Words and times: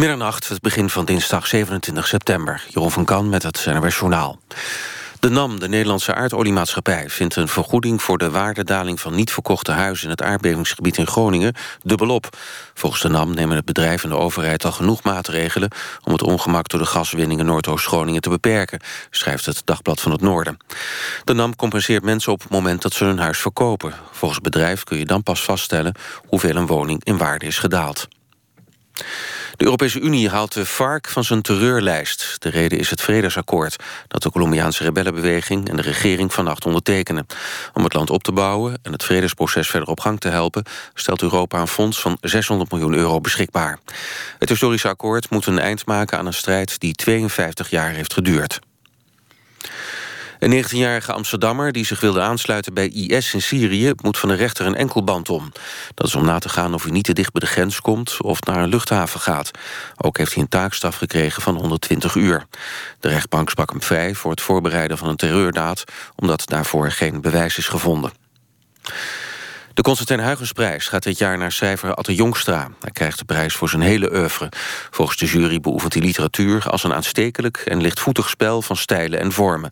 Middernacht, 0.00 0.48
het 0.48 0.60
begin 0.60 0.90
van 0.90 1.04
dinsdag 1.04 1.46
27 1.46 2.06
september. 2.06 2.64
Jeroen 2.68 2.90
van 2.90 3.04
Kan 3.04 3.28
met 3.28 3.42
het 3.42 3.66
NRW 3.66 3.90
Journaal. 3.90 4.38
De 5.18 5.30
NAM, 5.30 5.58
de 5.58 5.68
Nederlandse 5.68 6.14
aardoliemaatschappij... 6.14 7.10
vindt 7.10 7.36
een 7.36 7.48
vergoeding 7.48 8.02
voor 8.02 8.18
de 8.18 8.30
waardedaling 8.30 9.00
van 9.00 9.14
niet 9.14 9.32
verkochte 9.32 9.72
huizen... 9.72 10.04
in 10.04 10.10
het 10.10 10.22
aardbevingsgebied 10.22 10.96
in 10.96 11.06
Groningen 11.06 11.54
dubbelop. 11.82 12.36
Volgens 12.74 13.02
de 13.02 13.08
NAM 13.08 13.34
nemen 13.34 13.56
het 13.56 13.64
bedrijf 13.64 14.02
en 14.02 14.08
de 14.08 14.16
overheid 14.16 14.64
al 14.64 14.72
genoeg 14.72 15.02
maatregelen... 15.02 15.70
om 16.04 16.12
het 16.12 16.22
ongemak 16.22 16.68
door 16.68 16.80
de 16.80 16.86
gaswinning 16.86 17.40
in 17.40 17.46
Noordoost-Groningen 17.46 18.20
te 18.20 18.30
beperken... 18.30 18.80
schrijft 19.10 19.46
het 19.46 19.62
Dagblad 19.64 20.00
van 20.00 20.12
het 20.12 20.20
Noorden. 20.20 20.56
De 21.24 21.32
NAM 21.32 21.56
compenseert 21.56 22.04
mensen 22.04 22.32
op 22.32 22.40
het 22.42 22.50
moment 22.50 22.82
dat 22.82 22.92
ze 22.92 23.04
hun 23.04 23.18
huis 23.18 23.38
verkopen. 23.38 23.94
Volgens 24.10 24.40
het 24.42 24.52
bedrijf 24.52 24.84
kun 24.84 24.98
je 24.98 25.06
dan 25.06 25.22
pas 25.22 25.42
vaststellen... 25.42 25.94
hoeveel 26.26 26.56
een 26.56 26.66
woning 26.66 27.04
in 27.04 27.18
waarde 27.18 27.46
is 27.46 27.58
gedaald. 27.58 28.08
De 29.60 29.66
Europese 29.66 30.00
Unie 30.00 30.28
haalt 30.28 30.52
de 30.52 30.66
FARC 30.66 31.08
van 31.08 31.24
zijn 31.24 31.42
terreurlijst. 31.42 32.36
De 32.38 32.48
reden 32.48 32.78
is 32.78 32.90
het 32.90 33.00
vredesakkoord 33.00 33.76
dat 34.08 34.22
de 34.22 34.30
Colombiaanse 34.30 34.82
rebellenbeweging 34.82 35.68
en 35.68 35.76
de 35.76 35.82
regering 35.82 36.32
vannacht 36.32 36.66
ondertekenen. 36.66 37.26
Om 37.72 37.84
het 37.84 37.94
land 37.94 38.10
op 38.10 38.22
te 38.22 38.32
bouwen 38.32 38.78
en 38.82 38.92
het 38.92 39.04
vredesproces 39.04 39.68
verder 39.68 39.88
op 39.88 40.00
gang 40.00 40.20
te 40.20 40.28
helpen... 40.28 40.64
stelt 40.94 41.22
Europa 41.22 41.60
een 41.60 41.66
fonds 41.66 42.00
van 42.00 42.18
600 42.20 42.70
miljoen 42.70 42.94
euro 42.94 43.20
beschikbaar. 43.20 43.78
Het 44.38 44.48
historische 44.48 44.88
akkoord 44.88 45.30
moet 45.30 45.46
een 45.46 45.58
eind 45.58 45.86
maken 45.86 46.18
aan 46.18 46.26
een 46.26 46.34
strijd 46.34 46.80
die 46.80 46.92
52 46.92 47.70
jaar 47.70 47.90
heeft 47.90 48.12
geduurd. 48.12 48.58
Een 50.40 50.64
19-jarige 50.64 51.12
Amsterdammer 51.12 51.72
die 51.72 51.84
zich 51.84 52.00
wilde 52.00 52.20
aansluiten 52.20 52.74
bij 52.74 52.88
IS 52.88 53.34
in 53.34 53.42
Syrië... 53.42 53.92
moet 54.02 54.18
van 54.18 54.28
de 54.28 54.34
rechter 54.34 54.66
een 54.66 54.74
enkelband 54.74 55.28
om. 55.28 55.52
Dat 55.94 56.06
is 56.06 56.14
om 56.14 56.24
na 56.24 56.38
te 56.38 56.48
gaan 56.48 56.74
of 56.74 56.82
hij 56.82 56.92
niet 56.92 57.04
te 57.04 57.12
dicht 57.12 57.32
bij 57.32 57.40
de 57.40 57.46
grens 57.46 57.80
komt... 57.80 58.22
of 58.22 58.42
naar 58.42 58.62
een 58.62 58.68
luchthaven 58.68 59.20
gaat. 59.20 59.50
Ook 59.96 60.18
heeft 60.18 60.34
hij 60.34 60.42
een 60.42 60.48
taakstraf 60.48 60.96
gekregen 60.96 61.42
van 61.42 61.56
120 61.56 62.14
uur. 62.14 62.46
De 63.00 63.08
rechtbank 63.08 63.50
sprak 63.50 63.70
hem 63.70 63.82
vrij 63.82 64.14
voor 64.14 64.30
het 64.30 64.40
voorbereiden 64.40 64.98
van 64.98 65.08
een 65.08 65.16
terreurdaad... 65.16 65.84
omdat 66.16 66.42
daarvoor 66.46 66.90
geen 66.90 67.20
bewijs 67.20 67.58
is 67.58 67.68
gevonden. 67.68 68.12
De 69.80 69.86
Constantijn 69.86 70.20
Huygensprijs 70.20 70.88
gaat 70.88 71.02
dit 71.02 71.18
jaar 71.18 71.38
naar 71.38 71.52
schrijver 71.52 71.94
Atte 71.94 72.14
Jongstra. 72.14 72.68
Hij 72.80 72.90
krijgt 72.90 73.18
de 73.18 73.24
prijs 73.24 73.54
voor 73.54 73.68
zijn 73.68 73.82
hele 73.82 74.12
oeuvre. 74.12 74.48
Volgens 74.90 75.18
de 75.18 75.26
jury 75.26 75.60
beoefent 75.60 75.92
hij 75.92 76.02
literatuur 76.02 76.68
als 76.70 76.84
een 76.84 76.94
aanstekelijk... 76.94 77.56
en 77.56 77.80
lichtvoetig 77.80 78.28
spel 78.28 78.62
van 78.62 78.76
stijlen 78.76 79.20
en 79.20 79.32
vormen. 79.32 79.70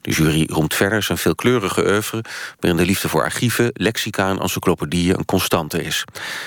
De 0.00 0.10
jury 0.10 0.46
roemt 0.50 0.74
verder 0.74 1.02
zijn 1.02 1.18
veelkleurige 1.18 1.86
oeuvre... 1.86 2.24
waarin 2.60 2.80
de 2.80 2.86
liefde 2.86 3.08
voor 3.08 3.22
archieven, 3.22 3.70
lexica 3.72 4.28
en 4.28 4.40
encyclopedieën 4.40 5.18
een 5.18 5.24
constante 5.24 5.82
is. 5.82 6.04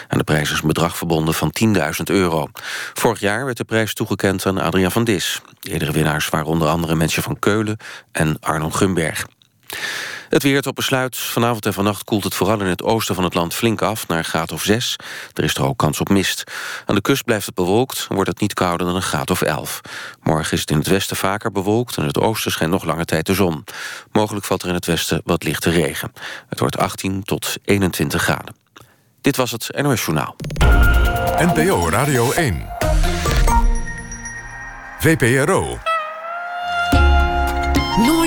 Aan 0.08 0.18
de 0.18 0.24
prijs 0.24 0.52
is 0.52 0.62
een 0.62 0.68
bedrag 0.68 0.98
verbonden 0.98 1.34
van 1.34 1.54
10.000 1.66 1.82
euro. 2.04 2.48
Vorig 2.94 3.20
jaar 3.20 3.46
werd 3.46 3.58
de 3.58 3.64
prijs 3.64 3.94
toegekend 3.94 4.46
aan 4.46 4.58
Adriaan 4.58 4.92
van 4.92 5.04
Dis. 5.04 5.42
De 5.60 5.72
eerdere 5.72 5.92
winnaars 5.92 6.30
waren 6.30 6.48
onder 6.48 6.68
andere 6.68 6.96
mensen 6.96 7.24
van 7.24 7.40
Keulen 7.40 7.78
en 8.12 8.38
Arnon 8.40 8.76
Gumberg. 8.76 9.26
Het 10.30 10.44
weer 10.44 10.62
tot 10.62 10.76
besluit. 10.76 11.18
Vanavond 11.18 11.66
en 11.66 11.74
vannacht 11.74 12.04
koelt 12.04 12.24
het 12.24 12.36
vooral 12.36 12.60
in 12.60 12.66
het 12.66 12.84
oosten 12.84 13.16
van 13.16 13.24
het 13.24 13.34
land 13.34 13.54
flink 13.54 13.82
af... 13.82 14.08
naar 14.08 14.24
graad 14.24 14.52
of 14.52 14.64
6. 14.64 14.96
Er 15.34 15.44
is 15.44 15.56
er 15.56 15.66
ook 15.66 15.78
kans 15.78 16.00
op 16.00 16.10
mist. 16.10 16.44
Aan 16.86 16.96
de 16.96 17.02
kust 17.02 17.24
blijft 17.24 17.46
het 17.46 17.56
bewolkt 17.56 18.08
wordt 18.10 18.30
het 18.30 18.40
niet 18.40 18.54
kouder 18.54 18.88
dan 18.88 18.96
een 18.96 19.02
graad 19.02 19.30
of 19.30 19.42
11. 19.42 19.82
Morgen 20.22 20.54
is 20.54 20.60
het 20.60 20.70
in 20.70 20.78
het 20.78 20.88
westen 20.88 21.16
vaker 21.16 21.52
bewolkt... 21.52 21.96
en 21.96 22.02
in 22.02 22.08
het 22.08 22.20
oosten 22.20 22.52
schijnt 22.52 22.74
nog 22.74 22.84
lange 22.84 23.06
tijd 23.06 23.26
de 23.26 23.34
zon. 23.34 23.64
Mogelijk 24.12 24.46
valt 24.46 24.62
er 24.62 24.68
in 24.68 24.74
het 24.74 24.86
westen 24.86 25.22
wat 25.26 25.44
lichte 25.44 25.70
regen. 25.70 26.14
Het 26.50 26.60
wordt 26.60 26.78
18 26.78 27.24
tot 27.24 27.56
21 27.66 28.22
graden. 28.22 28.56
Dit 29.22 29.36
was 29.36 29.52
het 29.52 29.70
NOS 29.82 30.06
Journaal. 30.06 30.36
NPO 31.38 31.90
Radio 31.90 32.32
1. 32.32 32.66
VPRO. 35.00 35.93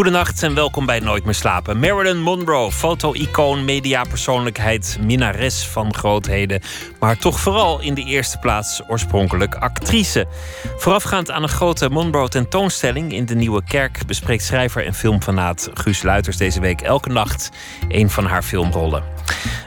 Goedenacht 0.00 0.42
en 0.42 0.54
welkom 0.54 0.86
bij 0.86 1.00
Nooit 1.00 1.24
meer 1.24 1.34
slapen. 1.34 1.78
Marilyn 1.78 2.22
Monroe, 2.22 2.72
foto-icoon, 2.72 3.64
mediapersoonlijkheid, 3.64 4.98
minnares 5.00 5.66
van 5.66 5.94
grootheden. 5.94 6.60
Maar 6.98 7.16
toch 7.16 7.40
vooral 7.40 7.80
in 7.80 7.94
de 7.94 8.04
eerste 8.04 8.38
plaats 8.38 8.82
oorspronkelijk 8.88 9.54
actrice. 9.54 10.26
Voorafgaand 10.76 11.30
aan 11.30 11.42
een 11.42 11.48
grote 11.48 11.90
Monroe-tentoonstelling 11.90 13.12
in 13.12 13.26
de 13.26 13.34
Nieuwe 13.34 13.64
Kerk... 13.64 14.06
bespreekt 14.06 14.42
schrijver 14.42 14.86
en 14.86 14.94
filmfanaat 14.94 15.70
Guus 15.74 16.02
Luiters 16.02 16.36
deze 16.36 16.60
week 16.60 16.80
elke 16.80 17.08
nacht... 17.08 17.50
een 17.88 18.10
van 18.10 18.24
haar 18.24 18.42
filmrollen. 18.42 19.19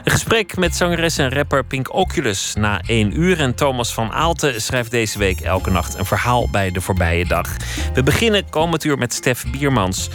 Een 0.04 0.12
gesprek 0.12 0.56
met 0.56 0.76
zangeres 0.76 1.18
en 1.18 1.32
rapper 1.32 1.64
Pink 1.64 1.94
Oculus 1.94 2.54
na 2.54 2.80
één 2.86 3.20
uur. 3.20 3.40
En 3.40 3.54
Thomas 3.54 3.94
van 3.94 4.12
Aalten 4.12 4.60
schrijft 4.60 4.90
deze 4.90 5.18
week 5.18 5.40
elke 5.40 5.70
nacht 5.70 5.98
een 5.98 6.06
verhaal 6.06 6.48
bij 6.50 6.70
de 6.70 6.80
voorbije 6.80 7.24
dag. 7.24 7.48
We 7.94 8.02
beginnen 8.02 8.50
komend 8.50 8.84
uur 8.84 8.98
met 8.98 9.12
Stef 9.14 9.44
Biermans. 9.50 10.08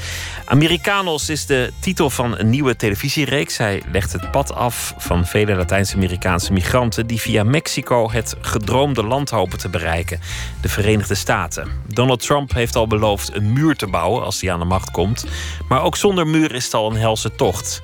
Americanos 0.45 1.29
is 1.29 1.45
de 1.45 1.71
titel 1.79 2.09
van 2.09 2.37
een 2.37 2.49
nieuwe 2.49 2.75
televisiereeks. 2.75 3.57
Hij 3.57 3.81
legt 3.91 4.11
het 4.11 4.31
pad 4.31 4.53
af 4.53 4.93
van 4.97 5.25
vele 5.25 5.55
Latijns-Amerikaanse 5.55 6.53
migranten 6.53 7.07
die 7.07 7.21
via 7.21 7.43
Mexico 7.43 8.11
het 8.11 8.35
gedroomde 8.41 9.03
land 9.03 9.29
hopen 9.29 9.57
te 9.57 9.69
bereiken, 9.69 10.19
de 10.61 10.69
Verenigde 10.69 11.15
Staten. 11.15 11.71
Donald 11.87 12.21
Trump 12.21 12.53
heeft 12.53 12.75
al 12.75 12.87
beloofd 12.87 13.35
een 13.35 13.53
muur 13.53 13.75
te 13.75 13.87
bouwen 13.87 14.23
als 14.23 14.41
hij 14.41 14.51
aan 14.51 14.59
de 14.59 14.65
macht 14.65 14.91
komt, 14.91 15.25
maar 15.67 15.83
ook 15.83 15.97
zonder 15.97 16.27
muur 16.27 16.55
is 16.55 16.63
het 16.65 16.73
al 16.73 16.91
een 16.91 16.97
helse 16.97 17.35
tocht. 17.35 17.81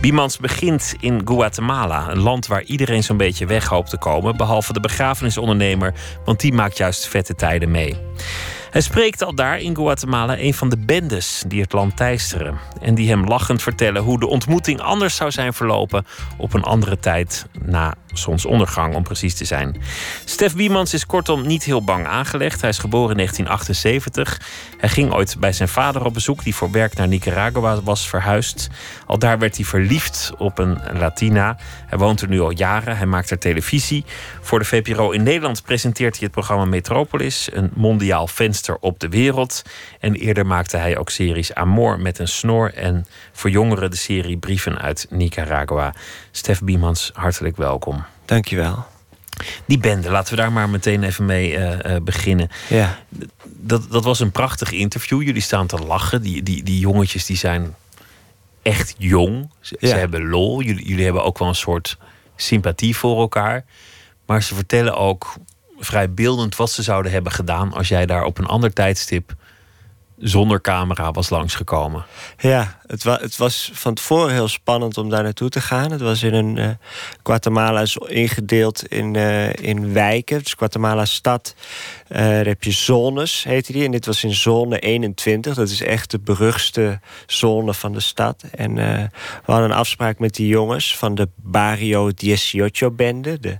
Biemans 0.00 0.38
begint 0.38 0.94
in 1.00 1.20
Guatemala, 1.24 2.10
een 2.10 2.18
land 2.18 2.46
waar 2.46 2.62
iedereen 2.62 3.02
zo'n 3.02 3.16
beetje 3.16 3.46
weg 3.46 3.66
hoopt 3.66 3.90
te 3.90 3.98
komen, 3.98 4.36
behalve 4.36 4.72
de 4.72 4.80
begrafenisondernemer, 4.80 5.94
want 6.24 6.40
die 6.40 6.52
maakt 6.52 6.76
juist 6.76 7.08
vette 7.08 7.34
tijden 7.34 7.70
mee. 7.70 7.96
Hij 8.70 8.80
spreekt 8.80 9.22
al 9.22 9.34
daar 9.34 9.60
in 9.60 9.76
Guatemala 9.76 10.38
een 10.38 10.54
van 10.54 10.68
de 10.68 10.78
bendes 10.78 11.44
die 11.46 11.60
het 11.60 11.72
land 11.72 11.96
teisteren. 11.96 12.58
En 12.80 12.94
die 12.94 13.08
hem 13.08 13.24
lachend 13.24 13.62
vertellen 13.62 14.02
hoe 14.02 14.20
de 14.20 14.26
ontmoeting 14.26 14.80
anders 14.80 15.16
zou 15.16 15.30
zijn 15.30 15.52
verlopen 15.52 16.06
op 16.38 16.54
een 16.54 16.62
andere 16.62 16.98
tijd 16.98 17.46
na 17.64 17.94
zonsondergang, 18.18 18.94
om 18.94 19.02
precies 19.02 19.34
te 19.34 19.44
zijn. 19.44 19.76
Stef 20.24 20.54
Biemans 20.54 20.94
is 20.94 21.06
kortom 21.06 21.46
niet 21.46 21.64
heel 21.64 21.84
bang 21.84 22.06
aangelegd. 22.06 22.60
Hij 22.60 22.70
is 22.70 22.78
geboren 22.78 23.10
in 23.10 23.16
1978. 23.16 24.40
Hij 24.78 24.88
ging 24.88 25.12
ooit 25.12 25.36
bij 25.38 25.52
zijn 25.52 25.68
vader 25.68 26.04
op 26.04 26.14
bezoek, 26.14 26.44
die 26.44 26.54
voor 26.54 26.70
werk 26.70 26.94
naar 26.94 27.08
Nicaragua 27.08 27.82
was 27.82 28.08
verhuisd. 28.08 28.68
Al 29.06 29.18
daar 29.18 29.38
werd 29.38 29.56
hij 29.56 29.64
verliefd 29.64 30.32
op 30.38 30.58
een 30.58 30.78
Latina. 30.92 31.56
Hij 31.86 31.98
woont 31.98 32.20
er 32.20 32.28
nu 32.28 32.40
al 32.40 32.50
jaren. 32.50 32.96
Hij 32.96 33.06
maakt 33.06 33.30
er 33.30 33.38
televisie. 33.38 34.04
Voor 34.40 34.58
de 34.58 34.64
VPRO 34.64 35.10
in 35.10 35.22
Nederland 35.22 35.62
presenteert 35.62 36.14
hij 36.14 36.22
het 36.22 36.32
programma 36.32 36.64
Metropolis, 36.64 37.48
een 37.52 37.70
mondiaal 37.74 38.26
venster 38.26 38.76
op 38.80 38.98
de 38.98 39.08
wereld. 39.08 39.62
En 40.00 40.14
eerder 40.14 40.46
maakte 40.46 40.76
hij 40.76 40.98
ook 40.98 41.10
series 41.10 41.54
Amor 41.54 42.00
met 42.00 42.18
een 42.18 42.28
snor 42.28 42.74
en 42.74 43.06
voor 43.32 43.50
jongeren 43.50 43.90
de 43.90 43.96
serie 43.96 44.36
Brieven 44.36 44.78
uit 44.78 45.06
Nicaragua. 45.10 45.94
Stef 46.30 46.62
Biemans, 46.62 47.10
hartelijk 47.14 47.56
welkom. 47.56 48.05
Dankjewel. 48.26 48.84
Die 49.66 49.78
bende, 49.78 50.10
laten 50.10 50.34
we 50.34 50.40
daar 50.40 50.52
maar 50.52 50.68
meteen 50.68 51.02
even 51.02 51.24
mee 51.24 51.52
uh, 51.52 51.70
uh, 51.86 51.96
beginnen. 52.02 52.48
Ja. 52.68 52.98
Dat, 53.44 53.90
dat 53.90 54.04
was 54.04 54.20
een 54.20 54.30
prachtig 54.30 54.70
interview. 54.72 55.22
Jullie 55.22 55.42
staan 55.42 55.66
te 55.66 55.76
lachen. 55.78 56.22
Die, 56.22 56.42
die, 56.42 56.62
die 56.62 56.78
jongetjes 56.78 57.26
die 57.26 57.36
zijn 57.36 57.74
echt 58.62 58.94
jong. 58.98 59.50
Ze, 59.60 59.76
Ja. 59.80 59.88
ze 59.88 59.94
hebben 59.94 60.28
lol. 60.28 60.60
Jullie, 60.60 60.88
jullie 60.88 61.04
hebben 61.04 61.24
ook 61.24 61.38
wel 61.38 61.48
een 61.48 61.54
soort 61.54 61.96
sympathie 62.36 62.96
voor 62.96 63.20
elkaar. 63.20 63.64
Maar 64.26 64.42
ze 64.42 64.54
vertellen 64.54 64.96
ook 64.96 65.34
vrij 65.78 66.12
beeldend 66.12 66.56
wat 66.56 66.70
ze 66.70 66.82
zouden 66.82 67.12
hebben 67.12 67.32
gedaan 67.32 67.72
als 67.72 67.88
jij 67.88 68.06
daar 68.06 68.24
op 68.24 68.38
een 68.38 68.46
ander 68.46 68.72
tijdstip 68.72 69.34
zonder 70.18 70.60
camera 70.60 71.10
was 71.10 71.30
langsgekomen. 71.30 72.04
Ja, 72.38 72.78
het, 72.86 73.02
het 73.02 73.36
was 73.36 73.70
van 73.74 73.94
tevoren 73.94 74.32
heel 74.32 74.48
spannend 74.48 74.98
om 74.98 75.10
daar 75.10 75.22
naartoe 75.22 75.48
te 75.48 75.60
gaan. 75.60 75.90
Het 75.90 76.00
was 76.00 76.22
in 76.22 76.34
een. 76.34 76.58
eh, 76.58 76.68
Guatemala 77.22 77.80
is 77.80 77.96
ingedeeld 77.96 78.86
in, 78.86 79.16
eh, 79.16 79.52
in 79.52 79.92
wijken. 79.92 80.38
Dus 80.42 80.52
Guatemala 80.54 81.04
stad. 81.04 81.54
eh, 82.08 82.18
daar 82.24 82.44
heb 82.46 82.64
je 82.64 82.70
zones, 82.72 83.44
heette 83.44 83.72
die. 83.72 83.84
En 83.84 83.90
dit 83.90 84.06
was 84.06 84.24
in 84.24 84.34
zone 84.34 84.78
21. 84.78 85.54
Dat 85.54 85.68
is 85.68 85.82
echt 85.82 86.10
de 86.10 86.18
beruchtste 86.18 87.00
zone 87.26 87.74
van 87.74 87.92
de 87.92 88.00
stad. 88.00 88.44
En 88.54 88.74
we 88.74 89.08
hadden 89.44 89.70
een 89.70 89.76
afspraak 89.76 90.18
met 90.18 90.34
die 90.34 90.46
jongens 90.46 90.96
van 90.96 91.14
de 91.14 91.28
Barrio 91.36 92.10
18-bende. 92.10 93.38
De, 93.40 93.58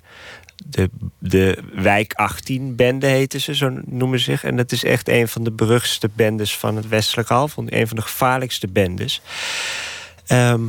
de, 0.70 0.90
de 1.18 1.58
wijk 1.74 2.12
18-bende 2.32 3.06
heten 3.06 3.40
ze, 3.40 3.54
zo 3.54 3.80
noemen 3.84 4.18
ze 4.18 4.24
zich. 4.24 4.44
En 4.44 4.56
dat 4.56 4.72
is 4.72 4.84
echt 4.84 5.08
een 5.08 5.28
van 5.28 5.44
de 5.44 5.50
beruchtste 5.50 6.10
bendes 6.14 6.56
van 6.56 6.76
het 6.76 6.88
westelijke 6.88 7.32
halfrond. 7.32 7.72
Een 7.72 7.88
van 7.88 7.96
de 7.96 8.02
gevaarlijkste 8.02 8.68
bendes. 8.68 9.22
Ehm, 10.26 10.62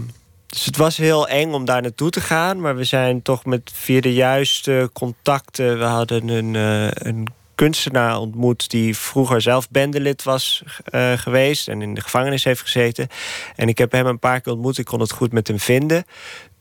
dus 0.48 0.66
het 0.66 0.78
was 0.78 0.98
heel 0.98 1.28
eng 1.28 1.52
om 1.52 1.66
daar 1.66 1.82
naartoe 1.82 2.10
te 2.10 2.22
gaan. 2.22 2.62
Maar 2.62 2.76
we 2.76 2.84
zijn 2.84 3.22
toch 3.22 3.46
met 3.46 3.72
via 3.74 4.02
de 4.02 4.14
juiste 4.14 4.90
contacten... 4.94 5.80
We 5.80 5.86
hadden 5.86 6.28
een, 6.28 6.56
eh, 6.56 7.08
een 7.08 7.28
kunstenaar 7.56 8.18
ontmoet 8.18 8.70
die 8.70 8.98
vroeger 8.98 9.42
zelf 9.42 9.70
bendelid 9.70 10.24
was 10.24 10.64
uh, 10.92 11.14
geweest 11.14 11.68
en 11.68 11.82
in 11.82 11.94
de 11.94 12.02
gevangenis 12.02 12.44
heeft 12.44 12.62
gezeten. 12.62 13.08
En 13.56 13.68
ik 13.68 13.78
heb 13.78 13.92
hem 13.92 14.06
een 14.06 14.20
paar 14.20 14.42
keer 14.42 14.54
ontmoet. 14.54 14.78
Ik 14.78 14.86
kon 14.86 15.00
het 15.00 15.12
goed 15.12 15.32
met 15.32 15.48
hem 15.48 15.60
vinden. 15.60 16.06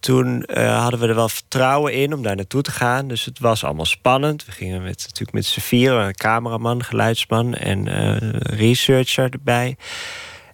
Toen 0.06 0.44
uh, 0.46 0.80
hadden 0.80 1.00
we 1.00 1.06
er 1.06 1.14
wel 1.14 1.28
vertrouwen 1.28 1.92
in 1.92 2.12
om 2.12 2.22
daar 2.22 2.36
naartoe 2.36 2.62
te 2.62 2.70
gaan. 2.70 3.08
Dus 3.08 3.24
het 3.24 3.38
was 3.38 3.64
allemaal 3.64 3.84
spannend. 3.84 4.44
We 4.44 4.52
gingen 4.52 4.82
met, 4.82 5.02
natuurlijk 5.02 5.32
met 5.32 5.44
z'n 5.44 5.60
vieren, 5.60 6.06
een 6.06 6.14
cameraman, 6.14 6.84
geluidsman 6.84 7.54
en 7.54 7.86
uh, 7.86 8.16
researcher 8.40 9.30
erbij. 9.30 9.76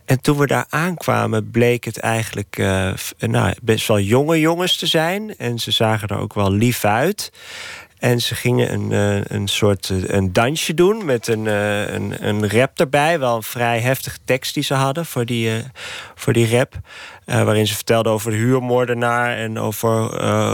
En 0.05 0.21
toen 0.21 0.39
we 0.39 0.47
daar 0.47 0.67
aankwamen, 0.69 1.51
bleek 1.51 1.85
het 1.85 1.99
eigenlijk 1.99 2.59
uh, 2.59 2.93
nou, 3.19 3.55
best 3.63 3.89
wel 3.89 4.01
jonge 4.01 4.41
jongens 4.41 4.77
te 4.77 4.87
zijn. 4.87 5.37
En 5.37 5.59
ze 5.59 5.71
zagen 5.71 6.09
er 6.09 6.19
ook 6.19 6.35
wel 6.35 6.53
lief 6.53 6.85
uit. 6.85 7.33
En 8.03 8.21
ze 8.21 8.35
gingen 8.35 8.73
een, 8.73 8.91
uh, 8.91 9.25
een 9.25 9.49
soort 9.49 9.89
uh, 9.89 10.03
een 10.07 10.33
dansje 10.33 10.75
doen 10.75 11.05
met 11.05 11.29
een, 11.29 11.45
uh, 11.45 11.93
een, 11.93 12.27
een 12.29 12.51
rap 12.51 12.81
erbij. 12.81 13.19
Wel 13.19 13.37
een 13.37 13.43
vrij 13.43 13.81
heftige 13.81 14.19
tekst 14.25 14.55
die 14.55 14.63
ze 14.63 14.75
hadden 14.75 15.07
voor 15.07 15.25
die, 15.25 15.63
voor 16.15 16.33
die 16.33 16.57
rap. 16.57 16.75
waarin 17.25 17.67
ze 17.67 17.75
vertelden 17.75 18.13
over 18.13 18.31
de 18.31 18.37
huurmoordenaar 18.37 19.37
en 19.37 19.59
over 19.59 19.91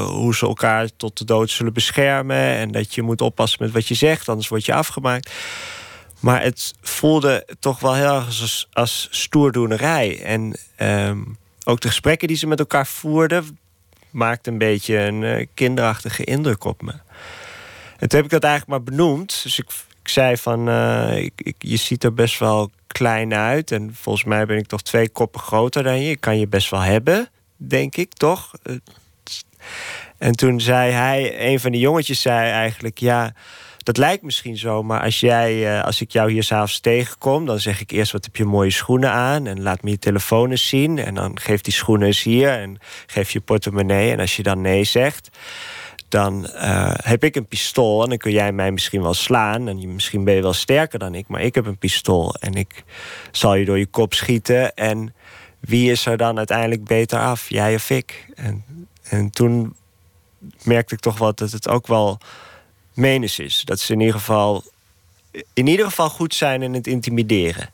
hoe 0.04 0.34
ze 0.34 0.46
elkaar 0.46 0.88
tot 0.96 1.18
de 1.18 1.24
dood 1.24 1.50
zullen 1.50 1.72
beschermen. 1.72 2.36
En 2.36 2.70
dat 2.70 2.94
je 2.94 3.02
moet 3.02 3.20
oppassen 3.20 3.62
met 3.62 3.72
wat 3.72 3.88
je 3.88 3.94
zegt, 3.94 4.28
anders 4.28 4.48
word 4.48 4.64
je 4.64 4.74
afgemaakt. 4.74 5.30
Maar 6.20 6.42
het 6.42 6.74
voelde 6.80 7.46
toch 7.60 7.80
wel 7.80 7.94
heel 7.94 8.14
erg 8.14 8.26
als, 8.26 8.68
als 8.72 9.08
stoerdoenerij. 9.10 10.22
En 10.22 10.58
um, 10.78 11.36
ook 11.64 11.80
de 11.80 11.88
gesprekken 11.88 12.28
die 12.28 12.36
ze 12.36 12.46
met 12.46 12.58
elkaar 12.58 12.86
voerden, 12.86 13.58
maakten 14.10 14.52
een 14.52 14.58
beetje 14.58 14.98
een 14.98 15.48
kinderachtige 15.54 16.24
indruk 16.24 16.64
op 16.64 16.82
me. 16.82 16.92
En 17.98 18.08
toen 18.08 18.18
heb 18.18 18.24
ik 18.24 18.30
dat 18.30 18.44
eigenlijk 18.44 18.70
maar 18.70 18.94
benoemd. 18.96 19.42
Dus 19.42 19.58
ik, 19.58 19.70
ik 20.02 20.08
zei 20.08 20.36
van, 20.36 20.68
uh, 20.68 21.16
ik, 21.16 21.54
je 21.58 21.76
ziet 21.76 22.04
er 22.04 22.14
best 22.14 22.38
wel 22.38 22.70
klein 22.86 23.34
uit. 23.34 23.70
En 23.70 23.94
volgens 23.94 24.24
mij 24.24 24.46
ben 24.46 24.56
ik 24.56 24.66
toch 24.66 24.82
twee 24.82 25.08
koppen 25.08 25.40
groter 25.40 25.82
dan 25.82 26.02
je. 26.02 26.10
Ik 26.10 26.20
kan 26.20 26.38
je 26.38 26.48
best 26.48 26.70
wel 26.70 26.80
hebben, 26.80 27.28
denk 27.56 27.96
ik, 27.96 28.12
toch? 28.12 28.52
En 30.18 30.32
toen 30.32 30.60
zei 30.60 30.92
hij, 30.92 31.46
een 31.50 31.60
van 31.60 31.72
de 31.72 31.78
jongetjes 31.78 32.22
zei 32.22 32.50
eigenlijk... 32.50 32.98
ja, 32.98 33.32
dat 33.78 33.96
lijkt 33.96 34.22
misschien 34.22 34.56
zo, 34.56 34.82
maar 34.82 35.00
als, 35.00 35.20
jij, 35.20 35.76
uh, 35.76 35.84
als 35.84 36.00
ik 36.00 36.10
jou 36.10 36.30
hier 36.30 36.42
s'avonds 36.42 36.80
tegenkom... 36.80 37.46
dan 37.46 37.60
zeg 37.60 37.80
ik 37.80 37.90
eerst, 37.90 38.12
wat 38.12 38.24
heb 38.24 38.36
je 38.36 38.44
mooie 38.44 38.70
schoenen 38.70 39.10
aan? 39.10 39.46
En 39.46 39.62
laat 39.62 39.82
me 39.82 39.90
je 39.90 39.98
telefoon 39.98 40.50
eens 40.50 40.68
zien. 40.68 40.98
En 40.98 41.14
dan 41.14 41.40
geef 41.40 41.60
die 41.60 41.72
schoenen 41.72 42.06
eens 42.06 42.22
hier 42.22 42.50
en 42.50 42.78
geef 43.06 43.30
je 43.30 43.40
portemonnee. 43.40 44.12
En 44.12 44.20
als 44.20 44.36
je 44.36 44.42
dan 44.42 44.60
nee 44.60 44.84
zegt 44.84 45.30
dan 46.08 46.48
uh, 46.54 46.90
heb 46.94 47.24
ik 47.24 47.36
een 47.36 47.46
pistool 47.46 48.02
en 48.02 48.08
dan 48.08 48.18
kun 48.18 48.32
jij 48.32 48.52
mij 48.52 48.72
misschien 48.72 49.02
wel 49.02 49.14
slaan. 49.14 49.68
En 49.68 49.80
je, 49.80 49.88
misschien 49.88 50.24
ben 50.24 50.34
je 50.34 50.42
wel 50.42 50.52
sterker 50.52 50.98
dan 50.98 51.14
ik, 51.14 51.28
maar 51.28 51.40
ik 51.40 51.54
heb 51.54 51.66
een 51.66 51.78
pistool 51.78 52.34
en 52.34 52.54
ik 52.54 52.84
zal 53.30 53.54
je 53.54 53.64
door 53.64 53.78
je 53.78 53.86
kop 53.86 54.14
schieten. 54.14 54.74
En 54.74 55.14
wie 55.60 55.90
is 55.90 56.06
er 56.06 56.16
dan 56.16 56.36
uiteindelijk 56.36 56.84
beter 56.84 57.18
af, 57.18 57.48
jij 57.48 57.74
of 57.74 57.90
ik? 57.90 58.26
En, 58.34 58.64
en 59.02 59.30
toen 59.30 59.74
merkte 60.62 60.94
ik 60.94 61.00
toch 61.00 61.18
wel 61.18 61.34
dat 61.34 61.50
het 61.50 61.68
ook 61.68 61.86
wel 61.86 62.18
menens 62.94 63.38
is. 63.38 63.62
Dat 63.64 63.80
ze 63.80 63.92
in 63.92 64.00
ieder 64.00 64.14
geval 64.14 64.64
in 65.52 65.66
ieder 65.66 65.86
geval 65.86 66.08
goed 66.08 66.34
zijn 66.34 66.62
in 66.62 66.74
het 66.74 66.86
intimideren. 66.86 67.70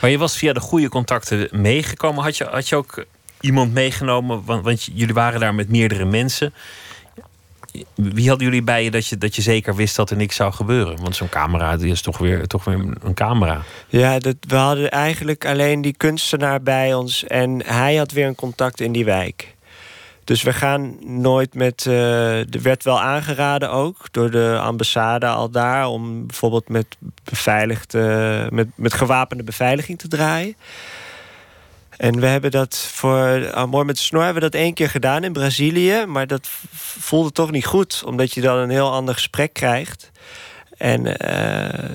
Maar 0.00 0.10
je 0.10 0.18
was 0.18 0.36
via 0.36 0.52
de 0.52 0.60
goede 0.60 0.88
contacten 0.88 1.48
meegekomen. 1.50 2.22
Had 2.24 2.36
je, 2.36 2.44
had 2.44 2.68
je 2.68 2.76
ook 2.76 3.04
iemand 3.40 3.72
meegenomen? 3.72 4.44
Want, 4.44 4.64
want 4.64 4.84
jullie 4.84 5.14
waren 5.14 5.40
daar 5.40 5.54
met 5.54 5.68
meerdere 5.68 6.04
mensen 6.04 6.54
wie 7.94 8.28
hadden 8.28 8.46
jullie 8.46 8.62
bij 8.62 8.84
je 8.84 8.90
dat, 8.90 9.06
je 9.06 9.18
dat 9.18 9.36
je 9.36 9.42
zeker 9.42 9.74
wist 9.74 9.96
dat 9.96 10.10
er 10.10 10.16
niks 10.16 10.36
zou 10.36 10.52
gebeuren? 10.52 11.00
Want 11.00 11.16
zo'n 11.16 11.28
camera 11.28 11.76
is 11.80 12.02
toch 12.02 12.18
weer, 12.18 12.46
toch 12.46 12.64
weer 12.64 12.84
een 13.02 13.14
camera. 13.14 13.62
Ja, 13.88 14.18
dat, 14.18 14.36
we 14.40 14.56
hadden 14.56 14.90
eigenlijk 14.90 15.46
alleen 15.46 15.82
die 15.82 15.96
kunstenaar 15.96 16.62
bij 16.62 16.94
ons. 16.94 17.24
En 17.24 17.62
hij 17.66 17.96
had 17.96 18.12
weer 18.12 18.26
een 18.26 18.34
contact 18.34 18.80
in 18.80 18.92
die 18.92 19.04
wijk. 19.04 19.54
Dus 20.24 20.42
we 20.42 20.52
gaan 20.52 20.96
nooit 21.20 21.54
met. 21.54 21.84
Uh, 21.88 22.54
er 22.54 22.62
werd 22.62 22.84
wel 22.84 23.00
aangeraden 23.00 23.70
ook 23.70 23.96
door 24.10 24.30
de 24.30 24.58
ambassade 24.62 25.26
al 25.26 25.50
daar. 25.50 25.86
om 25.86 26.26
bijvoorbeeld 26.26 26.68
met, 26.68 26.86
beveiligde, 27.24 28.48
met, 28.50 28.68
met 28.74 28.92
gewapende 28.92 29.42
beveiliging 29.42 29.98
te 29.98 30.08
draaien. 30.08 30.56
En 32.04 32.20
we 32.20 32.26
hebben 32.26 32.50
dat 32.50 32.76
voor 32.76 33.52
Amor 33.52 33.84
met 33.84 33.96
de 33.96 34.02
Snor 34.02 34.22
hebben 34.24 34.42
we 34.42 34.50
dat 34.50 34.60
één 34.60 34.74
keer 34.74 34.90
gedaan 34.90 35.24
in 35.24 35.32
Brazilië. 35.32 36.04
Maar 36.06 36.26
dat 36.26 36.48
voelde 36.98 37.32
toch 37.32 37.50
niet 37.50 37.66
goed, 37.66 38.02
omdat 38.06 38.32
je 38.32 38.40
dan 38.40 38.58
een 38.58 38.70
heel 38.70 38.92
ander 38.92 39.14
gesprek 39.14 39.52
krijgt. 39.52 40.10
En 40.76 41.06
uh, 41.06 41.90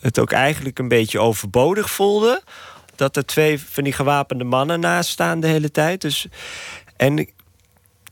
het 0.00 0.18
ook 0.18 0.32
eigenlijk 0.32 0.78
een 0.78 0.88
beetje 0.88 1.20
overbodig 1.20 1.90
voelde. 1.90 2.42
Dat 2.96 3.16
er 3.16 3.26
twee 3.26 3.60
van 3.60 3.84
die 3.84 3.92
gewapende 3.92 4.44
mannen 4.44 4.80
naast 4.80 5.10
staan 5.10 5.40
de 5.40 5.46
hele 5.46 5.70
tijd. 5.70 6.00
Dus, 6.00 6.26
en 6.96 7.28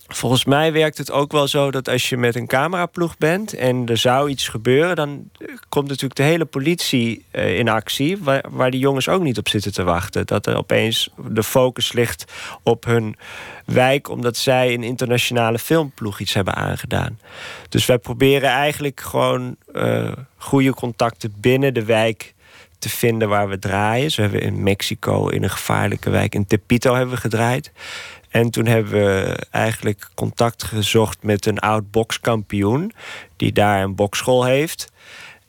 Volgens 0.08 0.44
mij 0.44 0.72
werkt 0.72 0.98
het 0.98 1.10
ook 1.10 1.32
wel 1.32 1.48
zo 1.48 1.70
dat 1.70 1.88
als 1.88 2.08
je 2.08 2.16
met 2.16 2.36
een 2.36 2.46
cameraploeg 2.46 3.18
bent 3.18 3.54
en 3.54 3.86
er 3.86 3.96
zou 3.96 4.30
iets 4.30 4.48
gebeuren, 4.48 4.96
dan 4.96 5.30
komt 5.68 5.88
natuurlijk 5.88 6.14
de 6.14 6.22
hele 6.22 6.44
politie 6.44 7.24
uh, 7.32 7.58
in 7.58 7.68
actie, 7.68 8.18
waar, 8.18 8.44
waar 8.50 8.70
die 8.70 8.80
jongens 8.80 9.08
ook 9.08 9.22
niet 9.22 9.38
op 9.38 9.48
zitten 9.48 9.72
te 9.72 9.82
wachten. 9.82 10.26
Dat 10.26 10.46
er 10.46 10.56
opeens 10.56 11.10
de 11.28 11.42
focus 11.42 11.92
ligt 11.92 12.32
op 12.62 12.84
hun 12.84 13.16
wijk, 13.64 14.08
omdat 14.08 14.36
zij 14.36 14.74
een 14.74 14.82
internationale 14.82 15.58
filmploeg 15.58 16.20
iets 16.20 16.34
hebben 16.34 16.54
aangedaan. 16.54 17.18
Dus 17.68 17.86
wij 17.86 17.98
proberen 17.98 18.50
eigenlijk 18.50 19.00
gewoon 19.00 19.56
uh, 19.72 20.12
goede 20.36 20.74
contacten 20.74 21.34
binnen 21.40 21.74
de 21.74 21.84
wijk 21.84 22.34
te 22.78 22.88
vinden 22.88 23.28
waar 23.28 23.48
we 23.48 23.58
draaien. 23.58 24.10
Zo 24.10 24.22
hebben 24.22 24.40
in 24.40 24.62
Mexico 24.62 25.28
in 25.28 25.42
een 25.42 25.50
gevaarlijke 25.50 26.10
wijk 26.10 26.34
in 26.34 26.46
Tepito 26.46 26.94
hebben 26.94 27.14
we 27.14 27.20
gedraaid. 27.20 27.72
En 28.36 28.50
toen 28.50 28.66
hebben 28.66 28.92
we 28.92 29.46
eigenlijk 29.50 30.08
contact 30.14 30.64
gezocht 30.64 31.22
met 31.22 31.46
een 31.46 31.58
oud 31.58 31.90
bokskampioen... 31.90 32.92
die 33.36 33.52
daar 33.52 33.82
een 33.82 33.94
bokschool 33.94 34.44
heeft. 34.44 34.92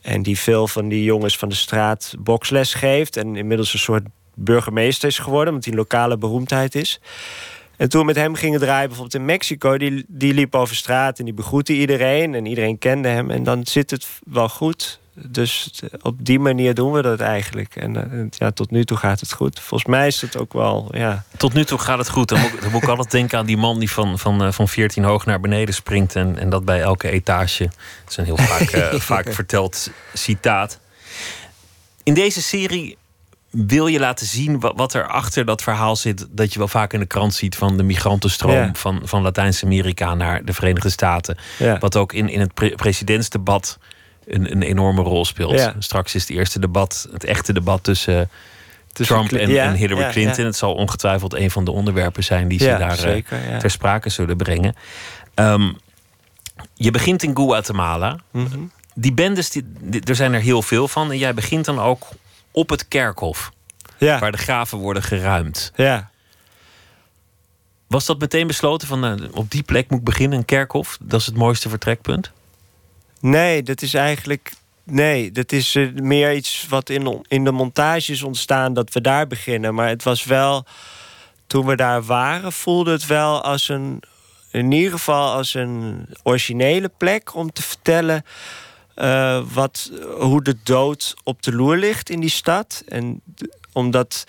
En 0.00 0.22
die 0.22 0.38
veel 0.38 0.68
van 0.68 0.88
die 0.88 1.04
jongens 1.04 1.36
van 1.38 1.48
de 1.48 1.54
straat 1.54 2.14
boksles 2.18 2.74
geeft... 2.74 3.16
en 3.16 3.36
inmiddels 3.36 3.72
een 3.72 3.78
soort 3.78 4.06
burgemeester 4.34 5.08
is 5.08 5.18
geworden... 5.18 5.48
omdat 5.48 5.64
hij 5.64 5.74
lokale 5.74 6.16
beroemdheid 6.16 6.74
is. 6.74 7.00
En 7.76 7.88
toen 7.88 8.00
we 8.00 8.06
met 8.06 8.16
hem 8.16 8.34
gingen 8.34 8.60
draaien, 8.60 8.88
bijvoorbeeld 8.88 9.20
in 9.20 9.24
Mexico... 9.24 9.78
die, 9.78 10.04
die 10.08 10.34
liep 10.34 10.54
over 10.54 10.76
straat 10.76 11.18
en 11.18 11.24
die 11.24 11.34
begroette 11.34 11.72
iedereen... 11.72 12.34
en 12.34 12.46
iedereen 12.46 12.78
kende 12.78 13.08
hem. 13.08 13.30
En 13.30 13.42
dan 13.42 13.66
zit 13.66 13.90
het 13.90 14.08
wel 14.24 14.48
goed 14.48 15.00
dus 15.26 15.82
op 16.02 16.24
die 16.24 16.38
manier 16.38 16.74
doen 16.74 16.92
we 16.92 17.02
dat 17.02 17.20
eigenlijk. 17.20 17.76
En 17.76 17.94
uh, 17.94 18.26
ja, 18.30 18.50
tot 18.50 18.70
nu 18.70 18.84
toe 18.84 18.96
gaat 18.96 19.20
het 19.20 19.32
goed. 19.32 19.60
Volgens 19.60 19.90
mij 19.90 20.06
is 20.06 20.20
het 20.20 20.38
ook 20.38 20.52
wel, 20.52 20.88
ja. 20.90 21.24
Tot 21.36 21.52
nu 21.52 21.64
toe 21.64 21.78
gaat 21.78 21.98
het 21.98 22.08
goed. 22.08 22.28
Dan 22.28 22.40
moet, 22.40 22.62
dan 22.62 22.70
moet 22.70 22.82
ik 22.82 22.88
altijd 22.88 23.10
denken 23.10 23.38
aan 23.38 23.46
die 23.46 23.56
man 23.56 23.78
die 23.78 23.90
van, 23.90 24.18
van, 24.18 24.44
uh, 24.44 24.52
van 24.52 24.68
14 24.68 25.04
hoog 25.04 25.26
naar 25.26 25.40
beneden 25.40 25.74
springt. 25.74 26.16
En, 26.16 26.38
en 26.38 26.50
dat 26.50 26.64
bij 26.64 26.80
elke 26.80 27.08
etage. 27.08 27.64
Dat 27.64 28.10
is 28.10 28.16
een 28.16 28.24
heel 28.24 28.36
vaak, 28.36 28.72
uh, 28.72 29.00
vaak 29.12 29.32
verteld 29.32 29.90
citaat. 30.14 30.78
In 32.02 32.14
deze 32.14 32.42
serie 32.42 32.96
wil 33.50 33.86
je 33.86 33.98
laten 33.98 34.26
zien 34.26 34.60
wat, 34.60 34.72
wat 34.76 34.94
er 34.94 35.06
achter 35.06 35.44
dat 35.44 35.62
verhaal 35.62 35.96
zit. 35.96 36.26
Dat 36.30 36.52
je 36.52 36.58
wel 36.58 36.68
vaak 36.68 36.92
in 36.92 37.00
de 37.00 37.06
krant 37.06 37.34
ziet 37.34 37.56
van 37.56 37.76
de 37.76 37.82
migrantenstroom 37.82 38.54
ja. 38.54 38.70
van, 38.72 39.00
van 39.04 39.22
Latijns-Amerika 39.22 40.14
naar 40.14 40.44
de 40.44 40.52
Verenigde 40.52 40.90
Staten. 40.90 41.38
Ja. 41.58 41.78
Wat 41.78 41.96
ook 41.96 42.12
in, 42.12 42.28
in 42.28 42.40
het 42.40 42.54
pre 42.54 42.74
presidentsdebat 42.74 43.78
een, 44.28 44.50
een 44.50 44.62
enorme 44.62 45.02
rol 45.02 45.24
speelt. 45.24 45.58
Ja. 45.58 45.74
Straks 45.78 46.14
is 46.14 46.20
het 46.20 46.30
eerste 46.30 46.58
debat, 46.58 47.08
het 47.12 47.24
echte 47.24 47.52
debat 47.52 47.84
tussen, 47.84 48.30
tussen 48.92 49.16
Trump 49.16 49.32
en, 49.32 49.50
ja, 49.50 49.64
en, 49.64 49.74
Hillary 49.74 50.00
ja, 50.00 50.10
Clinton. 50.10 50.44
Het 50.44 50.56
zal 50.56 50.74
ongetwijfeld 50.74 51.34
een 51.34 51.50
van 51.50 51.64
de 51.64 51.70
onderwerpen 51.70 52.24
zijn 52.24 52.48
die 52.48 52.58
ze 52.58 52.76
daar 52.78 52.96
zeker, 52.96 53.38
uh, 53.50 53.56
ter 53.56 53.70
sprake 53.70 54.08
zullen 54.08 54.36
brengen. 54.36 54.74
Um, 55.34 55.76
je 56.74 56.90
begint 56.90 57.22
in 57.22 57.36
Guatemala. 57.36 58.18
Mm 58.30 58.46
-hmm. 58.46 58.70
Die 58.94 59.12
bendes, 59.12 59.50
die, 59.50 59.62
die, 59.80 60.00
er 60.00 60.14
zijn 60.14 60.32
er 60.32 60.40
heel 60.40 60.62
veel 60.62 60.88
van. 60.88 61.10
En 61.10 61.18
jij 61.18 61.34
begint 61.34 61.64
dan 61.64 61.80
ook 61.80 62.06
op 62.50 62.70
het 62.70 62.88
kerkhof. 62.88 63.50
Waar 63.98 64.32
de 64.32 64.38
graven 64.38 64.78
worden 64.78 65.02
geruimd. 65.02 65.72
Ja. 65.76 66.10
Was 67.86 68.06
dat 68.06 68.18
meteen 68.18 68.46
besloten 68.46 68.88
van 68.88 69.04
uh, 69.04 69.28
op 69.32 69.50
die 69.50 69.62
plek 69.62 69.90
moet 69.90 69.98
ik 69.98 70.04
beginnen, 70.04 70.38
een 70.38 70.44
kerkhof? 70.44 70.98
Dat 71.00 71.20
is 71.20 71.26
het 71.26 71.36
mooiste 71.36 71.68
vertrekpunt? 71.68 72.32
Nee, 73.20 73.62
dat 73.62 73.82
is 73.82 73.94
eigenlijk. 73.94 74.52
Nee, 74.84 75.32
dat 75.32 75.52
is 75.52 75.74
uh, 75.74 75.92
meer 75.92 76.34
iets 76.34 76.66
wat 76.68 76.90
in, 76.90 77.24
in 77.28 77.44
de 77.44 77.52
montage 77.52 78.12
is 78.12 78.22
ontstaan 78.22 78.74
dat 78.74 78.92
we 78.92 79.00
daar 79.00 79.26
beginnen. 79.26 79.74
Maar 79.74 79.88
het 79.88 80.02
was 80.02 80.24
wel. 80.24 80.64
Toen 81.46 81.66
we 81.66 81.76
daar 81.76 82.02
waren, 82.02 82.52
voelde 82.52 82.90
het 82.90 83.06
wel 83.06 83.42
als 83.42 83.68
een. 83.68 84.02
In 84.50 84.72
ieder 84.72 84.92
geval 84.92 85.32
als 85.32 85.54
een 85.54 86.06
originele 86.22 86.90
plek 86.96 87.34
om 87.34 87.52
te 87.52 87.62
vertellen. 87.62 88.24
Uh, 88.96 89.42
wat, 89.52 89.90
hoe 90.18 90.42
de 90.42 90.56
dood 90.62 91.14
op 91.24 91.42
de 91.42 91.52
loer 91.52 91.76
ligt 91.76 92.10
in 92.10 92.20
die 92.20 92.30
stad. 92.30 92.82
En 92.88 93.22
omdat 93.72 94.24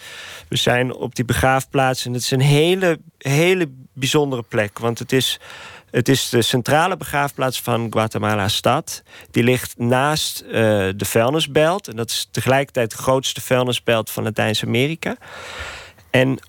we 0.48 0.56
zijn 0.56 0.94
op 0.94 1.16
die 1.16 1.26
begraafplaats 1.26 2.06
en 2.06 2.14
het 2.14 2.22
is 2.22 2.32
een 2.32 2.40
hele, 2.40 3.00
hele 3.18 3.70
bijzondere 3.94 4.44
plek. 4.44 4.80
Want 4.80 5.00
het 5.00 5.12
is 5.12 5.40
Het 5.92 6.10
is 6.10 6.30
de 6.30 6.42
centrale 6.42 6.98
begraafplaats 6.98 7.62
van 7.62 7.88
Guatemala-stad. 7.90 9.04
Die 9.32 9.44
ligt 9.44 9.78
naast 9.78 10.44
uh, 10.46 10.52
de 10.96 11.06
vuilnisbelt. 11.06 11.88
En 11.88 11.96
dat 11.96 12.10
is 12.10 12.28
tegelijkertijd 12.32 12.92
de 12.92 12.98
grootste 12.98 13.42
vuilnisbelt 13.42 14.12
van 14.12 14.24
Latijns-Amerika. 14.24 15.18
En 16.10 16.40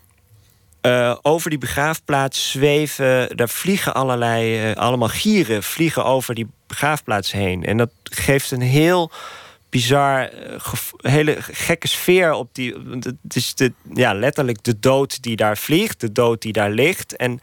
uh, 0.83 1.17
over 1.23 1.51
die 1.51 1.59
begraafplaats 1.59 2.51
zweven, 2.51 3.37
daar 3.37 3.49
vliegen 3.49 3.95
allerlei, 3.95 4.71
uh, 4.71 4.77
allemaal 4.77 5.09
gieren 5.09 5.63
vliegen 5.63 6.05
over 6.05 6.35
die 6.35 6.49
begraafplaats 6.67 7.33
heen. 7.33 7.65
En 7.65 7.77
dat 7.77 7.91
geeft 8.03 8.51
een 8.51 8.61
heel 8.61 9.11
bizar, 9.71 10.31
hele 10.97 11.37
gekke 11.41 11.89
sfeer 11.89 12.33
op 12.33 12.49
die. 12.53 12.75
Het 13.01 13.37
is 13.37 13.55
de, 13.55 13.73
ja, 13.95 14.15
letterlijk 14.15 14.63
de 14.63 14.79
dood 14.79 15.23
die 15.23 15.37
daar 15.37 15.59
vliegt, 15.59 16.01
de 16.01 16.13
dood 16.13 16.43
die 16.43 16.53
daar 16.53 16.71
ligt. 16.71 17.17
En 17.17 17.41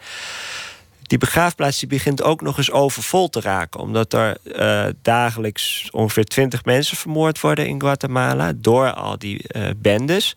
die 1.07 1.17
begraafplaats 1.17 1.79
die 1.79 1.89
begint 1.89 2.23
ook 2.23 2.41
nog 2.41 2.57
eens 2.57 2.71
overvol 2.71 3.29
te 3.29 3.41
raken. 3.41 3.79
Omdat 3.79 4.13
er 4.13 4.37
uh, 4.43 4.85
dagelijks 5.01 5.89
ongeveer 5.91 6.25
20 6.25 6.65
mensen 6.65 6.97
vermoord 6.97 7.39
worden 7.39 7.67
in 7.67 7.81
Guatemala 7.81 8.53
door 8.55 8.93
al 8.93 9.17
die 9.17 9.45
uh, 9.47 9.69
bendes. 9.77 10.35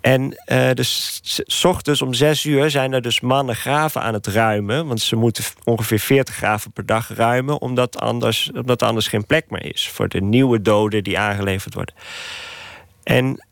En 0.00 0.36
uh, 0.46 0.70
dus 0.72 1.20
s 1.46 1.64
ochtends 1.64 2.02
om 2.02 2.14
zes 2.14 2.44
uur 2.44 2.70
zijn 2.70 2.92
er 2.92 3.02
dus 3.02 3.20
mannen 3.20 3.56
graven 3.56 4.02
aan 4.02 4.14
het 4.14 4.26
ruimen. 4.26 4.86
Want 4.86 5.00
ze 5.00 5.16
moeten 5.16 5.44
ongeveer 5.64 5.98
40 5.98 6.34
graven 6.34 6.72
per 6.72 6.86
dag 6.86 7.08
ruimen. 7.08 7.60
Omdat, 7.60 8.00
anders, 8.00 8.50
omdat 8.54 8.80
er 8.80 8.86
anders 8.86 9.06
geen 9.06 9.26
plek 9.26 9.50
meer 9.50 9.74
is 9.74 9.88
voor 9.88 10.08
de 10.08 10.20
nieuwe 10.20 10.62
doden 10.62 11.04
die 11.04 11.18
aangeleverd 11.18 11.74
worden. 11.74 11.94
En 13.02 13.44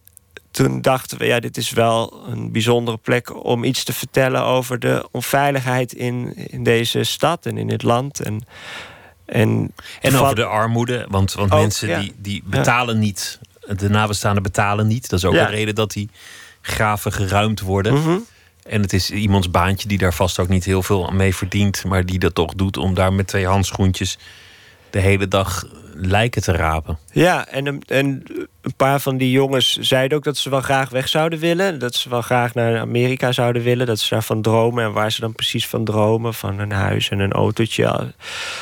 toen 0.52 0.80
dachten 0.80 1.18
we, 1.18 1.24
ja, 1.24 1.40
dit 1.40 1.56
is 1.56 1.70
wel 1.70 2.24
een 2.26 2.52
bijzondere 2.52 2.96
plek 2.96 3.44
om 3.44 3.64
iets 3.64 3.84
te 3.84 3.92
vertellen 3.92 4.42
over 4.42 4.78
de 4.78 5.08
onveiligheid 5.10 5.92
in, 5.92 6.36
in 6.36 6.64
deze 6.64 7.04
stad 7.04 7.46
en 7.46 7.58
in 7.58 7.70
het 7.70 7.82
land. 7.82 8.20
En, 8.20 8.46
en, 9.26 9.72
en 10.00 10.16
over 10.16 10.34
de 10.34 10.44
armoede, 10.44 11.06
want, 11.08 11.32
want 11.32 11.50
mensen 11.50 12.00
die, 12.00 12.14
die 12.16 12.42
betalen 12.46 12.98
niet, 12.98 13.38
de 13.76 13.88
nabestaanden 13.88 14.42
betalen 14.42 14.86
niet. 14.86 15.10
Dat 15.10 15.18
is 15.18 15.24
ook 15.24 15.34
een 15.34 15.50
reden 15.50 15.74
dat 15.74 15.92
die 15.92 16.08
graven 16.60 17.12
geruimd 17.12 17.60
worden. 17.60 17.94
Mhm. 17.94 18.18
En 18.62 18.82
het 18.82 18.92
is 18.92 19.10
iemands 19.10 19.50
baantje 19.50 19.88
die 19.88 19.98
daar 19.98 20.14
vast 20.14 20.38
ook 20.38 20.48
niet 20.48 20.64
heel 20.64 20.82
veel 20.82 21.10
mee 21.10 21.34
verdient, 21.34 21.84
maar 21.84 22.06
die 22.06 22.18
dat 22.18 22.34
toch 22.34 22.54
doet 22.54 22.76
om 22.76 22.94
daar 22.94 23.12
met 23.12 23.26
twee 23.26 23.46
handschoentjes 23.46 24.18
de 24.90 25.00
hele 25.00 25.28
dag 25.28 25.66
lijken 25.94 26.42
te 26.42 26.52
rapen. 26.52 26.98
Ja, 27.12 27.46
en, 27.48 27.80
en 27.86 28.22
een 28.60 28.74
paar 28.76 29.00
van 29.00 29.16
die 29.16 29.30
jongens 29.30 29.76
zeiden 29.76 30.18
ook 30.18 30.24
dat 30.24 30.36
ze 30.36 30.50
wel 30.50 30.60
graag 30.60 30.90
weg 30.90 31.08
zouden 31.08 31.38
willen. 31.38 31.78
Dat 31.78 31.94
ze 31.94 32.08
wel 32.08 32.22
graag 32.22 32.54
naar 32.54 32.80
Amerika 32.80 33.32
zouden 33.32 33.62
willen. 33.62 33.86
Dat 33.86 33.98
ze 33.98 34.14
daarvan 34.14 34.42
dromen. 34.42 34.84
En 34.84 34.92
waar 34.92 35.12
ze 35.12 35.20
dan 35.20 35.32
precies 35.32 35.66
van 35.66 35.84
dromen. 35.84 36.34
Van 36.34 36.58
een 36.58 36.72
huis 36.72 37.08
en 37.08 37.18
een 37.18 37.32
autootje. 37.32 38.14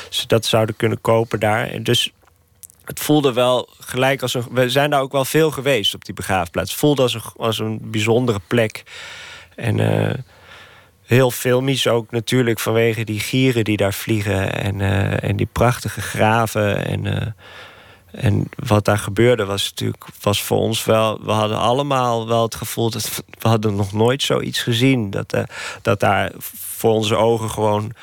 Ze 0.09 0.27
dat 0.27 0.45
zouden 0.45 0.75
kunnen 0.75 1.01
kopen 1.01 1.39
daar. 1.39 1.67
En 1.67 1.83
dus 1.83 2.11
het 2.85 2.99
voelde 2.99 3.33
wel 3.33 3.69
gelijk 3.79 4.21
als 4.21 4.33
een. 4.33 4.45
We 4.51 4.69
zijn 4.69 4.89
daar 4.89 5.01
ook 5.01 5.11
wel 5.11 5.25
veel 5.25 5.51
geweest 5.51 5.93
op 5.93 6.05
die 6.05 6.13
begraafplaats. 6.13 6.71
Het 6.71 6.79
voelde 6.79 7.01
als 7.01 7.13
een, 7.13 7.21
als 7.35 7.59
een 7.59 7.79
bijzondere 7.81 8.39
plek. 8.47 8.83
En 9.55 9.77
uh, 9.77 10.13
heel 11.11 11.31
filmisch 11.31 11.87
ook 11.87 12.11
natuurlijk 12.11 12.59
vanwege 12.59 13.03
die 13.03 13.19
gieren 13.19 13.63
die 13.63 13.77
daar 13.77 13.93
vliegen. 13.93 14.53
En, 14.53 14.79
uh, 14.79 15.23
en 15.23 15.35
die 15.35 15.49
prachtige 15.51 16.01
graven. 16.01 16.85
En, 16.85 17.05
uh, 17.05 17.21
en 18.11 18.49
wat 18.55 18.85
daar 18.85 18.97
gebeurde 18.97 19.45
was 19.45 19.69
natuurlijk 19.69 20.05
was 20.21 20.43
voor 20.43 20.57
ons 20.57 20.85
wel. 20.85 21.19
We 21.23 21.31
hadden 21.31 21.57
allemaal 21.57 22.27
wel 22.27 22.43
het 22.43 22.55
gevoel 22.55 22.89
dat 22.89 23.23
we 23.39 23.47
hadden 23.47 23.75
nog 23.75 23.93
nooit 23.93 24.23
zoiets 24.23 24.61
gezien. 24.61 25.09
Dat, 25.09 25.35
dat 25.81 25.99
daar 25.99 26.31
voor 26.37 26.91
onze 26.91 27.15
ogen 27.15 27.49
gewoon 27.49 27.93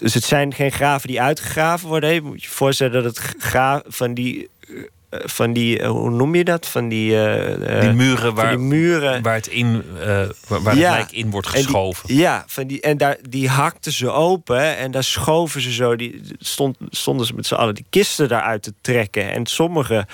dus 0.00 0.14
het 0.14 0.24
zijn 0.24 0.54
geen 0.54 0.72
graven 0.72 1.08
die 1.08 1.20
uitgegraven 1.20 1.88
worden. 1.88 2.14
Je 2.14 2.22
moet 2.22 2.42
je 2.42 2.48
voorstellen 2.48 3.02
dat 3.02 3.04
het 3.04 3.34
graaf 3.38 3.82
van 3.86 4.14
die 4.14 4.48
eh, 4.60 4.74
van 5.12 5.52
die, 5.52 5.78
eh, 5.78 5.88
hoe 5.88 6.10
noem 6.10 6.34
je 6.34 6.44
dat? 6.44 6.66
Van 6.66 6.88
die, 6.88 7.12
uh, 7.12 7.80
die 7.80 7.92
muren, 7.92 8.34
waar, 8.34 8.48
die 8.48 8.58
muren 8.58 9.22
waar 9.22 9.34
het 9.34 9.46
in, 9.46 9.84
uh, 9.98 10.22
waar 10.46 10.76
ja, 10.76 10.96
het 10.96 11.12
in 11.12 11.30
wordt 11.30 11.46
geschoven. 11.46 12.08
Die, 12.08 12.18
ja, 12.18 12.44
van 12.46 12.66
die, 12.66 12.80
en 12.80 12.96
daar, 12.96 13.16
die 13.28 13.48
hakten 13.48 13.92
ze 13.92 14.10
open 14.10 14.76
en 14.76 14.90
daar 14.90 15.04
schoven 15.04 15.60
ze 15.60 15.72
zo. 15.72 15.96
Die, 15.96 16.20
stond, 16.38 16.76
stonden 16.90 17.26
ze 17.26 17.34
met 17.34 17.46
z'n 17.46 17.54
allen 17.54 17.74
die 17.74 17.86
kisten 17.90 18.28
daaruit 18.28 18.62
te 18.62 18.74
trekken. 18.80 19.30
En 19.32 19.46
sommige, 19.46 20.06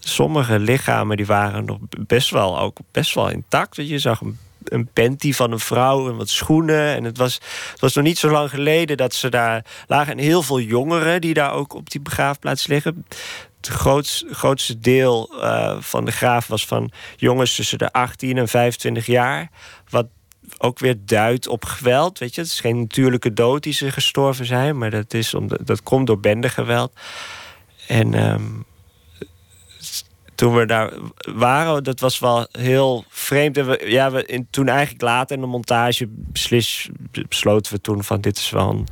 sommige 0.00 0.58
lichamen 0.58 1.16
die 1.16 1.26
waren 1.26 1.64
nog 1.64 1.78
best 2.06 2.30
wel, 2.30 2.58
ook 2.60 2.76
best 2.90 3.14
wel 3.14 3.30
intact. 3.30 3.76
Je 3.76 3.98
zag 3.98 4.20
een 4.20 4.38
een 4.64 4.88
panty 4.92 5.32
van 5.32 5.52
een 5.52 5.58
vrouw 5.58 6.08
en 6.08 6.16
wat 6.16 6.28
schoenen. 6.28 6.94
En 6.94 7.04
het 7.04 7.16
was, 7.16 7.34
het 7.70 7.80
was 7.80 7.94
nog 7.94 8.04
niet 8.04 8.18
zo 8.18 8.30
lang 8.30 8.50
geleden 8.50 8.96
dat 8.96 9.14
ze 9.14 9.28
daar 9.28 9.64
lagen. 9.86 10.12
En 10.12 10.18
heel 10.18 10.42
veel 10.42 10.60
jongeren 10.60 11.20
die 11.20 11.34
daar 11.34 11.52
ook 11.52 11.74
op 11.74 11.90
die 11.90 12.00
begraafplaats 12.00 12.66
liggen. 12.66 13.06
Het 13.56 13.66
grootste, 13.66 14.34
grootste 14.34 14.78
deel 14.78 15.30
uh, 15.34 15.76
van 15.80 16.04
de 16.04 16.12
graaf 16.12 16.46
was 16.46 16.66
van 16.66 16.90
jongens 17.16 17.54
tussen 17.54 17.78
de 17.78 17.92
18 17.92 18.38
en 18.38 18.48
25 18.48 19.06
jaar. 19.06 19.50
Wat 19.88 20.06
ook 20.58 20.78
weer 20.78 20.96
duidt 21.04 21.46
op 21.48 21.64
geweld. 21.64 22.18
Weet 22.18 22.34
je, 22.34 22.40
het 22.40 22.50
is 22.50 22.60
geen 22.60 22.78
natuurlijke 22.78 23.32
dood 23.32 23.62
die 23.62 23.72
ze 23.72 23.90
gestorven 23.90 24.46
zijn, 24.46 24.78
maar 24.78 24.90
dat, 24.90 25.14
is 25.14 25.34
om, 25.34 25.48
dat 25.64 25.82
komt 25.82 26.06
door 26.06 26.20
bendegeweld. 26.20 26.92
En 27.86 28.32
um, 28.32 28.64
toen 30.42 30.54
we 30.54 30.66
daar 30.66 30.92
waren, 31.34 31.84
dat 31.84 32.00
was 32.00 32.18
wel 32.18 32.46
heel 32.52 33.04
vreemd. 33.08 33.56
En 33.56 33.66
we, 33.66 33.82
ja, 33.86 34.10
we, 34.10 34.26
in, 34.26 34.46
toen 34.50 34.68
eigenlijk 34.68 35.02
later 35.02 35.36
in 35.36 35.42
de 35.42 35.48
montage 35.48 36.06
beslis, 36.08 36.88
besloten 37.28 37.72
we 37.72 37.80
toen 37.80 38.04
van 38.04 38.20
dit 38.20 38.36
is 38.36 38.50
wel 38.50 38.70
een 38.70 38.86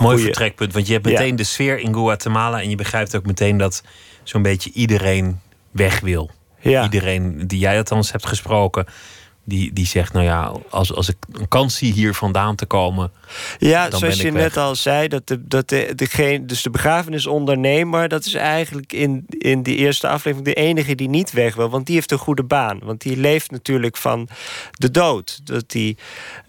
mooi 0.00 0.18
vertrekpunt. 0.18 0.72
Want 0.72 0.86
je 0.86 0.92
hebt 0.92 1.04
meteen 1.04 1.36
de 1.36 1.44
sfeer 1.44 1.78
in 1.78 1.94
Guatemala 1.94 2.60
en 2.60 2.70
je 2.70 2.76
begrijpt 2.76 3.16
ook 3.16 3.26
meteen 3.26 3.56
dat 3.56 3.82
zo'n 4.22 4.42
beetje 4.42 4.70
iedereen 4.72 5.40
weg 5.70 6.00
wil. 6.00 6.30
Ja. 6.60 6.82
Iedereen 6.82 7.46
die 7.46 7.58
jij 7.58 7.76
althans 7.76 8.12
hebt 8.12 8.26
gesproken, 8.26 8.86
die, 9.46 9.72
die 9.72 9.86
zegt, 9.86 10.12
nou 10.12 10.24
ja, 10.24 10.52
als, 10.70 10.94
als 10.94 11.08
ik 11.08 11.16
een 11.32 11.48
kans 11.48 11.76
zie 11.76 11.92
hier 11.92 12.14
vandaan 12.14 12.54
te 12.56 12.66
komen. 12.66 13.12
Ja, 13.58 13.90
zoals 13.90 14.20
je 14.20 14.32
net 14.32 14.56
al 14.56 14.74
zei, 14.74 15.08
dat, 15.08 15.26
de, 15.26 15.46
dat 15.46 15.68
de, 15.68 15.92
degene, 15.94 16.44
dus 16.44 16.62
de 16.62 16.70
begrafenisondernemer, 16.70 18.08
dat 18.08 18.24
is 18.24 18.34
eigenlijk 18.34 18.92
in, 18.92 19.24
in 19.28 19.62
die 19.62 19.76
eerste 19.76 20.08
aflevering 20.08 20.54
de 20.54 20.62
enige 20.62 20.94
die 20.94 21.08
niet 21.08 21.32
weg 21.32 21.54
wil. 21.54 21.68
Want 21.68 21.86
die 21.86 21.94
heeft 21.94 22.10
een 22.10 22.18
goede 22.18 22.44
baan. 22.44 22.78
Want 22.82 23.00
die 23.00 23.16
leeft 23.16 23.50
natuurlijk 23.50 23.96
van 23.96 24.28
de 24.70 24.90
dood. 24.90 25.40
Dat 25.44 25.70
die, 25.70 25.96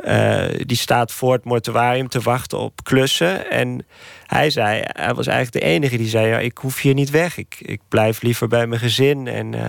uh, 0.06 0.46
die 0.66 0.78
staat 0.78 1.12
voor 1.12 1.34
het 1.34 1.44
mortuarium 1.44 2.08
te 2.08 2.20
wachten 2.20 2.58
op 2.58 2.84
klussen. 2.84 3.52
En 3.52 3.86
hij 4.26 4.50
zei, 4.50 4.84
hij 4.86 5.14
was 5.14 5.28
eigenlijk 5.28 5.66
de 5.66 5.72
enige 5.72 5.98
die 5.98 6.10
zei: 6.10 6.28
ja, 6.28 6.40
Ik 6.40 6.58
hoef 6.58 6.82
hier 6.82 6.94
niet 6.94 7.10
weg. 7.10 7.38
Ik, 7.38 7.56
ik 7.60 7.82
blijf 7.88 8.22
liever 8.22 8.48
bij 8.48 8.68
mijn 8.68 8.82
gezin. 8.82 9.28
En 9.28 9.54
uh, 9.54 9.62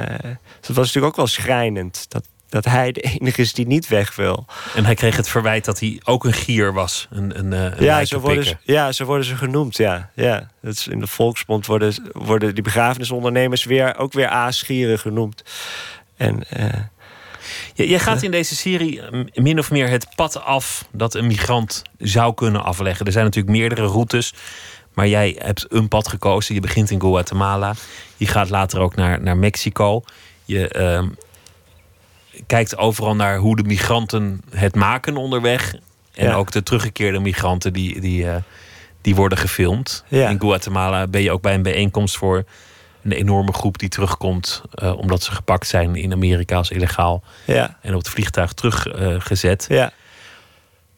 dat 0.60 0.76
was 0.76 0.86
natuurlijk 0.86 1.06
ook 1.06 1.16
wel 1.16 1.26
schrijnend. 1.26 2.04
Dat, 2.08 2.28
dat 2.48 2.64
hij 2.64 2.92
de 2.92 3.00
enige 3.00 3.40
is 3.40 3.52
die 3.52 3.66
niet 3.66 3.88
weg 3.88 4.16
wil. 4.16 4.46
En 4.74 4.84
hij 4.84 4.94
kreeg 4.94 5.16
het 5.16 5.28
verwijt 5.28 5.64
dat 5.64 5.80
hij 5.80 6.00
ook 6.04 6.24
een 6.24 6.32
gier 6.32 6.72
was. 6.72 7.06
Een, 7.10 7.38
een, 7.38 7.52
een 7.52 7.84
ja, 7.84 8.04
zo 8.04 8.18
worden 8.18 8.44
ze, 8.44 8.56
ja, 8.62 8.92
zo 8.92 9.04
worden 9.04 9.26
ze 9.26 9.36
genoemd. 9.36 9.76
Ja, 9.76 10.10
ja. 10.14 10.50
Dat 10.62 10.72
is 10.72 10.86
in 10.86 11.00
de 11.00 11.06
volksmond 11.06 11.66
worden, 11.66 12.10
worden 12.12 12.54
die 12.54 12.64
begrafenisondernemers 12.64 13.64
weer, 13.64 13.96
ook 13.96 14.12
weer 14.12 14.28
aasgieren 14.28 14.98
genoemd. 14.98 15.42
En, 16.16 16.42
uh, 16.56 16.66
je, 17.74 17.88
je, 17.88 17.98
gaat 17.98 18.22
in 18.22 18.30
deze 18.30 18.56
serie 18.56 19.02
min 19.34 19.58
of 19.58 19.70
meer 19.70 19.88
het 19.88 20.06
pad 20.14 20.44
af 20.44 20.84
dat 20.92 21.14
een 21.14 21.26
migrant 21.26 21.82
zou 21.98 22.34
kunnen 22.34 22.64
afleggen. 22.64 23.06
Er 23.06 23.12
zijn 23.12 23.24
natuurlijk 23.24 23.56
meerdere 23.56 23.86
routes. 23.86 24.34
Maar 24.94 25.08
jij 25.08 25.36
hebt 25.38 25.66
een 25.68 25.88
pad 25.88 26.08
gekozen. 26.08 26.54
Je 26.54 26.60
begint 26.60 26.90
in 26.90 27.00
Guatemala. 27.00 27.74
Je 28.16 28.26
gaat 28.26 28.50
later 28.50 28.80
ook 28.80 28.94
naar, 28.94 29.22
naar 29.22 29.36
Mexico. 29.36 30.02
Je, 30.44 30.74
uh, 30.76 31.10
kijkt 32.46 32.76
overal 32.76 33.14
naar 33.14 33.38
hoe 33.38 33.56
de 33.56 33.62
migranten 33.62 34.40
het 34.50 34.74
maken 34.74 35.16
onderweg. 35.16 35.74
En 36.14 36.32
ook 36.32 36.50
de 36.50 36.62
teruggekeerde 36.62 37.18
migranten 37.18 37.72
die, 37.72 38.00
die, 38.00 38.24
uh, 38.24 38.36
die 39.00 39.14
worden 39.14 39.38
gefilmd. 39.38 40.04
In 40.08 40.40
Guatemala 40.40 41.06
ben 41.06 41.22
je 41.22 41.30
ook 41.30 41.42
bij 41.42 41.54
een 41.54 41.62
bijeenkomst 41.62 42.16
voor 42.16 42.44
een 43.02 43.12
enorme 43.12 43.52
groep 43.52 43.78
die 43.78 43.88
terugkomt. 43.88 44.62
Uh, 44.74 44.98
omdat 44.98 45.22
ze 45.22 45.32
gepakt 45.32 45.66
zijn 45.66 45.96
in 45.96 46.12
Amerika 46.12 46.56
als 46.56 46.70
illegaal. 46.70 47.22
Ja. 47.44 47.78
En 47.82 47.92
op 47.92 47.98
het 47.98 48.08
vliegtuig 48.08 48.52
teruggezet. 48.52 49.66
Uh, 49.70 49.76
ja. 49.76 49.92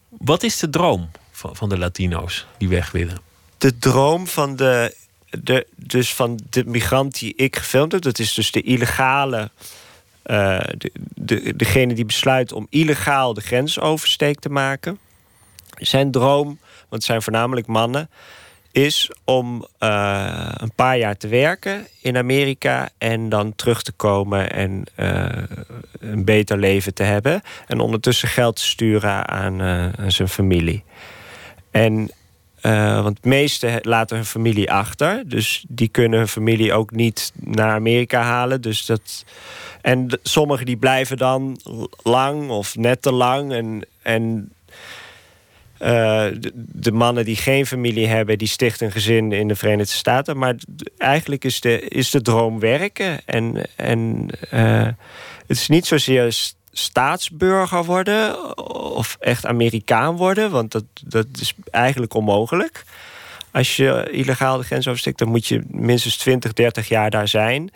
Wat 0.09 0.43
is 0.43 0.59
de 0.59 0.71
droom 0.71 1.11
van, 1.31 1.57
van 1.57 1.69
de 1.69 1.79
Latino's 1.79 2.47
die 2.59 2.69
weg 2.69 2.91
willen? 2.91 3.19
De 3.59 3.79
droom 3.79 4.27
van 4.27 4.57
de, 4.57 4.95
de, 5.31 5.67
dus 5.77 6.15
van 6.15 6.41
de 6.51 6.65
migrant 6.65 7.19
die 7.19 7.35
ik 7.35 7.57
gefilmd 7.57 7.93
heb, 7.93 8.03
dat 8.03 8.19
is 8.19 8.35
dus 8.35 8.51
de 8.51 8.63
illegale 8.63 9.51
uh, 10.31 10.61
de, 10.79 10.91
de, 11.15 11.57
degene 11.57 11.95
die 11.95 12.05
besluit 12.05 12.53
om 12.53 12.67
illegaal 12.71 13.35
de 13.35 13.41
grensoversteek 13.41 14.41
te 14.41 14.49
maken. 14.49 14.99
Zijn 15.79 16.11
droom, 16.11 16.47
want 16.47 16.89
het 16.89 17.05
zijn 17.05 17.23
voornamelijk 17.23 17.67
mannen, 17.67 18.11
is 18.73 19.11
om 19.25 19.67
uh, 19.81 20.53
een 20.55 20.73
paar 20.75 20.99
jaar 20.99 21.17
te 21.17 21.29
werken 21.29 21.87
in 22.01 22.17
Amerika 22.17 22.89
en 22.99 23.29
dan 23.29 23.55
terug 23.55 23.83
te 23.83 23.93
komen 23.93 24.51
en 24.51 24.85
uh, 24.97 25.27
een 26.01 26.25
beter 26.25 26.59
leven 26.59 26.95
te 26.95 27.03
hebben. 27.03 27.43
En 27.67 27.81
ondertussen 27.81 28.29
geld 28.29 28.57
te 28.57 28.65
sturen 28.65 29.29
aan, 29.29 29.63
aan 29.63 30.13
zijn 30.13 30.29
familie. 30.29 30.85
En 31.71 32.11
uh, 32.63 33.03
want 33.03 33.19
de 33.23 33.29
meesten 33.29 33.79
laten 33.83 34.17
hun 34.17 34.25
familie 34.25 34.73
achter. 34.73 35.23
Dus 35.29 35.65
die 35.69 35.89
kunnen 35.89 36.19
hun 36.19 36.29
familie 36.29 36.73
ook 36.73 36.91
niet 36.91 37.33
naar 37.35 37.75
Amerika 37.75 38.23
halen. 38.23 38.61
Dus 38.61 38.87
dat... 38.87 39.25
En 39.81 40.19
sommigen 40.23 40.67
die 40.67 40.77
blijven 40.77 41.17
dan 41.17 41.61
lang 42.03 42.51
of 42.51 42.77
net 42.77 43.03
te 43.03 43.13
lang. 43.13 43.53
En, 43.53 43.85
en 44.03 44.53
uh, 45.83 46.27
de, 46.55 46.93
mannen 46.93 47.25
die 47.25 47.37
geen 47.37 47.67
familie 47.67 48.07
hebben, 48.07 48.39
die 48.39 48.49
stichten 48.49 48.87
een 48.87 48.93
gezin 48.93 49.33
in 49.33 49.49
de 49.49 49.57
Verenigde 49.57 49.93
Staten. 49.93 50.39
Maar 50.39 50.55
eigenlijk 50.99 51.45
is 51.45 51.61
de, 51.61 51.81
is 51.81 52.11
de 52.11 52.23
droom 52.23 52.61
werken. 52.61 53.21
En, 53.25 53.69
en 53.77 54.27
uh, 54.55 54.89
het 55.47 55.57
is 55.57 55.69
niet 55.69 55.87
zozeer 55.87 56.53
staatsburger 56.73 57.85
worden 57.85 58.57
of 58.95 59.17
echt 59.21 59.47
Amerikaan 59.47 60.17
worden, 60.17 60.51
want 60.51 60.73
dat, 60.73 60.85
dat 61.05 61.27
is 61.41 61.55
eigenlijk 61.71 62.15
onmogelijk. 62.15 62.85
Als 63.53 63.77
je 63.77 64.09
illegaal 64.11 64.59
de 64.59 64.65
grens 64.65 64.89
oversteekt, 64.89 65.19
dan 65.19 65.29
moet 65.29 65.47
je 65.47 65.63
minstens 65.69 66.17
20, 66.17 66.53
30 66.53 66.89
jaar 66.89 67.11
daar 67.11 67.29
zijn. 67.29 67.71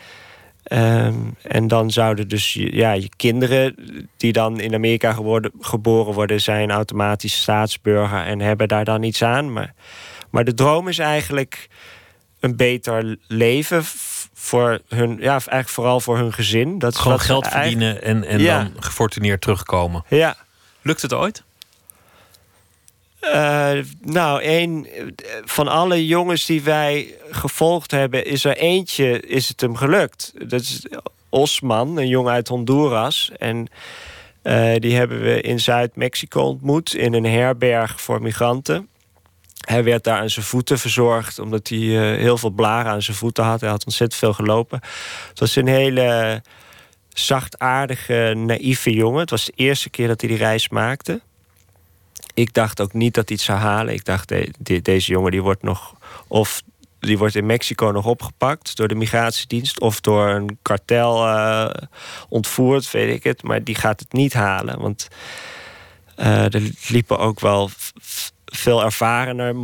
Um, 0.73 1.37
en 1.43 1.69
dan 1.69 1.91
zouden 1.91 2.29
dus 2.29 2.53
ja, 2.53 2.93
je 2.93 3.09
kinderen 3.17 3.75
die 4.17 4.33
dan 4.33 4.61
in 4.61 4.75
Amerika 4.75 5.17
geboren 5.61 6.15
worden, 6.15 6.41
zijn 6.41 6.71
automatisch 6.71 7.41
staatsburger 7.41 8.25
en 8.25 8.41
hebben 8.41 8.69
daar 8.69 8.85
dan 8.85 9.03
iets 9.03 9.23
aan. 9.23 9.53
Maar, 9.53 9.75
maar 10.31 10.45
de 10.45 10.55
droom 10.55 10.89
is 10.89 10.99
eigenlijk 10.99 11.69
een 12.41 12.57
beter 12.57 13.17
leven 13.27 13.85
voor 14.45 14.81
hun, 14.89 15.17
ja, 15.21 15.31
eigenlijk 15.31 15.69
vooral 15.69 16.01
voor 16.01 16.17
hun 16.17 16.33
gezin. 16.33 16.79
Dat 16.79 16.97
Gewoon 16.97 17.21
geld 17.21 17.49
verdienen 17.49 18.03
en, 18.03 18.25
en 18.25 18.45
dan 18.45 18.73
gefortuneerd 18.79 19.41
terugkomen. 19.41 20.05
Ja. 20.09 20.37
Lukt 20.83 21.03
het 21.03 21.13
ooit? 21.13 21.43
Uh, 23.23 23.71
nou, 24.01 24.43
een 24.43 24.89
van 25.45 25.69
alle 25.69 26.07
jongens 26.07 26.47
die 26.47 26.63
wij 26.63 27.15
gevolgd 27.31 27.91
hebben, 27.91 28.25
is 28.25 28.45
er 28.45 28.57
eentje, 28.57 29.21
is 29.21 29.49
het 29.49 29.61
hem 29.61 29.77
gelukt. 29.77 30.33
Dat 30.39 30.61
is 30.61 30.87
Osman, 31.29 31.97
een 31.97 32.09
jongen 32.09 32.33
uit 32.33 32.49
Honduras. 32.49 33.31
En 33.39 33.69
uh, 34.43 34.75
die 34.79 34.97
hebben 34.97 35.21
we 35.23 35.41
in 35.41 35.61
Zuid-Mexico 35.61 36.41
ontmoet 36.43 36.95
in 36.95 37.15
een 37.15 37.25
herberg 37.25 38.01
voor 38.01 38.23
migranten. 38.23 38.89
Hij 39.65 39.85
werd 39.85 40.05
daar 40.05 40.19
aan 40.19 40.31
zijn 40.31 40.45
voeten 40.45 40.79
verzorgd, 40.79 41.39
omdat 41.39 41.69
hij 41.69 41.79
uh, 41.79 42.01
heel 42.19 42.39
veel 42.39 42.51
blaren 42.51 42.93
aan 42.93 43.03
zijn 43.03 43.17
voeten 43.17 43.45
had. 43.45 43.61
Hij 43.61 43.71
had 43.71 43.85
ontzettend 43.85 44.21
veel 44.21 44.33
gelopen. 44.33 44.81
Het 45.29 45.41
was 45.41 45.57
een 45.57 45.67
hele 45.67 46.43
zachtaardige, 47.09 48.35
naïeve 48.37 48.91
jongen. 48.91 49.21
Het 49.21 49.31
was 49.31 49.45
de 49.45 49.53
eerste 49.57 49.91
keer 49.91 50.09
dat 50.09 50.21
hij 50.21 50.31
die 50.31 50.39
reis 50.39 50.69
maakte. 50.69 51.21
Ik 52.35 52.55
dacht 52.55 52.81
ook 52.81 52.93
niet 52.93 53.15
dat 53.15 53.29
hij 53.29 53.37
het 53.37 53.47
zou 53.47 53.59
halen. 53.59 53.95
Ik 53.95 54.05
dacht, 54.05 54.29
de, 54.59 54.83
deze 54.83 55.13
jongen 55.13 55.31
die 55.31 55.43
wordt 55.43 55.63
nog... 55.63 55.95
of 56.29 56.63
die 57.01 57.19
wordt 57.19 57.35
in 57.35 57.47
Mexico 57.47 57.91
nog 57.91 58.07
opgepakt 58.07 58.77
door 58.77 58.89
de 58.89 58.95
migratiedienst... 58.95 59.81
of 59.81 60.01
door 60.01 60.29
een 60.29 60.59
kartel 60.63 61.27
uh, 61.27 61.71
ontvoerd, 62.29 62.91
weet 62.91 63.15
ik 63.15 63.25
het. 63.25 63.43
Maar 63.43 63.65
die 63.65 63.75
gaat 63.75 64.01
het 64.01 64.13
niet 64.13 64.33
halen, 64.33 64.81
want... 64.81 65.09
Uh, 66.19 66.55
er 66.55 66.71
liepen 66.89 67.19
ook 67.19 67.41
wel 67.41 67.71
veel 68.57 68.85
ervarener 68.85 69.55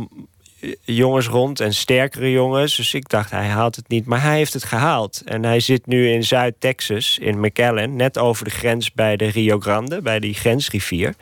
jongens 0.81 1.27
rond 1.27 1.59
en 1.59 1.73
sterkere 1.73 2.31
jongens. 2.31 2.75
Dus 2.75 2.93
ik 2.93 3.09
dacht, 3.09 3.31
hij 3.31 3.47
haalt 3.47 3.75
het 3.75 3.87
niet. 3.87 4.05
Maar 4.05 4.21
hij 4.21 4.35
heeft 4.35 4.53
het 4.53 4.63
gehaald. 4.63 5.21
En 5.25 5.43
hij 5.43 5.59
zit 5.59 5.85
nu 5.85 6.09
in 6.09 6.23
Zuid-Texas, 6.23 7.17
in 7.17 7.39
McAllen... 7.39 7.95
net 7.95 8.17
over 8.17 8.45
de 8.45 8.51
grens 8.51 8.91
bij 8.93 9.17
de 9.17 9.25
Rio 9.25 9.59
Grande, 9.59 10.01
bij 10.01 10.19
die 10.19 10.33
grensrivier. 10.33 11.15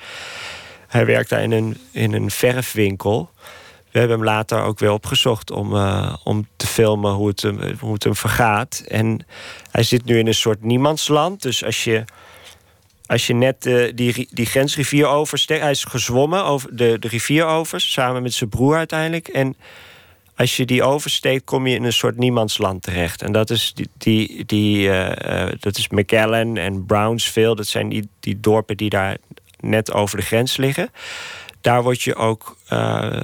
Hij 0.88 1.06
werkt 1.06 1.30
daar 1.30 1.44
in 1.44 1.52
een, 1.52 1.78
in 1.92 2.14
een 2.14 2.32
verfwinkel. 2.32 3.30
We 3.92 4.00
hebben 4.00 4.18
hem 4.18 4.26
later 4.26 4.62
ook 4.62 4.80
weer 4.80 4.92
opgezocht 4.92 5.52
om, 5.52 5.76
uh, 5.76 6.16
om 6.24 6.48
te 6.56 6.68
filmen 6.68 7.12
hoe 7.12 7.28
het, 7.28 7.42
hoe 7.80 7.94
het 7.94 8.04
hem 8.04 8.16
vergaat. 8.16 8.84
En 8.88 9.26
hij 9.72 9.84
zit 9.84 10.06
nu 10.06 10.18
in 10.18 10.28
een 10.28 10.34
soort 10.34 10.64
niemandsland. 10.64 11.42
Dus 11.42 11.64
als 11.66 11.84
je 11.84 12.04
als 13.10 13.28
je 13.28 13.34
net 13.34 13.66
uh, 13.66 13.92
die, 13.96 14.28
die 14.32 14.46
grensrivier 14.46 15.08
oversteekt... 15.08 15.62
Hij 15.62 15.72
is 15.72 15.84
gezwommen 15.84 16.44
over 16.44 16.76
de, 16.76 17.00
de 17.00 17.08
rivier 17.08 17.46
over, 17.46 17.82
samen 17.82 18.22
met 18.22 18.34
zijn 18.34 18.50
broer 18.50 18.76
uiteindelijk. 18.78 19.28
En 19.28 19.56
als 20.36 20.58
je 20.58 20.66
die 20.66 20.84
oversteekt, 20.84 21.44
kom 21.44 21.68
je 21.68 21.76
in 21.76 21.84
een 21.84 21.94
soort 21.94 22.18
niemandsland 22.18 22.84
terecht. 22.84 23.22
En 23.22 23.32
dat 23.32 23.50
is, 23.50 23.74
die, 23.74 23.90
die, 23.98 24.46
die 24.46 24.88
uh, 24.88 25.10
uh, 25.10 25.48
dat 25.60 25.78
is 25.78 25.88
McAllen 25.88 26.58
en 26.58 26.86
Brownsville. 26.86 27.56
Dat 27.56 27.68
zijn 27.68 27.90
die, 27.90 28.10
die 28.20 28.40
dorpen 28.40 28.78
die 28.78 28.90
daar 28.90 29.18
net 29.60 29.94
over 29.94 30.18
de 30.18 30.26
grens 30.26 30.58
liggen. 30.58 30.90
Daar 31.62 31.84
word 31.84 32.02
je 32.02 32.16
ook 32.16 32.58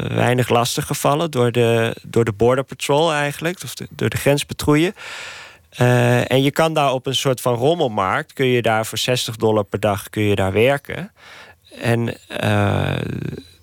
weinig 0.08 0.50
lastig 0.50 0.86
gevallen 0.86 1.32
door 1.32 1.52
de, 1.52 1.96
door 2.04 2.26
de 2.26 2.34
Border 2.34 2.64
Patrol 2.64 3.14
eigenlijk. 3.14 3.64
Of 3.64 3.74
door 3.90 4.10
de 4.10 4.18
grenspatrouille. 4.18 4.94
Uh, 5.82 6.32
en 6.32 6.44
je 6.44 6.52
kan 6.52 6.74
daar 6.74 6.94
op 6.94 7.06
een 7.06 7.16
soort 7.16 7.42
van 7.42 7.54
rommelmarkt, 7.54 8.34
kun 8.34 8.46
je 8.46 8.62
daar 8.62 8.86
voor 8.86 8.98
60 8.98 9.36
dollar 9.36 9.64
per 9.64 9.80
dag 9.80 10.10
kun 10.10 10.24
je 10.24 10.36
daar 10.36 10.54
werken. 10.54 11.12
En 11.82 12.14
uh, 12.44 12.96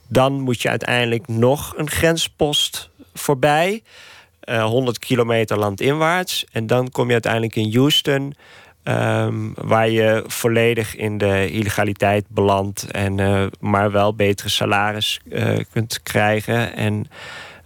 dan 0.09 0.41
moet 0.41 0.63
je 0.63 0.69
uiteindelijk 0.69 1.29
nog 1.29 1.75
een 1.77 1.91
grenspost 1.91 2.91
voorbij. 3.15 3.83
Uh, 4.45 4.57
eh, 4.57 4.65
100 4.65 4.99
kilometer 4.99 5.59
landinwaarts. 5.59 6.45
En 6.53 6.67
dan 6.67 6.91
kom 6.91 7.07
je 7.07 7.13
uiteindelijk 7.13 7.57
in 7.57 7.75
Houston. 7.75 8.35
Um, 8.85 9.53
waar 9.55 9.89
je 9.89 10.25
volledig 10.27 10.97
in 10.97 11.19
de 11.19 11.51
illegaliteit 11.51 12.25
belandt. 12.29 12.91
En, 12.91 13.51
maar 13.61 13.91
wel 13.91 14.15
betere 14.15 14.49
salaris 14.49 15.21
kunt 15.73 16.03
krijgen. 16.03 16.75
En 16.77 17.07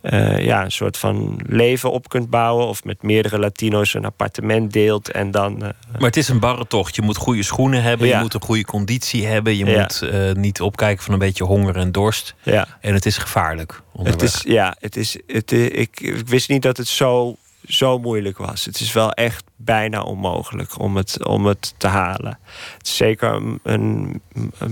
uh, 0.02 0.44
ja, 0.44 0.64
een 0.64 0.72
soort 0.72 0.96
van 0.96 1.40
leven 1.46 1.90
op 1.90 2.08
kunt 2.08 2.30
bouwen. 2.30 2.66
Of 2.66 2.84
met 2.84 3.02
meerdere 3.02 3.38
Latino's 3.38 3.94
een 3.94 4.04
appartement 4.04 4.72
deelt. 4.72 5.10
En 5.10 5.30
dan, 5.30 5.52
uh, 5.52 5.60
maar 5.92 6.00
het 6.00 6.16
is 6.16 6.28
een 6.28 6.40
barre 6.40 6.66
tocht. 6.66 6.94
Je 6.96 7.02
moet 7.02 7.16
goede 7.16 7.42
schoenen 7.42 7.82
hebben. 7.82 8.06
Ja. 8.06 8.16
Je 8.16 8.22
moet 8.22 8.34
een 8.34 8.42
goede 8.42 8.64
conditie 8.64 9.26
hebben. 9.26 9.56
Je 9.56 9.64
ja. 9.64 9.80
moet 9.80 10.00
uh, 10.02 10.32
niet 10.32 10.60
opkijken 10.60 11.04
van 11.04 11.12
een 11.12 11.18
beetje 11.18 11.44
honger 11.44 11.76
en 11.76 11.92
dorst. 11.92 12.34
Ja. 12.42 12.66
En 12.80 12.94
het 12.94 13.06
is 13.06 13.18
gevaarlijk. 13.18 13.82
Het 14.02 14.22
is, 14.22 14.42
ja, 14.46 14.76
het 14.80 14.96
is, 14.96 15.18
het, 15.26 15.52
ik, 15.52 16.00
ik 16.00 16.28
wist 16.28 16.48
niet 16.48 16.62
dat 16.62 16.76
het 16.76 16.88
zo, 16.88 17.36
zo 17.68 17.98
moeilijk 17.98 18.38
was. 18.38 18.64
Het 18.64 18.80
is 18.80 18.92
wel 18.92 19.12
echt 19.12 19.44
bijna 19.56 20.02
onmogelijk 20.02 20.78
om 20.78 20.96
het, 20.96 21.26
om 21.26 21.46
het 21.46 21.74
te 21.76 21.86
halen. 21.86 22.38
Het 22.78 22.86
is 22.86 22.96
zeker 22.96 23.32
een, 23.32 23.60
een, 23.62 24.22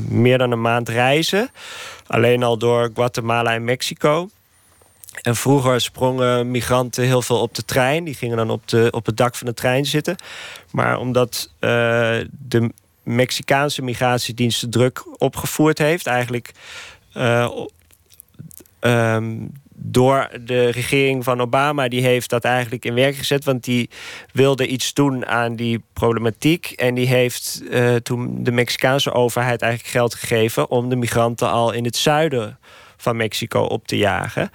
meer 0.09 0.39
dan 0.39 0.51
een 0.51 0.61
maand 0.61 0.89
reizen. 0.89 1.51
Alleen 2.07 2.43
al 2.43 2.59
door 2.59 2.91
Guatemala 2.95 3.55
en 3.55 3.65
Mexico. 3.65 4.29
En 5.23 5.37
vroeger 5.37 5.81
sprongen 5.81 6.51
migranten 6.51 7.05
heel 7.05 7.23
veel 7.23 7.41
op 7.41 7.55
de 7.55 7.65
trein. 7.65 8.05
Die 8.05 8.15
gingen 8.15 8.37
dan 8.37 8.51
op, 8.51 8.69
de, 8.69 8.89
op 8.91 9.07
het 9.07 9.17
dak 9.17 9.35
van 9.35 9.47
de 9.47 9.55
trein 9.55 9.87
zitten. 9.87 10.17
Maar 10.71 10.99
omdat 10.99 11.51
uh, 11.61 11.71
de 12.31 12.71
Mexicaanse 13.03 13.83
migratiedienst 13.83 14.61
de 14.61 14.69
druk 14.69 15.05
opgevoerd 15.19 15.79
heeft, 15.79 16.07
eigenlijk 16.07 16.53
uh, 17.15 17.51
um, 18.81 19.53
door 19.77 20.29
de 20.41 20.69
regering 20.69 21.25
van 21.25 21.41
Obama, 21.41 21.89
die 21.89 22.03
heeft 22.03 22.31
dat 22.31 22.45
eigenlijk 22.45 22.85
in 22.85 22.95
werking 22.95 23.19
gezet. 23.19 23.45
Want 23.45 23.65
die 23.65 23.91
wilde 24.33 24.67
iets 24.67 24.95
doen 24.95 25.27
aan 25.27 25.57
die 25.57 25.83
problematiek. 25.93 26.71
En 26.71 26.95
die 26.95 27.07
heeft 27.07 27.63
uh, 27.71 27.95
toen 27.95 28.45
de 28.45 28.53
Mexicaanse 28.53 29.13
overheid 29.13 29.63
eigenlijk 29.63 29.93
geld 29.93 30.15
gegeven 30.15 30.71
om 30.71 30.89
de 30.89 30.97
migranten 30.97 31.51
al 31.51 31.73
in 31.73 31.85
het 31.85 31.97
zuiden 31.97 32.59
van 32.97 33.17
Mexico 33.17 33.61
op 33.61 33.87
te 33.87 33.97
jagen. 33.97 34.51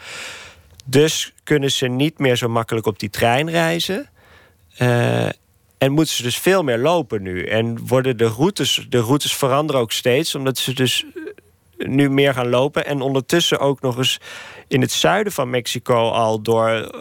Dus 0.89 1.33
kunnen 1.43 1.71
ze 1.71 1.87
niet 1.87 2.19
meer 2.19 2.35
zo 2.35 2.47
makkelijk 2.47 2.85
op 2.85 2.99
die 2.99 3.09
trein 3.09 3.49
reizen. 3.49 4.09
Uh, 4.81 5.29
en 5.77 5.91
moeten 5.91 6.13
ze 6.13 6.23
dus 6.23 6.37
veel 6.37 6.63
meer 6.63 6.77
lopen 6.77 7.21
nu. 7.21 7.43
En 7.43 7.87
worden 7.87 8.17
de 8.17 8.27
routes, 8.27 8.85
de 8.89 8.99
routes 8.99 9.33
veranderen 9.33 9.81
ook 9.81 9.91
steeds, 9.91 10.35
omdat 10.35 10.57
ze 10.57 10.73
dus 10.73 11.05
eh, 11.77 11.87
nu 11.87 12.09
meer 12.09 12.33
gaan 12.33 12.49
lopen. 12.49 12.85
En 12.85 13.01
ondertussen 13.01 13.59
ook 13.59 13.81
nog 13.81 13.97
eens 13.97 14.19
in 14.67 14.81
het 14.81 14.91
zuiden 14.91 15.33
van 15.33 15.49
Mexico 15.49 16.09
al 16.09 16.41
door, 16.41 16.91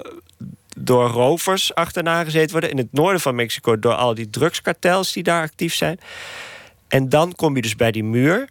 door 0.76 1.08
rovers 1.08 1.74
achterna 1.74 2.24
gezeten 2.24 2.50
worden. 2.50 2.70
In 2.70 2.76
het 2.76 2.92
noorden 2.92 3.20
van 3.20 3.34
Mexico 3.34 3.78
door 3.78 3.94
al 3.94 4.14
die 4.14 4.30
drugskartels 4.30 5.12
die 5.12 5.22
daar 5.22 5.42
actief 5.42 5.74
zijn. 5.74 5.98
En 6.88 7.08
dan 7.08 7.34
kom 7.34 7.56
je 7.56 7.62
dus 7.62 7.76
bij 7.76 7.92
die 7.92 8.04
muur. 8.04 8.48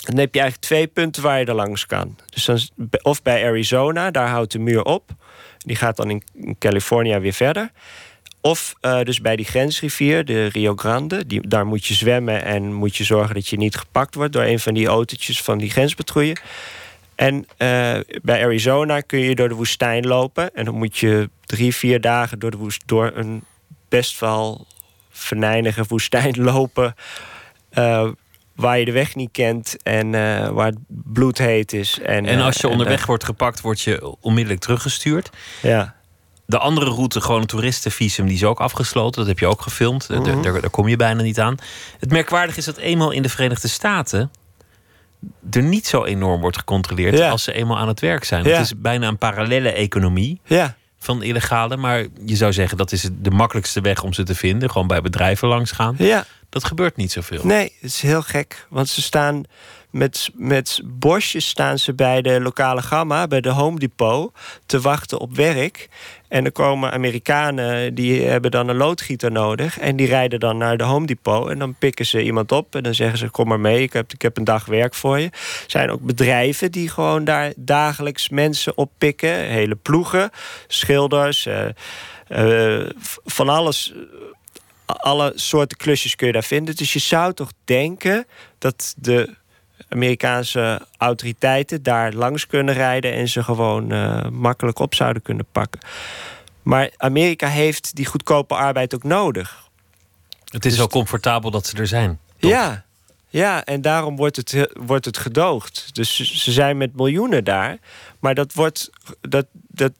Dan 0.00 0.18
heb 0.18 0.34
je 0.34 0.40
eigenlijk 0.40 0.70
twee 0.70 0.86
punten 0.86 1.22
waar 1.22 1.38
je 1.38 1.44
er 1.44 1.54
langs 1.54 1.86
kan. 1.86 2.18
Dus 2.26 2.44
dan, 2.44 2.60
of 3.02 3.22
bij 3.22 3.44
Arizona, 3.44 4.10
daar 4.10 4.28
houdt 4.28 4.52
de 4.52 4.58
muur 4.58 4.82
op. 4.82 5.10
Die 5.58 5.76
gaat 5.76 5.96
dan 5.96 6.10
in, 6.10 6.22
California 6.58 7.20
weer 7.20 7.32
verder. 7.32 7.70
Of 8.40 8.74
uh, 8.82 9.00
dus 9.00 9.20
bij 9.20 9.36
die 9.36 9.44
grensrivier, 9.44 10.24
de 10.24 10.46
Rio 10.46 10.74
Grande. 10.76 11.26
Die, 11.26 11.48
daar 11.48 11.66
moet 11.66 11.86
je 11.86 11.94
zwemmen 11.94 12.44
en 12.44 12.72
moet 12.72 12.96
je 12.96 13.04
zorgen 13.04 13.34
dat 13.34 13.48
je 13.48 13.56
niet 13.56 13.76
gepakt 13.76 14.14
wordt 14.14 14.32
door 14.32 14.42
een 14.42 14.60
van 14.60 14.74
die 14.74 14.86
autootjes 14.86 15.42
van 15.42 15.58
die 15.58 15.70
grenspatrouille. 15.70 16.36
En 17.14 17.46
eh, 17.56 17.98
bij 18.22 18.42
Arizona 18.44 19.00
kun 19.00 19.18
je 19.18 19.34
door 19.34 19.48
de 19.48 19.54
woestijn 19.54 20.06
lopen. 20.06 20.54
En 20.54 20.64
dan 20.64 20.74
moet 20.74 20.98
je 20.98 21.30
drie, 21.46 21.74
vier 21.74 22.00
dagen 22.00 22.38
door, 22.38 22.50
de 22.50 22.56
woest, 22.56 22.82
door 22.86 23.12
een 23.14 23.44
best 23.88 24.20
wel 24.20 24.66
venijnige 25.10 25.84
woestijn 25.88 26.42
lopen. 26.52 26.94
Uh, 27.78 28.08
waar 28.56 28.78
je 28.78 28.84
de 28.84 28.92
weg 28.92 29.14
niet 29.14 29.32
kent 29.32 29.76
en 29.82 30.06
uh, 30.06 30.48
waar 30.48 30.66
het 30.66 30.78
bloedheet 30.88 31.72
is. 31.72 32.00
En, 32.00 32.26
en 32.26 32.40
als 32.40 32.56
je 32.56 32.68
onderweg 32.68 33.06
wordt 33.06 33.24
gepakt, 33.24 33.60
word 33.60 33.80
je 33.80 34.14
onmiddellijk 34.20 34.60
teruggestuurd. 34.60 35.30
Ja. 35.62 35.94
De 36.46 36.58
andere 36.58 36.90
route, 36.90 37.20
gewoon 37.20 37.40
een 37.40 37.46
toeristenvisum, 37.46 38.26
die 38.26 38.34
is 38.34 38.44
ook 38.44 38.60
afgesloten. 38.60 39.18
Dat 39.18 39.26
heb 39.26 39.38
je 39.38 39.46
ook 39.46 39.62
gefilmd. 39.62 40.08
Mm 40.08 40.42
daar, 40.42 40.60
daar, 40.60 40.70
kom 40.70 40.88
je 40.88 40.96
bijna 40.96 41.22
niet 41.22 41.40
aan. 41.40 41.56
Het 41.98 42.10
merkwaardige 42.10 42.58
is 42.58 42.64
dat 42.64 42.76
eenmaal 42.76 43.10
in 43.10 43.22
de 43.22 43.28
Verenigde 43.28 43.68
Staten 43.68 44.30
er 45.50 45.62
niet 45.62 45.86
zo 45.86 46.04
enorm 46.04 46.40
wordt 46.40 46.58
gecontroleerd 46.58 47.20
als 47.20 47.42
ze 47.42 47.52
eenmaal 47.52 47.78
aan 47.78 47.88
het 47.88 48.00
werk 48.00 48.24
zijn. 48.24 48.44
Het 48.44 48.60
is 48.60 48.80
bijna 48.80 49.08
een 49.08 49.18
parallele 49.18 49.72
economie 49.72 50.40
ja. 50.44 50.76
Van 51.06 51.22
illegale. 51.22 51.76
Maar 51.76 52.06
je 52.24 52.36
zou 52.36 52.52
zeggen 52.52 52.76
dat 52.76 52.92
is 52.92 53.08
de 53.12 53.30
makkelijkste 53.30 53.80
weg 53.80 54.02
om 54.02 54.12
ze 54.12 54.22
te 54.22 54.34
vinden. 54.34 54.70
Gewoon 54.70 54.86
bij 54.86 55.00
bedrijven 55.00 55.48
langs 55.48 55.70
gaan. 55.70 55.94
Ja. 55.98 56.24
Dat 56.48 56.64
gebeurt 56.64 56.96
niet 56.96 57.12
zoveel. 57.12 57.46
Nee, 57.46 57.72
het 57.80 57.90
is 57.90 58.00
heel 58.00 58.22
gek. 58.22 58.66
Want 58.70 58.88
ze 58.88 59.02
staan 59.02 59.44
met, 59.90 60.30
met 60.34 60.80
bosjes 60.84 61.48
staan 61.48 61.78
ze 61.78 61.94
bij 61.94 62.22
de 62.22 62.40
lokale 62.40 62.82
gamma, 62.82 63.26
bij 63.26 63.40
de 63.40 63.48
Home 63.50 63.78
Depot, 63.78 64.34
te 64.66 64.80
wachten 64.80 65.18
op 65.18 65.36
werk. 65.36 65.88
En 66.28 66.44
er 66.44 66.52
komen 66.52 66.92
Amerikanen 66.92 67.94
die 67.94 68.22
hebben 68.22 68.50
dan 68.50 68.68
een 68.68 68.76
loodgieter 68.76 69.32
nodig. 69.32 69.78
En 69.78 69.96
die 69.96 70.06
rijden 70.06 70.40
dan 70.40 70.56
naar 70.56 70.76
de 70.76 70.84
Home 70.84 71.06
Depot. 71.06 71.48
En 71.48 71.58
dan 71.58 71.74
pikken 71.74 72.06
ze 72.06 72.22
iemand 72.22 72.52
op. 72.52 72.74
En 72.74 72.82
dan 72.82 72.94
zeggen 72.94 73.18
ze: 73.18 73.30
Kom 73.30 73.48
maar 73.48 73.60
mee, 73.60 73.82
ik 73.82 73.92
heb, 73.92 74.12
ik 74.12 74.22
heb 74.22 74.36
een 74.36 74.44
dag 74.44 74.64
werk 74.64 74.94
voor 74.94 75.18
je. 75.18 75.26
Er 75.26 75.64
zijn 75.66 75.90
ook 75.90 76.00
bedrijven 76.00 76.72
die 76.72 76.88
gewoon 76.88 77.24
daar 77.24 77.52
dagelijks 77.56 78.28
mensen 78.28 78.76
oppikken. 78.76 79.34
Hele 79.34 79.74
ploegen, 79.74 80.30
schilders, 80.66 81.46
uh, 81.46 81.64
uh, 82.28 82.88
van 83.24 83.48
alles 83.48 83.94
alle 84.86 85.32
soorten 85.34 85.76
klusjes 85.76 86.16
kun 86.16 86.26
je 86.26 86.32
daar 86.32 86.44
vinden. 86.44 86.76
Dus 86.76 86.92
je 86.92 86.98
zou 86.98 87.32
toch 87.32 87.50
denken 87.64 88.26
dat 88.58 88.94
de 88.96 89.34
Amerikaanse 89.88 90.86
autoriteiten 90.96 91.82
daar 91.82 92.12
langs 92.12 92.46
kunnen 92.46 92.74
rijden 92.74 93.12
en 93.12 93.28
ze 93.28 93.42
gewoon 93.42 93.92
uh, 93.92 94.28
makkelijk 94.28 94.78
op 94.78 94.94
zouden 94.94 95.22
kunnen 95.22 95.46
pakken. 95.52 95.80
Maar 96.62 96.90
Amerika 96.96 97.48
heeft 97.48 97.94
die 97.94 98.06
goedkope 98.06 98.54
arbeid 98.54 98.94
ook 98.94 99.04
nodig. 99.04 99.64
Het 100.44 100.64
is 100.64 100.72
dus 100.72 100.80
zo 100.80 100.86
comfortabel 100.86 101.50
dat 101.50 101.66
ze 101.66 101.76
er 101.76 101.86
zijn. 101.86 102.18
Ja, 102.36 102.84
ja, 103.28 103.64
en 103.64 103.80
daarom 103.80 104.16
wordt 104.16 104.36
het, 104.36 104.68
wordt 104.72 105.04
het 105.04 105.18
gedoogd. 105.18 105.94
Dus 105.94 106.16
ze 106.16 106.52
zijn 106.52 106.76
met 106.76 106.96
miljoenen 106.96 107.44
daar. 107.44 107.78
Maar 108.18 108.34
dat 108.34 108.52
wordt, 108.52 108.90
dat, 109.20 109.46
dat 109.52 109.92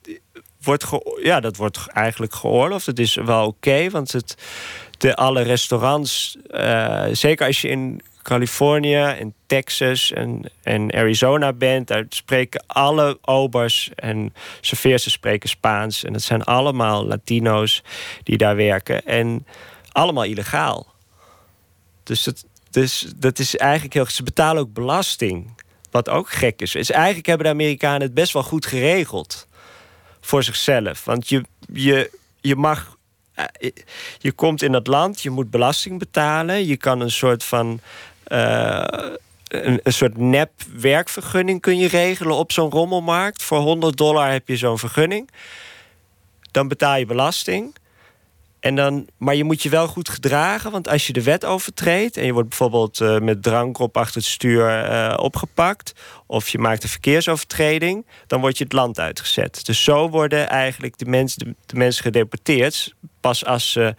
wordt, 0.62 0.86
ja, 1.22 1.40
dat 1.40 1.56
wordt 1.56 1.86
eigenlijk 1.86 2.34
geoorloofd. 2.34 2.86
Het 2.86 2.98
is 2.98 3.14
wel 3.14 3.46
oké, 3.46 3.90
want 3.90 4.12
het, 4.12 4.36
de, 4.98 5.16
alle 5.16 5.42
restaurants, 5.42 6.36
uh, 6.50 7.04
zeker 7.12 7.46
als 7.46 7.60
je 7.60 7.68
in 7.68 8.02
Californië 8.26 9.02
en 9.18 9.34
Texas 9.46 10.12
en, 10.12 10.50
en 10.62 10.92
Arizona 10.94 11.52
bent, 11.52 11.86
daar 11.86 12.04
spreken 12.08 12.64
alle 12.66 13.18
obers 13.22 13.90
en 13.94 14.34
serveersters 14.60 15.14
spreken 15.14 15.48
Spaans. 15.48 16.04
En 16.04 16.12
dat 16.12 16.22
zijn 16.22 16.42
allemaal 16.42 17.06
Latino's 17.06 17.82
die 18.22 18.36
daar 18.36 18.56
werken. 18.56 19.04
En 19.04 19.46
allemaal 19.92 20.24
illegaal. 20.24 20.86
Dus 22.02 22.22
dat, 22.22 22.44
dus 22.70 23.12
dat 23.16 23.38
is 23.38 23.56
eigenlijk 23.56 23.94
heel... 23.94 24.06
Ze 24.06 24.22
betalen 24.22 24.62
ook 24.62 24.72
belasting. 24.72 25.62
Wat 25.90 26.08
ook 26.08 26.30
gek 26.30 26.60
is. 26.60 26.74
is 26.74 26.90
eigenlijk 26.90 27.26
hebben 27.26 27.46
de 27.46 27.52
Amerikanen 27.52 28.00
het 28.00 28.14
best 28.14 28.32
wel 28.32 28.42
goed 28.42 28.66
geregeld. 28.66 29.48
Voor 30.20 30.42
zichzelf. 30.42 31.04
Want 31.04 31.28
je, 31.28 31.44
je, 31.72 32.10
je 32.40 32.56
mag 32.56 32.96
eh, 33.36 33.70
je 34.18 34.32
komt 34.32 34.62
in 34.62 34.72
dat 34.72 34.86
land, 34.86 35.22
je 35.22 35.30
moet 35.30 35.50
belasting 35.50 35.98
betalen. 35.98 36.66
Je 36.66 36.76
kan 36.76 37.00
een 37.00 37.10
soort 37.10 37.44
van 37.44 37.80
een, 38.26 39.80
een, 39.82 39.92
soort 39.92 40.18
nep 40.18 40.50
werkvergunning 40.76 41.60
kun 41.60 41.78
je 41.78 41.88
regelen 41.88 42.36
op 42.36 42.52
zo'n 42.52 42.70
rommelmarkt. 42.70 43.42
Voor 43.42 43.58
100 43.58 43.96
dollar 43.96 44.32
heb 44.32 44.48
je 44.48 44.56
zo'n 44.56 44.78
vergunning. 44.78 45.30
Dan 46.50 46.68
betaal 46.68 46.96
je 46.96 47.06
belasting. 47.06 47.74
En 48.60 48.74
dan, 48.74 49.06
maar 49.16 49.34
je 49.34 49.44
moet 49.44 49.62
je 49.62 49.68
wel 49.68 49.86
goed 49.86 50.08
gedragen, 50.08 50.70
want 50.70 50.88
als 50.88 51.06
je 51.06 51.12
de 51.12 51.22
wet 51.22 51.44
overtreedt... 51.44 52.16
en 52.16 52.24
je 52.24 52.32
wordt 52.32 52.48
bijvoorbeeld 52.48 53.00
uh, 53.00 53.18
met 53.18 53.42
drank 53.42 53.78
op 53.78 53.96
achter 53.96 54.20
het 54.20 54.30
stuur 54.30 54.90
uh, 54.90 55.14
opgepakt... 55.16 55.92
of 56.26 56.48
je 56.48 56.58
maakt 56.58 56.82
een 56.82 56.88
verkeersovertreding, 56.88 58.06
dan 58.26 58.40
word 58.40 58.58
je 58.58 58.64
het 58.64 58.72
land 58.72 58.98
uitgezet. 58.98 59.66
Dus 59.66 59.84
zo 59.84 60.08
worden 60.08 60.48
eigenlijk 60.48 60.98
de, 60.98 61.04
mensen 61.04 61.56
de, 61.66 61.76
mensen 61.76 62.02
gedeporteerd... 62.02 62.94
pas 63.20 63.44
als 63.44 63.72
ze 63.72 63.94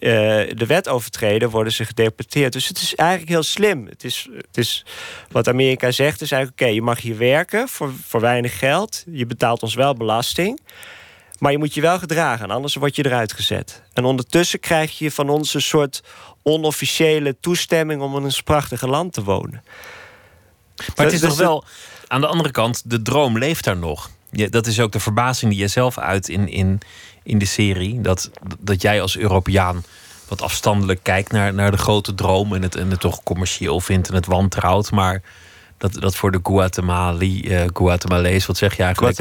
de 0.00 0.64
wet 0.66 0.88
overtreden, 0.88 1.50
worden 1.50 1.72
ze 1.72 1.84
gedeporteerd. 1.84 2.52
Dus 2.52 2.68
het 2.68 2.78
is 2.78 2.94
eigenlijk 2.94 3.30
heel 3.30 3.42
slim. 3.42 3.86
Het 3.86 4.04
is, 4.04 4.28
het 4.36 4.56
is 4.56 4.84
wat 5.30 5.48
Amerika 5.48 5.90
zegt, 5.90 6.20
is 6.20 6.32
eigenlijk: 6.32 6.62
oké, 6.62 6.72
je 6.72 6.82
mag 6.82 7.00
hier 7.00 7.18
werken 7.18 7.68
voor, 7.68 7.92
voor 8.06 8.20
weinig 8.20 8.58
geld. 8.58 9.04
Je 9.10 9.26
betaalt 9.26 9.62
ons 9.62 9.74
wel 9.74 9.94
belasting. 9.94 10.60
Maar 11.38 11.52
je 11.52 11.58
moet 11.58 11.74
je 11.74 11.80
wel 11.80 11.98
gedragen, 11.98 12.50
anders 12.50 12.74
word 12.74 12.96
je 12.96 13.06
eruit 13.06 13.32
gezet. 13.32 13.82
En 13.92 14.04
ondertussen 14.04 14.60
krijg 14.60 14.98
je 14.98 15.10
van 15.10 15.28
ons 15.28 15.54
een 15.54 15.62
soort 15.62 16.02
onofficiële 16.42 17.36
toestemming 17.40 18.02
om 18.02 18.16
in 18.16 18.24
een 18.24 18.34
prachtige 18.44 18.88
land 18.88 19.12
te 19.12 19.22
wonen. 19.22 19.62
Maar 20.96 21.06
het 21.06 21.14
is 21.14 21.20
toch 21.20 21.36
wel, 21.36 21.64
aan 22.06 22.20
de 22.20 22.26
andere 22.26 22.50
kant, 22.50 22.90
de 22.90 23.02
droom 23.02 23.38
leeft 23.38 23.64
daar 23.64 23.76
nog. 23.76 24.10
Ja, 24.30 24.48
dat 24.48 24.66
is 24.66 24.80
ook 24.80 24.92
de 24.92 25.00
verbazing 25.00 25.50
die 25.50 25.60
je 25.60 25.68
zelf 25.68 25.98
uit 25.98 26.28
in, 26.28 26.48
in, 26.48 26.80
in 27.22 27.38
de 27.38 27.44
serie. 27.44 28.00
Dat, 28.00 28.30
dat 28.58 28.82
jij 28.82 29.00
als 29.00 29.16
Europeaan 29.16 29.84
wat 30.28 30.42
afstandelijk 30.42 31.00
kijkt 31.02 31.32
naar, 31.32 31.54
naar 31.54 31.70
de 31.70 31.76
grote 31.76 32.14
droom 32.14 32.54
en 32.54 32.62
het, 32.62 32.76
en 32.76 32.90
het 32.90 33.00
toch 33.00 33.22
commercieel 33.22 33.80
vindt 33.80 34.08
en 34.08 34.14
het 34.14 34.26
wantrouwt. 34.26 34.90
Maar 34.90 35.22
dat, 35.78 35.92
dat 35.92 36.16
voor 36.16 36.30
de 36.30 36.40
Guatemali, 36.42 37.42
uh, 37.44 37.64
Guatemalees, 37.72 38.46
wat 38.46 38.56
zeg 38.56 38.76
je 38.76 38.82
eigenlijk? 38.82 39.16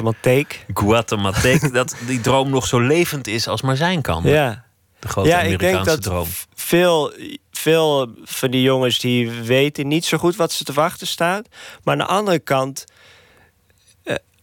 Guatemalteek, 0.73 1.73
dat 1.79 1.95
die 2.07 2.21
droom 2.21 2.49
nog 2.49 2.67
zo 2.67 2.79
levend 2.79 3.27
is 3.27 3.47
als 3.47 3.61
maar 3.61 3.77
zijn 3.77 4.01
kan. 4.01 4.23
Ja. 4.23 4.65
De 4.99 5.07
grote 5.07 5.29
ja, 5.29 5.39
Amerikaanse 5.39 5.67
ik 5.67 5.73
denk 5.73 5.85
dat 5.85 6.01
droom. 6.01 6.27
Veel, 6.53 7.13
veel 7.51 8.13
van 8.23 8.51
die 8.51 8.61
jongens 8.61 8.99
die 8.99 9.31
weten 9.31 9.87
niet 9.87 10.05
zo 10.05 10.17
goed 10.17 10.35
wat 10.35 10.51
ze 10.51 10.63
te 10.63 10.73
wachten 10.73 11.07
staat. 11.07 11.47
Maar 11.83 11.93
aan 11.93 12.07
de 12.07 12.13
andere 12.13 12.39
kant 12.39 12.85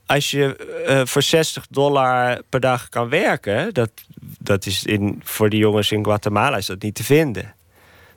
als 0.06 0.30
je 0.30 0.84
uh, 0.88 1.00
voor 1.04 1.22
60 1.22 1.66
dollar 1.70 2.38
per 2.48 2.60
dag 2.60 2.88
kan 2.88 3.08
werken, 3.08 3.74
dat, 3.74 3.90
dat 4.38 4.66
is 4.66 4.84
in, 4.84 5.20
voor 5.24 5.50
die 5.50 5.58
jongens 5.58 5.92
in 5.92 6.04
Guatemala 6.04 6.56
is 6.56 6.66
dat 6.66 6.82
niet 6.82 6.94
te 6.94 7.04
vinden. 7.04 7.54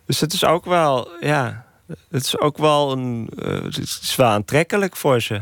Dus 0.06 0.19
het 0.19 0.34
is 0.34 0.45
ook 0.45 0.65
wel, 0.65 1.10
ja, 1.19 1.65
het 2.10 2.23
is 2.23 2.39
ook 2.39 2.58
wel 2.58 2.91
een, 2.91 3.30
uh, 3.36 3.63
het 3.63 3.78
is 3.78 4.15
wel 4.15 4.28
aantrekkelijk 4.28 4.95
voor 4.95 5.21
ze. 5.21 5.41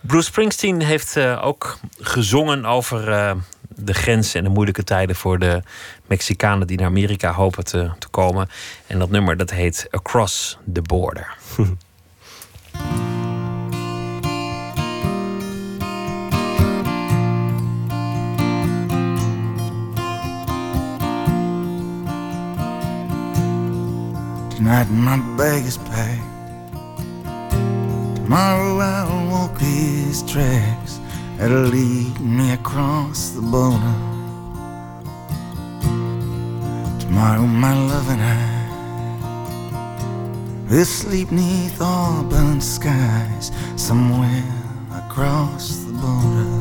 Bruce 0.00 0.26
Springsteen 0.26 0.82
heeft 0.82 1.16
uh, 1.16 1.44
ook 1.44 1.78
gezongen 2.00 2.64
over 2.64 3.04
de 3.76 3.94
grenzen 3.94 4.38
en 4.38 4.44
de 4.44 4.50
moeilijke 4.50 4.84
tijden 4.84 5.16
voor 5.16 5.38
de 5.38 5.62
Mexicanen 6.06 6.66
die 6.66 6.76
naar 6.76 6.86
Amerika 6.86 7.32
hopen 7.32 7.64
te, 7.64 7.90
te 7.98 8.08
komen. 8.08 8.48
En 8.86 8.98
dat 8.98 9.10
nummer 9.10 9.36
dat 9.36 9.50
heet 9.50 9.86
Across 9.90 10.58
the 10.72 10.82
Border. 10.82 11.36
Tonight 24.62 24.90
my 24.90 25.18
bag 25.36 25.64
is 25.64 25.76
packed. 25.76 26.22
Tomorrow 28.14 28.78
I'll 28.78 29.28
walk 29.28 29.58
these 29.58 30.22
tracks 30.22 31.00
that'll 31.36 31.62
lead 31.62 32.20
me 32.20 32.52
across 32.52 33.30
the 33.30 33.42
border. 33.42 33.96
Tomorrow 37.00 37.44
my 37.44 37.74
love 37.74 38.08
and 38.08 38.22
I 38.22 38.46
will 40.70 40.84
sleep 40.84 41.32
neath 41.32 41.80
auburn 41.80 42.60
skies 42.60 43.50
somewhere 43.74 44.44
across 44.94 45.78
the 45.86 45.92
border. 45.92 46.54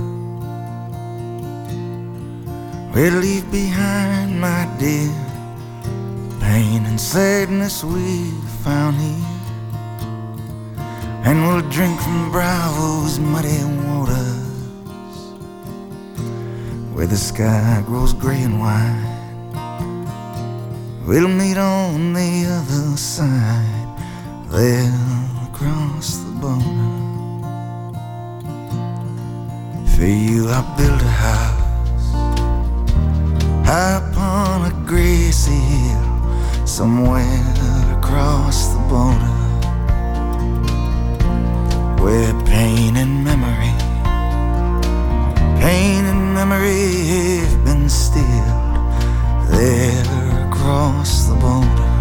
We'll 2.95 3.19
leave 3.21 3.51
behind 3.51 4.41
my 4.41 4.67
dear 4.79 5.30
pain 6.41 6.85
and 6.85 6.99
sadness 6.99 7.83
we 7.83 8.31
found 8.63 8.95
here. 8.97 9.41
And 11.23 11.37
we'll 11.45 11.67
drink 11.69 11.99
from 12.01 12.31
Bravo's 12.31 13.19
muddy 13.19 13.63
waters, 13.85 15.17
where 16.93 17.07
the 17.07 17.21
sky 17.29 17.83
grows 17.85 18.13
gray 18.13 18.41
and 18.41 18.59
white. 18.59 19.07
We'll 21.05 21.27
meet 21.27 21.57
on 21.57 22.13
the 22.13 22.31
other 22.57 22.97
side, 22.97 23.89
there 24.49 24.93
across 25.47 26.17
the 26.23 26.31
border. 26.41 26.87
For 29.93 30.05
you, 30.05 30.49
I 30.49 30.61
built 30.77 31.01
a 31.01 31.13
house 31.27 32.07
high 33.67 34.01
upon 34.09 34.71
a 34.71 34.73
grassy 34.87 35.51
hill 35.51 36.10
somewhere 36.71 37.43
across 37.97 38.69
the 38.73 38.79
border 38.87 39.35
where 42.01 42.33
pain 42.45 42.95
and 42.95 43.25
memory, 43.25 43.73
pain 45.59 46.05
and 46.05 46.33
memory 46.33 47.43
have 47.43 47.65
been 47.65 47.89
stilled 47.89 48.23
there 49.49 50.47
across 50.47 51.25
the 51.25 51.35
border. 51.35 51.91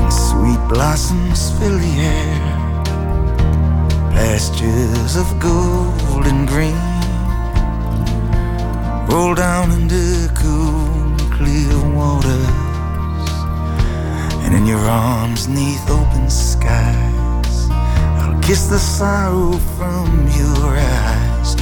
And 0.00 0.10
sweet 0.10 0.62
blossoms 0.72 1.50
fill 1.58 1.76
the 1.76 1.94
air, 2.16 2.40
pastures 4.16 5.16
of 5.16 5.28
gold 5.38 6.24
and 6.26 6.48
green 6.48 6.94
roll 9.10 9.34
down 9.34 9.70
into 9.72 10.28
cool, 10.34 11.03
clear 11.34 11.76
waters, 11.92 12.48
and 14.44 14.54
in 14.54 14.66
your 14.66 14.78
arms, 14.78 15.48
neath 15.48 15.90
open 15.90 16.30
skies, 16.30 17.68
I'll 17.70 18.40
kiss 18.40 18.66
the 18.66 18.78
sorrow 18.78 19.52
from 19.76 20.28
your 20.28 20.76
eyes 20.78 21.56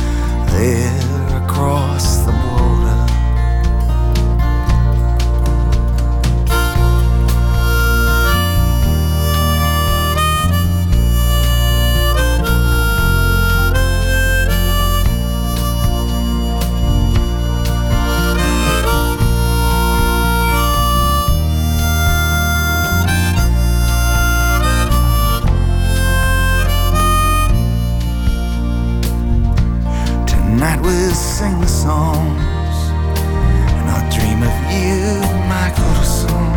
there 0.52 1.42
across 1.42 2.18
the 2.26 2.32
border. 2.32 2.81
Tonight 30.62 30.80
we'll 30.80 31.10
sing 31.10 31.60
the 31.60 31.66
songs, 31.66 32.40
and 33.76 33.90
I'll 33.90 34.08
dream 34.14 34.44
of 34.44 34.56
you, 34.70 35.18
my 35.50 35.68
corazón. 35.74 36.52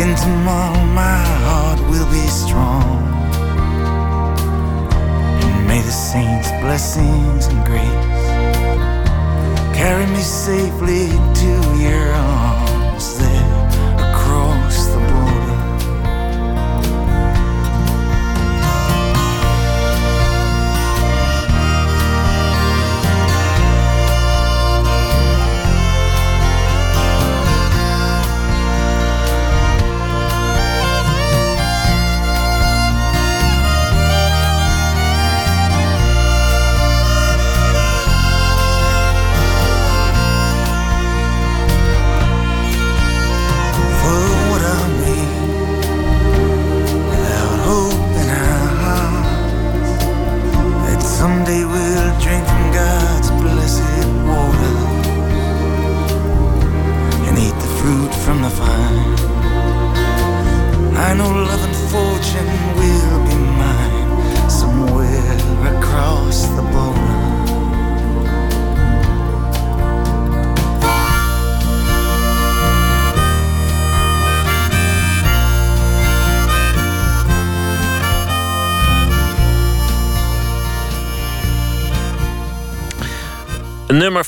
And 0.00 0.16
tomorrow 0.18 0.84
my 0.94 1.18
heart 1.42 1.80
will 1.90 2.08
be 2.12 2.28
strong. 2.28 3.02
And 5.42 5.66
may 5.66 5.80
the 5.80 5.90
saints' 5.90 6.52
blessings 6.62 7.46
and 7.46 7.66
grace 7.66 8.24
carry 9.74 10.06
me 10.06 10.22
safely 10.22 11.08
to 11.42 11.52
your 11.82 12.12
arms 12.12 13.18
there 13.18 13.31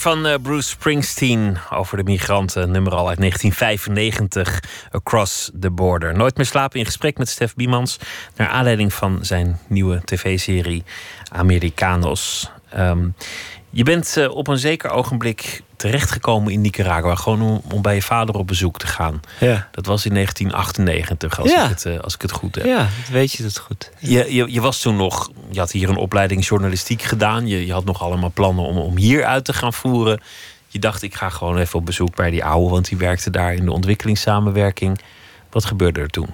van 0.05 0.27
eh, 0.27 0.35
Bruce 0.43 0.69
Springsteen 0.69 1.59
over 1.71 1.97
de 1.97 2.03
migranten. 2.03 2.71
Nummer 2.71 2.93
al 2.93 3.09
uit 3.09 3.19
1995, 3.19 4.63
Across 4.91 5.51
the 5.61 5.71
Border. 5.71 6.17
Nooit 6.17 6.37
meer 6.37 6.47
slapen 6.47 6.79
in 6.79 6.85
gesprek 6.85 7.19
met 7.19 7.29
Stef 7.29 7.55
Biemans. 7.55 7.99
Naar 8.37 8.49
aanleiding 8.49 8.93
van 8.93 9.19
zijn 9.23 9.59
nieuwe 9.67 10.01
tv-serie 10.05 10.85
Americanos. 11.33 12.51
Ehm, 12.71 13.09
je 13.75 13.83
bent 13.83 14.17
eh, 14.17 14.31
op 14.31 14.49
een 14.49 14.59
zeker 14.59 14.91
ogenblik 14.91 15.63
terechtgekomen 15.77 16.53
in 16.53 16.61
Nicaragua. 16.61 17.15
Gewoon 17.15 17.43
om, 17.43 17.63
om 17.73 17.83
bij 17.83 17.95
je 17.95 18.03
vader 18.03 18.35
op 18.35 18.47
bezoek 18.47 18.79
te 18.79 18.87
gaan. 18.87 19.21
Ja. 19.41 19.69
Dat 19.71 19.87
was 19.87 20.07
in 20.07 20.13
1998, 20.15 21.41
als, 21.41 21.51
Ja. 21.51 21.63
ik, 21.63 21.69
het, 21.69 21.85
eh, 21.85 21.99
als 21.99 22.15
ik 22.15 22.23
het 22.23 22.31
goed 22.33 22.55
heb. 22.55 22.65
Ja, 22.65 22.89
weet 23.11 23.33
je 23.33 23.43
dat 23.43 23.59
goed. 23.59 23.91
Je, 23.99 24.35
je, 24.35 24.53
je 24.53 24.61
was 24.61 24.81
toen 24.81 24.97
nog, 24.97 25.31
je 25.51 25.59
had 25.59 25.71
hier 25.73 25.89
een 25.89 25.97
opleiding 25.97 26.47
journalistiek 26.47 27.03
gedaan. 27.03 27.47
Je, 27.47 27.67
je 27.67 27.73
had 27.73 27.85
nog 27.85 28.03
allemaal 28.03 28.31
plannen 28.35 28.65
om, 28.65 28.79
om 28.79 28.97
hier 28.97 29.25
uit 29.25 29.45
te 29.45 29.53
gaan 29.53 29.73
voeren. 29.73 30.21
Je 30.69 30.79
dacht, 30.79 31.03
ik 31.03 31.15
ga 31.15 31.29
gewoon 31.29 31.59
even 31.59 31.79
op 31.79 31.87
bezoek 31.87 32.17
bij 32.17 32.31
die 32.31 32.45
oude, 32.45 32.71
want 32.71 32.89
die 32.89 32.99
werkte 32.99 33.31
daar 33.31 33.55
in 33.55 33.65
de 33.65 33.73
ontwikkelingssamenwerking. 33.73 35.01
Wat 35.51 35.65
gebeurde 35.65 36.01
er 36.01 36.09
toen? 36.11 36.29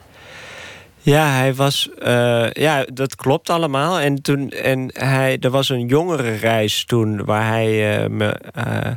Ja, 1.02 1.30
hij 1.30 1.54
was. 1.54 1.88
eh, 1.98 2.50
ja, 2.50 2.84
dat 2.92 3.16
klopt 3.16 3.50
allemaal. 3.50 4.00
En 4.00 4.22
toen. 4.22 4.50
En 4.50 4.90
hij, 4.92 5.38
er 5.40 5.50
was 5.50 5.68
een 5.68 5.86
jongere 5.86 6.30
reis 6.34 6.84
toen 6.84 7.24
waar 7.24 7.46
hij 7.46 7.98
eh, 7.98 8.08
me. 8.08 8.28
eh, 8.52 8.92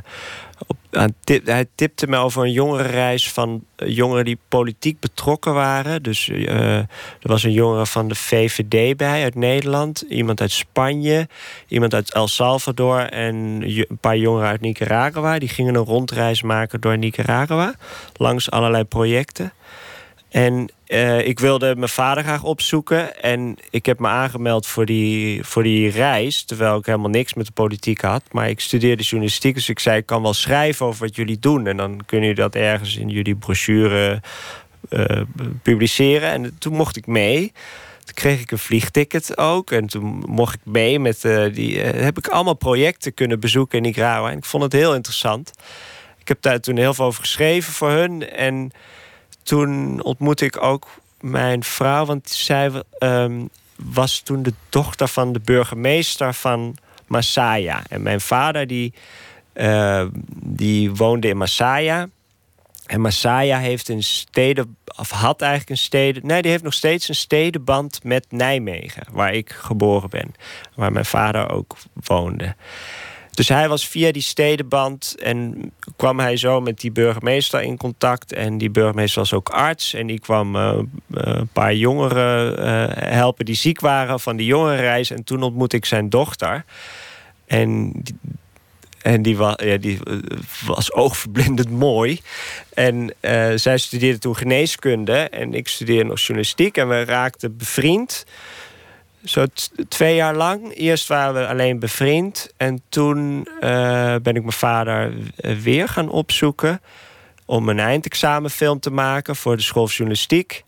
hij 1.44 1.66
tipte 1.76 2.08
me 2.08 2.18
over 2.18 2.44
een 2.44 2.52
jongere 2.52 2.88
reis 2.88 3.32
van 3.32 3.64
jongeren 3.76 4.26
die 4.26 4.38
politiek 4.48 5.00
betrokken 5.00 5.54
waren. 5.54 6.04
Dus 6.04 6.28
er 6.30 6.88
was 7.22 7.44
een 7.44 7.52
jongere 7.52 7.86
van 7.86 8.08
de 8.08 8.16
VVD 8.16 8.98
bij 8.98 9.24
uit 9.24 9.36
Nederland, 9.36 10.02
iemand 10.10 10.42
uit 10.42 10.52
Spanje, 10.52 11.28
iemand 11.68 11.94
uit 11.94 12.14
El 12.14 12.28
Salvador 12.28 13.00
en 13.00 13.36
een 13.36 13.98
paar 14.02 14.18
jongeren 14.18 14.50
uit 14.50 14.62
Nicaragua. 14.62 15.40
Die 15.40 15.50
gingen 15.50 15.76
een 15.76 15.84
rondreis 15.86 16.42
maken 16.42 16.82
door 16.82 16.98
Nicaragua 16.98 17.74
langs 18.14 18.52
allerlei 18.52 18.84
projecten. 18.84 19.54
En 20.34 20.70
eh, 20.86 21.28
ik 21.28 21.40
wilde 21.40 21.76
mijn 21.76 21.90
vader 21.90 22.24
graag 22.24 22.44
opzoeken. 22.44 23.22
En 23.22 23.58
ik 23.70 23.86
heb 23.86 24.00
me 24.00 24.08
aangemeld 24.08 24.68
voor 24.68 24.86
die, 24.86 25.44
voor 25.44 25.64
die 25.64 25.90
reis. 25.90 26.44
Terwijl 26.44 26.78
ik 26.78 26.86
helemaal 26.86 27.10
niks 27.10 27.34
met 27.34 27.46
de 27.46 27.52
politiek 27.52 28.02
had. 28.02 28.24
Maar 28.32 28.50
ik 28.50 28.60
studeerde 28.60 29.04
journalistiek. 29.04 29.54
Dus 29.54 29.70
ik 29.70 29.80
zei: 29.80 29.98
Ik 29.98 30.06
kan 30.06 30.22
wel 30.22 30.34
schrijven 30.34 30.86
over 30.86 31.06
wat 31.06 31.16
jullie 31.16 31.40
doen. 31.40 31.68
En 31.68 31.78
dan 31.78 32.02
kunnen 32.06 32.28
jullie 32.28 32.44
dat 32.44 32.56
ergens 32.56 32.96
in 32.98 33.10
jullie 33.10 33.36
brochure 33.36 34.22
eh, 34.90 35.22
publiceren. 35.62 36.30
En 36.30 36.56
toen 36.60 36.74
mocht 36.74 36.96
ik 36.96 37.06
mee. 37.08 37.52
Toen 38.04 38.14
kreeg 38.14 38.42
ik 38.42 38.52
een 38.52 38.58
vliegticket 38.60 39.38
ook. 39.38 39.72
En 39.72 39.88
toen 39.88 40.24
mocht 40.28 40.54
ik 40.54 40.62
mee 40.64 41.00
met 41.00 41.26
eh, 41.26 41.54
die. 41.54 41.80
heb 41.80 42.18
ik 42.18 42.28
allemaal 42.28 42.56
projecten 42.56 43.14
kunnen 43.14 43.40
bezoeken 43.40 43.78
in 43.78 43.84
Nicaragua. 43.84 44.32
En 44.32 44.38
ik 44.38 44.46
vond 44.46 44.64
het 44.64 44.74
heel 44.74 44.96
interessant. 44.96 45.52
Ik 46.20 46.28
heb 46.28 46.42
daar 46.42 46.60
toen 46.60 46.78
heel 46.78 46.94
veel 46.94 47.06
over 47.06 47.22
geschreven 47.22 47.74
voor 47.74 47.90
hun. 47.90 48.30
En 48.30 48.72
toen 49.44 50.02
ontmoette 50.04 50.46
ik 50.46 50.64
ook 50.64 50.88
mijn 51.22 51.64
vrouw, 51.64 52.06
want 52.06 52.30
zij 52.30 52.72
ehm, 52.98 53.46
was 53.76 54.20
toen 54.20 54.44
de 54.44 54.54
dochter 54.70 55.08
van 55.08 55.34
de 55.34 55.40
burgemeester 55.40 56.34
van 56.34 56.76
Masaya. 57.08 57.84
En 57.90 58.02
mijn 58.02 58.22
vader 58.22 58.68
die, 58.68 58.94
eh, 59.54 60.06
die 60.44 60.94
woonde 60.96 61.28
in 61.28 61.38
Masaya. 61.38 62.08
En 62.86 63.02
Masaya 63.02 63.58
heeft 63.60 63.90
een 63.90 64.04
steden, 64.04 64.78
of 64.98 65.10
had 65.10 65.42
eigenlijk 65.42 65.72
een 65.72 65.78
steden. 65.78 66.28
Nee, 66.28 66.42
die 66.42 66.52
heeft 66.52 66.64
nog 66.64 66.74
steeds 66.74 67.10
een 67.10 67.16
stedenband 67.16 68.04
met 68.04 68.26
Nijmegen, 68.30 69.04
waar 69.12 69.34
ik 69.34 69.52
geboren 69.52 70.10
ben. 70.10 70.34
Waar 70.76 70.92
mijn 70.92 71.06
vader 71.06 71.50
ook 71.50 71.76
woonde. 71.94 72.56
Dus 73.34 73.50
hij 73.50 73.70
was 73.70 73.88
via 73.88 74.12
die 74.12 74.22
stedenband 74.22 75.16
en 75.20 75.72
kwam 75.96 76.20
hij 76.20 76.38
zo 76.38 76.62
met 76.62 76.80
die 76.80 76.92
burgemeester 76.92 77.62
in 77.62 77.78
contact. 77.78 78.34
En 78.34 78.58
die 78.58 78.70
burgemeester 78.70 79.20
was 79.20 79.34
ook 79.34 79.50
arts. 79.50 79.94
En 79.94 80.08
die 80.08 80.20
kwam 80.20 80.56
uh, 80.56 80.78
een 81.12 81.48
paar 81.48 81.76
jongeren 81.76 82.60
uh, 82.60 82.86
helpen 82.96 83.46
die 83.46 83.56
ziek 83.56 83.80
waren 83.80 84.20
van 84.20 84.36
die 84.36 84.46
jongerenreis. 84.46 85.12
En 85.12 85.24
toen 85.24 85.44
ontmoette 85.44 85.76
ik 85.76 85.86
zijn 85.86 86.10
dochter. 86.10 86.66
En 87.46 87.92
die, 87.92 88.16
en 89.02 89.22
die, 89.22 89.38
was, 89.38 89.56
ja, 89.64 89.78
die 89.78 90.00
was 90.66 90.94
oogverblindend 90.94 91.70
mooi. 91.90 92.20
En 92.74 93.14
zij 93.56 93.78
studeerde 93.78 94.20
toen 94.20 94.36
geneeskunde 94.36 95.18
en 95.18 95.54
ik 95.54 95.68
studeerde 95.68 96.04
nog 96.04 96.20
journalistiek. 96.20 96.78
En 96.78 96.90
we 96.90 97.04
raakten 97.04 97.58
bevriend. 97.58 98.26
Zo 99.24 99.46
twee 99.88 100.16
jaar 100.16 100.36
lang. 100.36 100.76
Eerst 100.76 101.08
waren 101.08 101.34
we 101.34 101.48
alleen 101.48 101.80
bevriend. 101.80 102.54
En 102.58 102.82
toen 102.90 103.48
uh, 103.62 104.16
ben 104.22 104.36
ik 104.36 104.42
mijn 104.42 104.52
vader 104.52 105.14
weer 105.64 105.88
gaan 105.88 106.10
opzoeken. 106.10 106.82
Om 107.46 107.70
een 107.70 107.80
eindexamenfilm 107.80 108.80
te 108.80 108.92
maken 108.92 109.36
voor 109.36 109.56
de 109.56 109.62
school 109.64 109.88
journalistiek. 109.88 110.64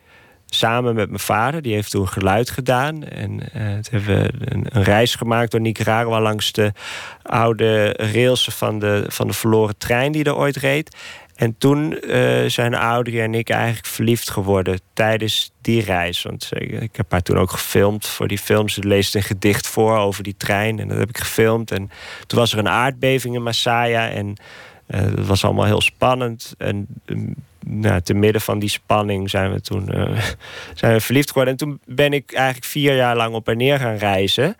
Samen 0.45 0.95
met 0.95 1.07
mijn 1.07 1.19
vader. 1.19 1.61
Die 1.61 1.73
heeft 1.73 1.91
toen 1.91 2.07
geluid 2.07 2.49
gedaan. 2.49 3.03
En 3.03 3.31
uh, 3.31 3.73
toen 3.73 4.01
hebben 4.01 4.15
we 4.17 4.31
een, 4.39 4.65
een, 4.69 4.83
reis 4.83 5.15
gemaakt 5.15 5.51
door 5.51 5.61
Nicaragua 5.61 6.21
langs 6.21 6.51
de 6.51 6.71
oude 7.21 7.91
rails 7.91 8.47
van 8.51 8.79
de, 8.79 9.05
van 9.07 9.27
de 9.27 9.33
verloren 9.33 9.77
trein 9.77 10.11
die 10.11 10.23
er 10.23 10.35
ooit 10.35 10.55
reed. 10.55 10.95
En 11.35 11.57
toen 11.57 11.97
uh, 12.01 12.45
zijn 12.45 12.73
Audrey 12.73 13.23
en 13.23 13.33
ik 13.33 13.49
eigenlijk 13.49 13.87
verliefd 13.87 14.29
geworden 14.29 14.79
tijdens 14.93 15.51
die 15.61 15.81
reis. 15.81 16.21
Want 16.21 16.49
ik 16.59 16.95
heb 16.95 17.11
haar 17.11 17.21
toen 17.21 17.37
ook 17.37 17.51
gefilmd 17.51 18.05
voor 18.05 18.27
die 18.27 18.37
film. 18.37 18.69
Ze 18.69 18.87
leest 18.87 19.15
een 19.15 19.23
gedicht 19.23 19.67
voor 19.67 19.97
over 19.97 20.23
die 20.23 20.35
trein. 20.37 20.79
En 20.79 20.87
dat 20.87 20.97
heb 20.97 21.09
ik 21.09 21.17
gefilmd. 21.17 21.71
En 21.71 21.91
toen 22.27 22.39
was 22.39 22.53
er 22.53 22.59
een 22.59 22.69
aardbeving 22.69 23.35
in 23.35 23.43
Masaya. 23.43 24.09
En 24.09 24.35
uh, 24.87 25.01
dat 25.15 25.25
was 25.25 25.43
allemaal 25.43 25.65
heel 25.65 25.81
spannend. 25.81 26.53
En 26.57 26.87
nou, 27.65 28.01
te 28.01 28.13
midden 28.13 28.41
van 28.41 28.59
die 28.59 28.69
spanning 28.69 29.29
zijn 29.29 29.51
we 29.51 29.61
toen 29.61 29.85
zijn 30.73 30.93
we 30.93 31.01
verliefd 31.01 31.27
geworden. 31.27 31.53
En 31.53 31.59
toen 31.59 31.79
ben 31.85 32.13
ik 32.13 32.33
eigenlijk 32.33 32.65
vier 32.65 32.95
jaar 32.95 33.15
lang 33.15 33.35
op 33.35 33.47
en 33.47 33.57
neer 33.57 33.79
gaan 33.79 33.95
reizen. 33.95 34.55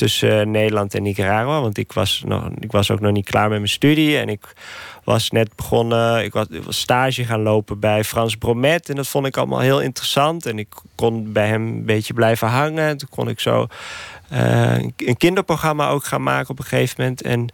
Tussen 0.00 0.50
Nederland 0.50 0.94
en 0.94 1.02
Nicaragua. 1.02 1.60
Want 1.60 1.78
ik 1.78 1.92
was, 1.92 2.22
nog, 2.26 2.48
ik 2.60 2.72
was 2.72 2.90
ook 2.90 3.00
nog 3.00 3.12
niet 3.12 3.24
klaar 3.24 3.48
met 3.48 3.58
mijn 3.58 3.68
studie. 3.70 4.18
En 4.18 4.28
ik 4.28 4.52
was 5.04 5.30
net 5.30 5.56
begonnen. 5.56 6.24
Ik 6.24 6.32
was, 6.32 6.46
stage 6.68 7.24
gaan 7.24 7.42
lopen 7.42 7.78
bij 7.78 8.04
Frans 8.04 8.36
Bromet. 8.36 8.88
En 8.88 8.96
dat 8.96 9.08
vond 9.08 9.26
ik 9.26 9.36
allemaal 9.36 9.60
heel 9.60 9.80
interessant. 9.80 10.46
En 10.46 10.58
ik 10.58 10.68
kon 10.94 11.32
bij 11.32 11.46
hem 11.46 11.66
een 11.66 11.84
beetje 11.84 12.14
blijven 12.14 12.48
hangen. 12.48 12.96
Toen 12.96 13.08
kon 13.08 13.28
ik 13.28 13.40
zo 13.40 13.66
uh, 14.32 14.78
een 14.96 15.16
kinderprogramma 15.16 15.88
ook 15.88 16.04
gaan 16.04 16.22
maken 16.22 16.50
op 16.50 16.58
een 16.58 16.64
gegeven 16.64 16.94
moment. 16.98 17.22
En 17.22 17.48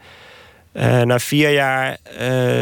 uh, 0.73 1.03
na 1.03 1.19
vier 1.19 1.51
jaar 1.51 1.97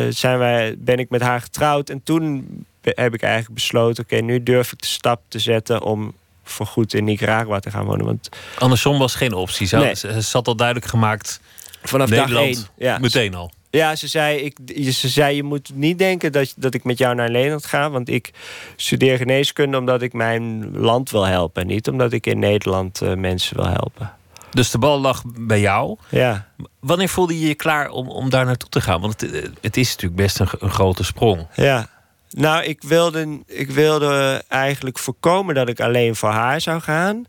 zijn 0.08 0.38
wij, 0.38 0.74
ben 0.78 0.98
ik 0.98 1.10
met 1.10 1.20
haar 1.20 1.40
getrouwd. 1.40 1.90
En 1.90 2.02
toen 2.02 2.46
heb 2.82 3.14
ik 3.14 3.22
eigenlijk 3.22 3.54
besloten: 3.54 4.04
oké, 4.04 4.16
nu 4.16 4.42
durf 4.42 4.72
ik 4.72 4.80
de 4.80 4.86
stap 4.86 5.20
te 5.28 5.38
zetten 5.38 5.82
om 5.82 6.14
voorgoed 6.44 6.94
in 6.94 7.04
Nicaragua 7.04 7.60
te 7.60 7.70
gaan 7.70 7.84
wonen. 7.84 8.04
Want 8.06 8.28
andersom 8.58 8.98
was 8.98 9.14
geen 9.14 9.32
optie. 9.32 9.66
Ze, 9.66 9.76
nee. 9.76 9.94
ze 9.94 10.20
zat 10.20 10.48
al 10.48 10.56
duidelijk 10.56 10.86
gemaakt. 10.86 11.40
Vanaf 11.82 12.08
Nederland, 12.08 12.34
dag 12.34 12.44
één. 12.44 12.66
Ja. 12.76 12.98
Meteen 12.98 13.34
al. 13.34 13.52
Ja, 13.70 13.96
ze 13.96 14.08
zei, 14.08 14.38
ik, 14.38 14.58
ze 14.92 15.08
zei: 15.08 15.36
Je 15.36 15.42
moet 15.42 15.70
niet 15.74 15.98
denken 15.98 16.32
dat, 16.32 16.54
dat 16.56 16.74
ik 16.74 16.84
met 16.84 16.98
jou 16.98 17.14
naar 17.14 17.30
Nederland 17.30 17.66
ga. 17.66 17.90
Want 17.90 18.08
ik 18.08 18.30
studeer 18.76 19.16
geneeskunde 19.16 19.78
omdat 19.78 20.02
ik 20.02 20.12
mijn 20.12 20.76
land 20.78 21.10
wil 21.10 21.24
helpen. 21.24 21.62
En 21.62 21.68
niet 21.68 21.88
omdat 21.88 22.12
ik 22.12 22.26
in 22.26 22.38
Nederland 22.38 23.02
uh, 23.02 23.14
mensen 23.14 23.56
wil 23.56 23.68
helpen. 23.68 24.12
Dus 24.50 24.70
de 24.70 24.78
bal 24.78 25.00
lag 25.00 25.22
bij 25.38 25.60
jou. 25.60 25.96
Ja. 26.08 26.48
Wanneer 26.80 27.08
voelde 27.08 27.40
je 27.40 27.46
je 27.46 27.54
klaar 27.54 27.90
om, 27.90 28.08
om 28.08 28.30
daar 28.30 28.44
naartoe 28.44 28.68
te 28.68 28.80
gaan? 28.80 29.00
Want 29.00 29.20
het, 29.20 29.50
het 29.60 29.76
is 29.76 29.88
natuurlijk 29.88 30.22
best 30.22 30.40
een, 30.40 30.48
een, 30.58 30.70
grote 30.70 31.04
sprong. 31.04 31.46
Ja. 31.54 31.88
Nou, 32.36 32.64
ik 32.64 32.82
wilde, 32.82 33.38
ik 33.46 33.70
wilde 33.70 34.44
eigenlijk 34.48 34.98
voorkomen 34.98 35.54
dat 35.54 35.68
ik 35.68 35.80
alleen 35.80 36.16
voor 36.16 36.30
haar 36.30 36.60
zou 36.60 36.80
gaan. 36.80 37.26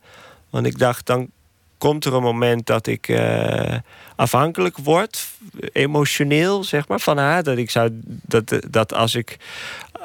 Want 0.49 0.65
ik 0.65 0.79
dacht, 0.79 1.05
dan 1.05 1.29
komt 1.77 2.05
er 2.05 2.13
een 2.13 2.21
moment 2.21 2.65
dat 2.65 2.87
ik 2.87 3.07
uh, 3.07 3.77
afhankelijk 4.15 4.77
word, 4.77 5.27
emotioneel, 5.71 6.63
zeg 6.63 6.87
maar, 6.87 6.99
van 6.99 7.17
haar. 7.17 7.43
Dat 7.43 7.57
ik 7.57 7.69
zou 7.69 7.89
dat, 8.03 8.59
dat 8.69 8.93
als 8.93 9.15
ik 9.15 9.37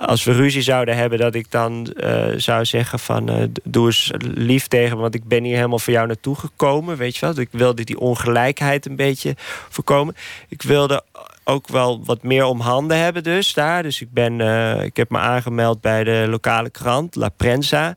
als 0.01 0.25
we 0.25 0.33
ruzie 0.33 0.63
zouden 0.63 0.97
hebben, 0.97 1.19
dat 1.19 1.35
ik 1.35 1.51
dan 1.51 1.95
uh, 1.97 2.27
zou 2.37 2.65
zeggen 2.65 2.99
van 2.99 3.31
uh, 3.31 3.45
doe 3.63 3.87
eens 3.87 4.11
lief 4.21 4.67
tegen 4.67 4.99
want 4.99 5.15
ik 5.15 5.25
ben 5.25 5.45
hier 5.45 5.57
helemaal 5.57 5.79
voor 5.79 5.93
jou 5.93 6.07
naartoe 6.07 6.37
gekomen, 6.37 6.97
weet 6.97 7.17
je 7.17 7.27
wel. 7.27 7.39
Ik 7.39 7.49
wilde 7.51 7.85
die 7.85 7.99
ongelijkheid 7.99 8.87
een 8.87 8.97
beetje 8.97 9.35
voorkomen. 9.69 10.17
Ik 10.49 10.63
wilde 10.63 11.05
ook 11.51 11.69
wel 11.69 12.05
wat 12.05 12.23
meer 12.23 12.45
om 12.45 12.61
handen 12.61 12.99
hebben 12.99 13.23
dus 13.23 13.53
daar. 13.53 13.83
Dus 13.83 14.01
ik, 14.01 14.13
ben, 14.13 14.39
uh, 14.39 14.83
ik 14.83 14.97
heb 14.97 15.11
me 15.11 15.19
aangemeld 15.19 15.81
bij 15.81 16.05
de 16.05 16.27
lokale 16.29 16.71
krant, 16.71 17.15
La 17.15 17.29
Prensa. 17.29 17.97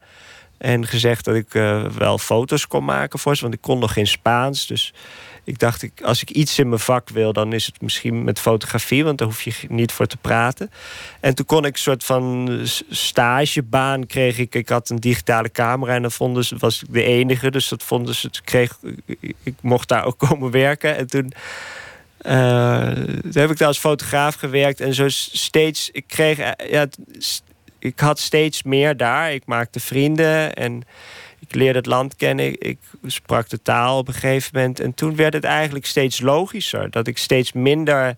En 0.58 0.88
gezegd 0.88 1.26
dat 1.26 1.36
ik 1.36 1.52
wel 1.98 2.18
foto's 2.18 2.68
kon 2.68 2.86
maken 2.86 3.20
voor 3.20 3.36
ze, 3.36 3.42
want 3.42 3.54
ik 3.54 3.62
kon 3.62 3.80
nog 3.80 3.94
geen 3.94 4.08
Spaans. 4.08 4.68
Dus 4.68 4.94
ik 5.46 5.60
dacht, 5.60 5.82
ik, 5.82 6.02
als 6.02 6.22
ik 6.22 6.30
iets 6.30 6.60
in 6.60 6.70
mijn 6.70 6.82
vak 6.82 7.10
wil, 7.10 7.34
dan 7.34 7.54
is 7.54 7.66
het 7.66 7.82
misschien 7.82 8.24
met 8.24 8.40
fotografie, 8.40 9.04
want 9.04 9.18
daar 9.18 9.28
hoef 9.28 9.42
je 9.42 9.54
niet 9.70 9.92
voor 9.92 10.06
te 10.06 10.18
praten. 10.18 10.72
En 11.20 11.36
toen 11.36 11.46
kon 11.46 11.66
ik 11.66 11.74
een 11.74 11.80
soort 11.80 12.04
van 12.04 12.60
stagebaan 12.90 14.06
kreeg 14.06 14.38
ik. 14.38 14.56
Ik 14.56 14.70
had 14.70 14.90
een 14.90 15.00
digitale 15.00 15.52
camera 15.52 15.94
en 15.94 16.02
dan 16.02 16.12
vonden 16.12 16.46
ze, 16.46 16.56
was 16.58 16.84
ik 16.84 16.94
de 16.94 17.04
enige, 17.04 17.52
dus 17.52 17.68
dat 17.68 17.84
vonden 17.84 18.16
ze, 18.16 18.30
kreeg, 18.44 18.78
ik 19.44 19.56
mocht 19.62 19.88
daar 19.88 20.06
ook 20.06 20.18
komen 20.28 20.52
werken. 20.52 20.98
En 20.98 21.08
toen. 21.08 21.34
Uh, 22.26 22.92
toen 23.22 23.32
heb 23.32 23.52
ik 23.52 23.58
daar 23.58 23.68
als 23.68 23.80
fotograaf 23.80 24.36
gewerkt 24.36 24.82
en 24.82 24.94
zo 24.94 25.10
steeds. 25.10 25.90
Ik 25.92 26.04
kreeg. 26.08 26.38
Ja, 26.70 26.88
ik 27.80 28.00
had 28.00 28.20
steeds 28.20 28.64
meer 28.64 28.98
daar. 28.98 29.34
Ik 29.34 29.46
maakte 29.46 29.80
vrienden 29.80 30.54
en 30.54 30.84
ik 31.40 31.56
leerde 31.56 31.78
het 31.78 31.88
land 31.88 32.16
kennen, 32.16 32.62
ik 32.62 32.80
sprak 33.06 33.50
de 33.50 33.62
taal 33.62 33.98
op 33.98 34.08
een 34.08 34.14
gegeven 34.14 34.52
moment. 34.54 34.80
En 34.80 34.94
toen 34.94 35.16
werd 35.16 35.34
het 35.34 35.44
eigenlijk 35.44 35.86
steeds 35.86 36.22
logischer 36.22 36.90
dat 36.90 37.08
ik 37.08 37.18
steeds 37.18 37.52
minder 37.54 38.16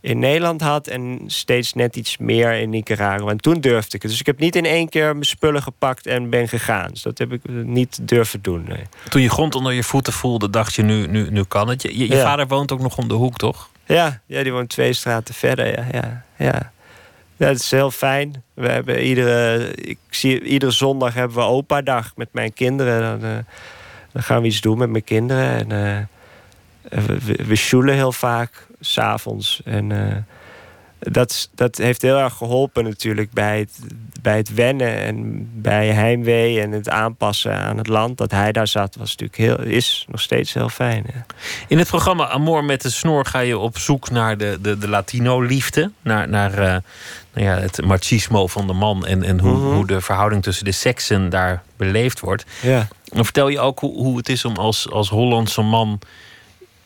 in 0.00 0.18
Nederland 0.18 0.60
had 0.60 0.86
en 0.86 1.20
steeds 1.26 1.72
net 1.72 1.96
iets 1.96 2.16
meer 2.16 2.52
in 2.52 2.70
Nicaragua. 2.70 3.30
En 3.30 3.36
toen 3.36 3.60
durfde 3.60 3.96
ik 3.96 4.02
het. 4.02 4.10
Dus 4.10 4.20
ik 4.20 4.26
heb 4.26 4.38
niet 4.38 4.56
in 4.56 4.64
één 4.64 4.88
keer 4.88 5.12
mijn 5.12 5.24
spullen 5.24 5.62
gepakt 5.62 6.06
en 6.06 6.30
ben 6.30 6.48
gegaan. 6.48 6.90
Dus 6.90 7.02
dat 7.02 7.18
heb 7.18 7.32
ik 7.32 7.40
niet 7.48 8.08
durven 8.08 8.42
doen. 8.42 8.64
Nee. 8.68 8.82
Toen 9.08 9.22
je 9.22 9.30
grond 9.30 9.54
onder 9.54 9.72
je 9.72 9.82
voeten 9.82 10.12
voelde, 10.12 10.50
dacht 10.50 10.74
je 10.74 10.82
nu, 10.82 11.06
nu, 11.06 11.30
nu 11.30 11.44
kan 11.44 11.68
het. 11.68 11.82
Je, 11.82 11.98
je 11.98 12.08
Ja. 12.08 12.22
vader 12.22 12.46
woont 12.46 12.72
ook 12.72 12.80
nog 12.80 12.98
om 12.98 13.08
de 13.08 13.14
hoek, 13.14 13.36
toch? 13.36 13.70
Ja, 13.84 14.20
ja, 14.26 14.42
die 14.42 14.52
woont 14.52 14.68
twee 14.68 14.92
straten 14.92 15.34
verder. 15.34 15.66
Ja, 15.66 15.86
ja, 15.92 16.24
ja. 16.36 16.72
Ja, 17.38 17.46
het 17.46 17.60
is 17.60 17.70
heel 17.70 17.90
fijn. 17.90 18.42
We 18.54 18.68
hebben 18.68 19.02
iedere, 19.04 19.70
ik 19.74 19.98
zie, 20.10 20.42
iedere 20.42 20.72
zondag 20.72 21.14
hebben 21.14 21.36
we 21.36 21.42
opa-dag 21.42 22.12
met 22.16 22.28
mijn 22.32 22.52
kinderen. 22.52 23.20
Dan, 23.20 23.30
eh, 23.30 23.36
dan 24.12 24.22
gaan 24.22 24.42
we 24.42 24.48
iets 24.48 24.60
doen 24.60 24.78
met 24.78 24.90
mijn 24.90 25.04
kinderen. 25.04 25.70
En, 25.70 25.72
eh, 25.72 27.04
we, 27.06 27.44
we, 27.46 27.92
heel 27.92 28.12
vaak, 28.12 28.66
s'avonds. 28.80 29.60
En 29.64 29.92
eh, 29.92 30.16
dat, 30.98 31.48
dat 31.54 31.76
heeft 31.76 32.02
heel 32.02 32.18
erg 32.18 32.34
geholpen 32.34 32.84
natuurlijk 32.84 33.32
bij 33.32 33.58
het, 33.58 33.78
bij 34.22 34.36
het 34.36 34.54
wennen 34.54 34.96
en 34.98 35.48
bij 35.52 35.88
heimwee 35.88 36.60
en 36.60 36.72
het 36.72 36.88
aanpassen 36.88 37.58
aan 37.58 37.76
het 37.78 37.86
land. 37.86 38.18
Dat 38.18 38.30
hij 38.30 38.52
daar 38.52 38.66
zat 38.66 38.96
was 38.96 39.16
natuurlijk 39.16 39.38
heel, 39.38 39.72
is 39.74 40.04
nog 40.08 40.20
steeds 40.20 40.52
heel 40.52 40.68
fijn. 40.68 41.04
ja. 41.14 41.26
In 41.68 41.78
het 41.78 41.88
programma 41.88 42.28
Amor 42.28 42.64
met 42.64 42.82
de 42.82 42.90
snor 42.90 43.24
ga 43.26 43.38
je 43.38 43.58
op 43.58 43.78
zoek 43.78 44.10
naar 44.10 44.38
de, 44.38 44.58
de, 44.60 44.78
de 44.78 44.88
Latino-liefde. 44.88 45.90
Naar, 46.02 46.28
naar 46.28 46.52
eh, 46.52 46.76
nou 47.32 47.46
ja, 47.46 47.58
het 47.58 47.84
machismo 47.84 48.46
van 48.46 48.66
de 48.66 48.72
man 48.72 49.06
en, 49.06 49.22
en 49.22 49.40
hoe, 49.40 49.52
Mhm. 49.56 49.74
hoe 49.74 49.86
de 49.86 50.00
verhouding 50.00 50.42
tussen 50.42 50.64
de 50.64 50.72
seksen 50.72 51.28
daar 51.30 51.62
beleefd 51.76 52.20
wordt. 52.20 52.44
Ja. 52.62 52.88
Dan 53.04 53.24
vertel 53.24 53.48
je 53.48 53.60
ook 53.60 53.78
hoe, 53.78 53.94
hoe 53.94 54.16
het 54.16 54.28
is 54.28 54.44
om 54.44 54.56
als, 54.56 54.90
als 54.90 55.08
Hollandse 55.08 55.62
man 55.62 55.98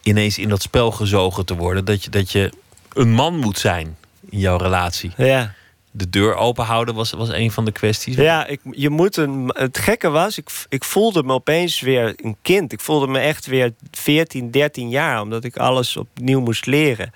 ineens 0.02 0.38
in 0.38 0.48
dat 0.48 0.62
spel 0.62 0.90
gezogen 0.90 1.44
te 1.44 1.56
worden. 1.56 1.84
Dat 1.84 2.04
je, 2.04 2.10
dat 2.10 2.32
je 2.32 2.52
een 2.92 3.10
man 3.10 3.36
moet 3.36 3.58
zijn 3.58 3.96
in 4.30 4.38
jouw 4.38 4.56
relatie. 4.56 5.12
Ja. 5.16 5.54
De 5.90 6.10
deur 6.10 6.34
open 6.34 6.64
houden 6.64 6.94
was, 6.94 7.10
was 7.10 7.28
een 7.28 7.50
van 7.50 7.64
de 7.64 7.72
kwesties. 7.72 8.16
Ja, 8.16 8.46
ik, 8.46 8.60
je 8.70 8.90
moet 8.90 9.16
een, 9.16 9.50
het 9.52 9.78
gekke 9.78 10.08
was, 10.08 10.38
ik, 10.38 10.50
ik 10.68 10.84
voelde 10.84 11.22
me 11.22 11.32
opeens 11.32 11.80
weer 11.80 12.14
een 12.16 12.36
kind. 12.42 12.72
Ik 12.72 12.80
voelde 12.80 13.06
me 13.06 13.18
echt 13.18 13.46
weer 13.46 13.72
14, 13.90 14.50
13 14.50 14.88
jaar, 14.88 15.20
omdat 15.20 15.44
ik 15.44 15.56
alles 15.56 15.96
opnieuw 15.96 16.40
moest 16.40 16.66
leren. 16.66 17.12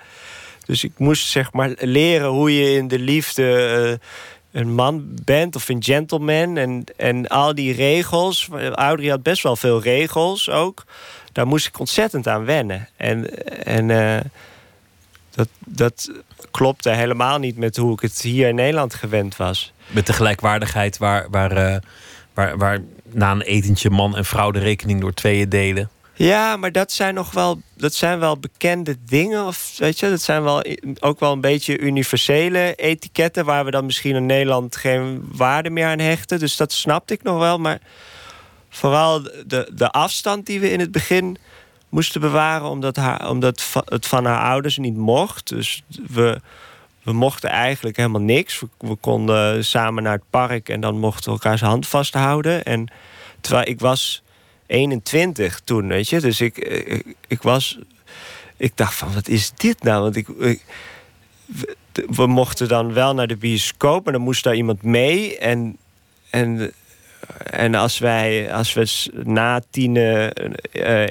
Dus 0.65 0.83
ik 0.83 0.91
moest 0.97 1.27
zeg 1.27 1.53
maar 1.53 1.73
leren 1.79 2.27
hoe 2.27 2.55
je 2.55 2.77
in 2.77 2.87
de 2.87 2.99
liefde 2.99 3.97
eh, 4.51 4.61
een 4.61 4.73
man 4.73 5.07
bent 5.23 5.55
of 5.55 5.69
een 5.69 5.83
gentleman. 5.83 6.57
En, 6.57 6.83
en 6.97 7.27
al 7.27 7.55
die 7.55 7.73
regels. 7.73 8.49
Audrey 8.71 9.09
had 9.09 9.23
best 9.23 9.43
wel 9.43 9.55
veel 9.55 9.81
regels 9.81 10.49
ook. 10.49 10.83
Daar 11.35 11.47
moest 11.47 11.67
ik 11.67 11.79
ontzettend 11.79 12.27
aan 12.27 12.45
wennen. 12.45 12.87
En, 12.97 13.45
en 13.65 13.89
eh, 13.89 14.21
dat, 15.31 15.47
dat 15.59 16.11
klopte 16.51 16.89
helemaal 16.89 17.39
niet 17.39 17.57
met 17.57 17.77
hoe 17.77 17.93
ik 17.93 17.99
het 17.99 18.21
hier 18.21 18.47
in 18.47 18.55
Nederland 18.55 18.93
gewend 18.93 19.37
was. 19.37 19.73
Met 19.87 20.07
de 20.07 20.13
gelijkwaardigheid 20.13 20.97
waar, 20.97 21.27
waar, 21.29 21.51
eh, 21.51 21.75
waar, 22.33 22.57
waar 22.57 22.79
na 23.11 23.31
een 23.31 23.41
etentje 23.41 23.89
man 23.89 24.15
en 24.15 24.25
vrouw 24.25 24.51
de 24.51 24.59
rekening 24.59 25.01
door 25.01 25.13
tweeën 25.13 25.49
delen. 25.49 25.89
Ja, 26.13 26.57
maar 26.57 26.71
dat 26.71 26.91
zijn 26.91 27.13
nog 27.13 27.31
wel, 27.31 27.61
dat 27.73 27.93
zijn 27.93 28.19
wel 28.19 28.37
bekende 28.37 28.95
dingen. 29.05 29.45
Of 29.45 29.73
weet 29.77 29.99
je, 29.99 30.09
dat 30.09 30.21
zijn 30.21 30.43
wel 30.43 30.63
ook 30.99 31.19
wel 31.19 31.31
een 31.31 31.41
beetje 31.41 31.77
universele 31.77 32.75
etiketten 32.75 33.45
waar 33.45 33.65
we 33.65 33.71
dan 33.71 33.85
misschien 33.85 34.15
in 34.15 34.25
Nederland 34.25 34.75
geen 34.75 35.27
waarde 35.31 35.69
meer 35.69 35.87
aan 35.87 35.99
hechten. 35.99 36.39
Dus 36.39 36.57
dat 36.57 36.71
snapte 36.71 37.13
ik 37.13 37.23
nog 37.23 37.39
wel. 37.39 37.57
Maar 37.57 37.79
vooral 38.75 39.21
de, 39.21 39.71
de 39.73 39.91
afstand 39.91 40.45
die 40.45 40.59
we 40.59 40.71
in 40.71 40.79
het 40.79 40.91
begin 40.91 41.37
moesten 41.89 42.21
bewaren, 42.21 42.69
omdat, 42.69 42.95
haar, 42.95 43.29
omdat 43.29 43.73
het 43.85 44.07
van 44.07 44.25
haar 44.25 44.49
ouders 44.49 44.77
niet 44.77 44.95
mocht. 44.95 45.49
Dus 45.49 45.83
we, 46.07 46.41
we 47.03 47.13
mochten 47.13 47.49
eigenlijk 47.49 47.97
helemaal 47.97 48.21
niks. 48.21 48.63
We, 48.77 48.95
konden 48.95 49.65
samen 49.65 50.03
naar 50.03 50.13
het 50.13 50.29
park 50.29 50.69
en 50.69 50.81
dan 50.81 50.99
mochten 50.99 51.23
we 51.23 51.31
elkaars 51.31 51.61
hand 51.61 51.87
vasthouden. 51.87 52.63
En 52.63 52.91
terwijl 53.41 53.67
ik 53.67 53.79
was 53.79 54.23
21 54.65 55.59
toen, 55.59 55.87
weet 55.87 56.09
je. 56.09 56.19
Dus 56.19 56.41
ik, 56.41 56.57
ik, 56.57 57.15
ik, 57.27 57.41
was. 57.41 57.79
Ik 58.57 58.77
dacht 58.77 58.93
van, 58.93 59.13
wat 59.13 59.27
is 59.27 59.51
dit 59.55 59.83
nou? 59.83 60.01
Want 60.01 60.15
ik, 60.15 60.27
we, 62.15 62.27
mochten 62.27 62.67
dan 62.67 62.93
wel 62.93 63.13
naar 63.13 63.27
de 63.27 63.37
bioscoop, 63.37 64.03
maar 64.03 64.13
dan 64.13 64.21
moest 64.21 64.43
daar 64.43 64.55
iemand 64.55 64.83
mee. 64.83 65.37
En, 65.37 65.77
en, 66.29 66.73
en 67.43 67.75
als 67.75 67.97
wij 67.97 68.53
als 68.53 68.73
we 68.73 69.11
na 69.23 69.61
tien 69.69 69.95
uh, 69.95 70.29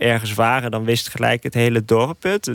ergens 0.03 0.35
waren, 0.35 0.71
dan 0.71 0.85
wist 0.85 1.09
gelijk 1.09 1.43
het 1.43 1.55
hele 1.55 1.85
dorp 1.85 2.23
het. 2.23 2.51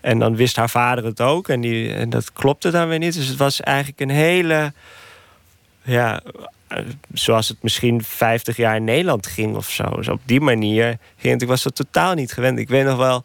En 0.00 0.18
dan 0.18 0.36
wist 0.36 0.56
haar 0.56 0.70
vader 0.70 1.04
het 1.04 1.20
ook. 1.20 1.48
En, 1.48 1.60
die, 1.60 1.92
en 1.92 2.10
dat 2.10 2.32
klopte 2.32 2.70
dan 2.70 2.88
weer 2.88 2.98
niet. 2.98 3.14
Dus 3.14 3.26
het 3.26 3.36
was 3.36 3.60
eigenlijk 3.60 4.00
een 4.00 4.10
hele 4.10 4.72
ja, 5.82 6.22
eh, 6.68 6.84
zoals 7.12 7.48
het 7.48 7.62
misschien 7.62 8.02
50 8.04 8.56
jaar 8.56 8.76
in 8.76 8.84
Nederland 8.84 9.26
ging 9.26 9.56
of 9.56 9.70
zo. 9.70 9.84
Dus 9.84 10.08
op 10.08 10.20
die 10.24 10.40
manier 10.40 10.98
ging. 11.16 11.40
Ik 11.40 11.48
was 11.48 11.62
dat 11.62 11.74
totaal 11.74 12.14
niet 12.14 12.32
gewend. 12.32 12.58
Ik 12.58 12.68
weet 12.68 12.84
nog 12.84 12.96
wel 12.96 13.24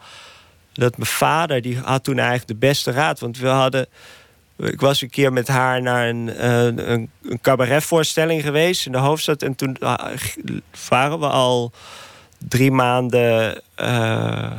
dat 0.74 0.98
mijn 0.98 1.10
vader, 1.10 1.62
die 1.62 1.78
had 1.78 2.04
toen 2.04 2.18
eigenlijk 2.18 2.48
de 2.48 2.68
beste 2.68 2.92
raad. 2.92 3.20
Want 3.20 3.38
we 3.38 3.48
hadden. 3.48 3.88
Ik 4.64 4.82
was 4.82 5.02
een 5.02 5.10
keer 5.10 5.34
met 5.34 5.48
haar 5.48 5.82
naar 5.82 6.10
een, 6.10 6.46
een, 6.48 7.10
een 7.24 7.42
cabaretvoorstelling 7.42 8.42
geweest 8.42 8.86
in 8.86 8.92
de 8.92 8.98
hoofdstad. 8.98 9.42
En 9.42 9.56
toen 9.56 9.78
ah, 9.80 10.16
waren 10.90 11.20
we 11.20 11.28
al 11.28 11.72
drie 12.38 12.72
maanden. 12.72 13.62
Uh, 13.82 14.52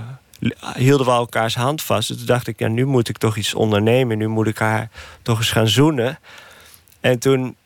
hielden 0.77 1.07
we 1.07 1.13
elkaars 1.13 1.55
hand 1.55 1.83
vast. 1.83 2.09
Dus 2.09 2.17
toen 2.17 2.27
dacht 2.27 2.47
ik, 2.47 2.59
ja, 2.59 2.69
nu 2.69 2.85
moet 2.85 3.09
ik 3.09 3.19
toch 3.19 3.37
iets 3.37 3.55
ondernemen. 3.55 4.19
Nu 4.19 4.29
moet 4.29 4.47
ik 4.47 4.59
haar 4.59 4.91
toch 5.23 5.39
eens 5.39 5.51
gaan 5.51 5.69
zoenen. 5.69 6.19
En 7.01 7.19
toen 7.19 7.57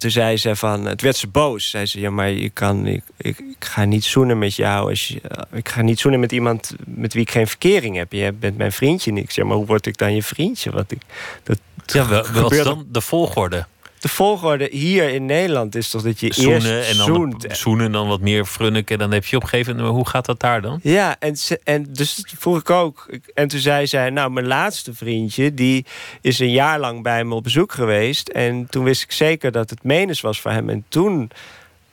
toen 0.00 0.10
zei 0.10 0.36
ze 0.36 0.56
van, 0.56 0.86
het 0.86 1.02
werd 1.02 1.16
ze 1.16 1.26
boos. 1.26 1.70
Zei 1.70 1.86
ze, 1.86 2.00
ja, 2.00 2.10
maar 2.10 2.30
je 2.30 2.50
kan, 2.50 2.86
ik, 2.86 3.02
ik, 3.16 3.38
ik 3.38 3.64
ga 3.64 3.84
niet 3.84 4.04
zoenen 4.04 4.38
met 4.38 4.54
jou. 4.54 4.88
Als 4.88 5.08
je, 5.08 5.20
ik 5.52 5.68
ga 5.68 5.82
niet 5.82 6.00
zoenen 6.00 6.20
met 6.20 6.32
iemand 6.32 6.74
met 6.86 7.12
wie 7.12 7.22
ik 7.22 7.30
geen 7.30 7.46
verkering 7.46 7.96
heb. 7.96 8.12
Je 8.12 8.32
bent 8.32 8.56
mijn 8.56 8.72
vriendje. 8.72 9.12
Ik 9.12 9.30
zeg, 9.30 9.44
maar 9.44 9.56
hoe 9.56 9.66
word 9.66 9.86
ik 9.86 9.96
dan 9.96 10.14
je 10.14 10.22
vriendje? 10.22 10.70
Wat 10.70 10.90
ik, 10.90 11.00
dat 11.42 11.58
ja, 11.86 12.06
wat 12.32 12.52
is 12.58 12.62
dan 12.62 12.86
de 12.88 13.00
volgorde? 13.00 13.66
De 14.00 14.08
volgorde 14.08 14.68
hier 14.70 15.08
in 15.08 15.26
Nederland 15.26 15.74
is 15.74 15.90
toch 15.90 16.02
dat 16.02 16.20
je 16.20 16.32
zoenen 16.34 16.76
eerst 16.76 16.90
en 16.90 16.96
dan 16.96 17.06
zoent. 17.06 17.46
zoenen 17.50 17.86
en 17.86 17.92
dan 17.92 18.08
wat 18.08 18.20
meer 18.20 18.44
frunniken. 18.44 18.98
Dan 18.98 19.12
heb 19.12 19.24
je 19.24 19.36
op 19.36 19.42
een 19.42 19.48
gegeven 19.48 19.76
moment... 19.76 19.94
hoe 19.94 20.08
gaat 20.08 20.24
dat 20.24 20.40
daar 20.40 20.62
dan? 20.62 20.80
Ja, 20.82 21.16
en, 21.18 21.36
en 21.64 21.86
dus 21.90 22.24
vroeg 22.38 22.58
ik 22.58 22.70
ook. 22.70 23.10
En 23.34 23.48
toen 23.48 23.60
zei 23.60 23.86
zij, 23.86 24.10
nou, 24.10 24.30
mijn 24.30 24.46
laatste 24.46 24.94
vriendje... 24.94 25.54
die 25.54 25.86
is 26.20 26.38
een 26.38 26.50
jaar 26.50 26.78
lang 26.78 27.02
bij 27.02 27.24
me 27.24 27.34
op 27.34 27.42
bezoek 27.42 27.72
geweest. 27.72 28.28
En 28.28 28.66
toen 28.70 28.84
wist 28.84 29.02
ik 29.02 29.12
zeker 29.12 29.52
dat 29.52 29.70
het 29.70 29.82
menens 29.82 30.20
was 30.20 30.40
voor 30.40 30.50
hem. 30.50 30.70
En 30.70 30.84
toen 30.88 31.30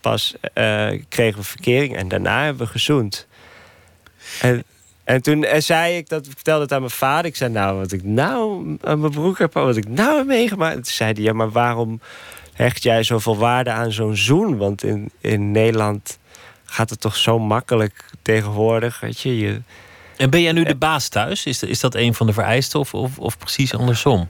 pas 0.02 0.36
uh, 0.54 0.90
kregen 1.10 1.40
we 1.40 1.46
verkering. 1.46 1.96
En 1.96 2.08
daarna 2.08 2.44
hebben 2.44 2.66
we 2.66 2.72
gezoend. 2.72 3.28
En 4.42 4.64
en 5.08 5.22
toen 5.22 5.46
zei 5.58 5.98
ik 5.98 6.10
dat, 6.10 6.26
ik 6.26 6.32
vertelde 6.34 6.62
het 6.62 6.72
aan 6.72 6.80
mijn 6.80 6.92
vader. 6.92 7.26
Ik 7.26 7.36
zei, 7.36 7.52
nou, 7.52 7.78
wat 7.78 7.92
ik 7.92 8.04
nou 8.04 8.78
aan 8.82 9.00
mijn 9.00 9.12
broek 9.12 9.38
heb, 9.38 9.54
wat 9.54 9.78
ik 9.78 9.88
nou 9.88 10.18
heb 10.18 10.26
meegemaakt. 10.26 10.76
toen 10.76 10.84
zei 10.86 11.14
hij, 11.14 11.24
ja, 11.24 11.34
maar 11.34 11.52
waarom 11.52 12.02
hecht 12.54 12.84
jij 12.84 13.04
zoveel 13.04 13.38
waarde 13.38 13.70
aan 13.70 13.92
zo'n 13.92 14.16
zoen? 14.16 14.58
Want 14.58 14.84
in, 14.84 15.12
in 15.22 15.52
Nederland 15.52 16.20
gaat 16.66 16.90
het 16.90 17.02
toch 17.02 17.16
zo 17.16 17.40
makkelijk 17.40 18.06
tegenwoordig, 18.22 19.00
weet 19.00 19.20
je. 19.20 19.38
je 19.38 19.62
en 20.18 20.30
ben 20.30 20.42
jij 20.42 20.52
nu 20.52 20.64
de 20.64 20.76
baas 20.76 21.08
thuis? 21.08 21.46
Is, 21.46 21.64
is 21.64 21.80
dat 21.80 21.96
een 21.96 22.14
van 22.14 22.28
de 22.28 22.34
vereisten 22.34 22.80
of, 22.80 22.94
of, 22.94 23.20
of 23.20 23.38
precies 23.38 23.76
andersom? 23.76 24.30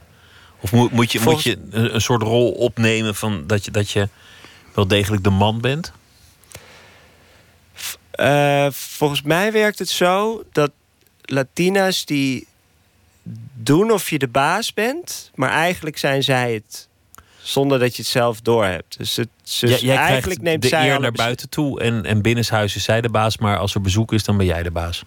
Of 0.60 0.72
moet, 0.72 0.92
moet 0.92 1.12
je, 1.12 1.20
moet 1.20 1.42
je 1.42 1.58
een, 1.70 2.00
soort 2.00 2.22
rol 2.22 2.50
opnemen 2.50 3.14
van 3.14 3.46
dat 3.46 3.64
je, 3.64 3.70
dat 3.70 3.90
je 3.90 4.08
wel 4.74 4.86
degelijk 4.86 5.24
de 5.24 5.30
man 5.30 5.60
bent? 5.60 5.92
Uh, 8.20 8.66
volgens 8.70 9.22
mij 9.22 9.52
werkt 9.52 9.78
het 9.78 9.88
zo 9.88 10.42
dat 10.52 10.70
Latina's 11.22 12.04
die 12.04 12.46
doen 13.54 13.90
of 13.90 14.10
je 14.10 14.18
de 14.18 14.28
baas 14.28 14.74
bent, 14.74 15.30
maar 15.34 15.50
eigenlijk 15.50 15.98
zijn 15.98 16.22
zij 16.22 16.52
het 16.52 16.88
zonder 17.42 17.78
dat 17.78 17.96
je 17.96 18.02
het 18.02 18.10
zelf 18.10 18.40
doorhebt. 18.40 18.98
Dus, 18.98 19.16
het, 19.16 19.28
dus 19.60 19.80
ja, 19.80 20.06
eigenlijk 20.06 20.42
neemt 20.42 20.62
de 20.62 20.68
zij 20.68 20.90
eer 20.90 21.00
naar 21.00 21.12
buiten 21.12 21.48
toe 21.48 21.80
en, 21.80 22.04
en 22.04 22.22
binnenshuis 22.22 22.76
is 22.76 22.84
zij 22.84 23.00
de 23.00 23.08
baas, 23.08 23.38
maar 23.38 23.58
als 23.58 23.74
er 23.74 23.80
bezoek 23.80 24.12
is, 24.12 24.24
dan 24.24 24.36
ben 24.36 24.46
jij 24.46 24.62
de 24.62 24.70
baas. 24.70 25.04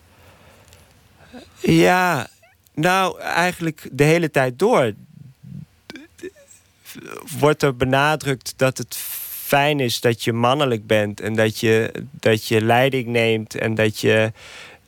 Ja, 1.60 2.28
nou 2.74 3.20
eigenlijk 3.20 3.90
de 3.92 4.04
hele 4.04 4.32
tijd 4.32 4.60
door 4.60 4.94
wordt 7.40 7.64
er 7.64 7.76
benadrukt 7.76 8.54
dat 8.58 8.78
het 8.78 8.98
fijn 9.52 9.80
is 9.80 10.00
dat 10.00 10.24
je 10.24 10.34
mannelijk 10.34 10.88
bent 10.88 11.20
en 11.22 11.36
dat 11.36 11.60
je, 11.60 11.92
dat 12.12 12.48
je 12.48 12.62
leiding 12.62 13.08
neemt 13.08 13.56
en 13.56 13.76
dat 13.76 14.00
je 14.00 14.32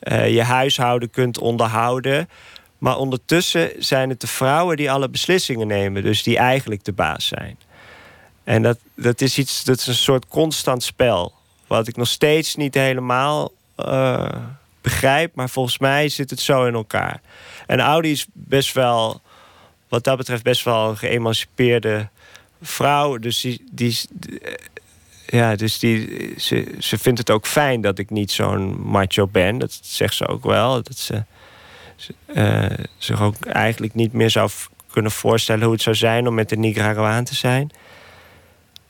uh, 0.03 0.33
je 0.33 0.43
huishouden 0.43 1.09
kunt 1.09 1.37
onderhouden. 1.37 2.29
Maar 2.77 2.97
ondertussen 2.97 3.71
zijn 3.79 4.09
het 4.09 4.21
de 4.21 4.27
vrouwen 4.27 4.77
die 4.77 4.91
alle 4.91 5.09
beslissingen 5.09 5.67
nemen, 5.67 6.03
dus 6.03 6.23
die 6.23 6.37
eigenlijk 6.37 6.83
de 6.83 6.91
baas 6.91 7.27
zijn. 7.27 7.57
En 8.43 8.61
dat, 8.61 8.77
dat 8.95 9.21
is 9.21 9.37
iets, 9.37 9.63
dat 9.63 9.79
is 9.79 9.87
een 9.87 9.93
soort 9.93 10.27
constant 10.27 10.83
spel. 10.83 11.33
Wat 11.67 11.87
ik 11.87 11.95
nog 11.95 12.07
steeds 12.07 12.55
niet 12.55 12.73
helemaal 12.73 13.51
uh, 13.77 14.27
begrijp, 14.81 15.35
maar 15.35 15.49
volgens 15.49 15.77
mij 15.77 16.09
zit 16.09 16.29
het 16.29 16.39
zo 16.39 16.65
in 16.65 16.73
elkaar. 16.73 17.21
En 17.67 17.79
Audi 17.79 18.11
is 18.11 18.25
best 18.33 18.73
wel, 18.73 19.21
wat 19.87 20.03
dat 20.03 20.17
betreft, 20.17 20.43
best 20.43 20.63
wel 20.63 20.95
geëmancipeerde 20.95 22.09
vrouw. 22.63 23.17
Dus 23.17 23.41
die, 23.41 23.63
die, 23.71 23.97
ja, 25.25 25.55
dus 25.55 25.79
die, 25.79 26.33
ze, 26.37 26.75
ze 26.79 26.97
vindt 26.97 27.19
het 27.19 27.29
ook 27.29 27.47
fijn 27.47 27.81
dat 27.81 27.99
ik 27.99 28.09
niet 28.09 28.31
zo'n 28.31 28.81
macho 28.81 29.27
ben. 29.27 29.57
Dat 29.57 29.79
zegt 29.81 30.15
ze 30.15 30.27
ook 30.27 30.43
wel. 30.43 30.83
Dat 30.83 30.97
ze, 30.97 31.23
uh, 32.35 32.65
zich 32.97 33.21
ook 33.21 33.45
eigenlijk 33.45 33.93
niet 33.93 34.13
meer 34.13 34.29
zou 34.29 34.49
kunnen 34.91 35.11
voorstellen 35.11 35.63
hoe 35.63 35.73
het 35.73 35.81
zou 35.81 35.95
zijn 35.95 36.27
om 36.27 36.33
met 36.33 36.51
een 36.51 36.59
Nicaraguaan 36.59 37.23
te 37.23 37.35
zijn. 37.35 37.71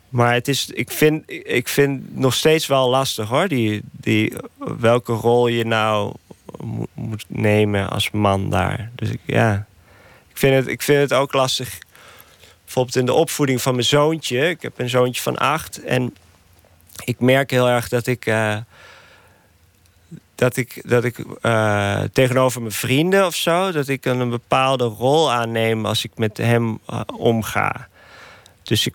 Maar 0.09 0.33
het 0.33 0.47
is, 0.47 0.69
ik, 0.69 0.91
vind, 0.91 1.23
ik 1.27 1.67
vind 1.67 2.17
nog 2.17 2.33
steeds 2.33 2.67
wel 2.67 2.89
lastig 2.89 3.29
hoor. 3.29 3.47
Die, 3.47 3.81
die, 3.91 4.33
welke 4.79 5.13
rol 5.13 5.47
je 5.47 5.65
nou 5.65 6.13
moet 6.93 7.25
nemen 7.27 7.89
als 7.89 8.11
man 8.11 8.49
daar. 8.49 8.91
Dus 8.95 9.09
ik, 9.09 9.19
ja, 9.25 9.65
ik 10.29 10.37
vind, 10.37 10.55
het, 10.55 10.67
ik 10.67 10.81
vind 10.81 10.99
het 10.99 11.13
ook 11.13 11.33
lastig 11.33 11.77
bijvoorbeeld 12.73 13.07
in 13.09 13.15
de 13.15 13.21
opvoeding 13.21 13.61
van 13.61 13.73
mijn 13.73 13.85
zoontje. 13.85 14.49
Ik 14.49 14.61
heb 14.61 14.79
een 14.79 14.89
zoontje 14.89 15.21
van 15.21 15.37
acht. 15.37 15.83
En 15.83 16.15
ik 17.03 17.19
merk 17.19 17.51
heel 17.51 17.69
erg 17.69 17.89
dat 17.89 18.07
ik. 18.07 18.25
Uh, 18.25 18.57
dat 20.35 20.55
ik, 20.55 20.81
dat 20.85 21.03
ik 21.03 21.17
uh, 21.41 22.01
tegenover 22.13 22.61
mijn 22.61 22.73
vrienden 22.73 23.25
of 23.25 23.35
zo, 23.35 23.71
dat 23.71 23.87
ik 23.87 24.05
een 24.05 24.29
bepaalde 24.29 24.83
rol 24.83 25.31
aanneem 25.31 25.85
als 25.85 26.03
ik 26.03 26.11
met 26.15 26.37
hem 26.37 26.79
uh, 26.89 27.01
omga. 27.17 27.87
Dus 28.63 28.85
ik 28.85 28.93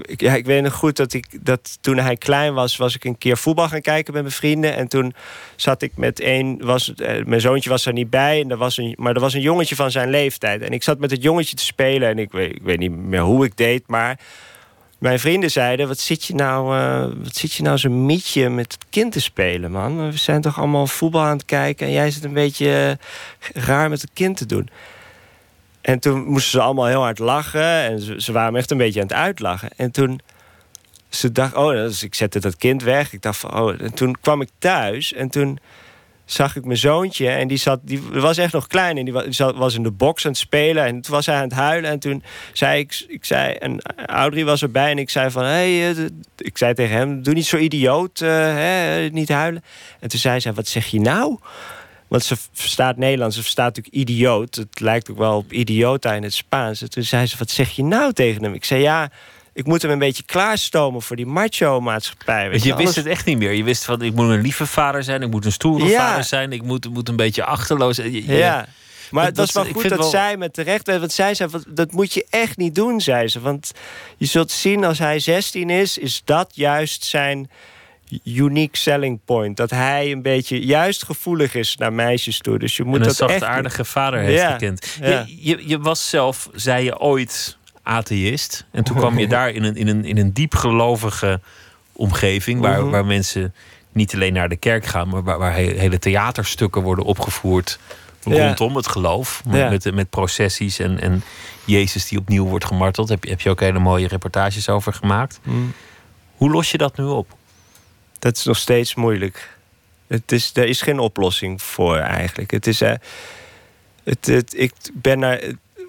ik, 0.00 0.20
ja, 0.20 0.34
ik 0.34 0.44
weet 0.44 0.62
nog 0.62 0.74
goed 0.74 0.96
dat 0.96 1.12
ik 1.12 1.26
dat 1.40 1.78
toen 1.80 1.98
hij 1.98 2.16
klein 2.16 2.54
was, 2.54 2.76
was 2.76 2.94
ik 2.94 3.04
een 3.04 3.18
keer 3.18 3.36
voetbal 3.36 3.68
gaan 3.68 3.80
kijken 3.80 4.12
met 4.12 4.22
mijn 4.22 4.34
vrienden. 4.34 4.76
En 4.76 4.88
toen 4.88 5.14
zat 5.56 5.82
ik 5.82 5.92
met 5.96 6.22
een, 6.22 6.60
was, 6.64 6.94
eh, 6.94 7.24
mijn 7.24 7.40
zoontje 7.40 7.70
was 7.70 7.86
er 7.86 7.92
niet 7.92 8.10
bij, 8.10 8.40
en 8.40 8.50
er 8.50 8.56
was 8.56 8.76
een, 8.76 8.94
maar 8.98 9.14
er 9.14 9.20
was 9.20 9.34
een 9.34 9.40
jongetje 9.40 9.76
van 9.76 9.90
zijn 9.90 10.10
leeftijd. 10.10 10.62
En 10.62 10.72
ik 10.72 10.82
zat 10.82 10.98
met 10.98 11.10
het 11.10 11.22
jongetje 11.22 11.56
te 11.56 11.64
spelen 11.64 12.08
en 12.08 12.18
ik 12.18 12.32
weet, 12.32 12.54
ik 12.54 12.62
weet 12.62 12.78
niet 12.78 12.96
meer 12.96 13.20
hoe 13.20 13.44
ik 13.44 13.56
deed, 13.56 13.82
maar 13.86 14.18
mijn 15.02 15.20
vrienden 15.20 15.50
zeiden: 15.50 15.88
Wat 15.88 15.98
zit 15.98 16.24
je 16.24 16.34
nou, 16.34 16.76
uh, 16.76 17.22
wat 17.22 17.36
zit 17.36 17.52
je 17.52 17.62
nou 17.62 17.78
zo'n 17.78 18.06
mietje 18.06 18.48
met 18.48 18.72
het 18.72 18.86
kind 18.90 19.12
te 19.12 19.20
spelen, 19.20 19.70
man? 19.70 20.10
We 20.10 20.16
zijn 20.16 20.40
toch 20.40 20.58
allemaal 20.58 20.86
voetbal 20.86 21.22
aan 21.22 21.36
het 21.36 21.44
kijken 21.44 21.86
en 21.86 21.92
jij 21.92 22.10
zit 22.10 22.24
een 22.24 22.32
beetje 22.32 22.98
uh, 23.54 23.64
raar 23.64 23.88
met 23.88 24.00
het 24.00 24.10
kind 24.12 24.36
te 24.36 24.46
doen. 24.46 24.68
En 25.82 25.98
toen 25.98 26.24
moesten 26.24 26.50
ze 26.50 26.60
allemaal 26.60 26.86
heel 26.86 27.02
hard 27.02 27.18
lachen. 27.18 27.62
En 27.62 28.00
ze, 28.00 28.20
ze 28.20 28.32
waren 28.32 28.56
echt 28.56 28.70
een 28.70 28.76
beetje 28.76 29.00
aan 29.00 29.06
het 29.06 29.16
uitlachen. 29.16 29.70
En 29.76 29.90
toen 29.90 30.20
ze 31.08 31.32
dacht, 31.32 31.54
oh, 31.54 31.70
dus 31.70 32.02
ik 32.02 32.14
zette 32.14 32.40
dat 32.40 32.56
kind 32.56 32.82
weg. 32.82 33.12
Ik 33.12 33.22
dacht 33.22 33.38
van, 33.38 33.60
oh. 33.60 33.80
En 33.80 33.94
toen 33.94 34.16
kwam 34.20 34.40
ik 34.40 34.48
thuis 34.58 35.12
en 35.12 35.28
toen 35.28 35.58
zag 36.24 36.56
ik 36.56 36.64
mijn 36.64 36.78
zoontje 36.78 37.28
en 37.28 37.48
die, 37.48 37.56
zat, 37.56 37.80
die 37.82 38.02
was 38.10 38.38
echt 38.38 38.52
nog 38.52 38.66
klein 38.66 38.98
en 38.98 39.04
die 39.04 39.12
was, 39.12 39.38
was 39.38 39.74
in 39.74 39.82
de 39.82 39.90
box 39.90 40.24
aan 40.24 40.30
het 40.30 40.40
spelen 40.40 40.84
en 40.84 41.00
toen 41.00 41.14
was 41.14 41.26
hij 41.26 41.36
aan 41.36 41.42
het 41.42 41.52
huilen 41.52 41.90
en 41.90 41.98
toen 41.98 42.22
zei 42.52 42.80
ik, 42.80 43.04
ik 43.08 43.24
zei, 43.24 43.52
en 43.52 43.80
Audrey 44.06 44.44
was 44.44 44.62
erbij 44.62 44.90
en 44.90 44.98
ik 44.98 45.10
zei 45.10 45.30
van, 45.30 45.44
hey, 45.44 45.90
eh, 45.90 46.04
ik 46.36 46.58
zei 46.58 46.74
tegen 46.74 46.96
hem, 46.96 47.22
doe 47.22 47.34
niet 47.34 47.46
zo 47.46 47.56
idioot, 47.56 48.20
uh, 48.20 48.28
hè, 48.30 49.08
niet 49.08 49.28
huilen. 49.28 49.62
En 50.00 50.08
toen 50.08 50.20
zei 50.20 50.40
zij, 50.40 50.52
wat 50.52 50.68
zeg 50.68 50.86
je 50.86 51.00
nou? 51.00 51.38
Want 52.12 52.24
ze 52.24 52.36
verstaat 52.52 52.96
Nederlands, 52.96 53.36
ze 53.36 53.42
verstaat 53.42 53.76
natuurlijk 53.76 53.94
idioot. 53.94 54.54
Het 54.54 54.80
lijkt 54.80 55.10
ook 55.10 55.18
wel 55.18 55.36
op 55.36 55.52
idiota 55.52 56.12
in 56.12 56.22
het 56.22 56.34
Spaans. 56.34 56.82
En 56.82 56.90
toen 56.90 57.02
zei 57.02 57.26
ze, 57.26 57.36
wat 57.38 57.50
zeg 57.50 57.70
je 57.70 57.84
nou 57.84 58.12
tegen 58.12 58.42
hem? 58.42 58.54
Ik 58.54 58.64
zei, 58.64 58.80
ja, 58.80 59.10
ik 59.52 59.66
moet 59.66 59.82
hem 59.82 59.90
een 59.90 59.98
beetje 59.98 60.22
klaarstomen 60.22 61.02
voor 61.02 61.16
die 61.16 61.26
macho-maatschappij. 61.26 62.50
je, 62.52 62.66
je 62.66 62.76
wist 62.76 62.94
het 62.94 63.06
echt 63.06 63.24
niet 63.24 63.38
meer. 63.38 63.52
Je 63.52 63.64
wist 63.64 63.84
van, 63.84 64.02
ik 64.02 64.14
moet 64.14 64.30
een 64.30 64.40
lieve 64.40 64.66
vader 64.66 65.02
zijn, 65.02 65.22
ik 65.22 65.30
moet 65.30 65.44
een 65.44 65.52
stoere 65.52 65.88
vader 65.88 66.24
zijn, 66.24 66.52
ik 66.52 66.62
moet, 66.62 66.90
moet 66.90 67.08
een 67.08 67.16
beetje 67.16 67.44
achterloos. 67.44 67.96
Je, 67.96 68.26
ja. 68.26 68.66
Maar 69.10 69.24
het 69.24 69.36
was 69.36 69.52
wel 69.52 69.64
goed 69.64 69.88
dat 69.88 69.98
wel... 69.98 70.10
zij 70.10 70.36
met 70.36 70.54
terecht... 70.54 70.86
Want 70.86 71.12
zij 71.12 71.34
zei, 71.34 71.50
dat 71.68 71.92
moet 71.92 72.12
je 72.12 72.26
echt 72.30 72.56
niet 72.56 72.74
doen, 72.74 73.00
zei 73.00 73.28
ze. 73.28 73.40
Want 73.40 73.72
je 74.16 74.26
zult 74.26 74.50
zien, 74.50 74.84
als 74.84 74.98
hij 74.98 75.18
16 75.18 75.70
is... 75.70 75.98
is 75.98 76.22
dat 76.24 76.50
juist 76.54 77.04
zijn 77.04 77.50
unique 78.24 78.76
selling 78.76 79.20
point. 79.24 79.56
Dat 79.56 79.70
hij 79.70 80.12
een 80.12 80.22
beetje 80.22 80.64
juist 80.64 81.04
gevoelig 81.04 81.54
is 81.54 81.76
naar 81.76 81.92
meisjes 81.92 82.38
toe. 82.38 82.58
Dus 82.58 82.76
je 82.76 82.84
moet 82.84 82.94
en 82.94 83.00
een 83.00 83.06
dat 83.06 83.16
zachtaardige 83.16 83.84
vader 83.84 84.20
heeft 84.20 84.44
gekend. 84.44 84.98
Je, 85.00 85.24
je, 85.40 85.68
je 85.68 85.78
was 85.78 86.08
zelf, 86.08 86.48
zei 86.54 86.84
je 86.84 86.98
ooit 86.98 87.56
atheïst. 87.82 88.64
En 88.70 88.84
toen 88.84 88.96
kwam 88.96 89.18
je 89.18 89.28
daar 89.36 89.50
in 89.50 89.62
een, 89.62 89.76
in 89.76 89.88
een, 89.88 90.04
in 90.04 90.18
een 90.18 90.32
diepgelovige 90.32 91.40
omgeving... 91.92 92.60
Waar, 92.60 92.80
mhm. 92.80 92.90
waar 92.90 93.06
mensen 93.06 93.54
niet 93.92 94.14
alleen 94.14 94.32
naar 94.32 94.48
de 94.48 94.56
kerk 94.56 94.86
gaan... 94.86 95.08
maar 95.08 95.22
waar, 95.22 95.38
waar 95.38 95.54
hele 95.54 95.98
theaterstukken 95.98 96.82
worden 96.82 97.04
opgevoerd... 97.04 97.78
rondom 98.22 98.76
het 98.76 98.86
geloof. 98.86 99.42
Met, 99.44 99.94
met 99.94 100.10
processies 100.10 100.78
en, 100.78 101.00
en 101.00 101.22
Jezus 101.64 102.08
die 102.08 102.18
opnieuw 102.18 102.46
wordt 102.46 102.64
gemarteld. 102.64 103.08
Heb 103.08 103.24
je, 103.24 103.30
heb 103.30 103.40
je 103.40 103.50
ook 103.50 103.60
hele 103.60 103.78
mooie 103.78 104.08
reportages 104.08 104.68
over 104.68 104.92
gemaakt. 104.92 105.40
Mhm. 105.42 105.56
Hoe 106.36 106.50
los 106.50 106.70
je 106.70 106.78
dat 106.78 106.96
nu 106.96 107.04
op? 107.04 107.36
Dat 108.22 108.36
is 108.36 108.44
nog 108.44 108.56
steeds 108.56 108.94
moeilijk. 108.94 109.58
Het 110.06 110.32
is, 110.32 110.50
er 110.54 110.64
is 110.64 110.80
geen 110.80 110.98
oplossing 110.98 111.62
voor 111.62 111.96
eigenlijk. 111.96 112.50
Het 112.50 112.66
is... 112.66 112.82
Uh, 112.82 112.92
het, 114.04 114.26
het, 114.26 114.58
ik 114.58 114.72
ben 114.92 115.18
naar, 115.18 115.40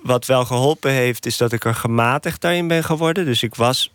wat 0.04 0.26
wel 0.26 0.46
geholpen 0.46 0.92
heeft, 0.92 1.26
is 1.26 1.38
dat 1.38 1.52
ik 1.52 1.66
er 1.66 1.76
gematigd 1.76 2.42
daarin 2.42 2.68
ben 2.68 2.84
geworden. 2.84 3.26
Dus 3.26 3.44
ik 3.44 3.56
was, 3.56 3.92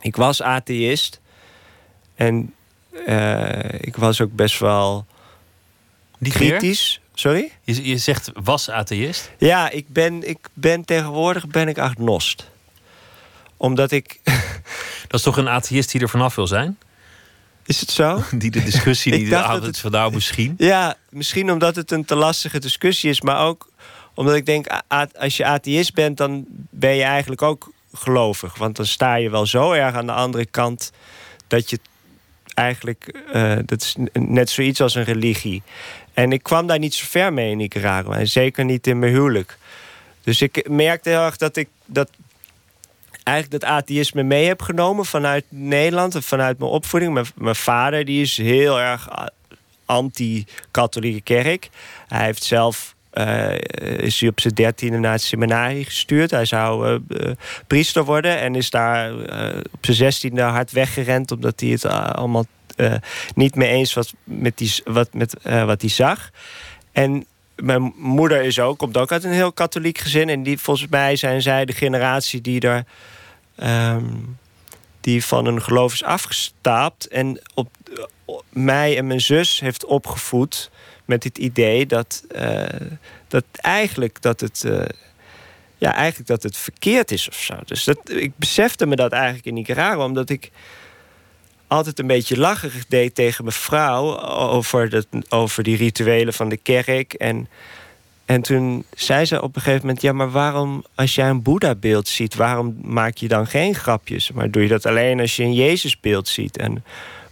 ik 0.00 0.16
was 0.16 0.42
atheïst. 0.42 1.20
En 2.14 2.54
uh, 3.06 3.72
ik 3.72 3.96
was 3.96 4.20
ook 4.20 4.32
best 4.32 4.58
wel 4.58 5.06
kritisch. 6.20 7.00
Sorry? 7.14 7.52
Je, 7.62 7.88
je 7.88 7.98
zegt 7.98 8.30
was 8.42 8.70
atheïst? 8.70 9.30
Ja, 9.38 9.70
ik 9.70 9.88
ben, 9.88 10.28
ik 10.28 10.48
ben 10.52 10.84
tegenwoordig 10.84 11.46
ben 11.46 11.68
ik 11.68 11.78
agnost. 11.78 12.50
Omdat 13.56 13.90
ik. 13.90 14.20
Dat 15.08 15.18
is 15.18 15.22
toch 15.22 15.36
een 15.36 15.48
atheïst 15.48 15.92
die 15.92 16.00
er 16.00 16.08
vanaf 16.08 16.34
wil 16.34 16.46
zijn? 16.46 16.78
Is 17.70 17.80
het 17.80 17.90
zo? 17.90 18.22
Die 18.38 18.50
de 18.50 18.62
discussie 18.62 19.12
die 19.16 19.28
de 19.28 19.36
avond 19.36 19.64
het... 19.64 19.78
van 19.78 20.12
misschien. 20.12 20.54
Ja, 20.58 20.96
misschien 21.08 21.52
omdat 21.52 21.76
het 21.76 21.90
een 21.90 22.04
te 22.04 22.14
lastige 22.14 22.58
discussie 22.58 23.10
is, 23.10 23.20
maar 23.20 23.46
ook 23.46 23.68
omdat 24.14 24.34
ik 24.34 24.46
denk, 24.46 24.66
als 25.18 25.36
je 25.36 25.44
atheïst 25.44 25.94
bent, 25.94 26.16
dan 26.16 26.44
ben 26.70 26.94
je 26.94 27.02
eigenlijk 27.02 27.42
ook 27.42 27.72
gelovig. 27.92 28.56
Want 28.56 28.76
dan 28.76 28.86
sta 28.86 29.14
je 29.14 29.30
wel 29.30 29.46
zo 29.46 29.72
erg 29.72 29.94
aan 29.94 30.06
de 30.06 30.12
andere 30.12 30.46
kant 30.46 30.92
dat 31.46 31.70
je 31.70 31.78
eigenlijk, 32.54 33.20
uh, 33.34 33.56
dat 33.64 33.82
is 33.82 33.96
net 34.12 34.50
zoiets 34.50 34.80
als 34.80 34.94
een 34.94 35.04
religie. 35.04 35.62
En 36.12 36.32
ik 36.32 36.42
kwam 36.42 36.66
daar 36.66 36.78
niet 36.78 36.94
zo 36.94 37.06
ver 37.08 37.32
mee 37.32 37.50
in 37.50 37.56
Nicaragua. 37.56 38.18
En 38.18 38.28
zeker 38.28 38.64
niet 38.64 38.86
in 38.86 38.98
mijn 38.98 39.12
huwelijk. 39.12 39.58
Dus 40.22 40.42
ik 40.42 40.68
merkte 40.68 41.08
heel 41.08 41.24
erg 41.24 41.36
dat 41.36 41.56
ik 41.56 41.68
dat 41.86 42.10
eigenlijk 43.22 43.62
dat 43.62 43.70
atheïsme 43.70 44.22
mee 44.22 44.46
heb 44.46 44.62
genomen 44.62 45.04
vanuit 45.04 45.44
Nederland 45.48 46.14
en 46.14 46.22
vanuit 46.22 46.58
mijn 46.58 46.70
opvoeding. 46.70 47.12
Mijn, 47.12 47.26
mijn 47.34 47.56
vader 47.56 48.04
die 48.04 48.22
is 48.22 48.36
heel 48.36 48.80
erg 48.80 49.08
anti-katholieke 49.84 51.20
kerk. 51.20 51.68
Hij 52.08 52.24
heeft 52.24 52.42
zelf 52.42 52.94
uh, 53.14 53.54
is 53.98 54.20
hij 54.20 54.28
op 54.28 54.40
zijn 54.40 54.54
dertiende 54.54 54.98
naar 54.98 55.12
het 55.12 55.22
seminarie 55.22 55.84
gestuurd. 55.84 56.30
Hij 56.30 56.44
zou 56.44 57.00
uh, 57.08 57.30
priester 57.66 58.04
worden 58.04 58.38
en 58.38 58.54
is 58.54 58.70
daar 58.70 59.14
op 59.72 59.78
zijn 59.80 59.96
zestiende 59.96 60.42
hard 60.42 60.72
weggerend... 60.72 61.30
omdat 61.30 61.60
hij 61.60 61.68
het 61.68 61.84
allemaal 61.84 62.44
niet 63.34 63.54
mee 63.54 63.68
eens 63.68 63.94
was 63.94 64.12
met, 64.24 64.58
die, 64.58 64.72
wat, 64.84 65.14
met 65.14 65.34
wat 65.42 65.80
hij 65.80 65.90
zag. 65.90 66.30
En 66.92 67.26
mijn 67.62 67.92
moeder 67.96 68.42
is 68.42 68.58
ook, 68.58 68.78
komt 68.78 68.96
ook 68.96 69.12
uit 69.12 69.24
een 69.24 69.32
heel 69.32 69.52
katholiek 69.52 69.98
gezin. 69.98 70.28
En 70.28 70.42
die, 70.42 70.58
volgens 70.58 70.88
mij 70.90 71.16
zijn 71.16 71.42
zij 71.42 71.64
de 71.64 71.72
generatie 71.72 72.40
die 72.40 72.60
er... 72.60 72.84
Um, 73.62 74.38
die 75.00 75.24
van 75.24 75.46
een 75.46 75.62
geloof 75.62 75.92
is 75.92 76.04
afgestaapt 76.04 77.08
en 77.08 77.40
op, 77.54 77.68
mij 78.48 78.96
en 78.96 79.06
mijn 79.06 79.20
zus 79.20 79.60
heeft 79.60 79.84
opgevoed 79.84 80.70
met 81.04 81.24
het 81.24 81.38
idee 81.38 81.86
dat, 81.86 82.24
uh, 82.36 82.64
dat 83.28 83.44
eigenlijk 83.52 84.22
dat 84.22 84.40
het. 84.40 84.62
Uh, 84.66 84.82
ja, 85.78 85.94
eigenlijk 85.94 86.28
dat 86.28 86.42
het 86.42 86.56
verkeerd 86.56 87.10
is 87.10 87.28
of 87.28 87.34
zo. 87.34 87.54
Dus 87.64 87.84
dat, 87.84 87.98
ik 88.04 88.32
besefte 88.36 88.86
me 88.86 88.96
dat 88.96 89.12
eigenlijk 89.12 89.46
in 89.46 89.54
Nicaragua, 89.54 90.04
omdat 90.04 90.30
ik 90.30 90.50
altijd 91.70 91.98
een 91.98 92.06
beetje 92.06 92.38
lacherig 92.38 92.86
deed 92.86 93.14
tegen 93.14 93.44
mijn 93.44 93.56
vrouw 93.56 94.20
over, 94.28 94.88
dat, 94.88 95.06
over 95.28 95.62
die 95.62 95.76
rituelen 95.76 96.32
van 96.32 96.48
de 96.48 96.56
kerk. 96.56 97.12
En, 97.12 97.48
en 98.24 98.42
toen 98.42 98.84
zei 98.94 99.24
ze 99.24 99.42
op 99.42 99.56
een 99.56 99.62
gegeven 99.62 99.86
moment: 99.86 100.02
Ja, 100.02 100.12
maar 100.12 100.30
waarom, 100.30 100.84
als 100.94 101.14
jij 101.14 101.28
een 101.28 101.42
Boeddha-beeld 101.42 102.08
ziet, 102.08 102.34
waarom 102.34 102.78
maak 102.82 103.16
je 103.16 103.28
dan 103.28 103.46
geen 103.46 103.74
grapjes? 103.74 104.32
Maar 104.32 104.50
doe 104.50 104.62
je 104.62 104.68
dat 104.68 104.86
alleen 104.86 105.20
als 105.20 105.36
je 105.36 105.42
een 105.42 105.54
Jezus-beeld 105.54 106.28
ziet? 106.28 106.56
En 106.56 106.84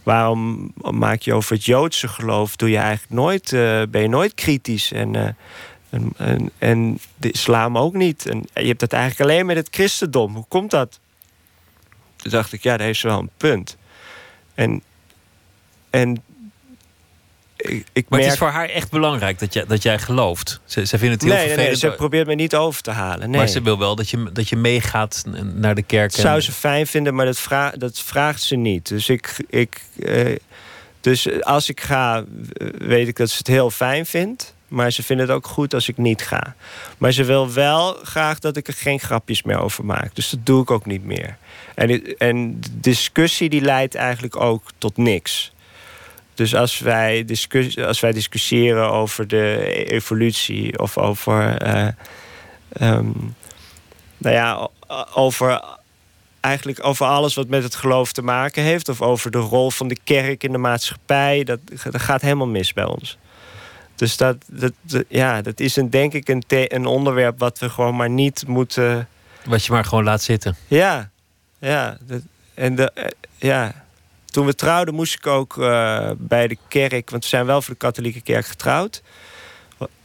waarom 0.03 0.71
maak 0.75 1.21
je 1.21 1.33
over 1.33 1.55
het 1.55 1.65
Joodse 1.65 2.07
geloof? 2.07 2.55
Doe 2.55 2.69
je 2.69 2.77
eigenlijk 2.77 3.13
nooit, 3.13 3.51
uh, 3.51 3.81
ben 3.89 4.01
je 4.01 4.07
nooit 4.07 4.33
kritisch? 4.33 4.91
En, 4.91 5.13
uh, 5.13 5.27
en, 5.89 6.13
en, 6.17 6.49
en, 6.57 6.99
de 7.15 7.31
islam 7.31 7.77
ook 7.77 7.93
niet. 7.93 8.25
En 8.25 8.43
je 8.53 8.67
hebt 8.67 8.79
dat 8.79 8.93
eigenlijk 8.93 9.31
alleen 9.31 9.45
met 9.45 9.55
het 9.55 9.67
christendom. 9.71 10.35
Hoe 10.35 10.45
komt 10.47 10.71
dat? 10.71 10.99
Toen 12.15 12.31
dacht 12.31 12.53
ik, 12.53 12.63
ja, 12.63 12.77
daar 12.77 12.85
heeft 12.85 12.99
ze 12.99 13.07
wel 13.07 13.19
een 13.19 13.29
punt. 13.37 13.77
En, 14.59 14.81
en 15.89 16.23
ik, 17.93 18.05
maar 18.09 18.19
het 18.19 18.31
is 18.31 18.37
voor 18.37 18.47
haar 18.47 18.69
echt 18.69 18.91
belangrijk 18.91 19.39
dat 19.39 19.53
jij, 19.53 19.65
dat 19.65 19.83
jij 19.83 19.99
gelooft. 19.99 20.59
Ze, 20.65 20.85
ze 20.85 20.97
vindt 20.97 21.13
het 21.13 21.23
heel 21.23 21.33
nee, 21.33 21.47
vervelend. 21.47 21.81
Nee, 21.81 21.91
ze 21.91 21.97
probeert 21.97 22.27
me 22.27 22.33
niet 22.35 22.55
over 22.55 22.81
te 22.81 22.91
halen. 22.91 23.29
Nee. 23.29 23.37
Maar 23.39 23.47
ze 23.47 23.61
wil 23.61 23.77
wel 23.77 23.95
dat 23.95 24.09
je, 24.09 24.31
dat 24.33 24.49
je 24.49 24.55
meegaat 24.55 25.23
naar 25.53 25.75
de 25.75 25.81
kerk. 25.81 26.11
Dat 26.11 26.19
zou 26.19 26.41
ze 26.41 26.51
fijn 26.51 26.87
vinden, 26.87 27.15
maar 27.15 27.25
dat, 27.25 27.39
vraag, 27.39 27.77
dat 27.77 27.99
vraagt 27.99 28.41
ze 28.41 28.55
niet. 28.55 28.87
Dus, 28.87 29.09
ik, 29.09 29.35
ik, 29.49 29.81
eh, 29.99 30.35
dus 31.01 31.43
als 31.43 31.69
ik 31.69 31.81
ga, 31.81 32.23
weet 32.77 33.07
ik 33.07 33.15
dat 33.15 33.29
ze 33.29 33.37
het 33.37 33.47
heel 33.47 33.69
fijn 33.69 34.05
vindt. 34.05 34.53
Maar 34.67 34.91
ze 34.91 35.03
vindt 35.03 35.21
het 35.21 35.31
ook 35.31 35.47
goed 35.47 35.73
als 35.73 35.87
ik 35.87 35.97
niet 35.97 36.21
ga. 36.21 36.55
Maar 36.97 37.11
ze 37.11 37.23
wil 37.23 37.53
wel 37.53 37.93
graag 38.03 38.39
dat 38.39 38.57
ik 38.57 38.67
er 38.67 38.73
geen 38.73 38.99
grapjes 38.99 39.43
meer 39.43 39.59
over 39.59 39.85
maak. 39.85 40.15
Dus 40.15 40.29
dat 40.29 40.45
doe 40.45 40.61
ik 40.61 40.71
ook 40.71 40.85
niet 40.85 41.05
meer. 41.05 41.37
En, 41.79 42.17
en 42.17 42.59
de 42.59 42.79
discussie 42.79 43.49
die 43.49 43.61
leidt 43.61 43.95
eigenlijk 43.95 44.35
ook 44.35 44.63
tot 44.77 44.97
niks. 44.97 45.51
Dus 46.33 46.55
als 46.55 46.79
wij, 46.79 47.25
discuss 47.25 47.77
als 47.77 47.99
wij 47.99 48.11
discussiëren 48.11 48.91
over 48.91 49.27
de 49.27 49.73
evolutie 49.85 50.79
of 50.79 50.97
over. 50.97 51.67
Uh, 51.67 51.87
um, 52.81 53.35
nou 54.17 54.35
ja, 54.35 54.69
over. 55.13 55.63
Eigenlijk 56.39 56.85
over 56.85 57.05
alles 57.05 57.35
wat 57.35 57.47
met 57.47 57.63
het 57.63 57.75
geloof 57.75 58.11
te 58.11 58.21
maken 58.21 58.63
heeft. 58.63 58.89
Of 58.89 59.01
over 59.01 59.31
de 59.31 59.37
rol 59.37 59.71
van 59.71 59.87
de 59.87 59.97
kerk 60.03 60.43
in 60.43 60.51
de 60.51 60.57
maatschappij. 60.57 61.43
Dat, 61.43 61.59
dat 61.83 62.01
gaat 62.01 62.21
helemaal 62.21 62.47
mis 62.47 62.73
bij 62.73 62.85
ons. 62.85 63.17
Dus 63.95 64.17
dat, 64.17 64.35
dat, 64.47 64.73
ja, 65.07 65.41
dat 65.41 65.59
is 65.59 65.75
een, 65.75 65.89
denk 65.89 66.13
ik 66.13 66.27
een, 66.27 66.43
een 66.47 66.85
onderwerp 66.85 67.39
wat 67.39 67.59
we 67.59 67.69
gewoon 67.69 67.95
maar 67.95 68.09
niet 68.09 68.47
moeten. 68.47 69.07
Wat 69.45 69.65
je 69.65 69.71
maar 69.71 69.85
gewoon 69.85 70.03
laat 70.03 70.21
zitten. 70.21 70.55
Ja, 70.67 71.09
ja. 71.59 71.97
En 72.53 72.75
de, 72.75 72.91
eh, 72.93 73.05
ja. 73.37 73.87
Toen 74.25 74.45
we 74.45 74.55
trouwden 74.55 74.93
moest 74.93 75.15
ik 75.15 75.27
ook 75.27 75.55
uh, 75.55 76.11
bij 76.17 76.47
de 76.47 76.57
kerk, 76.67 77.09
want 77.09 77.23
we 77.23 77.29
zijn 77.29 77.45
wel 77.45 77.61
voor 77.61 77.73
de 77.73 77.79
katholieke 77.79 78.21
kerk 78.21 78.45
getrouwd. 78.45 79.01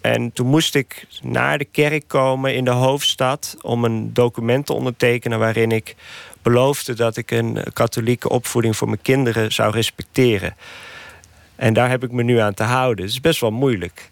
En 0.01 0.33
toen 0.33 0.47
moest 0.47 0.75
ik 0.75 1.07
naar 1.23 1.59
de 1.59 1.65
kerk 1.65 2.09
komen 2.09 2.55
in 2.55 2.65
de 2.65 2.71
hoofdstad 2.71 3.57
om 3.61 3.85
een 3.85 4.13
document 4.13 4.67
te 4.67 4.73
ondertekenen 4.73 5.39
waarin 5.39 5.71
ik 5.73 5.95
beloofde 6.43 6.95
dat 6.95 7.17
ik 7.17 7.31
een 7.31 7.59
katholieke 7.73 8.29
opvoeding 8.29 8.77
voor 8.77 8.89
mijn 8.89 9.03
kinderen 9.03 9.53
zou 9.53 9.73
respecteren. 9.73 10.57
En 11.57 11.75
daar 11.75 11.91
heb 11.91 12.03
ik 12.03 12.11
me 12.11 12.23
nu 12.23 12.39
aan 12.39 12.55
te 12.55 12.63
houden. 12.63 13.05
Het 13.05 13.15
is 13.15 13.21
best 13.21 13.41
wel 13.41 13.51
moeilijk. 13.51 14.11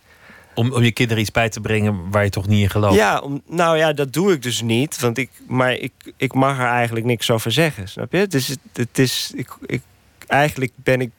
Om, 0.54 0.72
om 0.72 0.82
je 0.82 0.92
kinderen 0.92 1.22
iets 1.22 1.30
bij 1.30 1.48
te 1.48 1.60
brengen 1.60 2.10
waar 2.10 2.24
je 2.24 2.30
toch 2.30 2.46
niet 2.46 2.62
in 2.62 2.70
gelooft? 2.70 2.94
Ja, 2.94 3.18
om, 3.18 3.42
nou 3.46 3.76
ja, 3.76 3.92
dat 3.92 4.12
doe 4.12 4.32
ik 4.32 4.42
dus 4.42 4.62
niet. 4.62 5.00
Want 5.00 5.18
ik, 5.18 5.30
maar 5.46 5.72
ik, 5.72 5.92
ik 6.16 6.34
mag 6.34 6.58
er 6.58 6.66
eigenlijk 6.66 7.06
niks 7.06 7.30
over 7.30 7.52
zeggen, 7.52 7.88
snap 7.88 8.12
je? 8.12 8.26
Dus 8.26 8.56
het, 8.72 8.98
is, 8.98 9.32
ik, 9.34 9.48
ik 9.66 9.82
eigenlijk 10.26 10.72
ben 10.76 11.00
ik. 11.00 11.10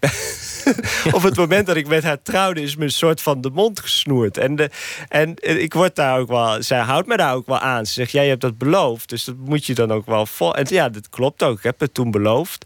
op 1.18 1.22
het 1.24 1.36
moment 1.36 1.68
dat 1.68 1.76
ik 1.76 1.88
met 1.88 2.04
haar 2.04 2.22
trouwde, 2.22 2.62
is 2.62 2.76
me 2.76 2.84
een 2.84 2.92
soort 2.92 3.22
van 3.22 3.42
de 3.42 3.50
mond 3.50 3.80
gesnoerd. 3.80 4.38
En, 4.38 4.56
de, 4.56 4.70
en 5.10 5.36
ik 5.62 5.74
word 5.74 5.96
daar 5.96 6.20
ook 6.20 6.28
wel. 6.28 6.64
Zij 6.64 6.80
houdt 6.80 7.08
me 7.08 7.18
daar 7.18 7.34
ook 7.34 7.46
wel 7.46 7.60
aan. 7.60 7.86
Ze 7.86 7.94
zegt: 7.94 8.12
Jij 8.12 8.28
hebt 8.28 8.42
dat 8.42 8.58
beloofd. 8.58 9.10
Dus 9.10 9.24
dat 9.24 9.36
moet 9.38 9.66
je 9.66 9.74
dan 9.74 9.92
ook 9.92 10.06
wel 10.06 10.26
vol. 10.26 10.56
En 10.56 10.66
ja, 10.70 10.90
dat 10.90 11.10
klopt 11.10 11.44
ook. 11.44 11.58
Ik 11.58 11.64
heb 11.64 11.80
het 11.80 11.94
toen 11.94 12.12
beloofd. 12.12 12.66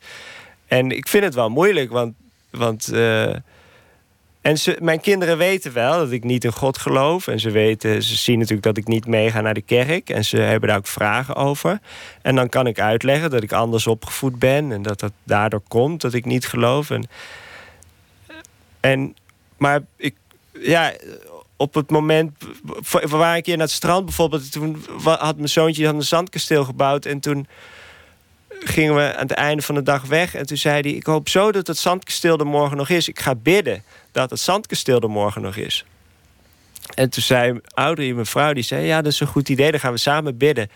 En 0.68 0.91
ik 0.91 1.07
vind 1.07 1.24
het 1.24 1.34
wel 1.34 1.49
moeilijk, 1.49 1.91
want. 1.91 2.13
want 2.49 2.93
uh, 2.93 3.34
en 4.47 4.57
mijn 4.79 4.99
kinderen 4.99 5.37
weten 5.37 5.73
wel 5.73 5.97
dat 5.97 6.11
ik 6.11 6.23
niet 6.23 6.43
in 6.43 6.51
God 6.51 6.77
geloof. 6.77 7.27
En 7.27 7.39
ze 7.39 7.51
weten, 7.51 8.03
ze 8.03 8.15
zien 8.15 8.37
natuurlijk 8.37 8.65
dat 8.65 8.77
ik 8.77 8.87
niet 8.87 9.05
meega 9.05 9.41
naar 9.41 9.53
de 9.53 9.61
kerk. 9.61 10.09
En 10.09 10.25
ze 10.25 10.37
hebben 10.37 10.69
daar 10.69 10.77
ook 10.77 10.87
vragen 10.87 11.35
over. 11.35 11.79
En 12.21 12.35
dan 12.35 12.49
kan 12.49 12.67
ik 12.67 12.79
uitleggen 12.79 13.29
dat 13.29 13.43
ik 13.43 13.51
anders 13.51 13.87
opgevoed 13.87 14.39
ben. 14.39 14.71
En 14.71 14.81
dat 14.81 14.99
dat 14.99 15.11
daardoor 15.23 15.61
komt 15.67 16.01
dat 16.01 16.13
ik 16.13 16.25
niet 16.25 16.47
geloof. 16.47 16.89
En, 16.89 17.09
en 18.79 19.15
maar 19.57 19.81
ik, 19.95 20.15
ja, 20.51 20.93
op 21.55 21.73
het 21.73 21.89
moment. 21.89 22.31
We 22.91 23.07
waren 23.07 23.35
een 23.35 23.41
keer 23.41 23.57
naar 23.57 23.65
het 23.65 23.75
strand 23.75 24.05
bijvoorbeeld. 24.05 24.51
Toen 24.51 24.85
had 25.03 25.35
mijn 25.35 25.49
zoontje 25.49 25.85
een 25.85 26.01
zandkasteel 26.01 26.63
gebouwd. 26.63 27.05
En 27.05 27.19
toen 27.19 27.47
gingen 28.49 28.95
we 28.95 29.15
aan 29.15 29.27
het 29.27 29.31
einde 29.31 29.61
van 29.61 29.75
de 29.75 29.83
dag 29.83 30.05
weg. 30.05 30.35
En 30.35 30.45
toen 30.45 30.57
zei 30.57 30.81
hij: 30.81 30.91
Ik 30.91 31.05
hoop 31.05 31.29
zo 31.29 31.51
dat 31.51 31.67
het 31.67 31.77
zandkasteel 31.77 32.37
er 32.37 32.47
morgen 32.47 32.77
nog 32.77 32.89
is. 32.89 33.07
Ik 33.07 33.19
ga 33.19 33.35
bidden 33.35 33.83
dat 34.18 34.30
het 34.30 34.39
zandkasteel 34.39 34.99
er 34.99 35.09
morgen 35.09 35.41
nog 35.41 35.55
is. 35.55 35.86
En 36.95 37.09
toen 37.09 37.24
zei 37.24 37.59
Audrey, 37.74 38.13
mijn 38.13 38.26
vrouw, 38.26 38.53
die 38.53 38.63
zei... 38.63 38.86
ja, 38.86 39.01
dat 39.01 39.11
is 39.11 39.20
een 39.20 39.28
goed 39.28 39.49
idee, 39.49 39.72
dan 39.72 39.80
gaan 39.80 39.91
we 39.91 39.97
samen 39.97 40.38
bidden. 40.38 40.70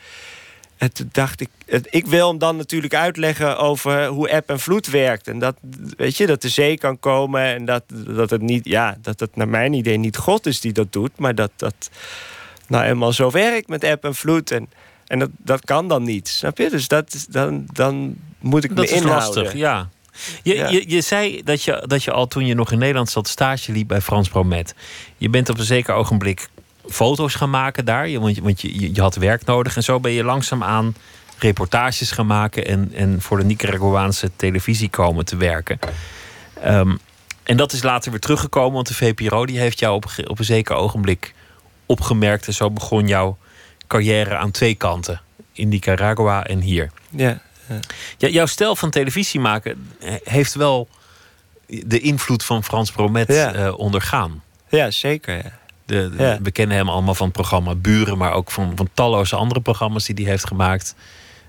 En 0.77 0.93
toen 0.93 1.09
dacht 1.11 1.41
ik... 1.41 1.49
Ik 1.89 2.05
wil 2.05 2.27
hem 2.29 2.37
dan 2.37 2.55
natuurlijk 2.55 2.93
uitleggen 2.93 3.57
over 3.57 4.05
hoe 4.05 4.31
app 4.31 4.49
en 4.49 4.59
vloed 4.59 4.87
werkt. 4.87 5.27
En 5.27 5.39
dat, 5.39 5.55
weet 5.97 6.17
je, 6.17 6.25
dat 6.25 6.41
de 6.41 6.49
zee 6.49 6.77
kan 6.77 6.99
komen... 6.99 7.41
en 7.41 7.65
dat, 7.65 7.83
dat 7.87 8.29
het 8.29 8.41
niet... 8.41 8.65
ja, 8.65 8.97
dat 9.01 9.19
het 9.19 9.35
naar 9.35 9.49
mijn 9.49 9.73
idee 9.73 9.97
niet 9.97 10.17
God 10.17 10.45
is 10.45 10.59
die 10.59 10.73
dat 10.73 10.93
doet... 10.93 11.17
maar 11.17 11.35
dat 11.35 11.51
dat 11.55 11.89
nou 12.67 12.83
eenmaal 12.83 13.13
zo 13.13 13.31
werkt 13.31 13.67
met 13.67 13.83
app 13.83 14.03
en 14.03 14.15
vloed... 14.15 14.51
En, 14.51 14.69
en 15.07 15.19
dat, 15.19 15.29
dat 15.37 15.65
kan 15.65 15.87
dan 15.87 16.03
niet, 16.03 16.27
snap 16.27 16.57
je? 16.57 16.69
Dus 16.69 16.87
dat, 16.87 17.25
dan, 17.29 17.65
dan 17.73 18.15
moet 18.39 18.63
ik 18.63 18.75
dat 18.75 18.85
me 18.85 18.91
inhouden. 18.91 19.25
Dat 19.25 19.35
is 19.35 19.35
lastig, 19.35 19.59
ja. 19.59 19.89
Je, 20.43 20.55
je, 20.55 20.83
je 20.87 21.01
zei 21.01 21.43
dat 21.43 21.63
je, 21.63 21.83
dat 21.87 22.03
je 22.03 22.11
al 22.11 22.27
toen 22.27 22.45
je 22.45 22.53
nog 22.53 22.71
in 22.71 22.79
Nederland 22.79 23.09
zat 23.09 23.27
stage 23.27 23.71
liep 23.71 23.87
bij 23.87 24.01
Frans 24.01 24.29
Promet. 24.29 24.75
Je 25.17 25.29
bent 25.29 25.49
op 25.49 25.57
een 25.57 25.65
zeker 25.65 25.93
ogenblik 25.93 26.49
foto's 26.89 27.35
gaan 27.35 27.49
maken 27.49 27.85
daar, 27.85 28.19
want, 28.19 28.35
je, 28.35 28.41
want 28.41 28.61
je, 28.61 28.93
je 28.93 29.01
had 29.01 29.15
werk 29.15 29.45
nodig. 29.45 29.75
En 29.75 29.83
zo 29.83 29.99
ben 29.99 30.11
je 30.11 30.23
langzaamaan 30.23 30.95
reportages 31.37 32.11
gaan 32.11 32.25
maken 32.25 32.65
en, 32.65 32.91
en 32.93 33.21
voor 33.21 33.37
de 33.37 33.43
Nicaraguaanse 33.43 34.31
televisie 34.35 34.89
komen 34.89 35.25
te 35.25 35.37
werken. 35.37 35.79
Um, 36.65 36.99
en 37.43 37.57
dat 37.57 37.73
is 37.73 37.83
later 37.83 38.11
weer 38.11 38.19
teruggekomen, 38.19 38.73
want 38.73 38.87
de 38.87 38.93
VPRO 38.93 39.45
die 39.45 39.59
heeft 39.59 39.79
jou 39.79 39.95
op, 39.95 40.05
op 40.27 40.39
een 40.39 40.45
zeker 40.45 40.75
ogenblik 40.75 41.33
opgemerkt. 41.85 42.47
En 42.47 42.53
zo 42.53 42.71
begon 42.71 43.07
jouw 43.07 43.37
carrière 43.87 44.35
aan 44.35 44.51
twee 44.51 44.75
kanten. 44.75 45.21
In 45.53 45.69
Nicaragua 45.69 46.45
en 46.45 46.59
hier. 46.59 46.91
Ja. 47.09 47.41
Ja, 48.17 48.27
jouw 48.27 48.45
stijl 48.45 48.75
van 48.75 48.89
televisie 48.89 49.39
maken 49.39 49.87
heeft 50.23 50.53
wel 50.53 50.87
de 51.67 51.99
invloed 51.99 52.43
van 52.43 52.63
Frans 52.63 52.91
Bromet 52.91 53.29
eh, 53.29 53.73
ondergaan. 53.77 54.43
Ja, 54.69 54.91
zeker. 54.91 55.35
Ja. 55.35 55.59
De, 55.85 56.37
We 56.41 56.51
kennen 56.51 56.77
hem 56.77 56.89
allemaal 56.89 57.15
van 57.15 57.25
het 57.25 57.35
programma 57.35 57.75
Buren, 57.75 58.17
maar 58.17 58.33
ook 58.33 58.51
van, 58.51 58.71
van 58.75 58.89
talloze 58.93 59.35
andere 59.35 59.61
programma's 59.61 60.05
die 60.05 60.15
hij 60.15 60.31
heeft 60.31 60.47
gemaakt. 60.47 60.95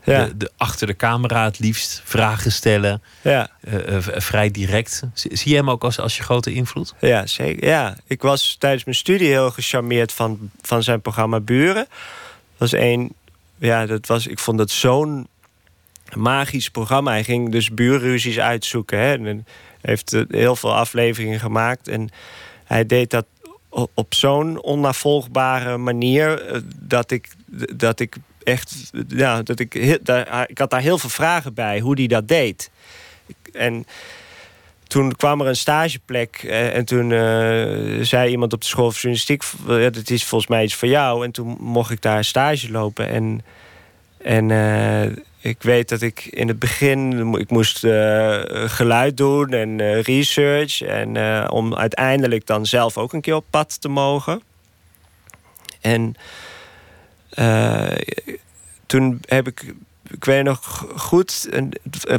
Ja. 0.04 0.28
De, 0.36 0.50
achter 0.56 0.86
de 0.86 0.96
camera 0.96 1.44
het 1.44 1.58
liefst 1.58 2.02
vragen 2.04 2.52
stellen. 2.52 3.02
Ja. 3.20 3.50
Uh, 3.60 3.96
vrij 4.00 4.50
direct. 4.50 5.02
Zie 5.14 5.50
je 5.50 5.56
hem 5.56 5.70
ook 5.70 5.84
als, 5.84 5.98
als 5.98 6.16
je 6.16 6.22
grote 6.22 6.52
invloed? 6.52 6.94
Ja, 7.00 7.26
zeker. 7.26 7.68
Ja. 7.68 7.96
Ik 8.06 8.22
was 8.22 8.56
tijdens 8.58 8.84
mijn 8.84 8.96
studie 8.96 9.28
heel 9.28 9.50
gecharmeerd 9.50 10.12
van, 10.12 10.50
van 10.62 10.82
zijn 10.82 11.00
programma 11.00 11.40
Buren. 11.40 11.86
Dat 12.54 12.70
was 12.70 12.72
één. 12.72 13.12
Ja, 13.58 13.86
dat 13.86 14.06
was, 14.06 14.26
ik 14.26 14.38
vond 14.38 14.58
dat 14.58 14.70
zo'n 14.70 15.26
magisch 16.16 16.68
programma. 16.68 17.10
Hij 17.10 17.24
ging 17.24 17.50
dus 17.52 17.74
buurruzies 17.74 18.38
uitzoeken. 18.38 18.98
Hè, 18.98 19.28
en 19.28 19.46
heeft 19.80 20.24
heel 20.28 20.56
veel 20.56 20.74
afleveringen 20.74 21.40
gemaakt. 21.40 21.88
En 21.88 22.10
hij 22.64 22.86
deed 22.86 23.10
dat 23.10 23.26
op 23.94 24.14
zo'n 24.14 24.62
onnavolgbare 24.62 25.76
manier 25.76 26.46
eh, 26.46 26.60
dat 26.78 27.10
ik, 27.10 27.28
dat 27.74 28.00
ik 28.00 28.16
echt. 28.44 28.90
Ja, 29.08 29.42
dat 29.42 29.58
ik, 29.58 29.74
ik 30.46 30.58
had 30.58 30.70
daar 30.70 30.80
heel 30.80 30.98
veel 30.98 31.10
vragen 31.10 31.54
bij 31.54 31.80
hoe 31.80 31.94
hij 31.94 32.06
dat 32.06 32.28
deed. 32.28 32.70
En 33.52 33.86
toen 34.86 35.16
kwam 35.16 35.40
er 35.40 35.46
een 35.46 35.56
stageplek 35.56 36.42
eh, 36.42 36.76
en 36.76 36.84
toen 36.84 37.10
zei 38.04 38.30
iemand 38.30 38.52
op 38.52 38.60
de 38.60 38.66
school 38.66 38.90
van 38.92 39.00
journalistiek: 39.00 39.42
dat 39.94 40.10
is 40.10 40.24
volgens 40.24 40.50
mij 40.50 40.64
iets 40.64 40.74
voor 40.74 40.88
jou. 40.88 41.24
En 41.24 41.30
toen 41.30 41.56
mocht 41.60 41.90
ik 41.90 42.02
daar 42.02 42.24
stage 42.24 42.70
lopen. 42.70 43.08
En, 43.08 43.44
en 44.18 44.50
ik 45.42 45.62
weet 45.62 45.88
dat 45.88 46.02
ik 46.02 46.24
in 46.24 46.48
het 46.48 46.58
begin 46.58 47.34
ik 47.34 47.50
moest 47.50 47.84
uh, 47.84 48.40
geluid 48.66 49.16
doen 49.16 49.48
en 49.48 49.78
uh, 49.78 50.02
research. 50.02 50.82
En 50.82 51.14
uh, 51.14 51.46
om 51.50 51.74
uiteindelijk 51.74 52.46
dan 52.46 52.66
zelf 52.66 52.98
ook 52.98 53.12
een 53.12 53.20
keer 53.20 53.34
op 53.34 53.44
pad 53.50 53.80
te 53.80 53.88
mogen. 53.88 54.42
En 55.80 56.14
toen 58.86 59.20
heb 59.26 59.46
ik, 59.46 59.74
ik 60.10 60.24
weet 60.24 60.44
nog 60.44 60.86
goed, 60.96 61.48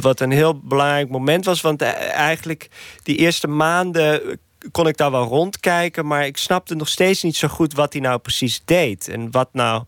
wat 0.00 0.20
een 0.20 0.30
heel 0.30 0.58
belangrijk 0.58 1.08
moment 1.08 1.44
was. 1.44 1.60
Want 1.60 1.82
eigenlijk 1.82 2.68
die 3.02 3.16
eerste 3.16 3.48
maanden 3.48 4.38
kon 4.70 4.86
ik 4.86 4.96
daar 4.96 5.10
wel 5.10 5.26
rondkijken. 5.26 6.06
Maar 6.06 6.26
ik 6.26 6.36
snapte 6.36 6.74
nog 6.74 6.88
steeds 6.88 7.22
niet 7.22 7.36
zo 7.36 7.48
goed 7.48 7.74
wat 7.74 7.92
hij 7.92 8.02
nou 8.02 8.18
precies 8.18 8.62
deed. 8.64 9.08
En 9.08 9.30
wat 9.30 9.48
nou 9.52 9.84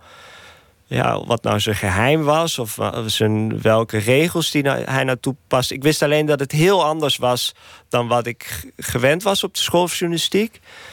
ja, 0.88 1.24
wat 1.24 1.42
nou 1.42 1.60
zijn 1.60 1.76
geheim 1.76 2.22
was 2.22 2.58
of 2.58 2.78
zijn, 3.06 3.60
welke 3.60 3.98
regels 3.98 4.50
die 4.50 4.62
nou, 4.62 4.84
hij 4.84 5.04
nou 5.04 5.18
toepast. 5.20 5.70
Ik 5.70 5.82
wist 5.82 6.02
alleen 6.02 6.26
dat 6.26 6.40
het 6.40 6.52
heel 6.52 6.84
anders 6.84 7.16
was 7.16 7.54
dan 7.88 8.08
wat 8.08 8.26
ik 8.26 8.72
gewend 8.76 9.22
was 9.22 9.44
op 9.44 9.54
de 9.54 9.60
school. 9.60 9.86
Dus 9.86 10.28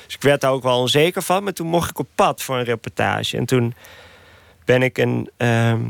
ik 0.08 0.22
werd 0.22 0.42
daar 0.42 0.52
ook 0.52 0.64
wel 0.64 0.80
onzeker 0.80 1.22
van. 1.22 1.44
Maar 1.44 1.54
toen 1.54 1.68
mocht 1.68 1.90
ik 1.90 2.00
op 2.00 2.08
pad 2.16 2.42
voor 2.42 2.58
een 2.58 2.64
reportage. 2.64 3.38
En 3.38 3.46
toen 3.46 3.74
ben 4.66 4.82
ik 4.82 4.98
een, 4.98 5.30
ehm, 5.38 5.82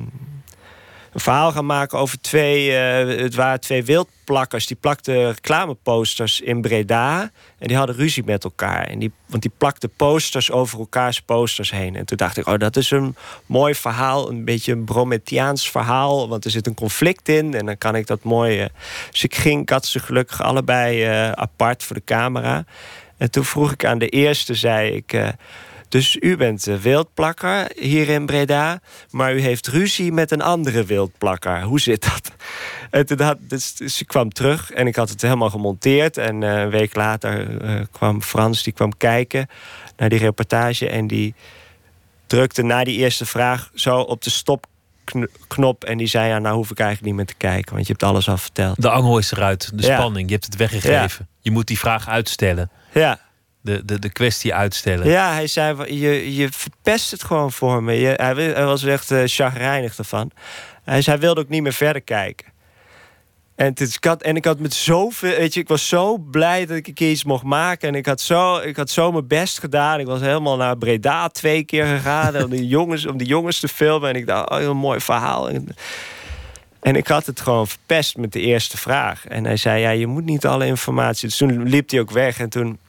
een 1.14 1.20
verhaal 1.20 1.52
gaan 1.52 1.66
maken 1.66 2.00
over 2.00 2.22
twee... 2.22 2.70
Uh, 2.70 3.22
het 3.22 3.36
waren 3.36 3.60
twee 3.60 3.84
wildplakkers. 3.84 4.68
Die 4.68 4.78
plakten 4.80 5.28
reclameposters 5.28 6.42
in 6.42 6.62
Breda. 6.62 7.32
En 7.58 7.68
die 7.68 7.78
hadden 7.78 7.96
ruzie 7.96 8.24
met 8.24 8.44
elkaar. 8.44 8.88
En 8.88 9.00
die, 9.00 9.12
want 9.26 9.42
die 9.42 9.52
plakten 9.58 9.90
posters 9.96 10.52
over 10.52 10.80
elkaars 10.80 11.22
posters 11.22 11.72
heen. 11.72 11.96
En 11.96 12.06
toen 12.06 12.18
dacht 12.18 12.38
ik, 12.38 12.48
oh, 12.48 12.58
dat 12.58 12.76
is 12.76 12.92
een 12.92 13.16
mooi 13.46 13.76
verhaal. 13.76 14.30
Een 14.30 14.46
beetje 14.46 14.72
een 14.72 14.84
Brometiaans 14.84 15.72
verhaal. 15.72 16.30
Want 16.30 16.46
er 16.46 16.52
zit 16.52 16.68
een 16.68 16.74
conflict 16.74 17.30
in. 17.30 17.54
En 17.54 17.66
dan 17.66 17.78
kan 17.78 17.96
ik 17.96 18.08
dat 18.08 18.24
mooi... 18.24 18.68
Dus 19.12 19.24
ik 19.24 19.36
ging, 19.36 19.62
ik 19.62 19.70
had 19.70 19.86
ze 19.86 20.00
gelukkig 20.00 20.42
allebei 20.42 21.10
uh, 21.10 21.32
apart 21.32 21.84
voor 21.84 21.96
de 21.96 22.04
camera. 22.06 22.66
En 23.18 23.32
toen 23.32 23.46
vroeg 23.46 23.72
ik 23.72 23.86
aan 23.86 23.98
de 24.00 24.10
eerste, 24.10 24.54
zei 24.54 24.92
ik... 24.92 25.34
Dus 25.94 26.18
u 26.20 26.38
bent 26.38 26.64
wildplakker 26.64 27.72
hier 27.76 28.10
in 28.10 28.26
Breda, 28.26 28.80
maar 29.10 29.36
u 29.36 29.42
heeft 29.42 29.68
ruzie 29.68 30.12
met 30.12 30.32
een 30.32 30.42
andere 30.42 30.84
wildplakker. 30.84 31.62
Hoe 31.62 31.80
zit 31.80 32.02
dat? 32.02 32.32
En 32.90 33.06
toen 33.06 33.22
had, 33.22 33.38
dus, 33.40 33.76
dus 33.76 34.02
ik 34.02 34.08
kwam 34.08 34.30
terug 34.30 34.72
en 34.72 34.88
ik 34.88 34.96
had 34.96 35.10
het 35.10 35.22
helemaal 35.22 35.50
gemonteerd. 35.50 36.18
En 36.18 36.42
uh, 36.42 36.60
een 36.60 36.70
week 36.70 36.96
later 36.96 37.64
uh, 37.64 37.82
kwam 37.92 38.22
Frans, 38.22 38.64
die 38.64 38.74
kwam 38.74 38.98
kijken 38.98 39.48
naar 39.98 40.10
die 40.10 40.20
reportage. 40.20 40.90
En 40.90 41.08
die 41.08 41.34
drukte 42.28 42.62
na 42.62 42.84
die 42.84 42.98
eerste 42.98 43.26
vraag 43.26 43.70
zo 43.74 44.00
op 44.00 44.24
de 44.24 44.30
stopknop. 44.30 45.84
En 45.84 45.98
die 45.98 46.08
zei, 46.08 46.28
ja, 46.28 46.40
nou 46.40 46.56
hoef 46.56 46.72
ik 46.72 46.80
eigenlijk 46.80 47.08
niet 47.08 47.16
meer 47.16 47.36
te 47.36 47.48
kijken, 47.48 47.74
want 47.74 47.88
je 47.88 47.92
hebt 47.92 48.04
alles 48.04 48.30
al 48.30 48.38
verteld. 48.38 48.82
De 48.82 48.90
angel 48.90 49.18
is 49.18 49.32
eruit, 49.32 49.72
de 49.74 49.84
spanning, 49.84 50.28
je 50.28 50.34
hebt 50.34 50.46
het 50.46 50.56
weggegeven. 50.56 51.28
Je 51.40 51.52
moet 51.52 51.68
die 51.68 51.80
vraag 51.80 52.08
uitstellen. 52.08 52.70
Ja 52.94 53.20
de, 53.64 53.86
de, 53.86 54.00
de 54.00 54.12
kwestie 54.12 54.54
uitstellen. 54.54 55.08
Ja, 55.08 55.34
hij 55.34 55.48
zei, 55.48 56.00
je, 56.00 56.36
je 56.36 56.50
verpest 56.52 57.12
het 57.12 57.24
gewoon 57.24 57.52
voor 57.52 57.84
me. 57.84 57.94
Hij, 57.94 58.34
hij, 58.36 58.66
was 58.66 58.84
echt 58.84 59.12
uh, 59.12 59.22
chagrijnig 59.26 59.98
ervan. 59.98 60.32
Hij 60.84 61.02
zei, 61.02 61.16
hij 61.16 61.26
wilde 61.26 61.42
ook 61.42 61.50
niet 61.50 61.62
meer 61.62 61.74
verder 61.74 62.02
kijken. 62.02 62.52
En, 63.56 63.74
ik 63.76 64.04
had, 64.04 64.22
en 64.22 64.36
ik 64.36 64.46
had 64.46 64.60
met 64.60 64.74
zoveel, 64.74 65.38
weet 65.38 65.54
je, 65.54 65.60
ik 65.60 65.68
was 65.68 65.88
zo 65.88 66.18
blij 66.18 66.66
dat 66.66 66.78
ik 66.78 66.88
een 66.88 66.94
keer 66.94 67.10
iets 67.10 67.24
mocht 67.24 67.44
maken. 67.44 67.88
En 67.88 67.96
ik 67.96 68.06
had 68.06 68.22
zo, 68.22 68.58
ik 68.58 68.76
had 68.76 68.90
zo 68.90 69.12
mijn 69.12 69.28
best 69.28 69.60
gedaan. 69.60 70.00
Ik 70.00 70.06
was 70.06 70.22
helemaal 70.22 70.58
naar 70.58 70.78
Breda 70.78 71.28
twee 71.28 71.64
keer 71.64 71.86
gegaan 71.86 72.44
om 72.44 72.50
die 72.50 72.68
jongens, 72.78 73.06
om 73.06 73.18
die 73.18 73.28
jongens 73.28 73.60
te 73.60 73.68
filmen. 73.68 74.10
En 74.10 74.16
ik 74.16 74.28
dacht, 74.28 74.50
oh, 74.50 74.62
een 74.62 74.78
mooi 74.78 75.00
verhaal. 75.00 75.50
En, 75.50 75.68
en 76.80 76.96
ik 76.96 77.08
had 77.08 77.26
het 77.26 77.42
gewoon 77.42 77.68
verpest 77.68 78.18
met 78.18 78.32
de 78.32 78.40
eerste 78.40 78.78
vraag. 78.78 79.28
En 79.28 79.46
hij 79.46 79.58
zei, 79.58 79.82
ja, 79.82 79.90
je 79.90 80.08
moet 80.08 80.26
niet 80.26 80.46
alle 80.46 80.66
informatie. 80.66 81.28
Dus 81.28 81.38
toen 81.38 81.64
liep 81.64 81.90
hij 81.90 82.00
ook 82.00 82.12
weg 82.12 82.40
en 82.40 82.50
toen 82.50 82.80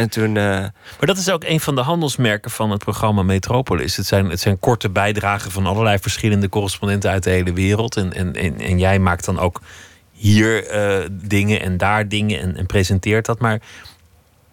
en 0.00 0.10
toen, 0.10 0.28
uh... 0.28 0.44
Maar 0.44 0.72
dat 1.06 1.16
is 1.16 1.30
ook 1.30 1.44
een 1.44 1.60
van 1.60 1.74
de 1.74 1.80
handelsmerken 1.80 2.50
van 2.50 2.70
het 2.70 2.84
programma 2.84 3.22
Metropolis. 3.22 3.96
Het 3.96 4.06
zijn, 4.06 4.30
het 4.30 4.40
zijn 4.40 4.58
korte 4.58 4.90
bijdragen 4.90 5.50
van 5.50 5.66
allerlei 5.66 5.98
verschillende 5.98 6.48
correspondenten 6.48 7.10
uit 7.10 7.22
de 7.22 7.30
hele 7.30 7.52
wereld. 7.52 7.96
En, 7.96 8.12
en, 8.12 8.34
en, 8.34 8.60
en 8.60 8.78
jij 8.78 8.98
maakt 8.98 9.24
dan 9.24 9.38
ook 9.38 9.60
hier 10.12 10.66
eh, 10.66 11.08
dingen 11.10 11.60
en 11.60 11.76
daar 11.76 12.08
dingen 12.08 12.40
en, 12.40 12.56
en 12.56 12.66
presenteert 12.66 13.26
dat. 13.26 13.38
Maar 13.38 13.60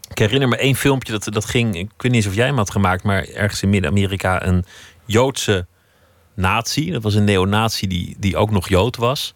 ik 0.10 0.18
herinner 0.18 0.48
me 0.48 0.58
één 0.58 0.76
filmpje 0.76 1.12
dat, 1.12 1.34
dat 1.34 1.46
ging. 1.46 1.76
Ik 1.76 1.90
weet 1.98 2.12
niet 2.12 2.14
eens 2.14 2.28
of 2.28 2.36
jij 2.36 2.46
hem 2.46 2.58
had 2.58 2.72
gemaakt, 2.72 3.04
maar 3.04 3.28
ergens 3.28 3.62
in 3.62 3.70
Midden-Amerika 3.70 4.46
een 4.46 4.66
Joodse 5.06 5.66
nazi. 6.34 6.92
Dat 6.92 7.04
was 7.04 7.14
een 7.14 7.24
neonazi 7.24 7.88
die, 7.88 8.16
die 8.20 8.38
ook 8.38 8.52
nog 8.52 8.70
Jood 8.70 8.96
was. 8.96 9.36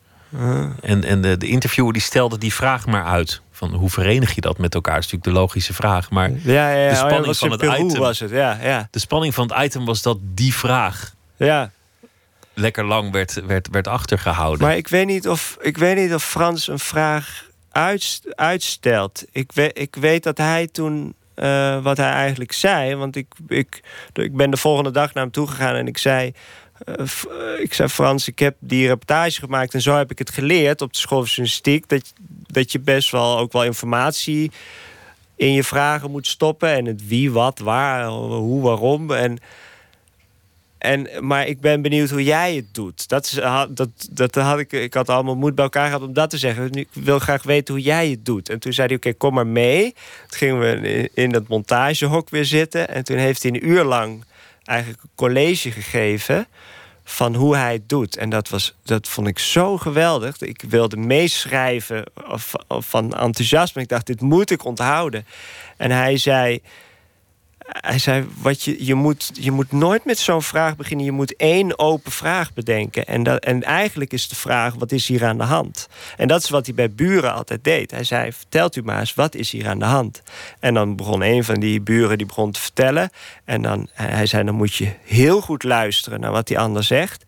En, 0.81 1.03
en 1.03 1.21
de, 1.21 1.37
de 1.37 1.47
interviewer 1.47 1.93
die 1.93 2.01
stelde 2.01 2.37
die 2.37 2.53
vraag 2.53 2.85
maar 2.85 3.05
uit. 3.05 3.41
Van 3.61 3.73
hoe 3.73 3.89
verenig 3.89 4.35
je 4.35 4.41
dat 4.41 4.57
met 4.57 4.73
elkaar? 4.73 4.93
Dat 4.95 5.03
is 5.03 5.11
natuurlijk 5.11 5.35
de 5.37 5.41
logische 5.43 5.73
vraag. 5.73 6.09
Maar 6.09 6.31
Ja, 6.31 6.69
ja, 6.71 6.77
ja. 6.77 6.87
de 6.89 6.91
Oh, 6.93 6.97
spanning 6.97 7.25
was 7.25 7.37
van 7.37 7.51
het 7.51 7.61
item. 7.61 7.99
was 7.99 8.19
het, 8.19 8.29
ja, 8.31 8.57
ja. 8.61 8.87
De 8.91 8.99
spanning 8.99 9.33
van 9.33 9.51
het 9.53 9.63
item 9.65 9.85
was 9.85 10.01
dat 10.01 10.17
die 10.21 10.53
vraag 10.55 11.13
ja. 11.37 11.71
lekker 12.53 12.85
lang 12.85 13.11
werd, 13.11 13.45
werd, 13.45 13.67
werd 13.71 13.87
achtergehouden. 13.87 14.67
Maar 14.67 14.75
ik 14.77 14.87
weet 14.87 15.05
niet 15.05 15.27
of, 15.29 15.57
ik 15.61 15.77
weet 15.77 15.95
niet 15.95 16.13
of 16.13 16.23
Frans 16.23 16.67
een 16.67 16.79
vraag 16.79 17.45
uitst- 17.71 18.35
uitstelt. 18.35 19.23
Ik, 19.31 19.51
weet 19.51 19.77
ik 19.79 19.95
weet 19.95 20.23
dat 20.23 20.37
hij 20.37 20.67
toen 20.67 21.13
eh, 21.33 21.83
wat 21.83 21.97
hij 21.97 22.11
eigenlijk 22.11 22.51
zei. 22.51 22.95
Want 22.95 23.15
ik, 23.15 23.27
ik, 23.47 23.81
ik 24.13 24.35
ben 24.35 24.51
de 24.51 24.57
volgende 24.57 24.91
dag 24.91 25.13
naar 25.13 25.23
hem 25.23 25.31
toe 25.31 25.47
gegaan 25.47 25.75
en 25.75 25.87
ik 25.87 25.97
zei. 25.97 26.33
Eh, 26.85 26.95
eh, 26.95 27.61
ik 27.61 27.73
zei 27.73 27.89
Frans, 27.89 28.27
ik 28.27 28.39
heb 28.39 28.55
die 28.59 28.87
reportage 28.87 29.39
gemaakt 29.39 29.73
en 29.73 29.81
zo 29.81 29.95
heb 29.95 30.11
ik 30.11 30.17
het 30.17 30.29
geleerd 30.29 30.81
op 30.81 30.93
de 30.93 30.99
school 30.99 31.19
van 31.19 31.27
journalistiek. 31.27 31.89
Dat, 31.89 32.13
dat 32.47 32.71
je 32.71 32.79
best 32.79 33.11
wel 33.11 33.37
ook 33.37 33.51
wel 33.51 33.63
informatie 33.63 34.51
in 35.35 35.53
je 35.53 35.63
vragen 35.63 36.11
moet 36.11 36.27
stoppen. 36.27 36.69
En 36.69 36.85
het 36.85 37.07
wie, 37.07 37.31
wat, 37.31 37.59
waar, 37.59 38.07
hoe, 38.07 38.61
waarom. 38.61 39.11
En 39.11 39.39
en, 40.81 41.07
maar 41.19 41.47
ik 41.47 41.59
ben 41.59 41.81
benieuwd 41.81 42.09
hoe 42.09 42.23
jij 42.23 42.55
het 42.55 42.73
doet. 42.73 43.07
Dat, 43.07 43.25
is, 43.25 43.31
dat, 43.69 43.89
dat 44.11 44.35
had 44.35 44.59
ik, 44.59 44.71
ik 44.71 44.93
had 44.93 45.09
allemaal 45.09 45.35
moed 45.35 45.55
bij 45.55 45.63
elkaar 45.63 45.85
gehad 45.85 46.01
om 46.01 46.13
dat 46.13 46.29
te 46.29 46.37
zeggen. 46.37 46.71
Ik 46.71 46.87
wil 46.93 47.19
graag 47.19 47.43
weten 47.43 47.73
hoe 47.73 47.83
jij 47.83 48.09
het 48.09 48.25
doet. 48.25 48.49
En 48.49 48.59
toen 48.59 48.73
zei 48.73 48.87
hij, 48.87 48.95
oké, 48.95 49.13
kom 49.13 49.33
maar 49.33 49.47
mee. 49.47 49.93
Toen 50.27 50.37
gingen 50.37 50.59
we 50.59 51.09
in 51.13 51.31
dat 51.31 51.47
montagehok 51.47 52.29
weer 52.29 52.45
zitten. 52.45 52.87
En 52.89 53.03
toen 53.03 53.17
heeft 53.17 53.43
hij 53.43 53.51
een 53.51 53.67
uur 53.67 53.83
lang 53.83 54.23
eigenlijk 54.71 55.03
een 55.03 55.09
college 55.15 55.71
gegeven... 55.71 56.47
van 57.03 57.35
hoe 57.35 57.55
hij 57.55 57.73
het 57.73 57.89
doet. 57.89 58.17
En 58.17 58.29
dat, 58.29 58.49
was, 58.49 58.75
dat 58.83 59.07
vond 59.07 59.27
ik 59.27 59.39
zo 59.39 59.77
geweldig. 59.77 60.41
Ik 60.41 60.63
wilde 60.69 60.97
meeschrijven 60.97 62.03
van 62.67 63.13
enthousiasme. 63.13 63.81
Ik 63.81 63.87
dacht, 63.87 64.05
dit 64.05 64.21
moet 64.21 64.51
ik 64.51 64.65
onthouden. 64.65 65.25
En 65.77 65.91
hij 65.91 66.17
zei... 66.17 66.61
Hij 67.71 67.99
zei, 67.99 68.27
wat 68.41 68.63
je, 68.63 68.85
je, 68.85 68.95
moet, 68.95 69.31
je 69.33 69.51
moet 69.51 69.71
nooit 69.71 70.05
met 70.05 70.17
zo'n 70.19 70.41
vraag 70.41 70.75
beginnen. 70.75 71.05
Je 71.05 71.11
moet 71.11 71.35
één 71.35 71.79
open 71.79 72.11
vraag 72.11 72.53
bedenken. 72.53 73.05
En, 73.05 73.23
dat, 73.23 73.43
en 73.43 73.63
eigenlijk 73.63 74.13
is 74.13 74.27
de 74.27 74.35
vraag, 74.35 74.73
wat 74.73 74.91
is 74.91 75.07
hier 75.07 75.25
aan 75.25 75.37
de 75.37 75.43
hand? 75.43 75.87
En 76.17 76.27
dat 76.27 76.43
is 76.43 76.49
wat 76.49 76.65
hij 76.65 76.75
bij 76.75 76.91
buren 76.91 77.33
altijd 77.33 77.63
deed. 77.63 77.91
Hij 77.91 78.03
zei, 78.03 78.31
vertelt 78.31 78.75
u 78.75 78.83
maar 78.83 78.99
eens, 78.99 79.13
wat 79.13 79.35
is 79.35 79.51
hier 79.51 79.67
aan 79.67 79.79
de 79.79 79.85
hand? 79.85 80.21
En 80.59 80.73
dan 80.73 80.95
begon 80.95 81.21
een 81.21 81.43
van 81.43 81.59
die 81.59 81.81
buren 81.81 82.17
die 82.17 82.27
begon 82.27 82.51
te 82.51 82.59
vertellen. 82.59 83.09
En 83.45 83.61
dan, 83.61 83.87
hij 83.93 84.25
zei, 84.25 84.43
dan 84.43 84.55
moet 84.55 84.75
je 84.75 84.91
heel 85.03 85.41
goed 85.41 85.63
luisteren 85.63 86.19
naar 86.19 86.31
wat 86.31 86.47
die 86.47 86.59
ander 86.59 86.83
zegt. 86.83 87.23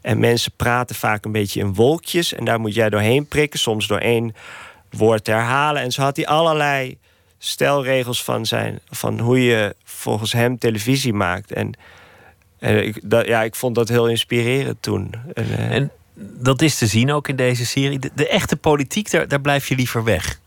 En 0.00 0.18
mensen 0.18 0.52
praten 0.56 0.96
vaak 0.96 1.24
een 1.24 1.32
beetje 1.32 1.60
in 1.60 1.74
wolkjes. 1.74 2.32
En 2.34 2.44
daar 2.44 2.60
moet 2.60 2.74
jij 2.74 2.90
doorheen 2.90 3.26
prikken, 3.26 3.58
soms 3.58 3.86
door 3.86 3.98
één 3.98 4.34
woord 4.90 5.24
te 5.24 5.30
herhalen. 5.30 5.82
En 5.82 5.92
zo 5.92 6.02
had 6.02 6.16
hij 6.16 6.26
allerlei 6.26 6.98
stelregels 7.38 8.24
van, 8.24 8.46
zijn, 8.46 8.80
van 8.90 9.18
hoe 9.20 9.44
je 9.44 9.74
volgens 9.84 10.32
hem 10.32 10.58
televisie 10.58 11.12
maakt. 11.12 11.52
En, 11.52 11.72
en 12.58 12.86
ik, 12.86 13.00
dat, 13.10 13.26
ja, 13.26 13.42
ik 13.42 13.54
vond 13.54 13.74
dat 13.74 13.88
heel 13.88 14.08
inspirerend 14.08 14.76
toen. 14.82 15.14
En, 15.34 15.58
eh, 15.58 15.70
En 15.74 15.90
dat 16.38 16.62
is 16.62 16.78
te 16.78 16.86
zien 16.86 17.12
ook 17.12 17.28
in 17.28 17.36
deze 17.36 17.66
serie. 17.66 17.98
De, 17.98 18.10
de 18.14 18.28
echte 18.28 18.56
politiek, 18.56 19.10
daar, 19.10 19.28
daar 19.28 19.40
blijf 19.40 19.68
je 19.68 19.74
liever 19.74 20.04
weg. 20.04 20.40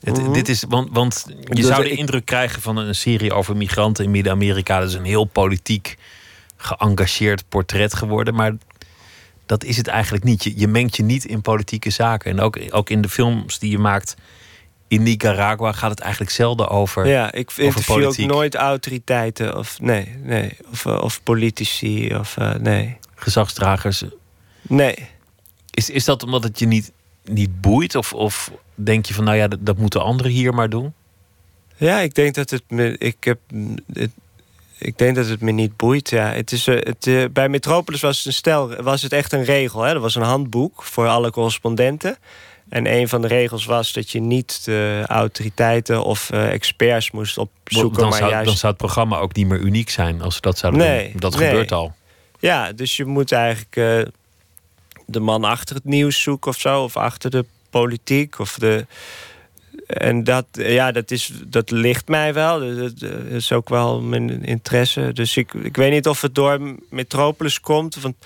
Het, 0.00 0.18
Mhm. 0.22 0.32
dit 0.32 0.48
is, 0.48 0.64
want, 0.68 0.88
want 0.92 1.24
je 1.28 1.54
Dus 1.54 1.66
zou 1.66 1.82
de 1.84 1.90
ik- 1.90 1.98
indruk 1.98 2.24
krijgen 2.24 2.62
van 2.62 2.76
een 2.76 2.94
serie 2.94 3.32
over 3.32 3.56
migranten 3.56 4.04
in 4.04 4.10
Midden-Amerika. 4.10 4.78
Dat 4.80 4.88
is 4.88 4.94
een 4.94 5.04
heel 5.04 5.24
politiek 5.24 5.96
geëngageerd 6.56 7.44
portret 7.48 7.94
geworden. 7.94 8.34
Maar 8.34 8.52
dat 9.46 9.64
is 9.64 9.76
het 9.76 9.86
eigenlijk 9.86 10.24
niet. 10.24 10.44
Je, 10.44 10.52
je 10.56 10.68
mengt 10.68 10.96
je 10.96 11.02
niet 11.02 11.24
in 11.24 11.40
politieke 11.40 11.90
zaken. 11.90 12.30
En 12.30 12.40
ook, 12.40 12.58
ook 12.70 12.90
in 12.90 13.00
de 13.00 13.08
films 13.08 13.58
die 13.58 13.70
je 13.70 13.78
maakt 13.78 14.14
in 14.88 15.02
Nicaragua 15.02 15.72
gaat 15.72 15.90
het 15.90 16.00
eigenlijk 16.00 16.32
zelden 16.32 16.68
over. 16.68 17.06
ja, 17.06 17.32
ik 17.32 17.52
interview 17.56 18.04
ook 18.04 18.16
nooit 18.16 18.54
autoriteiten 18.54 19.58
of 19.58 19.80
nee, 19.80 20.14
nee, 20.22 20.56
of, 20.70 20.86
eh, 20.86 21.02
of 21.02 21.22
politici 21.22 22.14
of 22.14 22.36
eh, 22.36 22.54
nee, 22.54 22.98
gezagsdragers. 23.14 24.04
nee. 24.62 25.12
Is, 25.70 25.90
is 25.90 26.04
dat 26.04 26.22
omdat 26.22 26.42
het 26.42 26.58
je 26.58 26.66
niet, 26.66 26.92
niet 27.24 27.60
boeit? 27.60 27.94
Of, 27.94 28.12
of 28.12 28.50
denk 28.74 29.06
je 29.06 29.14
van, 29.14 29.24
nou 29.24 29.36
ja, 29.36 29.48
dat, 29.48 29.66
dat 29.66 29.76
moeten 29.76 30.02
anderen 30.02 30.32
hier 30.32 30.54
maar 30.54 30.68
doen? 30.70 30.92
Ja, 31.76 31.98
ik 31.98 32.14
denk 32.14 32.34
dat 32.34 32.50
het 32.50 32.62
me. 32.68 32.98
Ik 32.98 33.24
heb. 33.24 33.38
Het, 33.92 34.10
ik 34.78 34.98
denk 34.98 35.16
dat 35.16 35.26
het 35.26 35.40
me 35.40 35.50
niet 35.50 35.76
boeit. 35.76 36.10
Ja, 36.10 36.32
het 36.32 36.52
is, 36.52 36.66
eh, 36.66 36.76
het, 36.80 37.32
bij 37.32 37.48
Metropolis 37.48 38.00
was 38.00 38.16
het 38.16 38.26
een 38.26 38.32
stel, 38.32 38.82
was 38.82 39.02
het 39.02 39.12
echt 39.12 39.32
een 39.32 39.44
regel. 39.44 39.82
Hè? 39.82 39.92
Er 39.92 40.00
was 40.00 40.14
een 40.14 40.22
handboek 40.22 40.82
voor 40.82 41.06
alle 41.06 41.30
correspondenten. 41.30 42.16
En 42.68 42.92
een 42.92 43.08
van 43.08 43.22
de 43.22 43.28
regels 43.28 43.64
was 43.64 43.92
dat 43.92 44.10
je 44.10 44.20
niet 44.20 44.64
de 44.64 45.02
autoriteiten 45.06 46.04
of 46.04 46.30
eh, 46.30 46.52
experts 46.52 47.10
moest 47.10 47.38
opzoeken, 47.38 48.00
dan, 48.00 48.08
maar 48.08 48.18
zou, 48.18 48.30
juist 48.30 48.46
dan 48.46 48.56
zou 48.56 48.72
het 48.72 48.80
programma 48.80 49.18
ook 49.18 49.34
niet 49.34 49.46
meer 49.46 49.58
uniek 49.58 49.90
zijn 49.90 50.22
als 50.22 50.34
ze 50.34 50.40
dat 50.40 50.58
zouden 50.58 50.80
Nee, 50.80 51.10
doen. 51.10 51.20
Dat 51.20 51.36
nee. 51.36 51.48
gebeurt 51.48 51.72
al. 51.72 51.94
Ja, 52.38 52.72
dus 52.72 52.96
je 52.96 53.04
moet 53.04 53.32
eigenlijk 53.32 53.76
eh, 53.76 54.12
de 55.06 55.20
man 55.20 55.44
achter 55.44 55.74
het 55.74 55.84
nieuws 55.84 56.22
zoeken 56.22 56.50
of 56.50 56.58
zo, 56.58 56.82
of 56.82 56.96
achter 56.96 57.30
de 57.30 57.44
politiek. 57.70 58.38
Of 58.38 58.54
de, 58.58 58.86
en 59.86 60.24
dat, 60.24 60.46
ja, 60.52 60.92
dat, 60.92 61.10
is, 61.10 61.32
dat 61.46 61.70
ligt 61.70 62.08
mij 62.08 62.34
wel. 62.34 62.76
Dat, 62.76 62.98
dat 62.98 63.10
is 63.28 63.52
ook 63.52 63.68
wel 63.68 64.00
mijn 64.00 64.44
interesse. 64.44 65.10
Dus 65.12 65.36
ik, 65.36 65.54
ik 65.54 65.76
weet 65.76 65.90
niet 65.90 66.08
of 66.08 66.20
het 66.20 66.34
door 66.34 66.60
Metropolis 66.90 67.60
komt. 67.60 68.00
Want 68.00 68.16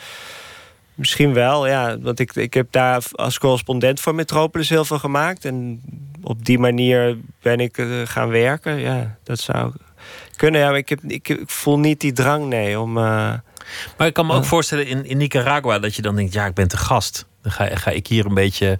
misschien 0.99 1.32
wel, 1.34 1.66
ja. 1.66 1.99
Want 1.99 2.18
ik, 2.20 2.34
ik 2.34 2.55
heb 2.55 2.66
daar 2.72 3.03
als 3.12 3.38
correspondent 3.38 4.01
voor 4.01 4.14
Metropolis 4.14 4.68
heel 4.68 4.84
veel 4.84 4.99
gemaakt. 4.99 5.44
En 5.44 5.80
op 6.22 6.44
die 6.44 6.59
manier 6.59 7.16
ben 7.42 7.61
ik 7.61 7.78
eh, 7.78 7.86
gaan 8.05 8.28
werken. 8.28 8.78
Ja, 8.78 9.16
dat 9.24 9.38
zou 9.38 9.72
kunnen. 10.36 10.61
Ja, 10.61 10.68
maar 10.68 10.76
ik, 10.78 10.88
heb, 10.88 11.01
ik, 11.07 11.28
ik 11.28 11.40
voel 11.51 11.78
niet 11.78 12.01
die 12.01 12.12
drang, 12.12 12.46
nee, 12.46 12.80
om... 12.80 12.96
eh, 12.96 13.03
Maar 13.96 14.07
ik 14.07 14.12
kan 14.14 14.26
me 14.26 14.32
ook 14.34 14.42
Ja. 14.42 14.49
voorstellen 14.49 14.86
in, 14.86 15.05
in 15.05 15.16
Nicaragua 15.16 15.78
dat 15.78 15.94
je 15.94 16.03
dan 16.03 16.16
denkt, 16.16 16.32
ja, 16.32 16.46
ik 16.46 16.55
ben 16.55 16.68
te 16.68 16.76
gast. 16.76 17.26
Dan 17.42 17.53
ga, 17.53 17.66
ga 17.76 17.90
ik 17.90 18.07
hier 18.07 18.26
een 18.26 18.34
beetje 18.34 18.78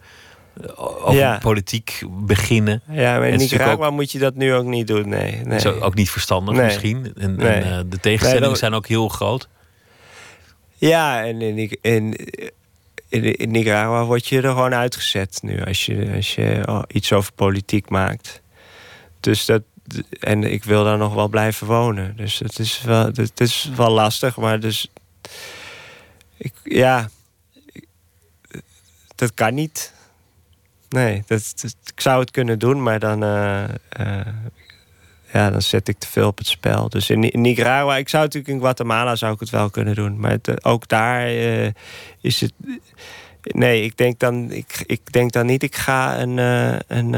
eh, 0.63 0.69
over 1.07 1.15
Ja. 1.15 1.39
politiek 1.39 2.03
beginnen. 2.09 2.83
Ja, 2.91 3.19
maar 3.19 3.29
in 3.29 3.39
Nicaragua 3.39 3.91
moet 3.91 4.13
je 4.13 4.19
dat 4.19 4.35
nu 4.35 4.55
ook 4.55 4.65
niet 4.67 4.87
doen, 4.87 5.09
nee. 5.09 5.41
nee. 5.45 5.57
Is 5.57 5.67
ook 5.67 5.95
niet 5.95 6.11
verstandig 6.11 6.55
Nee. 6.55 6.65
misschien. 6.65 7.13
En, 7.17 7.37
Nee. 7.37 7.49
en, 7.49 7.63
eh, 7.63 7.79
de 7.87 8.01
tegenstellingen 8.01 8.41
Nee, 8.41 8.49
dat- 8.51 8.59
zijn 8.59 8.75
ook 8.75 8.87
heel 8.87 9.09
groot. 9.09 9.49
Ja, 10.79 11.25
en 11.25 11.43
in, 11.43 11.55
Nic- 11.55 11.79
in, 11.81 12.17
in, 13.09 13.37
in 13.37 13.51
Nicaragua 13.51 14.05
word 14.05 14.27
je 14.27 14.37
er 14.37 14.43
gewoon 14.51 14.75
uitgezet 14.75 15.39
nu... 15.43 15.65
als 15.65 15.87
je, 15.87 16.13
als 16.17 16.35
je 16.35 16.63
oh, 16.67 16.83
iets 16.89 17.13
over 17.13 17.33
politiek 17.33 17.89
maakt. 17.89 18.41
Dus 19.21 19.45
dat... 19.45 19.63
En 20.21 20.45
ik 20.45 20.65
wil 20.65 20.85
daar 20.85 20.99
nog 20.99 21.15
wel 21.15 21.29
blijven 21.29 21.67
wonen. 21.67 22.17
Dus 22.17 22.39
het 22.39 22.59
is 22.59 22.83
wel, 22.83 23.05
het 23.05 23.41
is 23.41 23.71
wel 23.77 23.91
lastig, 23.91 24.37
maar 24.37 24.61
dus... 24.61 24.89
Ik, 26.37 26.53
ja... 26.65 27.11
Dat 29.15 29.35
kan 29.35 29.55
niet. 29.55 29.93
Nee, 30.89 31.23
dat, 31.27 31.53
dat- 31.61 31.77
ik 31.95 32.01
zou 32.01 32.21
het 32.21 32.31
kunnen 32.31 32.59
doen, 32.59 32.83
maar 32.83 32.99
dan... 32.99 33.23
eh, 33.23 33.65
eh, 33.89 34.27
ja, 35.33 35.51
dan 35.51 35.63
zet 35.63 35.89
ik 35.89 35.99
te 35.99 36.07
veel 36.07 36.27
op 36.27 36.39
het 36.39 36.47
spel. 36.47 36.89
Dus 36.89 37.11
in, 37.11 37.31
Nicaragua, 37.33 37.97
ik 37.97 38.09
zou 38.09 38.23
natuurlijk 38.23 38.53
in 38.53 38.61
Guatemala 38.61 39.17
zou 39.17 39.33
ik 39.33 39.41
het 39.41 39.51
wel 39.51 39.71
kunnen 39.71 39.95
doen. 39.95 40.21
Maar 40.21 40.39
eh, 40.43 40.55
ook 40.63 40.89
daar 40.89 41.27
eh, 41.27 41.71
is 42.21 42.41
het. 42.41 42.53
Nee, 43.43 43.83
ik 43.83 43.97
denk 43.97 44.19
dan, 44.19 44.51
ik, 44.51 44.83
ik 44.87 45.13
denk 45.13 45.33
dan 45.33 45.47
niet, 45.47 45.63
ik 45.63 45.77
ga 45.77 46.21
een, 46.21 46.39
eh, 46.39 46.77
een, 46.87 47.13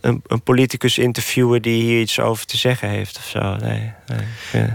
een, 0.00 0.22
een 0.26 0.42
politicus 0.42 0.98
interviewen 0.98 1.62
die 1.62 1.82
hier 1.82 2.00
iets 2.00 2.20
over 2.20 2.46
te 2.46 2.56
zeggen 2.56 2.88
heeft 2.88 3.16
of 3.16 3.26
zo. 3.26 3.56
Nee, 3.56 3.92
nee. 4.52 4.70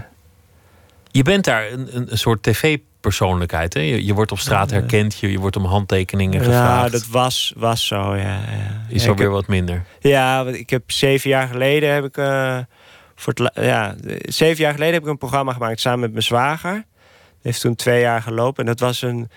Je 1.10 1.22
bent 1.22 1.44
daar 1.44 1.72
een, 1.72 2.10
een, 2.10 2.18
soort 2.18 2.42
tv-persoonlijkheid. 3.10 3.74
Hè? 3.74 3.80
Je, 3.80 4.04
je 4.04 4.14
wordt 4.14 4.32
op 4.32 4.38
straat 4.38 4.70
Ja. 4.70 4.76
herkend, 4.76 5.18
je, 5.18 5.30
je 5.30 5.38
wordt 5.38 5.56
om 5.56 5.64
handtekeningen 5.64 6.38
Ja, 6.40 6.44
gevraagd. 6.44 6.92
dat 6.92 7.06
was, 7.06 7.52
was 7.56 7.86
zo, 7.86 8.14
ja. 8.16 8.22
ja. 8.22 8.40
is 8.88 9.02
Ja, 9.02 9.08
alweer 9.08 9.24
heb- 9.24 9.34
wat 9.34 9.46
minder. 9.46 9.84
Ja, 10.00 10.44
want 10.44 10.56
ik 10.56 10.70
heb 10.70 10.90
zeven 10.90 11.30
jaar 11.30 11.48
geleden 11.48 11.94
heb 11.94 12.04
ik 12.04 12.16
eh, 12.16 12.58
voor 13.14 13.32
het 13.36 13.50
ja, 13.64 13.94
zeven 14.20 14.62
jaar 14.64 14.72
geleden 14.72 14.94
heb 14.94 15.02
ik 15.02 15.08
een 15.08 15.18
programma 15.18 15.52
gemaakt 15.52 15.80
samen 15.80 16.00
met 16.00 16.10
mijn 16.10 16.22
zwager. 16.22 16.72
Dat 16.74 16.84
heeft 17.42 17.60
toen 17.60 17.74
twee 17.74 18.00
jaar 18.00 18.22
gelopen 18.22 18.64
en 18.64 18.66
dat 18.70 18.80
was 18.80 19.02
een 19.02 19.28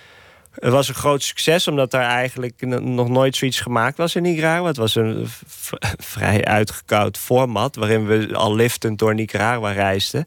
Het 0.53 0.71
was 0.71 0.87
een 0.87 0.95
groot 0.95 1.23
succes, 1.23 1.67
omdat 1.67 1.93
er 1.93 1.99
eigenlijk 2.01 2.61
nog 2.81 3.09
nooit 3.09 3.35
zoiets 3.35 3.59
gemaakt 3.59 3.97
was 3.97 4.15
in 4.15 4.21
Nicaragua. 4.21 4.67
Het 4.67 4.77
was 4.77 4.95
een 4.95 5.27
vrij 5.97 6.45
uitgekoud 6.45 7.17
format, 7.17 7.75
waarin 7.75 8.05
we 8.07 8.29
al 8.35 8.55
liftend 8.55 8.99
door 8.99 9.13
Nicaragua 9.15 9.71
reisden. 9.71 10.25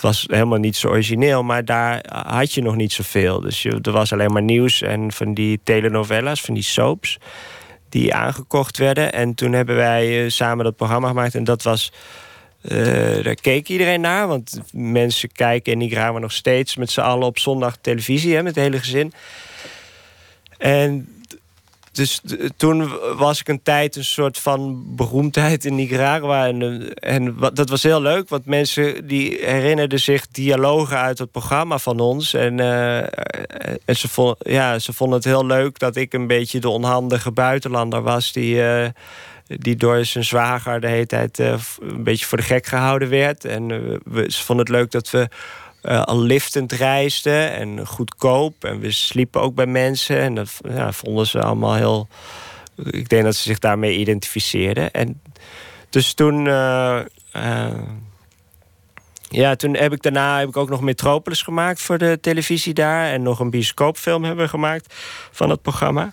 Het 0.00 0.08
was 0.08 0.24
helemaal 0.28 0.58
niet 0.58 0.76
zo 0.76 0.88
origineel, 0.88 1.42
maar 1.42 1.64
daar 1.64 2.04
had 2.26 2.52
je 2.52 2.62
nog 2.62 2.76
niet 2.76 2.92
zoveel. 2.92 3.40
Dus 3.40 3.62
je, 3.62 3.78
er 3.82 3.92
was 3.92 4.12
alleen 4.12 4.32
maar 4.32 4.42
nieuws 4.42 4.82
en 4.82 5.12
van 5.12 5.34
die 5.34 5.60
telenovelas, 5.64 6.40
van 6.40 6.54
die 6.54 6.62
soaps, 6.62 7.18
die 7.88 8.14
aangekocht 8.14 8.78
werden. 8.78 9.12
En 9.12 9.34
toen 9.34 9.52
hebben 9.52 9.76
wij 9.76 10.24
eh, 10.24 10.30
samen 10.30 10.64
dat 10.64 10.76
programma 10.76 11.08
gemaakt 11.08 11.34
en 11.34 11.44
dat 11.44 11.62
was 11.62 11.92
uh, 12.62 13.24
daar 13.24 13.34
keek 13.34 13.68
iedereen 13.68 14.00
naar, 14.00 14.28
want 14.28 14.60
mensen 14.72 15.32
kijken 15.32 15.72
in 15.72 15.78
Nicaragua 15.78 16.18
nog 16.18 16.32
steeds 16.32 16.76
met 16.76 16.90
z'n 16.90 17.00
allen 17.00 17.26
op 17.26 17.38
zondag 17.38 17.76
televisie, 17.80 18.34
hè, 18.34 18.42
met 18.42 18.54
het 18.54 18.64
hele 18.64 18.78
gezin. 18.78 19.12
En 20.58 21.19
dus 21.92 22.20
toen 22.56 22.90
was 23.16 23.40
ik 23.40 23.48
een 23.48 23.62
tijd 23.62 23.96
een 23.96 24.04
soort 24.04 24.38
van 24.38 24.82
beroemdheid 24.96 25.64
in 25.64 25.74
Nicaragua. 25.74 26.46
En, 26.46 26.92
en 26.94 27.36
dat 27.52 27.68
was 27.68 27.82
heel 27.82 28.02
leuk, 28.02 28.28
want 28.28 28.46
mensen 28.46 29.06
die 29.06 29.38
herinnerden 29.44 30.00
zich 30.00 30.26
dialogen 30.28 30.98
uit 30.98 31.18
het 31.18 31.30
programma 31.30 31.78
van 31.78 32.00
ons. 32.00 32.34
En, 32.34 32.58
uh, 32.58 32.98
en 33.84 33.96
ze, 33.96 34.08
vonden, 34.08 34.36
ja, 34.38 34.78
ze 34.78 34.92
vonden 34.92 35.16
het 35.16 35.26
heel 35.26 35.46
leuk 35.46 35.78
dat 35.78 35.96
ik 35.96 36.12
een 36.12 36.26
beetje 36.26 36.60
de 36.60 36.68
onhandige 36.68 37.30
buitenlander 37.30 38.02
was 38.02 38.32
die. 38.32 38.62
Die 39.46 39.76
door 39.76 40.04
zijn 40.04 40.24
zwager 40.24 40.80
de 40.80 40.86
hele 40.86 41.06
tijd 41.06 41.38
een 41.38 42.02
beetje 42.04 42.26
voor 42.26 42.38
de 42.38 42.44
gek 42.44 42.66
gehouden 42.66 43.08
werd. 43.08 43.44
En 43.44 43.68
we, 44.04 44.24
ze 44.28 44.44
vonden 44.44 44.66
het 44.66 44.74
leuk 44.74 44.90
dat 44.90 45.10
we 45.10 45.28
uh, 45.82 46.02
al 46.02 46.20
liftend 46.20 46.72
reisden 46.72 47.52
en 47.52 47.86
goedkoop. 47.86 48.64
En 48.64 48.80
we 48.80 48.90
sliepen 48.90 49.40
ook 49.40 49.54
bij 49.54 49.66
mensen. 49.66 50.18
En 50.18 50.34
dat 50.34 50.60
ja, 50.68 50.92
vonden 50.92 51.26
ze 51.26 51.42
allemaal 51.42 51.74
heel... 51.74 52.08
Ik 52.90 53.08
denk 53.08 53.24
dat 53.24 53.34
ze 53.34 53.42
zich 53.42 53.58
daarmee 53.58 53.96
identificeerden. 53.96 54.90
En 54.90 55.20
dus 55.90 56.12
toen... 56.12 56.44
ja, 59.28 59.56
toen 59.56 59.76
heb 59.76 59.92
ik 59.92 60.02
daarna 60.02 60.38
heb 60.38 60.48
ik 60.48 60.56
ook 60.56 60.68
nog 60.68 60.80
Metropolis 60.80 61.42
gemaakt 61.42 61.82
voor 61.82 61.98
de 61.98 62.18
televisie 62.20 62.74
daar. 62.74 63.12
En 63.12 63.22
nog 63.22 63.40
een 63.40 63.50
bioscoopfilm 63.50 64.24
hebben 64.24 64.44
we 64.44 64.50
gemaakt 64.50 64.94
van 65.30 65.50
het 65.50 65.62
programma. 65.62 66.12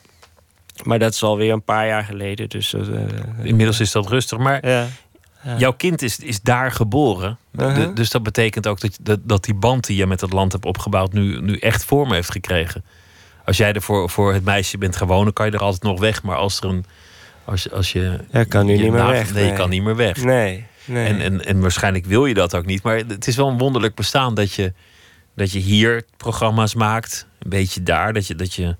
Maar 0.83 0.99
dat 0.99 1.13
is 1.13 1.23
alweer 1.23 1.51
een 1.51 1.63
paar 1.63 1.87
jaar 1.87 2.03
geleden. 2.03 2.49
Dus, 2.49 2.73
uh, 2.73 2.99
Inmiddels 3.41 3.79
is 3.79 3.91
dat 3.91 4.07
rustig. 4.07 4.37
Maar 4.37 4.67
ja. 4.67 4.87
Jouw 5.57 5.73
kind 5.73 6.01
is, 6.01 6.19
is 6.19 6.41
daar 6.41 6.71
geboren. 6.71 7.37
Uh-huh. 7.55 7.95
dus 7.95 8.09
dat 8.09 8.23
betekent 8.23 8.67
ook 8.67 8.79
dat, 8.79 8.97
dat, 9.01 9.19
dat, 9.23 9.43
die 9.43 9.53
band 9.53 9.85
die 9.85 9.97
je 9.97 10.07
met 10.07 10.21
het 10.21 10.33
land 10.33 10.51
hebt 10.51 10.65
opgebouwd... 10.65 11.13
nu, 11.13 11.41
nu 11.41 11.57
echt 11.57 11.85
vorm 11.85 12.13
heeft 12.13 12.31
gekregen. 12.31 12.83
Als 13.45 13.57
jij 13.57 13.73
er 13.73 13.81
voor, 13.81 14.09
voor 14.09 14.33
het 14.33 14.43
meisje 14.43 14.77
bent 14.77 14.95
gewonnen, 14.95 15.33
kan 15.33 15.45
je 15.45 15.51
er 15.51 15.59
altijd 15.59 15.83
nog 15.83 15.99
weg. 15.99 16.23
Maar 16.23 16.35
als 16.35 16.59
er 16.59 16.69
een... 16.69 16.85
Als, 17.45 17.71
als 17.71 17.91
je, 17.91 18.19
ja, 18.31 18.43
kan 18.43 18.65
nu 18.65 18.77
niet 18.77 18.91
meer 18.91 19.05
weg. 19.05 19.33
Nee, 19.33 19.45
je 19.45 19.53
kan 19.53 19.69
niet 19.69 19.83
meer 19.83 19.95
weg. 19.95 20.23
Nee, 20.23 20.65
nee. 20.85 21.07
En, 21.07 21.21
en, 21.21 21.45
en 21.45 21.59
waarschijnlijk 21.59 22.05
wil 22.05 22.25
je 22.25 22.33
dat 22.33 22.55
ook 22.55 22.65
niet. 22.65 22.83
Maar 22.83 22.97
het 22.97 23.27
is 23.27 23.35
wel 23.35 23.47
een 23.47 23.57
wonderlijk 23.57 23.95
bestaan 23.95 24.33
dat 24.33 24.53
je, 24.53 24.73
dat 25.35 25.51
je 25.51 25.59
hier 25.59 26.03
programma's 26.17 26.75
maakt. 26.75 27.27
Een 27.39 27.49
beetje 27.49 27.83
daar. 27.83 28.13
Dat 28.13 28.27
je, 28.27 28.35
dat 28.35 28.53
je 28.53 28.75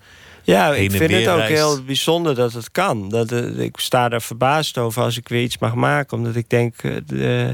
ja, 0.54 0.76
ik 0.76 0.92
vind 0.92 1.12
het 1.12 1.28
ook 1.28 1.42
heel 1.42 1.84
bijzonder 1.84 2.36
dat 2.36 2.54
het 2.54 2.72
kan. 2.72 3.10
Dat, 3.10 3.32
uh, 3.32 3.60
ik 3.60 3.80
sta 3.80 4.10
daar 4.10 4.22
verbaasd 4.22 4.78
over 4.78 5.04
als 5.04 5.18
ik 5.18 5.28
weer 5.28 5.42
iets 5.42 5.58
mag 5.58 5.76
maken. 5.76 6.18
Omdat 6.18 6.36
ik 6.36 6.50
denk, 6.50 6.76
uh, 6.84 7.50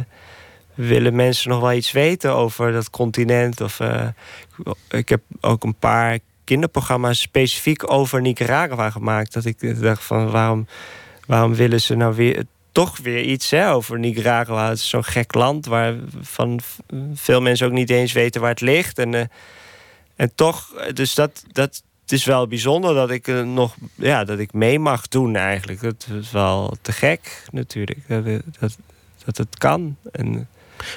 willen 0.74 1.16
mensen 1.16 1.50
nog 1.50 1.60
wel 1.60 1.74
iets 1.74 1.92
weten 1.92 2.34
over 2.34 2.72
dat 2.72 2.90
continent? 2.90 3.62
Of, 3.62 3.80
uh, 3.80 4.08
ik 4.90 5.10
heb 5.10 5.22
ook 5.42 5.64
een 5.64 5.76
paar 5.76 6.20
kinderprogramma's 6.44 7.22
specifiek 7.22 7.92
over 7.92 8.22
Nicaragua 8.22 8.90
gemaakt. 8.90 9.34
Dat 9.34 9.46
ik 9.46 9.82
dacht 9.82 10.04
van 10.04 10.32
waarom, 10.32 10.68
waarom 11.28 11.56
willen 11.56 11.82
ze 11.82 11.96
nou 11.96 12.16
weer 12.16 12.44
toch 12.72 12.98
weer 12.98 13.22
iets 13.22 13.50
hè, 13.50 13.72
over 13.72 14.00
Nicaragua? 14.00 14.70
Het 14.70 14.78
is 14.78 14.90
zo'n 14.90 15.04
gek 15.04 15.34
land 15.34 15.66
waar 15.66 15.96
van 16.22 16.60
veel 17.14 17.42
mensen 17.42 17.68
ook 17.68 17.74
niet 17.74 17.90
eens 17.90 18.12
weten 18.12 18.42
waar 18.42 18.50
het 18.50 18.62
ligt. 18.62 19.00
En, 19.00 19.30
en 20.16 20.32
toch, 20.36 20.70
dus 20.94 21.16
dat, 21.16 21.44
dat, 21.52 21.84
het 22.04 22.12
is 22.12 22.26
wel 22.26 22.48
bijzonder 22.48 22.94
dat 22.94 23.10
ik 23.10 23.28
uh, 23.28 23.44
nog 23.44 23.76
ja, 23.96 24.24
dat 24.24 24.40
ik 24.40 24.54
mee 24.54 24.80
mag 24.80 25.08
doen 25.08 25.36
eigenlijk. 25.36 25.82
Het 25.82 26.08
is 26.20 26.32
wel 26.32 26.78
te 26.82 26.92
gek 26.92 27.44
natuurlijk 27.52 28.00
dat, 28.08 28.26
dat, 28.60 28.78
dat 29.26 29.38
het 29.38 29.58
kan. 29.58 29.98
En, 30.12 30.48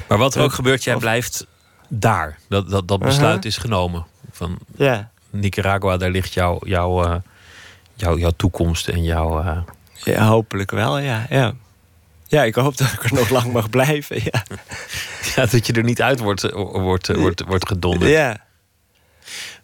maar 0.09 0.19
wat 0.19 0.35
er 0.35 0.43
ook 0.43 0.53
gebeurt, 0.53 0.85
jij 0.85 0.97
blijft 0.97 1.47
daar. 1.89 2.39
Dat, 2.49 2.71
dat, 2.71 2.89
dat 2.89 2.99
besluit 2.99 3.45
is 3.45 3.57
genomen. 3.57 4.07
Van 4.31 4.59
ja. 4.77 5.11
Nicaragua, 5.31 5.97
daar 5.97 6.11
ligt 6.11 6.33
jouw 6.33 6.59
jouw 6.65 7.05
uh, 7.05 7.15
jouw 7.95 8.19
jouw 8.19 8.33
toekomst 8.37 8.89
en 8.89 9.03
jouw. 9.03 9.65
Ja, 10.05 10.27
hopelijk 10.27 10.71
wel, 10.71 10.99
ja. 10.99 11.27
ja. 11.29 11.55
Ja, 12.27 12.45
ik 12.45 12.55
hoop 12.55 12.77
dat 12.77 12.93
ik 12.93 13.05
er 13.05 13.15
nog 13.15 13.29
lang 13.29 13.53
mag 13.53 13.71
blijven. 13.71 14.17
Ja. 14.25 14.43
ja, 15.35 15.47
dat 15.47 15.67
je 15.67 15.73
er 15.73 15.85
niet 15.85 16.03
uit 16.03 16.21
wordt, 16.21 16.53
wordt, 16.53 17.17
wordt, 17.17 17.45
wordt 17.47 17.69
gedonderd. 17.69 18.11
Ja. 18.11 18.46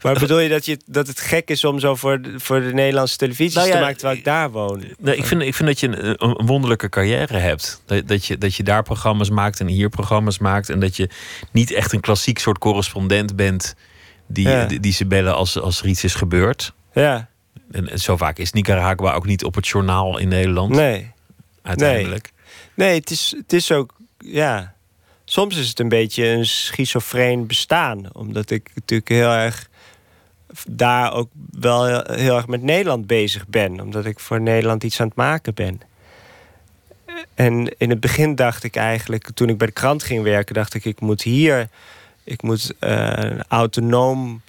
Maar 0.02 0.18
bedoel 0.18 0.38
je 0.38 0.48
dat, 0.48 0.64
je 0.64 0.78
dat 0.86 1.06
het 1.06 1.20
gek 1.20 1.48
is 1.48 1.64
om 1.64 1.78
zo 1.78 1.94
voor 1.94 2.22
de, 2.22 2.40
voor 2.40 2.60
de 2.60 2.72
Nederlandse 2.72 3.16
televisie 3.16 3.58
nou 3.58 3.70
te 3.70 3.78
maken 3.78 3.96
terwijl 3.96 4.18
ik 4.18 4.24
daar 4.24 4.50
woon? 4.50 4.84
Nee, 4.98 5.16
ik, 5.16 5.26
vind, 5.26 5.42
ik 5.42 5.54
vind 5.54 5.68
dat 5.68 5.80
je 5.80 5.86
een, 5.86 6.14
een 6.18 6.46
wonderlijke 6.46 6.88
carrière 6.88 7.36
hebt. 7.36 7.82
Dat, 7.86 8.08
dat, 8.08 8.26
je, 8.26 8.38
dat 8.38 8.54
je 8.54 8.62
daar 8.62 8.82
programma's 8.82 9.30
maakt 9.30 9.60
en 9.60 9.66
hier 9.66 9.88
programma's 9.88 10.38
maakt. 10.38 10.68
En 10.68 10.80
dat 10.80 10.96
je 10.96 11.08
niet 11.50 11.72
echt 11.72 11.92
een 11.92 12.00
klassiek 12.00 12.38
soort 12.38 12.58
correspondent 12.58 13.36
bent 13.36 13.74
die, 14.26 14.80
die, 14.80 14.92
ze 14.92 15.06
bellen 15.06 15.34
als, 15.34 15.60
als 15.60 15.80
er 15.80 15.86
iets 15.86 16.04
is 16.04 16.14
gebeurd. 16.14 16.72
Ja. 16.92 17.28
En, 17.70 18.00
zo 18.00 18.16
vaak 18.16 18.38
is 18.38 18.52
Nicaragua 18.52 19.12
ook 19.12 19.26
niet 19.26 19.44
op 19.44 19.54
het 19.54 19.68
journaal 19.68 20.18
in 20.18 20.28
Nederland. 20.28 20.74
Nee. 20.74 21.10
Uiteindelijk. 21.62 22.32
Nee, 22.74 22.88
nee 22.88 22.98
het, 22.98 23.10
is, 23.10 23.34
het 23.38 23.52
is 23.52 23.72
ook. 23.72 23.94
Ja. 24.18 24.71
Soms 25.32 25.56
is 25.56 25.68
het 25.68 25.78
een 25.78 25.88
beetje 25.88 26.26
een 26.26 26.46
schizofreen 26.46 27.46
bestaan. 27.46 28.08
Omdat 28.12 28.50
ik 28.50 28.70
natuurlijk 28.74 29.08
heel 29.08 29.30
erg 29.30 29.68
daar 30.66 31.12
ook 31.12 31.30
wel 31.50 31.84
heel, 32.04 32.36
erg 32.36 32.46
met 32.46 32.62
Nederland 32.62 33.06
bezig 33.06 33.46
ben. 33.46 33.80
Omdat 33.80 34.04
ik 34.04 34.20
voor 34.20 34.40
Nederland 34.40 34.84
iets 34.84 35.00
aan 35.00 35.06
het 35.06 35.16
maken 35.16 35.54
ben. 35.54 35.80
En 37.34 37.78
in 37.78 37.90
het 37.90 38.00
begin 38.00 38.34
dacht 38.34 38.64
ik 38.64 38.76
eigenlijk, 38.76 39.30
toen 39.34 39.48
ik 39.48 39.58
bij 39.58 39.66
de 39.66 39.72
krant 39.72 40.02
ging 40.02 40.22
werken, 40.22 40.54
dacht 40.54 40.74
ik, 40.74 40.84
ik 40.84 41.00
moet 41.00 41.22
hier, 41.22 41.68
ik 42.24 42.42
moet 42.42 42.74
een 42.78 43.44
autonoom 43.48 44.42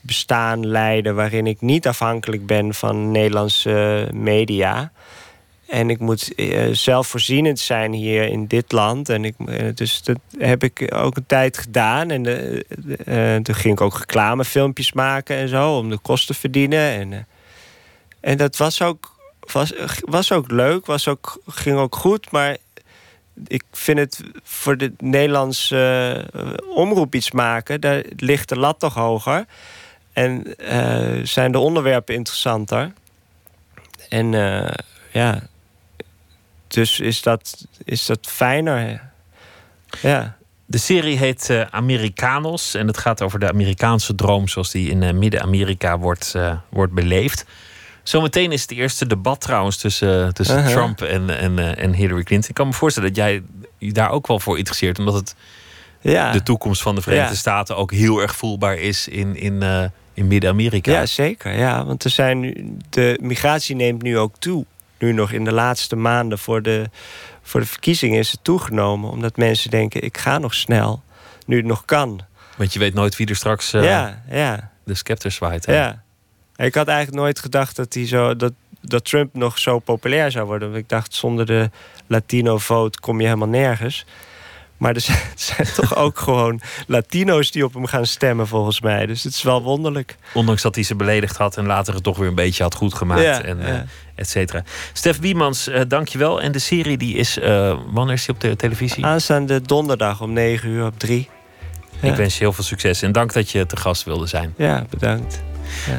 bestaan 0.00 0.66
leiden 0.66 1.14
waarin 1.14 1.46
ik 1.46 1.60
niet 1.60 1.86
afhankelijk 1.86 2.46
ben 2.46 2.74
van 2.74 3.10
Nederlandse 3.10 4.08
media. 4.12 4.92
En 5.70 5.90
ik 5.90 5.98
moet 5.98 6.32
uh, 6.36 6.68
zelfvoorzienend 6.72 7.58
zijn 7.58 7.92
hier 7.92 8.22
in 8.22 8.46
dit 8.46 8.72
land. 8.72 9.08
En 9.08 9.24
ik, 9.24 9.34
uh, 9.38 9.68
dus 9.74 10.02
dat 10.02 10.18
heb 10.38 10.62
ik 10.62 10.94
ook 10.94 11.16
een 11.16 11.26
tijd 11.26 11.58
gedaan. 11.58 12.10
En 12.10 12.26
uh, 12.26 13.36
toen 13.36 13.54
ging 13.54 13.74
ik 13.74 13.80
ook 13.80 13.98
reclamefilmpjes 13.98 14.92
maken 14.92 15.36
en 15.36 15.48
zo. 15.48 15.76
Om 15.76 15.90
de 15.90 15.98
kosten 15.98 16.34
te 16.34 16.40
verdienen. 16.40 16.90
En, 16.90 17.26
en 18.20 18.36
dat 18.36 18.56
was 18.56 18.82
ook, 18.82 19.16
was, 19.52 19.72
was 20.00 20.32
ook 20.32 20.50
leuk. 20.50 20.86
Was 20.86 21.08
ook, 21.08 21.42
ging 21.46 21.76
ook 21.76 21.96
goed. 21.96 22.30
Maar 22.30 22.56
ik 23.46 23.62
vind 23.72 23.98
het 23.98 24.20
voor 24.42 24.76
de 24.76 24.92
Nederlandse 24.98 26.24
omroep 26.74 27.14
iets 27.14 27.30
maken. 27.30 27.80
Daar 27.80 28.02
ligt 28.16 28.48
de 28.48 28.58
lat 28.58 28.78
toch 28.78 28.94
hoger. 28.94 29.46
En 30.12 30.54
zijn 31.22 31.52
de 31.52 31.58
onderwerpen 31.58 32.14
interessanter. 32.14 32.92
En 34.08 34.32
ja, 35.12 35.48
dus 36.74 37.00
is 37.00 37.22
dat, 37.22 37.66
is 37.84 38.06
dat 38.06 38.18
fijner. 38.22 39.10
Ja. 40.02 40.36
De 40.66 40.78
serie 40.78 41.16
heet 41.16 41.48
uh, 41.50 41.60
Americanos 41.70 42.74
en 42.74 42.86
het 42.86 42.98
gaat 42.98 43.22
over 43.22 43.38
de 43.38 43.48
Amerikaanse 43.48 44.14
droom 44.14 44.48
zoals 44.48 44.70
die 44.70 44.90
in 44.90 45.02
uh, 45.02 45.12
Midden-Amerika 45.12 45.98
wordt, 45.98 46.32
uh, 46.36 46.56
wordt 46.68 46.92
beleefd. 46.92 47.44
Zometeen 48.02 48.52
is 48.52 48.62
het 48.62 48.70
eerste 48.70 49.06
debat 49.06 49.40
trouwens 49.40 49.76
tussen, 49.76 50.34
tussen 50.34 50.62
-huh. 50.62 50.72
Trump 50.72 51.02
en, 51.02 51.38
en, 51.38 51.76
en 51.76 51.92
Hillary 51.92 52.22
Clinton. 52.22 52.48
Ik 52.48 52.54
kan 52.54 52.66
me 52.66 52.72
voorstellen 52.72 53.08
dat 53.08 53.18
jij 53.18 53.42
je 53.78 53.92
daar 53.92 54.10
ook 54.10 54.26
wel 54.26 54.40
voor 54.40 54.58
interesseert, 54.58 54.98
omdat 54.98 55.14
het 55.14 55.34
ja. 56.00 56.32
de 56.32 56.42
toekomst 56.42 56.82
van 56.82 56.94
de 56.94 57.00
Verenigde 57.00 57.32
ja. 57.32 57.38
Staten 57.38 57.76
ook 57.76 57.92
heel 57.92 58.20
erg 58.20 58.36
voelbaar 58.36 58.76
is 58.76 59.08
in, 59.08 59.36
in, 59.36 59.62
in 60.14 60.26
Midden-Amerika. 60.26 60.92
Ja, 60.92 61.06
zeker. 61.06 61.58
Ja, 61.58 61.84
want 61.84 62.04
er 62.04 62.10
zijn 62.10 62.54
de 62.90 63.18
migratie 63.22 63.76
neemt 63.76 64.02
nu 64.02 64.18
ook 64.18 64.34
toe 64.38 64.66
nu 65.00 65.12
nog 65.12 65.32
in 65.32 65.44
de 65.44 65.52
laatste 65.52 65.96
maanden 65.96 66.38
voor 66.38 66.62
de, 66.62 66.90
voor 67.42 67.60
de 67.60 67.66
verkiezingen 67.66 68.18
is 68.18 68.30
het 68.30 68.44
toegenomen. 68.44 69.10
Omdat 69.10 69.36
mensen 69.36 69.70
denken, 69.70 70.02
ik 70.02 70.18
ga 70.18 70.38
nog 70.38 70.54
snel, 70.54 71.02
nu 71.46 71.56
het 71.56 71.66
nog 71.66 71.84
kan. 71.84 72.20
Want 72.56 72.72
je 72.72 72.78
weet 72.78 72.94
nooit 72.94 73.16
wie 73.16 73.26
er 73.26 73.36
straks 73.36 73.74
uh, 73.74 73.84
ja, 73.84 74.22
ja. 74.30 74.70
de 74.84 74.94
scepter 74.94 75.30
zwaait. 75.30 75.66
Hè? 75.66 75.74
Ja. 75.74 76.02
Ik 76.56 76.74
had 76.74 76.88
eigenlijk 76.88 77.18
nooit 77.22 77.38
gedacht 77.38 77.76
dat, 77.76 77.94
hij 77.94 78.06
zo, 78.06 78.36
dat, 78.36 78.52
dat 78.80 79.04
Trump 79.04 79.34
nog 79.34 79.58
zo 79.58 79.78
populair 79.78 80.30
zou 80.30 80.46
worden. 80.46 80.68
Want 80.70 80.80
ik 80.80 80.88
dacht, 80.88 81.14
zonder 81.14 81.46
de 81.46 81.70
Latino-vote 82.06 83.00
kom 83.00 83.20
je 83.20 83.26
helemaal 83.26 83.48
nergens. 83.48 84.06
Maar 84.80 84.94
er 84.94 85.00
zijn, 85.00 85.18
zijn 85.54 85.68
toch 85.74 85.96
ook 85.96 86.18
gewoon 86.18 86.60
Latino's 86.86 87.50
die 87.50 87.64
op 87.64 87.74
hem 87.74 87.86
gaan 87.86 88.06
stemmen, 88.06 88.46
volgens 88.46 88.80
mij. 88.80 89.06
Dus 89.06 89.22
het 89.22 89.32
is 89.32 89.42
wel 89.42 89.62
wonderlijk. 89.62 90.16
Ondanks 90.34 90.62
dat 90.62 90.74
hij 90.74 90.84
ze 90.84 90.94
beledigd 90.94 91.36
had 91.36 91.56
en 91.56 91.66
later 91.66 91.94
het 91.94 92.02
toch 92.02 92.16
weer 92.16 92.28
een 92.28 92.34
beetje 92.34 92.62
had 92.62 92.74
goed 92.74 92.94
gemaakt. 92.94 93.22
Ja, 93.22 93.42
en, 93.42 93.58
ja. 93.58 93.64
eh, 93.64 93.78
et 94.14 94.28
cetera. 94.28 94.62
Stef 94.92 95.20
Biemans, 95.20 95.68
eh 95.68 95.80
dank 95.88 96.08
je 96.08 96.18
wel. 96.18 96.42
En 96.42 96.52
de 96.52 96.58
serie 96.58 96.96
die 96.96 97.14
is, 97.16 97.38
eh, 97.38 97.78
wanneer 97.90 98.14
is 98.14 98.24
die 98.24 98.34
op 98.34 98.40
de 98.40 98.56
televisie? 98.56 99.04
Aanstaande 99.04 99.62
donderdag 99.62 100.20
om 100.20 100.32
9 100.32 100.68
uur 100.68 100.86
op 100.86 100.98
3. 100.98 101.28
Ja. 102.00 102.10
Ik 102.10 102.16
wens 102.16 102.34
je 102.34 102.40
heel 102.40 102.52
veel 102.52 102.64
succes 102.64 103.02
en 103.02 103.12
dank 103.12 103.32
dat 103.32 103.50
je 103.50 103.66
te 103.66 103.76
gast 103.76 104.04
wilde 104.04 104.26
zijn. 104.26 104.54
Ja, 104.56 104.86
bedankt. 104.90 105.42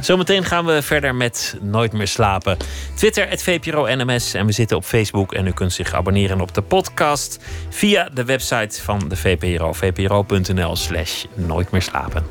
Zometeen 0.01 0.43
gaan 0.43 0.65
we 0.65 0.81
verder 0.81 1.15
met 1.15 1.57
Nooit 1.61 1.93
meer 1.93 2.07
slapen. 2.07 2.57
Twitter, 2.95 3.29
het 3.29 3.43
VPRO 3.43 3.95
NMS. 3.95 4.33
En 4.33 4.45
we 4.45 4.51
zitten 4.51 4.77
op 4.77 4.83
Facebook. 4.83 5.33
En 5.33 5.47
u 5.47 5.51
kunt 5.51 5.73
zich 5.73 5.93
abonneren 5.93 6.41
op 6.41 6.53
de 6.53 6.61
podcast 6.61 7.39
via 7.69 8.09
de 8.13 8.25
website 8.25 8.81
van 8.81 8.99
de 9.07 9.15
VPRO. 9.15 9.73
vpro.nl 9.73 10.75
slash 10.75 11.23
nooit 11.35 11.71
meer 11.71 11.81
slapen. 11.81 12.25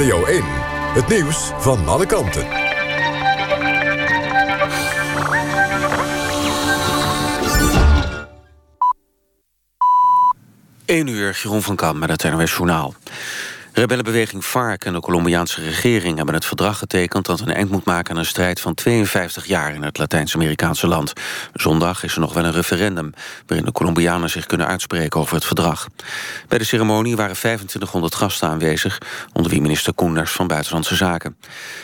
Radio 0.00 0.24
1. 0.24 0.42
Het 0.94 1.08
nieuws 1.08 1.50
van 1.58 1.88
alle 1.88 2.06
kanten. 2.06 2.46
1 10.84 11.06
uur, 11.06 11.38
Jeroen 11.42 11.62
van 11.62 11.76
Kam 11.76 11.98
met 11.98 12.10
het 12.10 12.32
NOS 12.32 12.50
Journaal. 12.50 12.94
Rebellenbeweging 13.72 14.44
FARC 14.44 14.84
en 14.84 14.92
de 14.92 15.00
Colombiaanse 15.00 15.62
regering 15.62 16.16
hebben 16.16 16.34
het 16.34 16.44
verdrag 16.44 16.78
getekend... 16.78 17.26
dat 17.26 17.40
een 17.40 17.52
eind 17.52 17.70
moet 17.70 17.84
maken 17.84 18.10
aan 18.10 18.18
een 18.18 18.26
strijd 18.26 18.60
van 18.60 18.74
52 18.74 19.46
jaar 19.46 19.74
in 19.74 19.82
het 19.82 19.98
Latijns-Amerikaanse 19.98 20.86
land. 20.86 21.12
Zondag 21.52 22.04
is 22.04 22.14
er 22.14 22.20
nog 22.20 22.32
wel 22.32 22.44
een 22.44 22.52
referendum... 22.52 23.12
waarin 23.46 23.66
de 23.66 23.72
Colombianen 23.72 24.30
zich 24.30 24.46
kunnen 24.46 24.66
uitspreken 24.66 25.20
over 25.20 25.34
het 25.34 25.44
verdrag. 25.44 25.88
Bij 26.48 26.58
de 26.58 26.64
ceremonie 26.64 27.16
waren 27.16 27.36
2500 27.36 28.14
gasten 28.14 28.48
aanwezig... 28.48 28.98
onder 29.32 29.52
wie 29.52 29.60
minister 29.60 29.94
Koenders 29.94 30.32
van 30.32 30.46
Buitenlandse 30.46 30.96
Zaken. 30.96 31.36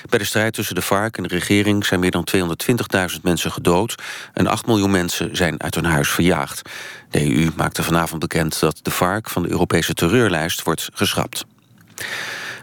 Bij 0.09 0.19
de 0.19 0.25
strijd 0.25 0.55
tussen 0.55 0.75
de 0.75 0.83
FARC 0.83 1.17
en 1.17 1.23
de 1.23 1.29
regering 1.29 1.87
zijn 1.87 2.01
meer 2.01 2.11
dan 2.11 2.29
220.000 2.37 3.21
mensen 3.23 3.53
gedood... 3.53 3.95
en 4.33 4.47
8 4.47 4.67
miljoen 4.67 4.91
mensen 4.91 5.37
zijn 5.37 5.63
uit 5.63 5.75
hun 5.75 5.85
huis 5.85 6.09
verjaagd. 6.09 6.71
De 7.11 7.37
EU 7.37 7.51
maakte 7.57 7.83
vanavond 7.83 8.21
bekend 8.21 8.61
dat 8.61 8.79
de 8.83 8.91
FARC 8.91 9.31
van 9.31 9.43
de 9.43 9.51
Europese 9.51 9.95
terreurlijst 9.95 10.63
wordt 10.63 10.89
geschrapt. 10.93 11.45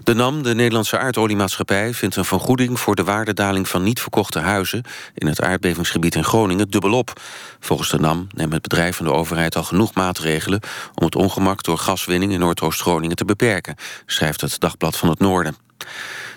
De 0.04 0.14
NAM, 0.14 0.44
de 0.44 0.56
Nederlandse 0.56 0.98
aardoliemaatschappij, 0.98 1.94
vindt 1.94 2.16
een 2.16 2.26
vergoeding 2.26 2.80
voor 2.80 2.96
de 2.96 3.04
waardedaling 3.04 3.68
van 3.68 3.84
niet 3.84 4.02
verkochte 4.02 4.40
huizen 4.40 4.84
in 5.14 5.28
het 5.28 5.42
aardbevingsgebied 5.42 6.16
in 6.16 6.24
Groningen 6.24 6.70
dubbelop. 6.70 7.22
Volgens 7.60 7.90
de 7.90 8.00
NAM 8.00 8.28
neemt 8.36 8.54
het 8.54 8.62
bedrijf 8.62 9.00
en 9.00 9.06
de 9.06 9.14
overheid 9.14 9.56
al 9.56 9.64
genoeg 9.64 9.94
maatregelen 9.94 10.60
om 10.96 11.06
het 11.06 11.16
ongemak 11.16 11.64
door 11.64 11.78
gaswinning 11.78 12.32
in 12.32 12.40
Noordoost-Groningen 12.40 13.16
te 13.16 13.26
beperken, 13.26 13.76
schrijft 14.06 14.42
het 14.42 14.60
Dagblad 14.60 14.98
van 14.98 15.10
het 15.10 15.20
Noorden. 15.20 15.56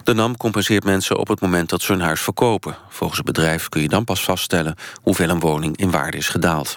De 0.04 0.14
NAM 0.14 0.36
compenseert 0.36 0.84
mensen 0.84 1.18
op 1.18 1.28
het 1.28 1.40
moment 1.40 1.68
dat 1.68 1.82
ze 1.82 1.92
hun 1.92 2.00
huis 2.00 2.20
verkopen. 2.20 2.76
Volgens 2.88 3.18
het 3.18 3.26
bedrijf 3.26 3.68
kun 3.68 3.82
je 3.82 3.88
dan 3.88 4.04
pas 4.04 4.24
vaststellen 4.24 4.76
hoeveel 5.02 5.28
een 5.28 5.40
woning 5.40 5.76
in 5.76 5.90
waarde 5.90 6.16
is 6.16 6.28
gedaald. 6.28 6.76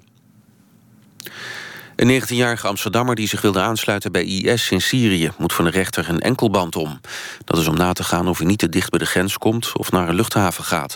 Een 2.00 2.22
19-jarige 2.22 2.68
Amsterdammer 2.68 3.16
die 3.16 3.28
zich 3.28 3.42
wilde 3.42 3.60
aansluiten 3.60 4.12
bij 4.12 4.24
IS 4.24 4.72
in 4.72 4.82
Syrië... 4.82 5.32
moet 5.38 5.54
van 5.54 5.66
de 5.66 5.72
rechter 5.72 6.10
een 6.10 6.20
enkelband 6.20 6.76
om. 6.76 7.02
Dat 7.46 7.58
is 7.58 7.68
om 7.68 7.76
na 7.76 7.94
te 7.94 8.04
gaan 8.04 8.28
of 8.28 8.38
hij 8.38 8.48
niet 8.48 8.60
te 8.60 8.70
dicht 8.70 8.90
bij 8.90 9.00
de 9.00 9.06
grens 9.06 9.38
komt... 9.38 9.78
of 9.78 9.92
naar 9.92 10.10
een 10.10 10.16
luchthaven 10.16 10.64
gaat. 10.64 10.96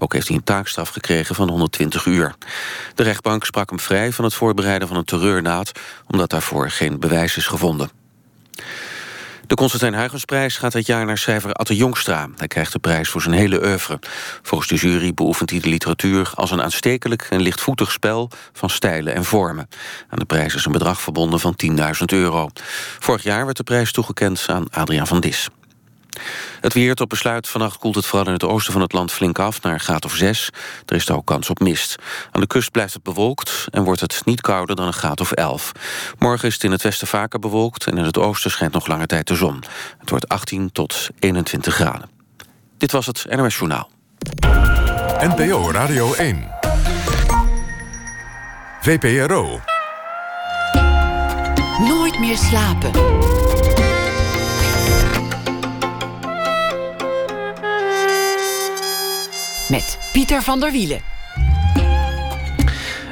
Ook 0.00 0.12
heeft 0.12 0.28
hij 0.28 0.36
een 0.36 0.44
taakstraf 0.44 0.88
gekregen 0.88 1.34
van 1.34 1.48
120 1.48 2.06
uur. 2.06 2.34
De 2.94 3.02
rechtbank 3.02 3.44
sprak 3.44 3.70
hem 3.70 3.80
vrij 3.80 4.12
van 4.12 4.24
het 4.24 4.34
voorbereiden 4.34 4.88
van 4.88 4.96
een 4.96 5.04
terreurdaad... 5.04 5.72
omdat 6.06 6.30
daarvoor 6.30 6.70
geen 6.70 7.00
bewijs 7.00 7.36
is 7.36 7.46
gevonden. 7.46 7.90
De 9.46 9.54
Constantijn 9.54 9.94
Huygensprijs 9.94 10.56
gaat 10.56 10.72
dit 10.72 10.86
jaar 10.86 11.06
naar 11.06 11.18
schrijver 11.18 11.52
Atte 11.52 11.76
Jongstra. 11.76 12.28
Hij 12.36 12.46
krijgt 12.46 12.72
de 12.72 12.78
prijs 12.78 13.08
voor 13.08 13.22
zijn 13.22 13.34
hele 13.34 13.62
oeuvre. 13.62 13.98
Volgens 14.42 14.70
de 14.70 14.76
jury 14.76 15.14
beoefent 15.14 15.50
hij 15.50 15.60
de 15.60 15.68
literatuur 15.68 16.30
als 16.34 16.50
een 16.50 16.62
aanstekelijk 16.62 17.26
en 17.30 17.40
lichtvoetig 17.40 17.92
spel 17.92 18.30
van 18.52 18.70
stijlen 18.70 19.14
en 19.14 19.24
vormen. 19.24 19.68
Aan 20.08 20.18
de 20.18 20.24
prijs 20.24 20.54
is 20.54 20.64
een 20.64 20.72
bedrag 20.72 21.00
verbonden 21.00 21.40
van 21.40 21.56
10.000 21.66 21.76
euro. 22.06 22.48
Vorig 22.98 23.22
jaar 23.22 23.44
werd 23.44 23.56
de 23.56 23.62
prijs 23.62 23.92
toegekend 23.92 24.44
aan 24.48 24.70
Adriaan 24.70 25.06
van 25.06 25.20
Dis. 25.20 25.48
Het 26.60 26.72
weer 26.72 26.94
tot 26.94 27.08
besluit. 27.08 27.48
Vannacht 27.48 27.78
koelt 27.78 27.94
het 27.94 28.06
vooral 28.06 28.26
in 28.26 28.32
het 28.32 28.44
oosten 28.44 28.72
van 28.72 28.82
het 28.82 28.92
land 28.92 29.12
flink 29.12 29.38
af 29.38 29.62
naar 29.62 29.72
een 29.72 29.80
graad 29.80 30.04
of 30.04 30.14
6. 30.14 30.50
Er 30.86 30.96
is 30.96 31.10
ook 31.10 31.26
kans 31.26 31.50
op 31.50 31.60
mist. 31.60 31.96
Aan 32.30 32.40
de 32.40 32.46
kust 32.46 32.70
blijft 32.70 32.94
het 32.94 33.02
bewolkt 33.02 33.66
en 33.70 33.84
wordt 33.84 34.00
het 34.00 34.22
niet 34.24 34.40
kouder 34.40 34.76
dan 34.76 34.86
een 34.86 34.92
graad 34.92 35.20
of 35.20 35.32
11. 35.32 35.72
Morgen 36.18 36.48
is 36.48 36.54
het 36.54 36.64
in 36.64 36.70
het 36.70 36.82
westen 36.82 37.06
vaker 37.06 37.38
bewolkt 37.38 37.86
en 37.86 37.98
in 37.98 38.04
het 38.04 38.18
oosten 38.18 38.50
schijnt 38.50 38.72
nog 38.72 38.86
lange 38.86 39.06
tijd 39.06 39.26
de 39.26 39.34
zon. 39.34 39.62
Het 39.98 40.10
wordt 40.10 40.28
18 40.28 40.72
tot 40.72 41.08
21 41.18 41.74
graden. 41.74 42.10
Dit 42.78 42.92
was 42.92 43.06
het 43.06 43.26
NOS 43.30 43.56
Journaal. 43.56 43.90
NPO 45.18 45.70
Radio 45.70 46.14
1. 46.14 46.48
VPRO. 48.80 49.60
Nooit 51.78 52.18
meer 52.18 52.36
slapen. 52.36 52.90
Met 59.74 59.98
Pieter 60.12 60.42
van 60.42 60.60
der 60.60 60.72
Wielen. 60.72 61.00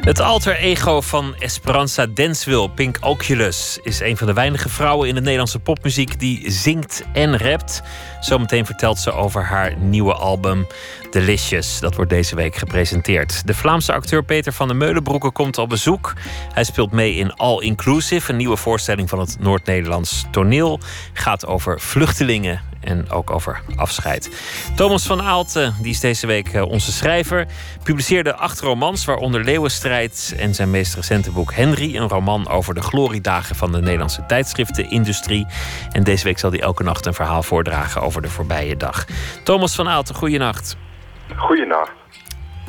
Het 0.00 0.20
alter 0.20 0.56
ego 0.56 1.00
van 1.00 1.34
Esperanza 1.38 2.06
Denswil, 2.06 2.68
Pink 2.68 2.98
Oculus, 3.00 3.78
is 3.82 4.00
een 4.00 4.16
van 4.16 4.26
de 4.26 4.32
weinige 4.32 4.68
vrouwen 4.68 5.08
in 5.08 5.14
de 5.14 5.20
Nederlandse 5.20 5.58
popmuziek 5.58 6.20
die 6.20 6.50
zingt 6.50 7.02
en 7.12 7.38
rapt. 7.38 7.82
Zometeen 8.20 8.66
vertelt 8.66 8.98
ze 8.98 9.12
over 9.12 9.44
haar 9.44 9.76
nieuwe 9.76 10.14
album 10.14 10.66
Delicious. 11.10 11.80
Dat 11.80 11.94
wordt 11.94 12.10
deze 12.10 12.34
week 12.34 12.56
gepresenteerd. 12.56 13.46
De 13.46 13.54
Vlaamse 13.54 13.92
acteur 13.92 14.24
Peter 14.24 14.52
van 14.52 14.68
der 14.68 14.76
Meulenbroeke 14.76 15.30
komt 15.30 15.58
op 15.58 15.68
bezoek. 15.68 16.12
Hij 16.52 16.64
speelt 16.64 16.92
mee 16.92 17.14
in 17.14 17.34
All 17.34 17.60
Inclusive, 17.60 18.30
een 18.30 18.36
nieuwe 18.36 18.56
voorstelling 18.56 19.08
van 19.08 19.18
het 19.18 19.36
Noord-Nederlands 19.40 20.24
toneel. 20.30 20.80
Gaat 21.12 21.46
over 21.46 21.80
vluchtelingen 21.80 22.71
en 22.84 23.10
ook 23.10 23.30
over 23.30 23.60
afscheid. 23.76 24.30
Thomas 24.76 25.06
van 25.06 25.22
Aalten, 25.22 25.74
die 25.80 25.90
is 25.90 26.00
deze 26.00 26.26
week 26.26 26.48
eh, 26.48 26.62
onze 26.62 26.92
schrijver, 26.92 27.46
publiceerde 27.82 28.34
acht 28.34 28.60
romans, 28.60 29.04
waaronder 29.04 29.44
Leeuwenstrijd 29.44 30.34
en 30.38 30.54
zijn 30.54 30.70
meest 30.70 30.94
recente 30.94 31.30
boek 31.30 31.52
Henry, 31.52 31.96
een 31.96 32.08
roman 32.08 32.48
over 32.48 32.74
de 32.74 32.82
gloriedagen 32.82 33.56
van 33.56 33.72
de 33.72 33.80
Nederlandse 33.80 34.26
tijdschriftenindustrie. 34.26 35.46
En 35.92 36.04
deze 36.04 36.24
week 36.24 36.38
zal 36.38 36.50
hij 36.50 36.60
elke 36.60 36.82
nacht 36.82 37.06
een 37.06 37.14
verhaal 37.14 37.42
voordragen 37.42 38.02
over 38.02 38.22
de 38.22 38.30
voorbije 38.30 38.76
dag. 38.76 39.04
Thomas 39.44 39.74
van 39.74 39.88
Aalten, 39.88 40.14
goeienacht. 40.14 40.76
Goeienacht. 41.36 41.92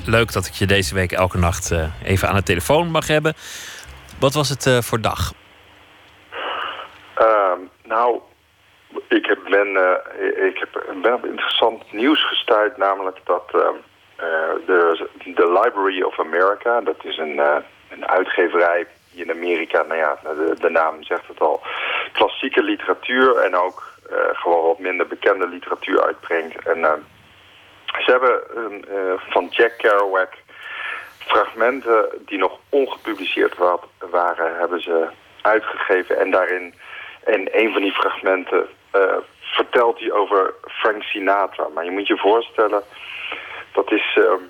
Leuk 0.05 0.32
dat 0.32 0.45
ik 0.45 0.53
je 0.53 0.66
deze 0.66 0.93
week 0.93 1.11
elke 1.11 1.38
nacht 1.38 1.72
eh, 1.72 1.86
even 2.03 2.30
aan 2.30 2.36
de 2.36 2.43
telefoon 2.43 2.91
mag 2.91 3.07
hebben. 3.07 3.34
Wat 4.20 4.34
was 4.34 4.49
het 4.49 4.66
eh, 4.66 4.82
voor 4.82 5.01
dag? 5.01 5.34
Ehm, 7.16 7.59
nou, 7.84 8.20
ik 9.16 9.26
heb, 9.26 9.47
eh, 9.47 10.45
ik 10.45 10.57
heb, 10.57 10.84
ben 11.01 11.14
op 11.14 11.26
interessant 11.26 11.91
nieuws 11.91 12.28
gestuurd, 12.28 12.78
namelijk 12.78 13.18
dat 13.24 13.49
ehm, 13.53 13.76
eh, 14.16 14.66
de, 14.66 15.07
de 15.24 15.47
Library 15.47 16.01
of 16.01 16.20
America, 16.20 16.82
dat 16.82 17.03
is 17.03 17.18
een, 17.18 17.39
eh, 17.39 17.55
een 17.89 18.07
uitgeverij 18.07 18.86
in 19.14 19.32
Amerika, 19.32 19.82
nou 19.82 19.99
ja, 19.99 20.18
de, 20.24 20.55
de 20.59 20.70
naam 20.70 21.03
zegt 21.03 21.28
het 21.28 21.39
al, 21.39 21.61
klassieke 22.11 22.64
literatuur 22.64 23.36
en 23.38 23.55
ook 23.55 23.91
gewoon 24.34 24.66
wat 24.66 24.80
minder 24.80 25.07
bekende 25.07 25.47
literatuur 25.47 26.03
uitbrengt. 26.05 26.68
En 26.68 26.84
ehm, 26.84 26.99
ze 27.86 28.11
hebben 28.11 28.41
een, 28.55 28.86
eh, 28.89 29.14
van 29.30 29.47
Jack 29.49 29.74
Kerouac 29.78 30.30
fragmenten 31.18 32.09
die 32.26 32.38
nog 32.38 32.59
ongepubliceerd 32.70 33.57
wa- 33.57 33.80
waren, 34.09 34.57
hebben 34.57 34.82
ze 34.82 35.07
uitgegeven. 35.41 36.20
En 36.20 36.32
daarin, 36.32 36.74
in 37.26 37.49
een 37.51 37.72
van 37.72 37.82
die 37.82 37.91
fragmenten, 37.91 38.68
vertelt 39.41 40.00
hij 40.00 40.12
over 40.12 40.54
Frank 40.66 41.04
Sinatra. 41.04 41.68
Maar 41.74 41.86
je 41.86 41.91
moet 41.91 42.08
je 42.08 42.18
voorstellen, 42.18 42.84
dat 43.72 43.91
is 43.91 44.18
ehm, 44.18 44.44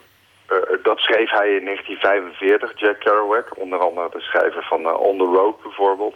dat 0.84 1.00
schreef 1.00 1.30
hij 1.30 1.56
in 1.56 1.66
1945, 1.66 2.80
Jack 2.80 3.00
Kerouac. 3.00 3.58
Onder 3.58 3.80
andere 3.80 4.10
de 4.12 4.22
schrijver 4.22 4.64
van 4.64 4.82
uh, 4.82 5.00
On 5.00 5.18
the 5.18 5.24
Road 5.24 5.62
bijvoorbeeld. 5.62 6.16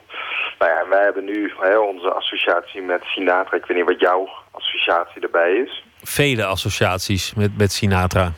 Nou 0.60 0.72
ja, 0.72 0.88
wij 0.90 1.04
hebben 1.04 1.26
nu 1.26 1.54
hè, 1.60 1.78
onze 1.78 2.12
associatie 2.12 2.82
met 2.82 3.04
Sinatra. 3.04 3.58
Ik 3.58 3.66
weet 3.66 3.78
niet 3.78 3.86
wat 3.86 4.00
jouw 4.00 4.30
associatie 4.52 5.22
erbij 5.22 5.54
is. 5.54 5.84
Vele 6.04 6.46
associaties 6.46 7.34
met, 7.34 7.58
met 7.58 7.72
Sinatra. 7.72 8.32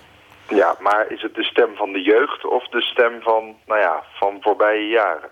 Ja, 0.48 0.76
maar 0.80 1.12
is 1.12 1.22
het 1.22 1.36
de 1.36 1.44
stem 1.44 1.76
van 1.76 1.92
de 1.92 2.02
jeugd 2.02 2.46
of 2.46 2.68
de 2.68 2.82
stem 2.82 3.22
van, 3.22 3.56
nou 3.66 3.80
ja, 3.80 4.04
van 4.14 4.38
voorbije 4.42 4.88
jaren? 4.88 5.30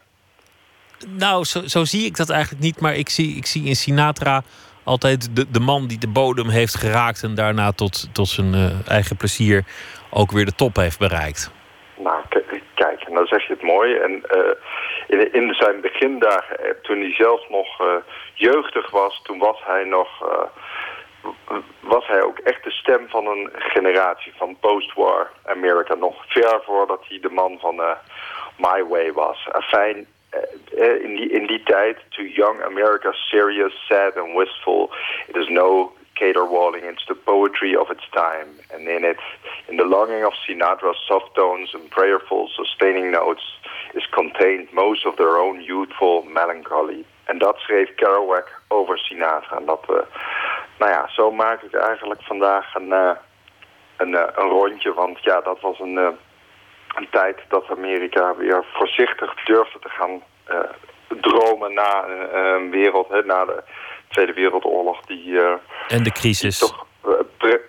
Nou, 1.06 1.44
zo, 1.44 1.62
zo 1.68 1.84
zie 1.84 2.06
ik 2.06 2.18
dat 2.18 2.30
eigenlijk 2.30 2.64
niet. 2.64 2.80
Maar 2.80 2.96
ik 2.96 3.10
zie, 3.10 3.36
ik 3.36 3.46
zie 3.46 3.66
in 3.66 3.76
Sinatra 3.76 4.42
altijd 4.84 5.36
de, 5.36 5.52
de 5.52 5.60
man 5.60 5.88
die 5.88 6.00
de 6.00 6.08
bodem 6.08 6.50
heeft 6.50 6.76
geraakt... 6.76 7.24
en 7.24 7.36
daarna 7.36 7.72
tot, 7.72 8.14
tot 8.14 8.28
zijn 8.28 8.54
uh, 8.54 8.90
eigen 8.90 9.18
plezier 9.18 9.64
ook 10.12 10.32
weer 10.32 10.46
de 10.46 10.56
top 10.56 10.76
heeft 10.76 11.00
bereikt. 11.00 11.52
Nou, 11.98 12.22
kijk, 12.74 13.02
en 13.02 13.14
dan 13.14 13.26
zeg 13.26 13.48
je 13.48 13.54
het 13.54 13.62
mooi. 13.62 13.96
En 13.96 14.12
uh, 14.12 14.52
in, 15.08 15.34
in 15.34 15.54
zijn 15.54 15.82
begindagen, 15.82 16.60
eh, 16.60 16.72
toen 16.82 17.00
hij 17.00 17.14
zelf 17.14 17.50
nog 17.50 17.68
jeugdig 18.34 18.90
was... 18.92 19.22
toen 19.24 19.38
was 19.38 19.60
hij 19.66 19.84
nog... 19.84 20.10
was 21.80 22.08
hij 22.08 22.22
ook 22.22 22.40
echt 22.40 22.64
de 22.64 22.72
stem 22.72 23.08
van 23.10 23.28
een 23.28 23.50
generatie 23.54 24.34
van 24.38 24.58
post-war 24.60 25.32
Amerika. 25.46 25.94
Nog 25.96 26.16
ver 26.28 26.62
voordat 26.66 27.06
hij 27.08 27.20
de 27.20 27.30
man 27.30 27.58
van 27.60 27.76
My 28.58 28.84
Way 28.90 29.12
was. 29.14 29.48
Fijn, 29.62 30.08
in 31.06 31.16
die, 31.16 31.30
in 31.32 31.48
die 31.48 31.64
tijd, 31.64 31.98
to 32.10 32.24
young 32.24 32.62
America, 32.62 33.14
serious, 33.30 33.74
sad 33.88 34.18
and 34.18 34.36
wistful, 34.36 34.90
it 35.28 35.36
is 35.36 35.48
no 35.50 35.92
caterwauling. 36.20 36.84
It's 36.84 37.06
the 37.08 37.16
poetry 37.16 37.76
of 37.76 37.90
its 37.90 38.04
time. 38.12 38.48
And 38.74 38.88
in 38.88 39.04
it, 39.04 39.18
in 39.70 39.78
the 39.78 39.86
longing 39.86 40.24
of 40.24 40.34
Sinatra's 40.48 40.98
soft 41.08 41.36
tones 41.36 41.70
and 41.74 41.90
prayerful, 41.90 42.50
sustaining 42.56 43.12
notes, 43.12 43.44
is 43.94 44.06
contained 44.12 44.68
most 44.74 45.06
of 45.06 45.18
their 45.18 45.38
own 45.38 45.62
youthful 45.62 46.24
melancholy. 46.24 47.06
En 47.26 47.38
dat 47.38 47.58
schreef 47.58 47.96
Kerouac 47.96 48.62
over 48.68 48.98
Sinatra. 48.98 49.58
En 49.58 49.66
dat, 49.66 49.84
uh, 49.90 49.96
nou 50.80 50.92
ja, 50.92 51.08
zo 51.08 51.32
maak 51.32 51.62
ik 51.62 51.74
eigenlijk 51.74 52.22
vandaag 52.24 52.76
een, 52.76 52.88
uh, 52.88 53.12
een, 53.98 54.14
een 54.14 54.50
rondje. 54.50 54.94
Want 54.94 55.24
ja, 55.24 55.42
dat 55.42 55.60
was 55.62 55.80
een, 55.80 56.18
een 56.98 57.10
tijd 57.10 57.40
dat 57.50 57.70
Amerika 57.70 58.36
weer 58.36 58.66
voorzichtig 58.74 59.44
durfde 59.44 59.80
te 59.80 59.90
gaan 59.90 60.22
dromen 61.08 61.74
na 61.74 62.06
een 62.32 62.72
wereld, 62.72 63.10
hè, 63.10 63.24
na 63.24 63.46
de 63.46 63.64
Tweede 64.08 64.34
Wereldoorlog. 64.34 65.02
Die, 65.02 65.40
en 65.88 66.04
de 66.04 66.12
crisis. 66.12 66.60
Toch, 66.60 66.86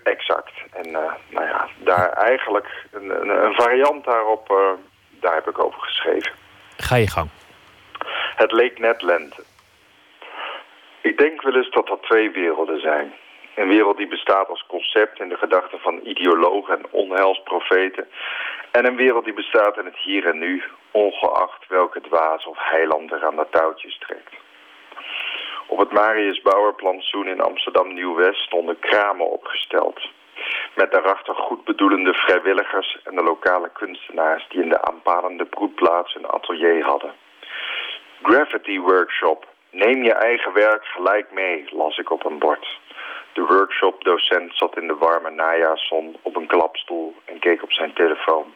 exact. 0.02 0.52
En 0.72 0.90
nou 1.30 1.46
ja, 1.46 1.68
daar 1.78 2.12
eigenlijk 2.12 2.84
een, 2.92 3.20
een, 3.20 3.44
een 3.44 3.54
variant 3.54 4.04
daarop, 4.04 4.76
daar 5.10 5.34
heb 5.34 5.48
ik 5.48 5.58
over 5.58 5.80
geschreven. 5.80 6.32
Ga 6.76 6.96
je 6.96 7.10
gang. 7.10 7.28
Het 8.36 8.52
leek 8.52 8.78
net 8.78 9.02
lente. 9.02 9.42
Ik 11.00 11.18
denk 11.18 11.42
wel 11.42 11.54
eens 11.54 11.70
dat 11.70 11.88
er 11.88 12.00
twee 12.00 12.30
werelden 12.30 12.80
zijn. 12.80 13.12
Een 13.58 13.68
wereld 13.68 13.96
die 13.96 14.08
bestaat 14.08 14.48
als 14.48 14.64
concept 14.66 15.20
in 15.20 15.28
de 15.28 15.36
gedachten 15.36 15.78
van 15.78 16.00
ideologen 16.02 16.78
en 16.78 16.86
onheilsprofeten. 16.90 18.08
En 18.70 18.86
een 18.86 18.96
wereld 18.96 19.24
die 19.24 19.34
bestaat 19.34 19.78
in 19.78 19.84
het 19.84 19.96
hier 19.96 20.26
en 20.26 20.38
nu, 20.38 20.62
ongeacht 20.90 21.66
welke 21.68 22.00
dwaas 22.00 22.46
of 22.46 22.56
heiland 22.60 23.12
er 23.12 23.24
aan 23.24 23.36
de 23.36 23.46
touwtjes 23.50 23.98
trekt. 23.98 24.32
Op 25.66 25.78
het 25.78 25.92
Marius 25.92 26.42
Bauerplantsoen 26.42 27.26
in 27.26 27.40
Amsterdam 27.40 27.94
Nieuw-West 27.94 28.40
stonden 28.40 28.78
kramen 28.78 29.30
opgesteld. 29.30 30.00
Met 30.74 30.92
daarachter 30.92 31.34
goedbedoelende 31.34 32.14
vrijwilligers 32.14 32.98
en 33.04 33.14
de 33.14 33.22
lokale 33.22 33.70
kunstenaars 33.72 34.46
die 34.48 34.62
in 34.62 34.68
de 34.68 34.82
aanpalende 34.82 35.44
broedplaats 35.44 36.14
een 36.14 36.30
atelier 36.30 36.84
hadden. 36.84 37.12
Graffiti 38.22 38.80
Workshop. 38.80 39.46
Neem 39.70 40.02
je 40.02 40.12
eigen 40.12 40.52
werk 40.52 40.84
gelijk 40.84 41.32
mee, 41.32 41.64
las 41.70 41.98
ik 41.98 42.10
op 42.10 42.24
een 42.24 42.38
bord. 42.38 42.78
De 43.38 43.44
workshopdocent 43.44 44.56
zat 44.56 44.76
in 44.76 44.86
de 44.86 44.94
warme 44.94 45.30
najaarszon 45.30 46.16
op 46.22 46.36
een 46.36 46.46
klapstoel 46.46 47.14
en 47.24 47.38
keek 47.38 47.62
op 47.62 47.72
zijn 47.72 47.92
telefoon. 47.92 48.54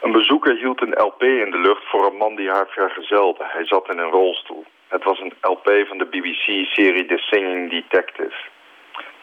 Een 0.00 0.12
bezoeker 0.12 0.56
hield 0.56 0.80
een 0.80 0.98
LP 1.02 1.22
in 1.22 1.50
de 1.50 1.58
lucht 1.58 1.84
voor 1.84 2.06
een 2.06 2.16
man 2.16 2.34
die 2.34 2.50
haar 2.50 2.66
vergezelde. 2.68 3.44
Hij 3.44 3.66
zat 3.66 3.90
in 3.90 3.98
een 3.98 4.10
rolstoel. 4.10 4.64
Het 4.88 5.04
was 5.04 5.20
een 5.20 5.32
LP 5.40 5.84
van 5.88 5.98
de 5.98 6.04
BBC-serie 6.04 7.06
The 7.06 7.18
Singing 7.18 7.70
Detective. 7.70 8.36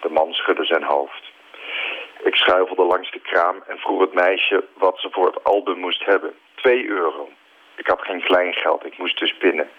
De 0.02 0.10
man 0.10 0.34
schudde 0.34 0.66
zijn 0.66 0.84
hoofd. 0.84 1.24
Ik 2.24 2.36
schuifelde 2.36 2.84
langs 2.84 3.12
de 3.12 3.20
kraam 3.20 3.64
en 3.68 3.78
vroeg 3.78 4.02
het 4.02 4.14
meisje 4.14 4.64
wat 4.74 5.00
ze 5.00 5.08
voor 5.12 5.26
het 5.26 5.44
album 5.44 5.80
moest 5.80 6.06
hebben. 6.06 6.34
Twee 6.56 6.86
euro. 6.88 7.30
Ik 7.76 7.88
had 7.88 8.02
geen 8.02 8.24
kleingeld, 8.24 8.86
ik 8.86 8.98
moest 8.98 9.20
dus 9.20 9.38
binnen. 9.38 9.70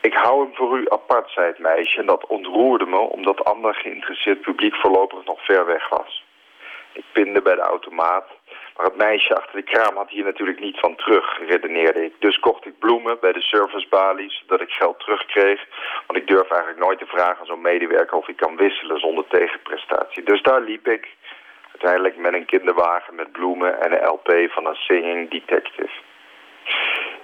Ik 0.00 0.14
hou 0.14 0.42
hem 0.42 0.54
voor 0.54 0.78
u 0.78 0.86
apart, 0.88 1.30
zei 1.30 1.46
het 1.46 1.58
meisje. 1.58 2.00
En 2.00 2.06
dat 2.06 2.26
ontroerde 2.26 2.86
me, 2.86 2.98
omdat 2.98 3.44
ander 3.44 3.74
geïnteresseerd 3.74 4.40
publiek 4.40 4.74
voorlopig 4.74 5.24
nog 5.24 5.44
ver 5.44 5.66
weg 5.66 5.88
was. 5.88 6.24
Ik 6.92 7.04
pinde 7.12 7.42
bij 7.42 7.54
de 7.54 7.60
automaat, 7.60 8.26
maar 8.76 8.86
het 8.86 8.96
meisje 8.96 9.36
achter 9.36 9.56
de 9.56 9.70
kraam 9.72 9.96
had 9.96 10.10
hier 10.10 10.24
natuurlijk 10.24 10.60
niet 10.60 10.78
van 10.78 10.96
terug, 10.96 11.38
redeneerde 11.48 12.04
ik. 12.04 12.12
Dus 12.18 12.38
kocht 12.38 12.66
ik 12.66 12.78
bloemen 12.78 13.18
bij 13.20 13.32
de 13.32 13.40
servicebalie, 13.40 14.30
zodat 14.30 14.60
ik 14.60 14.70
geld 14.70 15.00
terugkreeg. 15.00 15.66
Want 16.06 16.18
ik 16.18 16.26
durf 16.26 16.50
eigenlijk 16.50 16.80
nooit 16.84 16.98
te 16.98 17.06
vragen 17.06 17.40
aan 17.40 17.46
zo'n 17.46 17.60
medewerker 17.60 18.16
of 18.16 18.28
ik 18.28 18.36
kan 18.36 18.56
wisselen 18.56 19.00
zonder 19.00 19.24
tegenprestatie. 19.28 20.22
Dus 20.22 20.42
daar 20.42 20.60
liep 20.60 20.88
ik, 20.88 21.08
uiteindelijk 21.70 22.16
met 22.16 22.34
een 22.34 22.46
kinderwagen 22.46 23.14
met 23.14 23.32
bloemen 23.32 23.80
en 23.80 23.92
een 23.92 24.08
LP 24.08 24.50
van 24.50 24.66
een 24.66 24.74
singing 24.74 25.30
detective. 25.30 25.92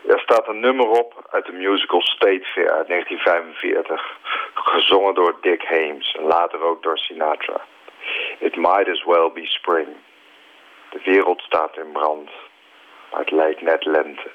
Er 0.08 0.20
staat 0.20 0.48
een 0.48 0.60
nummer 0.60 0.88
op 0.88 1.26
uit 1.30 1.46
de 1.46 1.52
musical 1.52 2.02
State 2.02 2.46
Fair 2.52 2.70
uit 2.72 2.88
1945. 2.88 4.02
Gezongen 4.54 5.14
door 5.14 5.36
Dick 5.40 5.62
Hames 5.64 6.16
en 6.18 6.24
later 6.24 6.62
ook 6.62 6.82
door 6.82 6.98
Sinatra. 6.98 7.60
It 8.38 8.56
might 8.56 8.88
as 8.88 9.04
well 9.04 9.30
be 9.34 9.46
spring. 9.46 9.88
De 10.90 11.00
wereld 11.04 11.40
staat 11.40 11.76
in 11.76 11.92
brand. 11.92 12.30
Maar 13.10 13.20
het 13.20 13.30
lijkt 13.30 13.62
net 13.62 13.84
lente. 13.84 14.30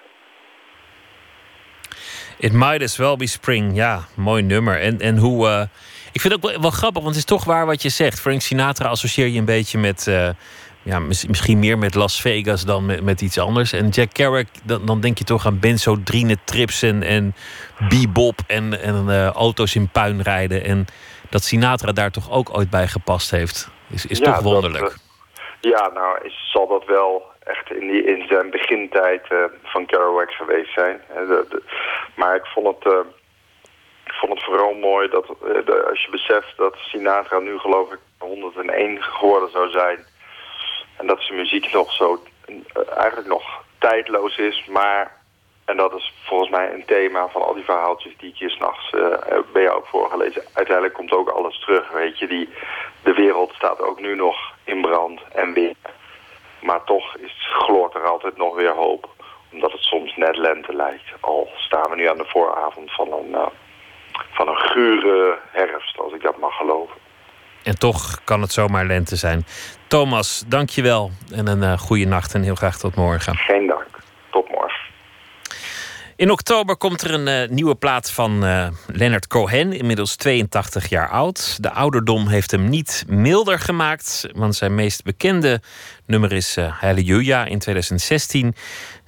It 2.37 2.53
might 2.53 2.83
as 2.83 2.97
well 2.97 3.15
be 3.15 3.27
spring. 3.27 3.75
Ja, 3.75 3.99
mooi 4.15 4.43
nummer. 4.43 4.79
En, 4.79 4.99
en 4.99 5.17
hoe... 5.17 5.47
Uh, 5.47 5.61
ik 6.11 6.21
vind 6.21 6.33
het 6.33 6.43
ook 6.43 6.51
wel, 6.51 6.61
wel, 6.61 6.71
grappig, 6.71 7.03
want 7.03 7.15
het 7.15 7.23
is 7.23 7.35
toch 7.35 7.45
waar 7.45 7.65
wat 7.65 7.81
je 7.81 7.89
zegt. 7.89 8.19
Frank 8.19 8.41
Sinatra 8.41 8.89
associeer 8.89 9.27
je 9.27 9.39
een 9.39 9.45
beetje 9.45 9.77
met... 9.77 10.05
Uh, 10.07 10.29
ja, 10.83 10.99
misschien 10.99 11.59
meer 11.59 11.77
met 11.77 11.95
Las 11.95 12.21
Vegas 12.21 12.65
dan 12.65 12.85
met, 12.85 13.03
met 13.03 13.21
iets 13.21 13.39
anders. 13.39 13.73
En 13.73 13.87
Jack 13.87 14.09
Kerouac, 14.13 14.47
dan, 14.63 14.85
dan 14.85 15.01
denk 15.01 15.17
je 15.17 15.23
toch 15.23 15.45
aan 15.45 15.59
benzodrine 15.59 16.37
trips 16.43 16.81
en, 16.81 17.03
en 17.03 17.35
bebop 17.89 18.39
en, 18.47 18.81
en 18.81 19.05
uh, 19.07 19.27
auto's 19.27 19.75
in 19.75 19.89
puin 19.89 20.21
rijden. 20.21 20.63
En 20.63 20.85
dat 21.29 21.43
Sinatra 21.43 21.91
daar 21.91 22.11
toch 22.11 22.31
ook 22.31 22.57
ooit 22.57 22.69
bij 22.69 22.87
gepast 22.87 23.31
heeft, 23.31 23.69
is, 23.89 24.05
is 24.05 24.19
toch 24.19 24.41
wonderlijk. 24.41 24.83
Dat, 24.83 24.97
uh, 25.61 25.71
ja, 25.71 25.89
nou 25.93 26.25
is, 26.25 26.49
zal 26.53 26.67
dat 26.67 26.85
wel 26.85 27.23
echt 27.43 27.71
in, 27.71 27.87
die, 27.87 28.03
in 28.03 28.27
zijn 28.27 28.49
begintijd 28.49 29.21
uh, 29.31 29.43
van 29.63 29.85
Kerouac 29.85 30.31
geweest 30.31 30.73
zijn. 30.73 31.01
De, 31.07 31.45
de, 31.49 31.61
maar 32.15 32.35
ik 32.35 32.45
vond 32.45 32.67
het... 32.67 32.93
ik 34.05 34.13
vond 34.13 34.33
het 34.33 34.43
vooral 34.43 34.73
mooi 34.73 35.09
dat 35.09 35.25
de, 35.65 35.85
als 35.89 36.03
je 36.03 36.11
beseft 36.11 36.57
dat 36.57 36.75
Sinatra 36.75 37.39
nu 37.39 37.57
geloof 37.57 37.91
ik 37.91 37.99
101 38.17 39.01
geworden 39.01 39.51
zou 39.51 39.69
zijn 39.69 40.09
en 41.01 41.07
dat 41.07 41.21
zijn 41.21 41.37
muziek 41.37 41.71
nog 41.71 41.91
zo, 41.91 42.23
eigenlijk 42.97 43.27
nog 43.27 43.63
tijdloos 43.79 44.37
is, 44.37 44.65
maar... 44.65 45.19
En 45.65 45.77
dat 45.77 45.93
is 45.93 46.13
volgens 46.25 46.49
mij 46.49 46.73
een 46.73 46.85
thema 46.85 47.27
van 47.27 47.41
al 47.41 47.53
die 47.53 47.63
verhaaltjes 47.63 48.17
die 48.17 48.29
ik 48.29 48.37
hier 48.37 48.49
s'nachts 48.49 48.91
uh, 48.91 49.01
bij 49.53 49.61
jou 49.61 49.75
heb 49.75 49.87
voorgelezen. 49.87 50.43
Uiteindelijk 50.53 50.95
komt 50.95 51.11
ook 51.11 51.29
alles 51.29 51.59
terug, 51.59 51.91
weet 51.91 52.19
je. 52.19 52.27
Die, 52.27 52.49
de 53.03 53.13
wereld 53.13 53.53
staat 53.53 53.81
ook 53.81 53.99
nu 53.99 54.15
nog 54.15 54.53
in 54.63 54.81
brand 54.81 55.21
en 55.33 55.53
weer. 55.53 55.75
Maar 56.61 56.83
toch 56.83 57.17
is, 57.17 57.49
gloort 57.51 57.95
er 57.95 58.05
altijd 58.05 58.37
nog 58.37 58.55
weer 58.55 58.73
hoop. 58.73 59.09
Omdat 59.51 59.71
het 59.71 59.81
soms 59.81 60.15
net 60.15 60.37
lente 60.37 60.75
lijkt. 60.75 61.11
Al 61.19 61.49
staan 61.55 61.89
we 61.89 61.95
nu 61.95 62.05
aan 62.07 62.17
de 62.17 62.25
vooravond 62.25 62.91
van 62.91 63.13
een, 63.13 63.35
van 64.31 64.47
een 64.47 64.59
gure 64.59 65.39
herfst, 65.51 65.99
als 65.99 66.13
ik 66.13 66.21
dat 66.21 66.37
mag 66.37 66.55
geloven. 66.57 67.00
En 67.63 67.79
toch 67.79 68.21
kan 68.23 68.41
het 68.41 68.51
zomaar 68.51 68.85
lente 68.85 69.15
zijn. 69.15 69.45
Thomas, 69.87 70.43
dank 70.47 70.69
je 70.69 70.81
wel. 70.81 71.11
En 71.31 71.47
een 71.47 71.61
uh, 71.61 71.77
goede 71.77 72.05
nacht 72.05 72.33
en 72.33 72.43
heel 72.43 72.55
graag 72.55 72.77
tot 72.77 72.95
morgen. 72.95 73.35
Geen 73.35 73.67
dank. 73.67 73.87
Tot 74.31 74.49
morgen. 74.49 74.79
In 76.15 76.31
oktober 76.31 76.77
komt 76.77 77.01
er 77.01 77.13
een 77.13 77.27
uh, 77.27 77.49
nieuwe 77.49 77.75
plaat 77.75 78.11
van 78.11 78.45
uh, 78.45 78.67
Leonard 78.87 79.27
Cohen, 79.27 79.73
inmiddels 79.73 80.15
82 80.15 80.89
jaar 80.89 81.09
oud. 81.09 81.63
De 81.63 81.71
ouderdom 81.71 82.27
heeft 82.27 82.51
hem 82.51 82.69
niet 82.69 83.03
milder 83.07 83.59
gemaakt, 83.59 84.27
want 84.35 84.55
zijn 84.55 84.75
meest 84.75 85.03
bekende 85.03 85.61
nummer 86.05 86.31
is 86.31 86.57
uh, 86.57 86.81
Halleluja. 86.81 87.45
In 87.45 87.59
2016 87.59 88.55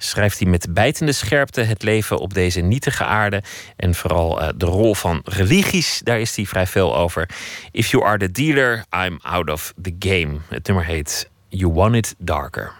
schrijft 0.08 0.38
hij 0.38 0.48
met 0.48 0.66
bijtende 0.74 1.12
scherpte 1.12 1.60
het 1.60 1.82
leven 1.82 2.18
op 2.18 2.34
deze 2.34 2.60
nietige 2.60 3.04
aarde 3.04 3.42
en 3.76 3.94
vooral 3.94 4.40
eh, 4.40 4.48
de 4.56 4.66
rol 4.66 4.94
van 4.94 5.20
religies. 5.24 6.00
Daar 6.04 6.20
is 6.20 6.36
hij 6.36 6.46
vrij 6.46 6.66
veel 6.66 6.96
over. 6.96 7.28
If 7.70 7.90
you 7.90 8.04
are 8.04 8.18
the 8.18 8.30
dealer, 8.30 8.84
I'm 9.06 9.18
out 9.22 9.50
of 9.50 9.72
the 9.82 9.94
game. 9.98 10.36
Het 10.48 10.66
nummer 10.66 10.84
heet 10.84 11.30
You 11.48 11.72
Want 11.72 11.94
It 11.94 12.14
Darker. 12.18 12.72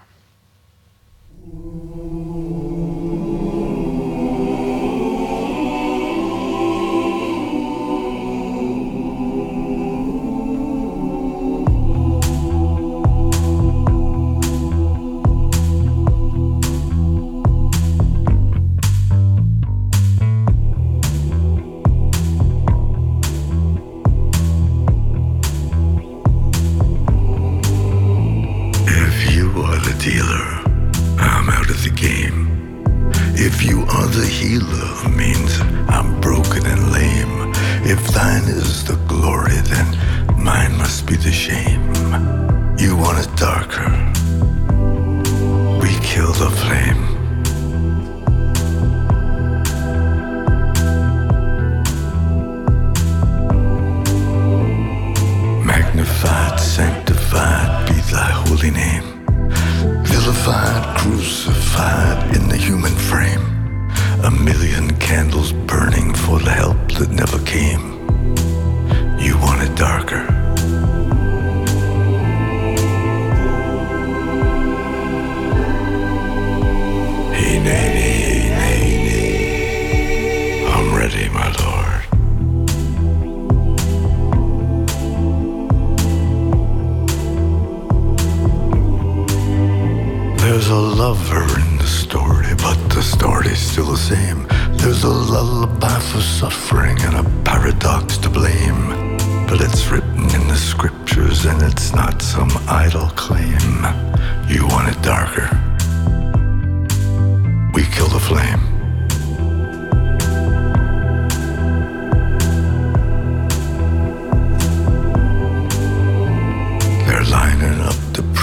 dealer, 30.05 30.60
I'm 31.18 31.48
out 31.48 31.70
of 31.70 31.82
the 31.82 31.89
game. 31.89 32.39
If 33.36 33.64
you 33.64 33.86
are 33.89 34.06
the 34.09 34.26
healer, 34.26 35.09
means 35.09 35.59
I'm 35.89 36.20
broken 36.20 36.66
and 36.66 36.93
lame. 36.93 37.55
If 37.86 38.09
thine 38.09 38.44
is 38.44 38.85
the 38.85 38.97
glory, 39.09 39.56
then 39.72 39.89
mine 40.36 40.76
must 40.76 41.06
be 41.06 41.16
the 41.16 41.32
shame. 41.32 41.82
You 42.76 42.98
want 42.98 43.16
it 43.24 43.35
darker. 43.39 43.89
We 45.81 45.89
kill 46.05 46.32
the 46.35 46.51
flame. 46.60 47.02
Magnified, 55.64 56.60
sanctified 56.60 57.89
be 57.89 57.94
thy 58.12 58.31
holy 58.44 58.70
name 58.70 59.13
crucified, 60.35 60.98
crucified 60.98 62.36
in 62.36 62.48
the 62.48 62.56
human 62.56 62.93
frame. 62.93 63.40
A 64.24 64.31
million 64.31 64.97
candles 64.98 65.52
burning 65.52 66.12
for 66.12 66.40
the 66.40 66.51
help 66.51 66.77
that 66.98 67.11
never 67.11 67.39
came. 67.44 67.93
You 69.19 69.39
want 69.39 69.62
it 69.62 69.74
darker. 69.77 70.24
Hey, 77.32 77.59
Nene. 77.62 78.03
There's 90.55 90.68
a 90.68 90.76
lover 90.76 91.43
in 91.59 91.78
the 91.78 91.86
story, 91.89 92.47
but 92.59 92.78
the 92.89 93.02
story's 93.02 93.59
still 93.59 93.86
the 93.86 93.97
same. 93.97 94.47
There's 94.76 95.02
a 95.02 95.09
lullaby 95.09 95.98
for 95.98 96.20
suffering 96.20 96.97
and 97.01 97.16
a 97.16 97.28
paradox 97.43 98.18
to 98.18 98.31
blame. 98.31 99.18
But 99.48 99.60
it's 99.60 99.89
written 99.89 100.22
in 100.32 100.47
the 100.47 100.55
scriptures 100.55 101.44
and 101.44 101.60
it's 101.60 101.93
not 101.93 102.22
some 102.22 102.52
idle 102.68 103.09
claim. 103.16 103.85
You 104.47 104.68
want 104.68 104.97
it 104.97 105.02
darker. 105.02 105.51
We 107.74 107.82
kill 107.86 108.06
the 108.06 108.20
flame. 108.20 108.73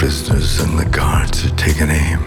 prisoners 0.02 0.58
and 0.58 0.76
the 0.76 0.84
guards 0.86 1.42
had 1.42 1.56
taken 1.56 1.88
aim. 1.88 2.18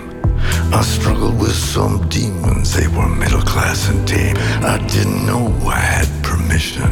I 0.73 0.81
struggled 0.81 1.38
with 1.38 1.52
some 1.52 2.07
demons, 2.07 2.73
they 2.73 2.88
were 2.88 3.10
middle 3.10 3.41
class 3.41 3.89
and 3.89 4.07
tame. 4.07 4.38
I 4.64 4.77
didn't 4.88 5.26
know 5.26 5.47
I 5.68 5.80
had 5.80 6.07
permission 6.23 6.89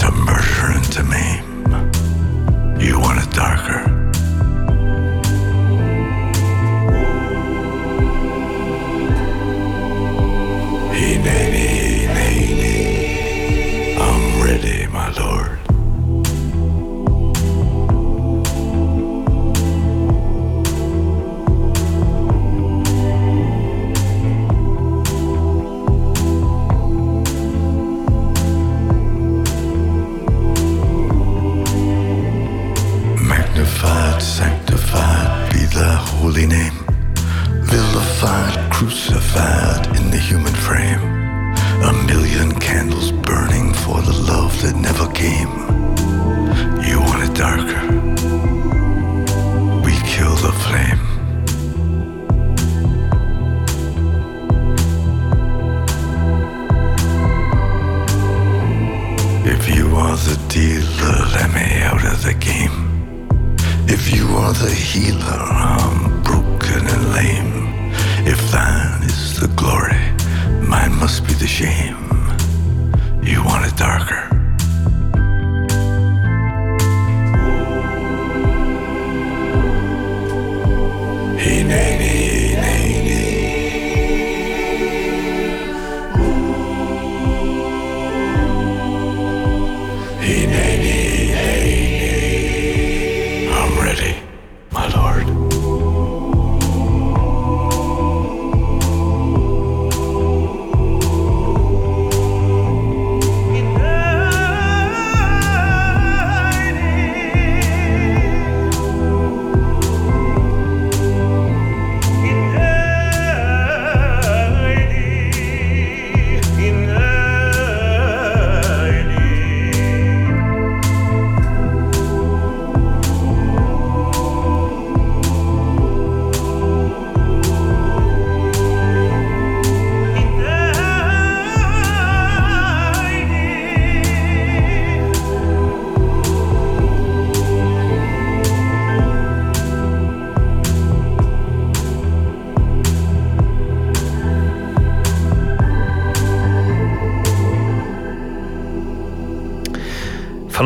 to 0.00 0.10
murder 0.12 0.66
and 0.76 0.84
to 0.92 1.02
maim. 1.04 1.44
You 2.78 3.00
want 3.00 3.24
it 3.24 3.30
darker? 3.32 3.80
He 10.94 11.16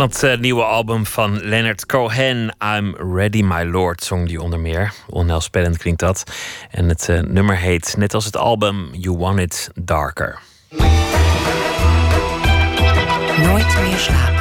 Van 0.01 0.09
het 0.09 0.23
eh, 0.23 0.39
nieuwe 0.39 0.63
album 0.63 1.07
van 1.07 1.41
Leonard 1.41 1.87
Cohen, 1.87 2.55
I'm 2.77 2.97
Ready 3.15 3.43
My 3.43 3.63
Lord, 3.63 4.03
zong 4.03 4.29
die 4.29 4.43
onder 4.43 4.61
meer. 4.61 4.93
Onheilspellend 5.09 5.79
klinkt 5.79 6.01
dat. 6.01 6.25
En 6.71 6.89
het 6.89 7.09
eh, 7.09 7.21
nummer 7.21 7.57
heet, 7.57 7.95
net 7.97 8.15
als 8.15 8.25
het 8.25 8.37
album, 8.37 8.89
You 8.93 9.19
Want 9.19 9.39
It 9.39 9.71
Darker. 9.75 10.39
Nooit 13.37 13.81
meer 13.81 13.99
slapen. 13.99 14.40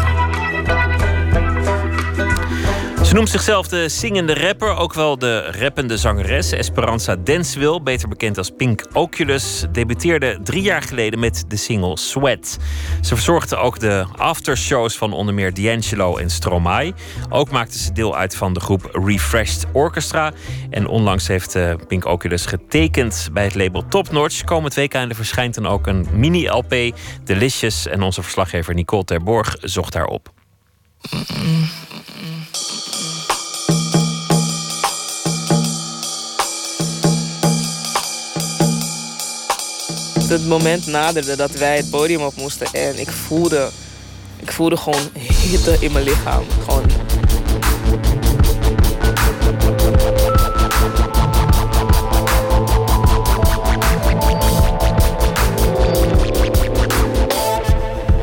Ze 3.10 3.16
noemt 3.16 3.30
zichzelf 3.30 3.68
de 3.68 3.90
zingende 3.90 4.34
rapper, 4.34 4.76
ook 4.76 4.94
wel 4.94 5.18
de 5.18 5.52
rappende 5.52 5.98
zangeres. 5.98 6.52
Esperanza 6.52 7.16
Denswil, 7.16 7.82
beter 7.82 8.08
bekend 8.08 8.38
als 8.38 8.50
Pink 8.50 8.86
Oculus, 8.94 9.66
debuteerde 9.72 10.40
drie 10.44 10.62
jaar 10.62 10.82
geleden 10.82 11.20
met 11.20 11.44
de 11.48 11.56
single 11.56 11.98
Sweat. 11.98 12.58
Ze 13.02 13.16
verzorgde 13.16 13.56
ook 13.56 13.80
de 13.80 14.06
aftershows 14.16 14.98
van 14.98 15.14
onder 15.14 15.34
meer 15.34 15.54
D'Angelo 15.54 16.18
en 16.18 16.30
Stromae. 16.30 16.94
Ook 17.30 17.52
maakte 17.52 17.78
ze 17.80 17.92
deel 17.92 18.16
uit 18.16 18.36
van 18.36 18.54
de 18.54 18.60
groep 18.60 18.90
Refreshed 18.92 19.66
Orchestra. 19.74 20.32
En 20.70 20.88
onlangs 20.88 21.28
heeft 21.28 21.56
eh, 21.56 21.74
Pink 21.88 22.06
Oculus 22.06 22.46
getekend 22.46 23.30
bij 23.34 23.44
het 23.44 23.56
label 23.56 23.88
Top 23.88 24.12
Notch. 24.12 24.44
Komend 24.44 24.74
weekende 24.74 25.16
verschijnt 25.16 25.56
dan 25.56 25.68
ook 25.68 25.88
een 25.88 26.08
mini-LP, 26.12 26.76
Delicious. 27.24 27.88
En 27.88 28.02
onze 28.02 28.22
verslaggever 28.22 28.74
Nicole 28.74 29.04
Terborg 29.04 29.56
zocht 29.60 29.94
daarop. 29.94 30.32
Het 40.30 40.48
moment 40.48 40.88
naderde 40.88 41.36
dat 41.36 41.52
wij 41.52 41.78
het 41.78 41.90
podium 41.90 42.22
op 42.22 42.36
moesten 42.36 42.68
en 42.72 43.00
ik 43.00 43.10
voelde, 43.10 43.70
ik 44.40 44.52
voelde 44.52 44.78
gewoon 44.78 45.10
hitte 45.50 45.78
in 45.80 45.92
mijn 45.92 46.04
lichaam. 46.04 46.44
Gewoon 46.64 46.86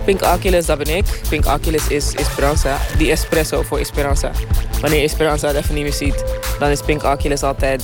Pink 0.04 0.22
Oculus, 0.22 0.66
dat 0.66 0.78
ben 0.78 0.96
ik. 0.96 1.20
Pink 1.28 1.46
Oculus 1.46 1.88
is 1.88 2.14
Esperanza. 2.14 2.78
Die 2.98 3.10
espresso 3.10 3.62
voor 3.62 3.78
Esperanza. 3.78 4.30
Wanneer 4.80 5.02
Esperanza 5.02 5.46
het 5.46 5.56
even 5.56 5.74
niet 5.74 5.82
meer 5.82 5.92
ziet, 5.92 6.24
dan 6.58 6.68
is 6.68 6.80
Pink 6.80 7.02
Oculus 7.02 7.42
altijd 7.42 7.82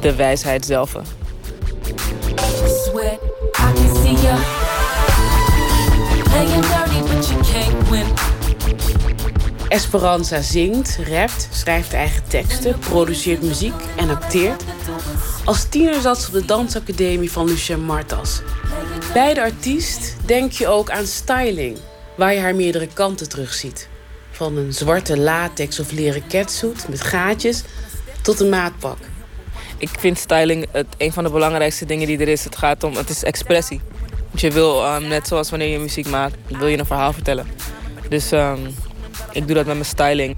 de 0.00 0.14
wijsheid 0.14 0.66
zelf. 0.66 0.96
Esperanza 9.68 10.40
zingt, 10.40 10.98
rapt, 11.08 11.48
schrijft 11.52 11.92
eigen 11.92 12.22
teksten, 12.28 12.78
produceert 12.78 13.42
muziek 13.42 13.74
en 13.96 14.10
acteert. 14.10 14.62
Als 15.44 15.68
tiener 15.68 16.00
zat 16.00 16.18
ze 16.18 16.26
op 16.26 16.32
de 16.32 16.44
dansacademie 16.44 17.32
van 17.32 17.46
Lucien 17.46 17.84
Martas. 17.84 18.40
Bij 19.12 19.34
de 19.34 19.40
artiest 19.40 20.16
denk 20.26 20.52
je 20.52 20.66
ook 20.66 20.90
aan 20.90 21.06
styling, 21.06 21.78
waar 22.16 22.34
je 22.34 22.40
haar 22.40 22.54
meerdere 22.54 22.88
kanten 22.92 23.28
terugziet. 23.28 23.88
Van 24.30 24.56
een 24.56 24.72
zwarte 24.72 25.18
latex 25.18 25.80
of 25.80 25.92
leren 25.92 26.28
catsuit 26.28 26.88
met 26.88 27.00
gaatjes 27.00 27.62
tot 28.22 28.40
een 28.40 28.48
maatpak. 28.48 28.98
Ik 29.78 29.88
vind 29.98 30.18
styling 30.18 30.66
het, 30.72 30.86
een 30.96 31.12
van 31.12 31.24
de 31.24 31.30
belangrijkste 31.30 31.84
dingen 31.84 32.06
die 32.06 32.18
er 32.18 32.28
is. 32.28 32.44
Het 32.44 32.56
gaat 32.56 32.84
om, 32.84 32.96
het 32.96 33.08
is 33.08 33.24
expressie. 33.24 33.80
Want 34.28 34.40
je 34.40 34.50
wil, 34.50 34.94
um, 34.94 35.08
net 35.08 35.28
zoals 35.28 35.50
wanneer 35.50 35.68
je 35.68 35.78
muziek 35.78 36.08
maakt, 36.08 36.34
wil 36.46 36.66
je 36.66 36.78
een 36.78 36.86
verhaal 36.86 37.12
vertellen. 37.12 37.46
Dus 38.08 38.32
um, 38.32 38.74
ik 39.32 39.46
doe 39.46 39.56
dat 39.56 39.66
met 39.66 39.74
mijn 39.74 39.84
styling. 39.84 40.36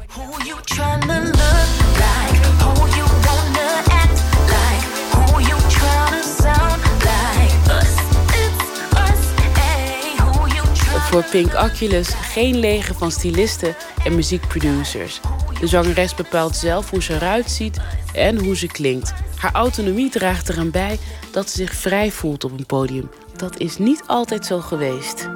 Voor 11.11 11.25
Pink 11.31 11.55
Oculus 11.55 12.09
geen 12.09 12.59
leger 12.59 12.95
van 12.95 13.11
stylisten 13.11 13.77
en 14.05 14.15
muziekproducers. 14.15 15.21
De 15.61 15.67
zangeres 15.67 16.15
bepaalt 16.15 16.57
zelf 16.57 16.91
hoe 16.91 17.03
ze 17.03 17.15
eruit 17.15 17.51
ziet 17.51 17.81
en 18.15 18.39
hoe 18.39 18.57
ze 18.57 18.67
klinkt. 18.67 19.15
Haar 19.37 19.53
autonomie 19.53 20.11
draagt 20.11 20.49
eraan 20.49 20.71
bij 20.71 20.99
dat 21.31 21.51
ze 21.51 21.57
zich 21.57 21.75
vrij 21.75 22.11
voelt 22.11 22.45
op 22.45 22.59
een 22.59 22.67
podium. 22.67 23.11
Dat 23.37 23.59
is 23.59 23.79
niet 23.79 24.03
altijd 24.07 24.47
zo 24.47 24.61
geweest. 24.61 25.29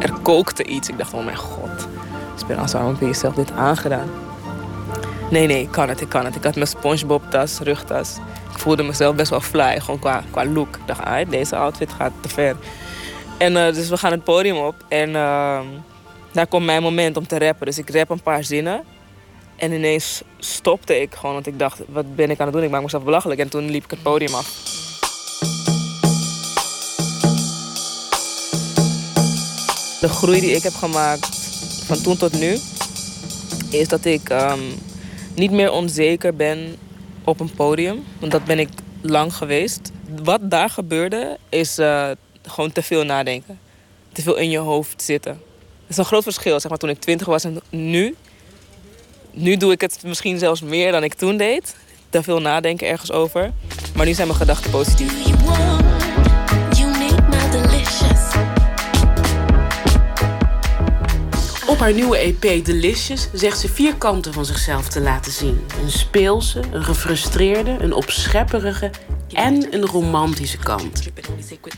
Er 0.00 0.12
kookte 0.22 0.64
iets. 0.64 0.88
Ik 0.88 0.98
dacht, 0.98 1.12
oh 1.12 1.24
mijn 1.24 1.36
god. 1.36 1.88
Speranza, 2.36 2.72
waarom 2.72 2.92
heb 2.92 3.00
je 3.00 3.06
jezelf 3.06 3.34
dit 3.34 3.52
aangedaan? 3.52 4.10
Nee, 5.30 5.46
nee, 5.46 5.62
ik 5.62 5.70
kan 5.70 5.88
het, 5.88 6.00
ik 6.00 6.08
kan 6.08 6.24
het. 6.24 6.36
Ik 6.36 6.44
had 6.44 6.54
mijn 6.54 6.66
Spongebob-tas, 6.66 7.58
rugtas. 7.58 8.16
Ik 8.52 8.58
voelde 8.58 8.82
mezelf 8.82 9.14
best 9.14 9.30
wel 9.30 9.40
fly, 9.40 9.80
gewoon 9.80 9.98
qua, 9.98 10.22
qua 10.30 10.44
look. 10.44 10.76
Ik 10.76 10.86
dacht, 10.86 11.04
ah, 11.04 11.30
deze 11.30 11.56
outfit 11.56 11.92
gaat 11.92 12.12
te 12.20 12.28
ver. 12.28 12.56
En 13.38 13.52
uh, 13.52 13.72
dus 13.72 13.88
we 13.88 13.96
gaan 13.96 14.10
het 14.10 14.24
podium 14.24 14.56
op. 14.56 14.74
En 14.88 15.10
uh, 15.10 15.60
daar 16.36 16.46
komt 16.46 16.64
mijn 16.64 16.82
moment 16.82 17.16
om 17.16 17.26
te 17.26 17.38
rappen. 17.38 17.66
Dus 17.66 17.78
ik 17.78 17.90
rap 17.90 18.10
een 18.10 18.22
paar 18.22 18.44
zinnen. 18.44 18.84
En 19.56 19.72
ineens 19.72 20.22
stopte 20.38 21.00
ik 21.00 21.14
gewoon, 21.14 21.34
want 21.34 21.46
ik 21.46 21.58
dacht, 21.58 21.80
wat 21.88 22.16
ben 22.16 22.30
ik 22.30 22.40
aan 22.40 22.46
het 22.46 22.54
doen? 22.54 22.64
Ik 22.64 22.70
maak 22.70 22.82
mezelf 22.82 23.04
belachelijk. 23.04 23.40
En 23.40 23.48
toen 23.48 23.70
liep 23.70 23.84
ik 23.84 23.90
het 23.90 24.02
podium 24.02 24.34
af. 24.34 24.74
De 30.00 30.08
groei 30.08 30.40
die 30.40 30.50
ik 30.50 30.62
heb 30.62 30.74
gemaakt 30.74 31.36
van 31.84 32.02
toen 32.02 32.16
tot 32.16 32.32
nu, 32.32 32.58
is 33.70 33.88
dat 33.88 34.04
ik 34.04 34.28
um, 34.28 34.60
niet 35.34 35.50
meer 35.50 35.72
onzeker 35.72 36.34
ben 36.34 36.76
op 37.24 37.40
een 37.40 37.50
podium. 37.50 38.04
Want 38.18 38.32
dat 38.32 38.44
ben 38.44 38.58
ik 38.58 38.68
lang 39.00 39.34
geweest. 39.34 39.90
Wat 40.22 40.50
daar 40.50 40.70
gebeurde, 40.70 41.38
is 41.48 41.78
uh, 41.78 42.10
gewoon 42.42 42.72
te 42.72 42.82
veel 42.82 43.04
nadenken. 43.04 43.58
Te 44.12 44.22
veel 44.22 44.36
in 44.36 44.50
je 44.50 44.58
hoofd 44.58 45.02
zitten. 45.02 45.40
Is 45.86 45.96
een 45.96 46.04
groot 46.04 46.22
verschil, 46.22 46.60
zeg 46.60 46.70
maar, 46.70 46.78
toen 46.78 46.90
ik 46.90 47.00
twintig 47.00 47.26
was 47.26 47.44
en 47.44 47.60
nu. 47.70 48.14
Nu 49.30 49.56
doe 49.56 49.72
ik 49.72 49.80
het 49.80 49.98
misschien 50.04 50.38
zelfs 50.38 50.60
meer 50.60 50.92
dan 50.92 51.04
ik 51.04 51.14
toen 51.14 51.36
deed. 51.36 51.76
Te 52.10 52.22
veel 52.22 52.40
nadenken 52.40 52.88
ergens 52.88 53.12
over. 53.12 53.52
Maar 53.94 54.06
nu 54.06 54.14
zijn 54.14 54.26
mijn 54.26 54.38
gedachten 54.38 54.70
positief. 54.70 55.12
Op 61.66 61.78
haar 61.78 61.92
nieuwe 61.92 62.16
EP 62.16 62.64
Delicious 62.64 63.28
zegt 63.32 63.58
ze 63.58 63.68
vier 63.68 63.94
kanten 63.94 64.32
van 64.32 64.44
zichzelf 64.44 64.88
te 64.88 65.00
laten 65.00 65.32
zien. 65.32 65.66
Een 65.82 65.90
speelse, 65.90 66.60
een 66.72 66.84
gefrustreerde, 66.84 67.76
een 67.80 67.92
opschepperige 67.92 68.90
en 69.36 69.74
een 69.74 69.86
romantische 69.86 70.58
kant. 70.58 71.08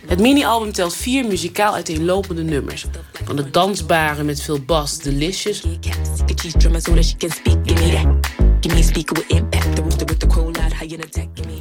Het 0.06 0.20
mini-album 0.20 0.72
telt 0.72 0.94
vier 0.94 1.26
muzikaal 1.26 1.74
uiteenlopende 1.74 2.42
nummers. 2.42 2.84
Van 3.24 3.36
de 3.36 3.50
dansbare 3.50 4.22
met 4.22 4.42
veel 4.42 4.60
bas 4.60 4.98
Delicious... 4.98 5.62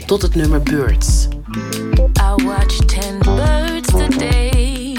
tot 0.06 0.22
het 0.22 0.36
nummer 0.36 0.64
Birds. 0.64 1.28
I 2.19 2.44
watched 2.44 2.88
ten 2.88 3.19
birds 3.19 3.88
today 3.91 4.95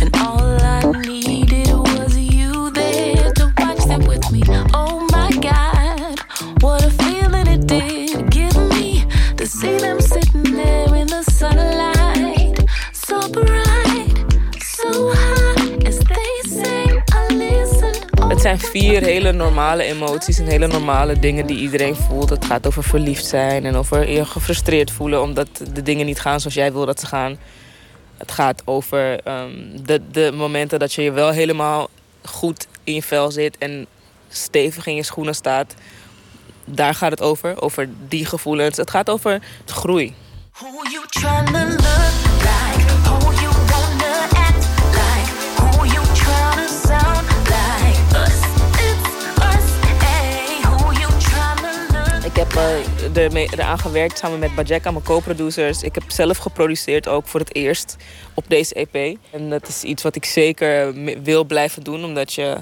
and 0.00 0.16
all 0.16 0.56
I 0.60 0.80
needed 1.06 1.72
was 1.72 2.16
you 2.16 2.70
there 2.72 3.32
to 3.32 3.52
watch 3.54 3.84
them 3.86 4.06
with 4.06 4.30
me. 4.30 4.42
Oh 4.74 5.06
my 5.10 5.30
God, 5.40 6.20
what 6.62 6.84
a 6.84 6.90
feeling 6.90 7.46
it 7.46 7.66
did 7.68 8.30
give 8.30 8.56
me 8.68 9.04
to 9.36 9.46
see 9.46 9.78
them 9.78 10.01
zijn 18.42 18.60
vier 18.60 19.02
hele 19.02 19.32
normale 19.32 19.82
emoties 19.82 20.38
en 20.38 20.46
hele 20.46 20.66
normale 20.66 21.18
dingen 21.18 21.46
die 21.46 21.58
iedereen 21.58 21.94
voelt. 21.94 22.30
Het 22.30 22.44
gaat 22.44 22.66
over 22.66 22.84
verliefd 22.84 23.26
zijn 23.26 23.64
en 23.64 23.74
over 23.74 24.10
je 24.10 24.24
gefrustreerd 24.24 24.90
voelen 24.90 25.22
omdat 25.22 25.48
de 25.72 25.82
dingen 25.82 26.06
niet 26.06 26.20
gaan 26.20 26.40
zoals 26.40 26.54
jij 26.54 26.72
wil 26.72 26.86
dat 26.86 27.00
ze 27.00 27.06
gaan. 27.06 27.38
Het 28.16 28.30
gaat 28.30 28.62
over 28.64 29.28
um, 29.28 29.84
de, 29.84 30.00
de 30.10 30.32
momenten 30.34 30.78
dat 30.78 30.92
je 30.92 31.02
je 31.02 31.12
wel 31.12 31.30
helemaal 31.30 31.88
goed 32.24 32.66
in 32.84 32.94
je 32.94 33.02
vel 33.02 33.30
zit 33.30 33.58
en 33.58 33.86
stevig 34.28 34.86
in 34.86 34.94
je 34.94 35.02
schoenen 35.02 35.34
staat. 35.34 35.74
Daar 36.64 36.94
gaat 36.94 37.10
het 37.10 37.22
over, 37.22 37.62
over 37.62 37.88
die 38.08 38.26
gevoelens. 38.26 38.76
Het 38.76 38.90
gaat 38.90 39.10
over 39.10 39.42
groei. 39.66 40.14
Who 40.52 40.66
you 40.90 42.31
eraan 52.54 53.78
gewerkt 53.78 54.18
samen 54.18 54.38
met 54.38 54.54
Bajeka, 54.54 54.90
mijn 54.90 55.04
co-producers. 55.04 55.82
Ik 55.82 55.94
heb 55.94 56.04
zelf 56.06 56.36
geproduceerd 56.36 57.08
ook 57.08 57.26
voor 57.26 57.40
het 57.40 57.54
eerst 57.54 57.96
op 58.34 58.44
deze 58.48 58.74
EP. 58.74 59.18
En 59.30 59.50
dat 59.50 59.68
is 59.68 59.82
iets 59.82 60.02
wat 60.02 60.16
ik 60.16 60.24
zeker 60.24 60.94
wil 61.22 61.44
blijven 61.44 61.82
doen, 61.82 62.04
omdat 62.04 62.32
je, 62.32 62.56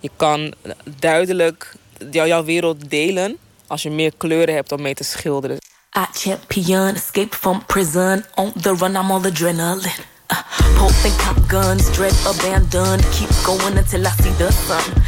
je 0.00 0.10
kan 0.16 0.54
duidelijk 0.98 1.74
jou, 2.10 2.28
jouw 2.28 2.44
wereld 2.44 2.90
delen 2.90 3.36
als 3.66 3.82
je 3.82 3.90
meer 3.90 4.12
kleuren 4.16 4.54
hebt 4.54 4.72
om 4.72 4.82
mee 4.82 4.94
te 4.94 5.04
schilderen. 5.04 5.56
I 5.96 6.06
champion, 6.12 6.94
escape 6.94 7.36
from 7.36 7.64
prison, 7.66 8.24
on 8.34 8.52
the 8.60 8.74
run, 8.74 8.94
I'm 8.94 9.10
all 9.10 9.24
adrenaline. 9.24 10.12
Uh. 10.32 10.38
Pulp 10.76 11.04
and 11.04 11.18
cop 11.18 11.36
guns, 11.48 11.92
dread 11.92 12.14
abandoned. 12.26 13.04
Keep 13.12 13.30
going 13.30 13.76
until 13.76 14.06
I 14.06 14.10
see 14.22 14.36
the 14.36 14.50
sun. 14.66 15.02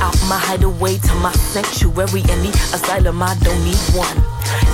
Out 0.00 0.14
my 0.28 0.38
hideaway 0.38 0.98
to 0.98 1.14
my 1.14 1.32
sanctuary. 1.52 2.22
Any 2.30 2.50
asylum, 2.72 3.22
I 3.22 3.34
don't 3.42 3.62
need 3.64 3.82
one. 3.96 4.18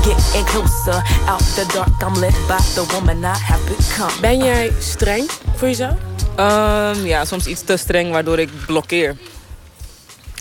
Getting 0.02 0.44
closer, 0.46 1.02
out 1.26 1.40
the 1.56 1.64
dark, 1.72 2.02
I'm 2.02 2.14
led 2.20 2.34
by 2.46 2.60
the 2.74 2.84
woman 2.92 3.24
I 3.24 3.36
have 3.36 3.62
become. 3.68 4.20
Ben 4.20 4.38
jij 4.38 4.72
streng 4.78 5.30
voor 5.56 5.68
jezelf? 5.68 5.94
Ehm, 6.36 7.06
ja, 7.06 7.24
soms 7.24 7.46
iets 7.46 7.62
te 7.62 7.76
streng 7.76 8.10
waardoor 8.10 8.38
ik 8.38 8.48
blokkeer. 8.66 9.16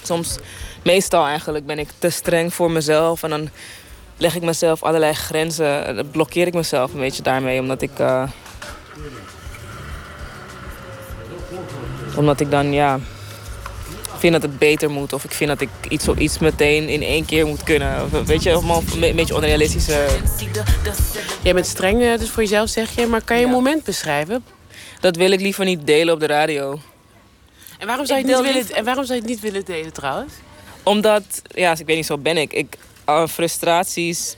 Soms, 0.03 0.37
meestal 0.83 1.25
eigenlijk, 1.25 1.65
ben 1.65 1.79
ik 1.79 1.89
te 1.99 2.09
streng 2.09 2.53
voor 2.53 2.71
mezelf. 2.71 3.23
En 3.23 3.29
dan 3.29 3.49
leg 4.17 4.35
ik 4.35 4.41
mezelf 4.41 4.83
allerlei 4.83 5.13
grenzen. 5.13 5.85
en 5.85 5.95
Dan 5.95 6.09
blokkeer 6.11 6.47
ik 6.47 6.53
mezelf 6.53 6.93
een 6.93 6.99
beetje 6.99 7.23
daarmee. 7.23 7.59
Omdat 7.59 7.81
ik... 7.81 7.99
eh, 7.99 8.23
omdat 12.15 12.39
ik 12.39 12.51
dan, 12.51 12.73
ja... 12.73 12.99
vind 14.23 14.41
dat 14.41 14.51
het 14.51 14.59
beter 14.59 14.91
moet. 14.91 15.13
Of 15.13 15.23
ik 15.23 15.31
vind 15.31 15.49
dat 15.49 15.61
ik 15.61 15.69
iets, 15.89 16.07
iets 16.07 16.39
meteen 16.39 16.89
in 16.89 17.01
één 17.01 17.25
keer 17.25 17.45
moet 17.47 17.63
kunnen. 17.63 18.03
Of, 18.03 18.27
weet 18.27 18.43
je, 18.43 18.53
allemaal 18.53 18.83
een 19.01 19.15
beetje 19.15 19.35
onrealistische... 19.35 20.07
Jij 21.41 21.53
bent 21.53 21.65
streng 21.65 22.01
eh, 22.01 22.17
dus 22.17 22.29
voor 22.29 22.43
jezelf, 22.43 22.69
zeg 22.69 22.95
je. 22.95 23.07
Maar 23.07 23.23
kan 23.23 23.37
je 23.37 23.43
een 23.45 23.51
moment 23.51 23.83
beschrijven? 23.83 24.43
Dat 24.99 25.15
wil 25.15 25.31
ik 25.31 25.39
liever 25.39 25.65
niet 25.65 25.87
delen 25.87 26.13
op 26.13 26.19
de 26.19 26.25
radio. 26.25 26.79
En 27.79 27.87
waarom 27.87 28.05
zou 28.05 28.19
je, 28.19 28.25
het 28.25 28.35
niet 28.35 28.53
willen, 28.53 28.75
en 28.75 28.85
waarom 28.85 29.05
zou 29.05 29.15
je 29.15 29.25
het 29.25 29.33
niet 29.33 29.41
willen 29.41 29.65
delen 29.65 29.93
trouwens? 29.93 30.33
Omdat, 30.83 31.41
ja, 31.47 31.71
ik 31.71 31.85
weet 31.85 31.95
niet, 31.95 32.05
zo 32.05 32.17
ben 32.17 32.37
ik. 32.37 32.53
ik 32.53 32.77
uh, 33.09 33.27
frustraties. 33.27 34.37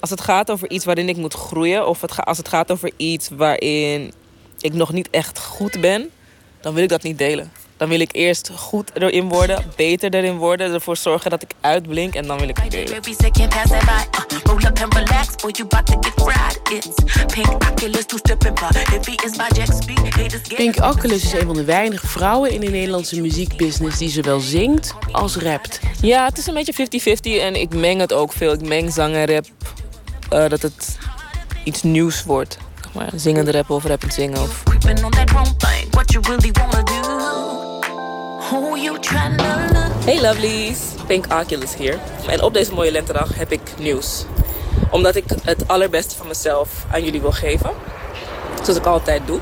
Als 0.00 0.10
het 0.10 0.20
gaat 0.20 0.50
over 0.50 0.70
iets 0.70 0.84
waarin 0.84 1.08
ik 1.08 1.16
moet 1.16 1.34
groeien, 1.34 1.88
of 1.88 2.00
het 2.00 2.24
als 2.24 2.38
het 2.38 2.48
gaat 2.48 2.70
over 2.70 2.90
iets 2.96 3.28
waarin 3.28 4.12
ik 4.60 4.72
nog 4.72 4.92
niet 4.92 5.10
echt 5.10 5.38
goed 5.38 5.80
ben, 5.80 6.10
dan 6.60 6.74
wil 6.74 6.82
ik 6.82 6.88
dat 6.88 7.02
niet 7.02 7.18
delen. 7.18 7.61
Dan 7.82 7.90
wil 7.90 8.00
ik 8.00 8.12
eerst 8.12 8.50
goed 8.54 8.90
erin 8.94 9.28
worden, 9.28 9.64
beter 9.76 10.14
erin 10.14 10.36
worden, 10.36 10.72
ervoor 10.72 10.96
zorgen 10.96 11.30
dat 11.30 11.42
ik 11.42 11.50
uitblink 11.60 12.14
en 12.14 12.26
dan 12.26 12.38
wil 12.38 12.48
ik 12.48 12.56
het. 12.56 12.74
Uh, 12.74 12.80
Oculus, 12.80 12.96
is 19.24 20.54
Pink 20.54 20.76
Oculus 20.76 21.24
is 21.24 21.32
een 21.32 21.46
van 21.46 21.54
de 21.54 21.64
weinige 21.64 22.06
vrouwen 22.06 22.50
in 22.50 22.60
de 22.60 22.70
Nederlandse 22.70 23.20
muziekbusiness 23.20 23.98
die 23.98 24.10
zowel 24.10 24.40
zingt 24.40 24.94
als 25.12 25.36
rapt. 25.36 25.80
Ja, 26.00 26.24
het 26.24 26.38
is 26.38 26.46
een 26.46 26.54
beetje 26.54 26.88
50-50 27.38 27.40
en 27.40 27.60
ik 27.60 27.74
meng 27.74 28.00
het 28.00 28.12
ook 28.12 28.32
veel. 28.32 28.52
Ik 28.52 28.68
meng 28.68 28.92
zang 28.92 29.14
en 29.14 29.26
rap, 29.26 29.44
eh, 30.30 30.48
dat 30.48 30.62
het 30.62 30.98
iets 31.64 31.82
nieuws 31.82 32.24
wordt. 32.24 32.58
Maar 32.92 33.10
zingende 33.14 33.52
rappen 33.52 33.74
of 33.74 33.84
rappend 33.84 34.14
zingen. 34.14 34.42
Of? 34.42 34.62
Hey 40.04 40.20
lovelies, 40.20 40.78
Pink 41.06 41.24
Oculus 41.32 41.76
hier. 41.76 41.98
En 42.28 42.42
op 42.42 42.54
deze 42.54 42.74
mooie 42.74 42.92
lentedag 42.92 43.34
heb 43.34 43.52
ik 43.52 43.60
nieuws. 43.78 44.24
Omdat 44.90 45.16
ik 45.16 45.24
het 45.42 45.68
allerbeste 45.68 46.16
van 46.16 46.26
mezelf 46.26 46.86
aan 46.90 47.04
jullie 47.04 47.20
wil 47.20 47.32
geven, 47.32 47.70
zoals 48.62 48.78
ik 48.78 48.86
altijd 48.86 49.26
doe, 49.26 49.40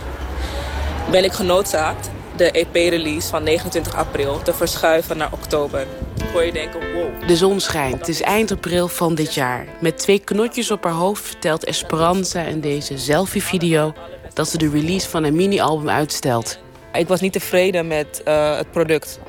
ben 1.10 1.24
ik 1.24 1.32
genoodzaakt 1.32 2.10
de 2.36 2.50
EP-release 2.50 3.28
van 3.28 3.42
29 3.42 3.94
april 3.94 4.42
te 4.42 4.54
verschuiven 4.54 5.16
naar 5.16 5.32
oktober. 5.32 5.86
Hoor 6.32 6.44
je 6.44 6.52
denken, 6.52 6.92
wow. 6.92 7.28
De 7.28 7.36
zon 7.36 7.60
schijnt. 7.60 7.98
Het 7.98 8.08
is 8.08 8.22
eind 8.22 8.52
april 8.52 8.88
van 8.88 9.14
dit 9.14 9.34
jaar. 9.34 9.66
Met 9.80 9.98
twee 9.98 10.18
knotjes 10.18 10.70
op 10.70 10.84
haar 10.84 10.92
hoofd 10.92 11.26
vertelt 11.26 11.64
Esperanza 11.64 12.42
in 12.42 12.60
deze 12.60 12.98
selfie-video... 12.98 13.92
dat 14.34 14.48
ze 14.48 14.58
de 14.58 14.70
release 14.70 15.08
van 15.08 15.24
een 15.24 15.34
mini-album 15.36 15.88
uitstelt. 15.88 16.58
Ik 16.92 17.08
was 17.08 17.20
niet 17.20 17.32
tevreden 17.32 17.86
met 17.86 18.22
eh, 18.22 18.56
het 18.56 18.70
product. 18.70 19.20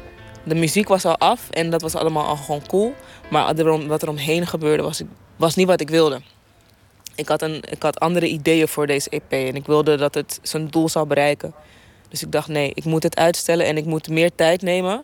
De 0.44 0.56
muziek 0.56 0.88
was 0.88 1.06
al 1.06 1.18
af 1.18 1.50
en 1.50 1.70
dat 1.70 1.82
was 1.82 1.96
allemaal 1.96 2.26
al 2.26 2.36
gewoon 2.36 2.68
cool. 2.68 2.94
Maar 3.30 3.56
wat 3.88 4.02
er 4.02 4.10
omheen 4.10 4.48
gebeurde 4.48 4.84
was, 4.84 5.02
was 5.36 5.56
niet 5.56 5.68
wat 5.68 5.82
ik 5.82 5.90
wilde. 5.90 6.22
Ik 7.16 7.28
had, 7.28 7.42
een, 7.42 7.64
ik 7.70 7.82
had 7.82 8.00
andere 8.00 8.28
ideeën 8.28 8.68
voor 8.68 8.88
deze 8.88 9.10
EP 9.10 9.32
en 9.32 9.56
ik 9.56 9.66
wilde 9.66 9.98
dat 9.98 10.14
het 10.14 10.40
zijn 10.42 10.68
doel 10.68 10.90
zou 10.90 11.08
bereiken. 11.08 11.54
Dus 12.10 12.22
ik 12.22 12.32
dacht, 12.32 12.48
nee, 12.48 12.72
ik 12.74 12.84
moet 12.84 13.04
het 13.04 13.18
uitstellen 13.18 13.66
en 13.66 13.78
ik 13.78 13.86
moet 13.86 14.10
meer 14.10 14.32
tijd 14.36 14.62
nemen 14.62 15.04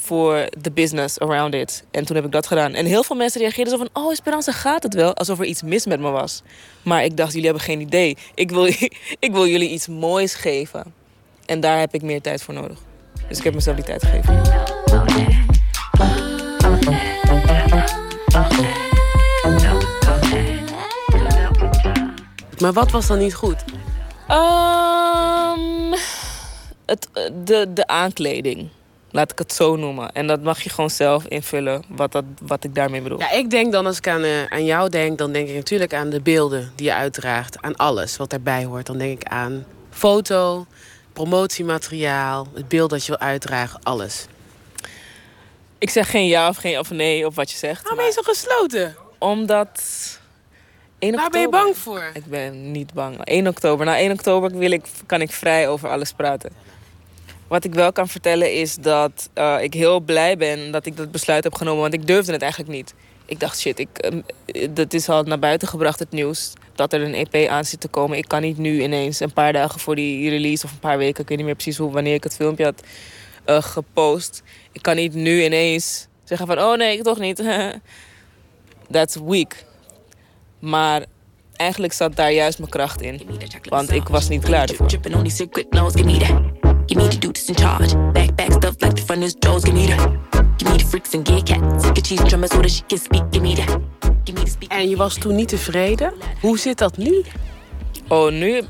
voor 0.00 0.46
de 0.60 0.70
business 0.70 1.18
around 1.18 1.54
it. 1.54 1.84
En 1.90 2.04
toen 2.04 2.16
heb 2.16 2.24
ik 2.24 2.32
dat 2.32 2.46
gedaan. 2.46 2.74
En 2.74 2.86
heel 2.86 3.02
veel 3.02 3.16
mensen 3.16 3.40
reageerden 3.40 3.72
zo 3.72 3.78
van, 3.78 4.02
oh 4.02 4.12
Esperanza, 4.12 4.52
gaat 4.52 4.82
het 4.82 4.94
wel? 4.94 5.14
Alsof 5.14 5.38
er 5.38 5.44
iets 5.44 5.62
mis 5.62 5.86
met 5.86 6.00
me 6.00 6.10
was. 6.10 6.42
Maar 6.82 7.04
ik 7.04 7.16
dacht, 7.16 7.30
jullie 7.30 7.46
hebben 7.46 7.64
geen 7.64 7.80
idee. 7.80 8.16
Ik 8.34 8.50
wil, 8.50 8.66
ik 9.26 9.30
wil 9.32 9.46
jullie 9.46 9.68
iets 9.68 9.88
moois 9.88 10.34
geven. 10.34 10.94
En 11.46 11.60
daar 11.60 11.78
heb 11.78 11.94
ik 11.94 12.02
meer 12.02 12.20
tijd 12.20 12.42
voor 12.42 12.54
nodig. 12.54 12.78
Dus 13.28 13.38
ik 13.38 13.44
heb 13.44 13.54
mezelf 13.54 13.76
die 13.76 13.84
tijd 13.84 14.04
gegeven. 14.04 14.42
Maar 22.60 22.72
wat 22.72 22.90
was 22.90 23.06
dan 23.06 23.18
niet 23.18 23.34
goed? 23.34 23.64
Ehm, 24.28 25.92
het, 26.86 27.08
de, 27.44 27.72
de 27.72 27.86
aankleding. 27.86 28.68
Laat 29.12 29.32
ik 29.32 29.38
het 29.38 29.52
zo 29.52 29.76
noemen. 29.76 30.12
En 30.12 30.26
dat 30.26 30.42
mag 30.42 30.62
je 30.62 30.70
gewoon 30.70 30.90
zelf 30.90 31.24
invullen 31.24 31.82
wat, 31.88 32.12
dat, 32.12 32.24
wat 32.42 32.64
ik 32.64 32.74
daarmee 32.74 33.00
bedoel. 33.00 33.18
Ja, 33.18 33.30
ik 33.30 33.50
denk 33.50 33.72
dan 33.72 33.86
als 33.86 33.96
ik 33.96 34.08
aan, 34.08 34.22
eh, 34.22 34.44
aan 34.44 34.64
jou 34.64 34.88
denk, 34.88 35.18
dan 35.18 35.32
denk 35.32 35.48
ik 35.48 35.54
natuurlijk 35.54 35.94
aan 35.94 36.10
de 36.10 36.20
beelden 36.20 36.72
die 36.74 36.86
je 36.86 36.94
uitdraagt. 36.94 37.62
Aan 37.62 37.76
alles 37.76 38.16
wat 38.16 38.30
daarbij 38.30 38.64
hoort. 38.64 38.86
Dan 38.86 38.98
denk 38.98 39.20
ik 39.20 39.28
aan 39.28 39.64
foto, 39.90 40.66
promotiemateriaal, 41.12 42.46
het 42.54 42.68
beeld 42.68 42.90
dat 42.90 43.04
je 43.06 43.10
wil 43.12 43.20
uitdragen, 43.20 43.80
alles. 43.82 44.26
Ik 45.78 45.90
zeg 45.90 46.10
geen 46.10 46.26
ja 46.26 46.48
of 46.48 46.56
geen 46.56 46.78
of 46.78 46.90
nee 46.90 47.26
op 47.26 47.34
wat 47.34 47.50
je 47.50 47.56
zegt. 47.56 47.80
Waarom 47.82 47.98
ben 47.98 48.06
je 48.06 48.12
zo 48.12 48.22
gesloten? 48.22 48.96
Omdat... 49.18 49.80
1 50.98 51.14
Waar 51.14 51.30
ben 51.30 51.40
je 51.40 51.46
oktober- 51.46 51.64
bang 51.64 51.76
voor? 51.78 52.10
Ik 52.14 52.24
ben 52.26 52.70
niet 52.70 52.92
bang. 52.92 53.24
1 53.24 53.46
oktober. 53.46 53.86
Na 53.86 53.98
1 53.98 54.12
oktober 54.12 54.58
wil 54.58 54.70
ik, 54.70 54.86
kan 55.06 55.20
ik 55.20 55.32
vrij 55.32 55.68
over 55.68 55.88
alles 55.88 56.12
praten. 56.12 56.50
Wat 57.50 57.64
ik 57.64 57.74
wel 57.74 57.92
kan 57.92 58.08
vertellen 58.08 58.54
is 58.54 58.74
dat 58.74 59.30
eh, 59.34 59.56
ik 59.60 59.74
heel 59.74 60.00
blij 60.00 60.36
ben 60.36 60.70
dat 60.70 60.86
ik 60.86 60.96
dat 60.96 61.10
besluit 61.10 61.44
heb 61.44 61.54
genomen. 61.54 61.80
Want 61.80 61.94
ik 61.94 62.06
durfde 62.06 62.32
het 62.32 62.42
eigenlijk 62.42 62.72
niet. 62.72 62.94
Ik 63.24 63.40
dacht, 63.40 63.60
shit, 63.60 63.78
ik, 63.78 63.88
ehm, 63.98 64.20
eh, 64.46 64.68
dat 64.70 64.92
is 64.92 65.08
al 65.08 65.22
naar 65.22 65.38
buiten 65.38 65.68
gebracht, 65.68 65.98
het 65.98 66.10
nieuws. 66.10 66.52
Dat 66.74 66.92
er 66.92 67.02
een 67.02 67.14
EP 67.14 67.48
aan 67.48 67.64
zit 67.64 67.80
te 67.80 67.88
komen. 67.88 68.18
Ik 68.18 68.28
kan 68.28 68.42
niet 68.42 68.58
nu 68.58 68.82
ineens 68.82 69.20
een 69.20 69.32
paar 69.32 69.52
dagen 69.52 69.80
voor 69.80 69.94
die 69.94 70.30
release 70.30 70.64
of 70.64 70.72
een 70.72 70.78
paar 70.78 70.98
weken. 70.98 71.22
Ik 71.22 71.28
weet 71.28 71.36
niet 71.36 71.46
meer 71.46 71.54
precies 71.54 71.76
hoe, 71.76 71.90
wanneer 71.90 72.14
ik 72.14 72.24
het 72.24 72.36
filmpje 72.36 72.64
had 72.64 72.82
eh, 73.44 73.62
gepost. 73.62 74.42
Ik 74.72 74.82
kan 74.82 74.96
niet 74.96 75.14
nu 75.14 75.44
ineens 75.44 76.06
zeggen 76.24 76.46
van, 76.46 76.58
oh 76.58 76.76
nee, 76.76 77.02
toch 77.02 77.18
niet. 77.18 77.42
That's 78.90 79.16
weak. 79.24 79.64
Maar 80.58 81.04
eigenlijk 81.56 81.92
zat 81.92 82.16
daar 82.16 82.32
juist 82.32 82.58
mijn 82.58 82.70
kracht 82.70 83.00
in. 83.00 83.20
Want 83.68 83.90
ik 83.90 84.08
was 84.08 84.28
niet 84.28 84.44
klaar 84.44 84.68
ervoor. 84.68 86.59
Give 86.90 86.98
me 86.98 87.08
the 87.08 87.18
dudes 87.18 87.48
in 87.48 87.54
charge. 87.54 87.94
Back, 88.12 88.34
back 88.34 88.50
stuff 88.50 88.74
like 88.82 88.96
the 88.96 89.02
front 89.02 89.22
is 89.22 89.34
Joe's, 89.34 89.64
give 89.64 89.74
me 89.74 89.86
that. 89.86 90.58
Give 90.58 90.68
me 90.72 90.76
the 90.76 90.84
freaks 90.84 91.14
and 91.14 91.24
gay 91.24 91.40
cats. 91.40 91.88
Get 91.92 92.04
cheese 92.04 92.24
drummers 92.24 92.50
so 92.50 92.62
that 92.62 92.68
she 92.68 92.82
can 92.82 92.98
speak, 92.98 93.30
give 93.30 93.44
me 93.44 93.54
that. 93.54 93.80
Give 94.24 94.34
me 94.34 94.42
the 94.42 94.50
speak. 94.50 94.72
En 94.72 94.88
je 94.88 94.96
was 94.96 95.14
toen 95.14 95.34
niet 95.34 95.48
tevreden. 95.48 96.12
Hoe 96.40 96.58
zit 96.58 96.78
dat 96.78 96.96
nu? 96.96 97.24
Oh, 98.08 98.30
nu... 98.32 98.62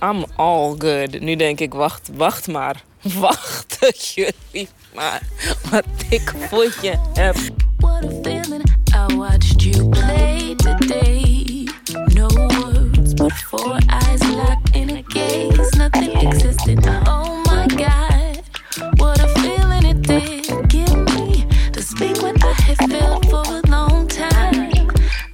I'm 0.00 0.24
all 0.36 0.74
good. 0.78 1.20
Nu 1.20 1.36
denk 1.36 1.60
ik, 1.60 1.74
wacht, 1.74 2.10
wacht 2.14 2.48
maar. 2.48 2.82
Wachten 3.20 3.92
jullie 4.14 4.68
maar. 4.94 5.22
Wat 5.70 5.84
ik 6.08 6.34
voor 6.48 6.74
je 6.82 6.94
heb. 7.14 7.36
What 7.78 8.04
a 8.04 8.08
feeling. 8.22 8.62
I 8.94 9.16
watched 9.16 9.62
you 9.62 9.88
play 9.88 10.54
today. 10.56 11.68
No 12.14 12.26
words, 12.26 13.14
but 13.14 13.32
four 13.32 13.78
eyes 13.86 14.20
locked 14.20 14.76
in 14.76 14.90
a 14.90 15.02
gaze. 15.06 15.76
Nothing 15.76 16.32
existed. 16.32 16.86
Oh 16.86 17.39
my 17.80 17.86
God. 17.86 18.98
What 18.98 19.18
a 19.20 19.28
feeling 19.28 19.84
it 19.84 20.06
did 20.06 20.68
give 20.68 20.96
me 20.96 21.46
to 21.70 21.82
speak 21.82 22.16
what 22.22 22.44
I 22.44 22.52
have 22.62 22.90
felt 22.90 23.24
for 23.26 23.44
a 23.44 23.60
long 23.68 24.08
time. 24.08 24.86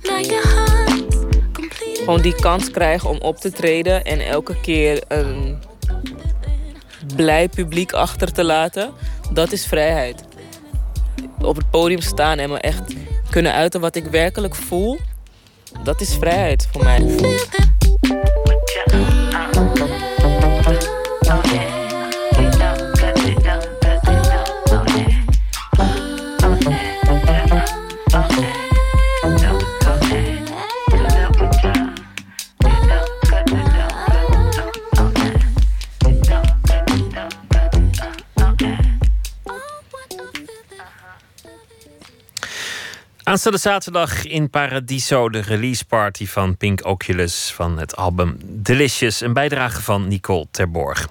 Now 0.03 0.21
your 0.21 0.47
heart's 0.47 1.17
complete. 1.53 1.97
Gewoon 1.99 2.21
die 2.21 2.35
kans 2.35 2.71
krijgen 2.71 3.11
om 3.11 3.19
op 3.19 3.37
te 3.37 3.53
treden. 3.53 4.05
En 4.05 4.21
elke 4.21 4.61
keer 4.61 5.03
een 5.09 5.59
blij 7.17 7.49
publiek 7.49 7.93
achter 7.93 8.33
te 8.33 8.45
laten. 8.45 8.93
Dat 9.33 9.53
is 9.53 9.67
vrijheid. 9.67 10.25
Op 11.41 11.57
het 11.57 11.71
podium 11.71 12.01
staan 12.01 12.39
en 12.39 12.51
me 12.51 12.59
echt 12.59 12.95
kunnen 13.31 13.53
uiten 13.53 13.81
wat 13.81 13.97
ik 13.97 14.05
werkelijk 14.05 14.55
voel. 14.55 14.99
Dat 15.85 16.01
is 16.01 16.15
vrijheid 16.15 16.69
voor 16.73 16.85
mij. 16.85 17.01
Aanstaande 43.27 43.59
zaterdag 43.59 44.25
in 44.25 44.51
Paradiso 44.51 45.29
de 45.29 45.41
release 45.41 45.85
party 45.85 46.27
van 46.27 46.57
Pink 46.57 46.85
Oculus 46.85 47.53
van 47.55 47.79
het 47.79 47.97
album 47.97 48.37
Delicious, 48.45 49.21
een 49.21 49.33
bijdrage 49.33 49.83
van 49.83 50.09
Nicole 50.09 50.47
Terborg. 50.51 51.09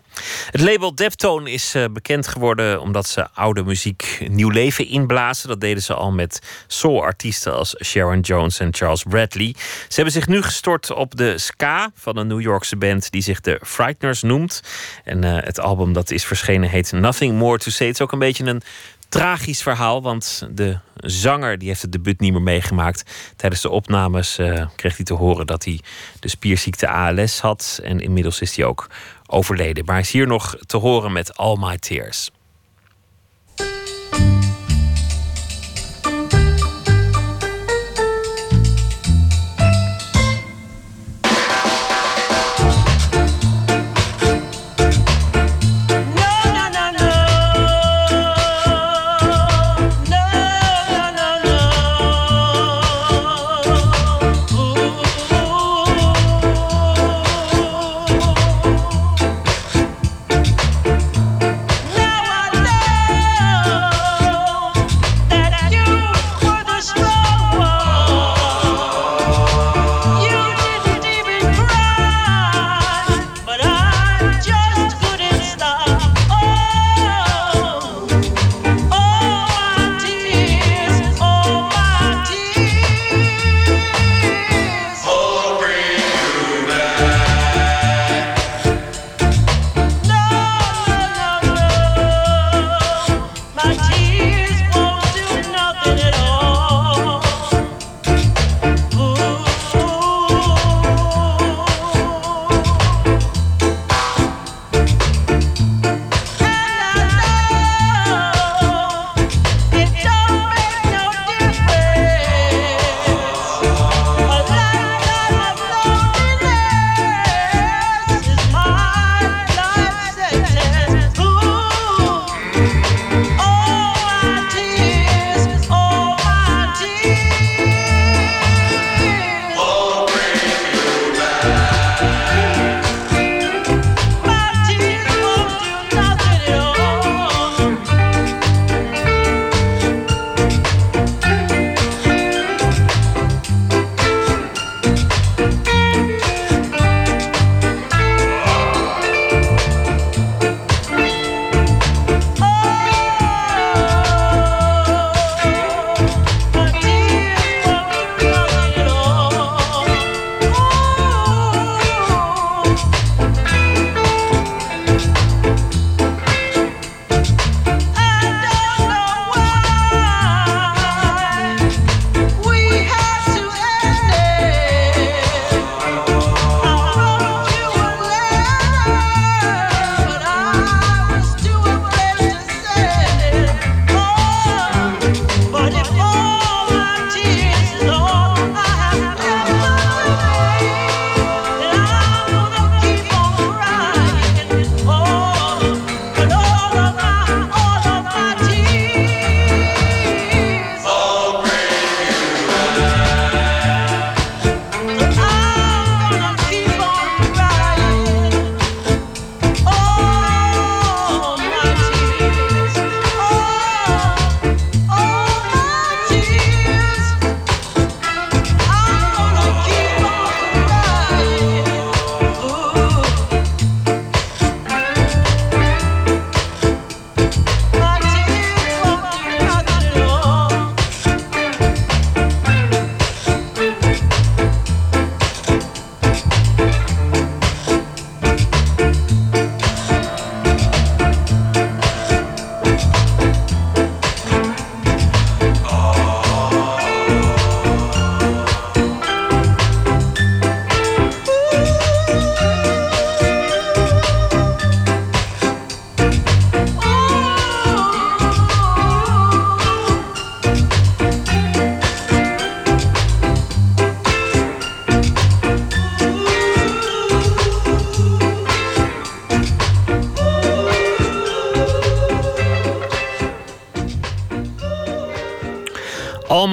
Het 0.52 0.62
label 0.62 0.96
Deptone 0.96 1.52
is 1.52 1.76
eh, 1.76 1.86
bekend 1.92 2.28
geworden 2.28 2.82
omdat 2.82 3.08
ze 3.08 3.28
oude 3.34 3.64
muziek 3.64 4.26
nieuw 4.30 4.50
leven 4.50 4.88
inblazen. 4.88 5.48
Dat 5.48 5.62
deden 5.62 5.84
ze 5.84 5.94
al 5.94 6.12
met 6.12 6.42
soul-artiesten 6.68 7.54
als 7.54 7.76
Sharon 7.84 8.20
Jones 8.20 8.60
en 8.60 8.74
Charles 8.74 9.04
Bradley. 9.04 9.56
Ze 9.58 9.96
hebben 9.96 10.14
zich 10.14 10.28
nu 10.28 10.42
gestort 10.42 10.92
op 10.92 11.16
de 11.16 11.38
ska 11.38 11.92
van 11.96 12.18
een 12.18 12.28
New 12.28 12.42
Yorkse 12.42 12.76
band 12.76 13.12
die 13.12 13.22
zich 13.22 13.42
de 13.42 13.60
Frighteners 13.64 14.22
noemt. 14.22 14.62
En 15.04 15.26
uh, 15.26 15.38
het 15.40 15.60
album 15.60 15.94
dat 15.94 16.12
is 16.12 16.26
verschenen 16.26 16.70
heet 16.70 16.92
Nothing 16.92 17.38
More 17.38 17.58
to 17.58 17.72
Say. 17.72 17.88
Het 17.88 17.96
is 17.96 18.02
ook 18.02 18.12
een 18.12 18.20
beetje 18.20 18.46
een 18.46 18.62
tragisch 19.16 19.62
verhaal, 19.62 20.02
want 20.02 20.48
de 20.52 20.78
zanger 20.96 21.58
die 21.58 21.68
heeft 21.68 21.82
het 21.82 21.92
debuut 21.92 22.20
niet 22.20 22.32
meer 22.32 22.42
meegemaakt. 22.42 23.12
Tijdens 23.36 23.62
de 23.62 23.70
opnames 23.70 24.40
uh, 24.40 24.66
kreeg 24.76 24.96
hij 24.96 25.06
te 25.06 25.14
horen 25.14 25.48
dat 25.48 25.66
hij 25.66 25.80
de 26.20 26.30
spierziekte 26.30 26.88
ALS 26.88 27.40
had. 27.40 27.80
En 27.84 28.00
inmiddels 28.00 28.42
is 28.42 28.56
hij 28.56 28.66
ook 28.66 28.90
overleden. 29.26 29.86
Maar 29.86 29.94
hij 29.94 30.04
is 30.04 30.12
hier 30.12 30.28
nog 30.28 30.56
te 30.66 30.78
horen 30.78 31.12
met 31.12 31.38
All 31.38 31.58
My 31.60 31.78
Tears. 31.78 32.32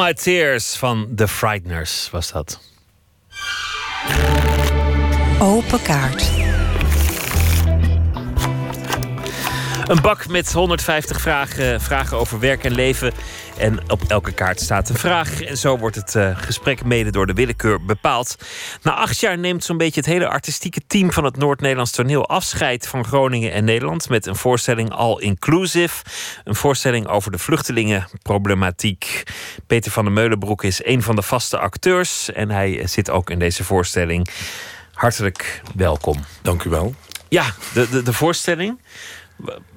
My 0.02 0.14
Tears 0.14 0.76
van 0.76 1.08
The 1.14 1.28
Frighteners 1.28 2.08
was 2.10 2.32
dat. 2.32 2.60
Open 5.40 5.82
kaart. 5.82 6.30
Een 9.86 10.00
bak 10.00 10.28
met 10.28 10.52
150 10.52 11.20
vragen, 11.20 11.80
vragen 11.80 12.18
over 12.18 12.40
werk 12.40 12.64
en 12.64 12.72
leven. 12.72 13.12
En 13.56 13.90
op 13.90 14.02
elke 14.08 14.32
kaart 14.32 14.60
staat 14.60 14.88
een 14.88 14.96
vraag. 14.96 15.42
En 15.42 15.56
zo 15.56 15.78
wordt 15.78 15.96
het 15.96 16.14
uh, 16.14 16.38
gesprek 16.38 16.84
mede 16.84 17.10
door 17.10 17.26
de 17.26 17.32
willekeur 17.32 17.84
bepaald. 17.84 18.36
Na 18.82 18.94
acht 18.94 19.20
jaar 19.20 19.38
neemt 19.38 19.64
zo'n 19.64 19.76
beetje 19.76 20.00
het 20.00 20.08
hele 20.08 20.28
artistieke 20.28 20.80
team 20.86 21.12
van 21.12 21.24
het 21.24 21.36
Noord-Nederlands 21.36 21.90
toneel 21.90 22.28
afscheid 22.28 22.88
van 22.88 23.04
Groningen 23.04 23.52
en 23.52 23.64
Nederland. 23.64 24.08
Met 24.08 24.26
een 24.26 24.36
voorstelling 24.36 24.90
All 24.90 25.20
Inclusive. 25.20 26.04
Een 26.44 26.54
voorstelling 26.54 27.06
over 27.06 27.30
de 27.30 27.38
vluchtelingenproblematiek. 27.38 29.22
Peter 29.66 29.90
van 29.90 30.04
der 30.04 30.12
Meulenbroek 30.12 30.64
is 30.64 30.84
een 30.84 31.02
van 31.02 31.16
de 31.16 31.22
vaste 31.22 31.58
acteurs. 31.58 32.32
En 32.32 32.50
hij 32.50 32.86
zit 32.86 33.10
ook 33.10 33.30
in 33.30 33.38
deze 33.38 33.64
voorstelling. 33.64 34.28
Hartelijk 34.92 35.62
welkom. 35.74 36.24
Dank 36.42 36.64
u 36.64 36.70
wel. 36.70 36.94
Ja, 37.28 37.44
de, 37.74 37.88
de, 37.88 38.02
de 38.02 38.12
voorstelling. 38.12 38.80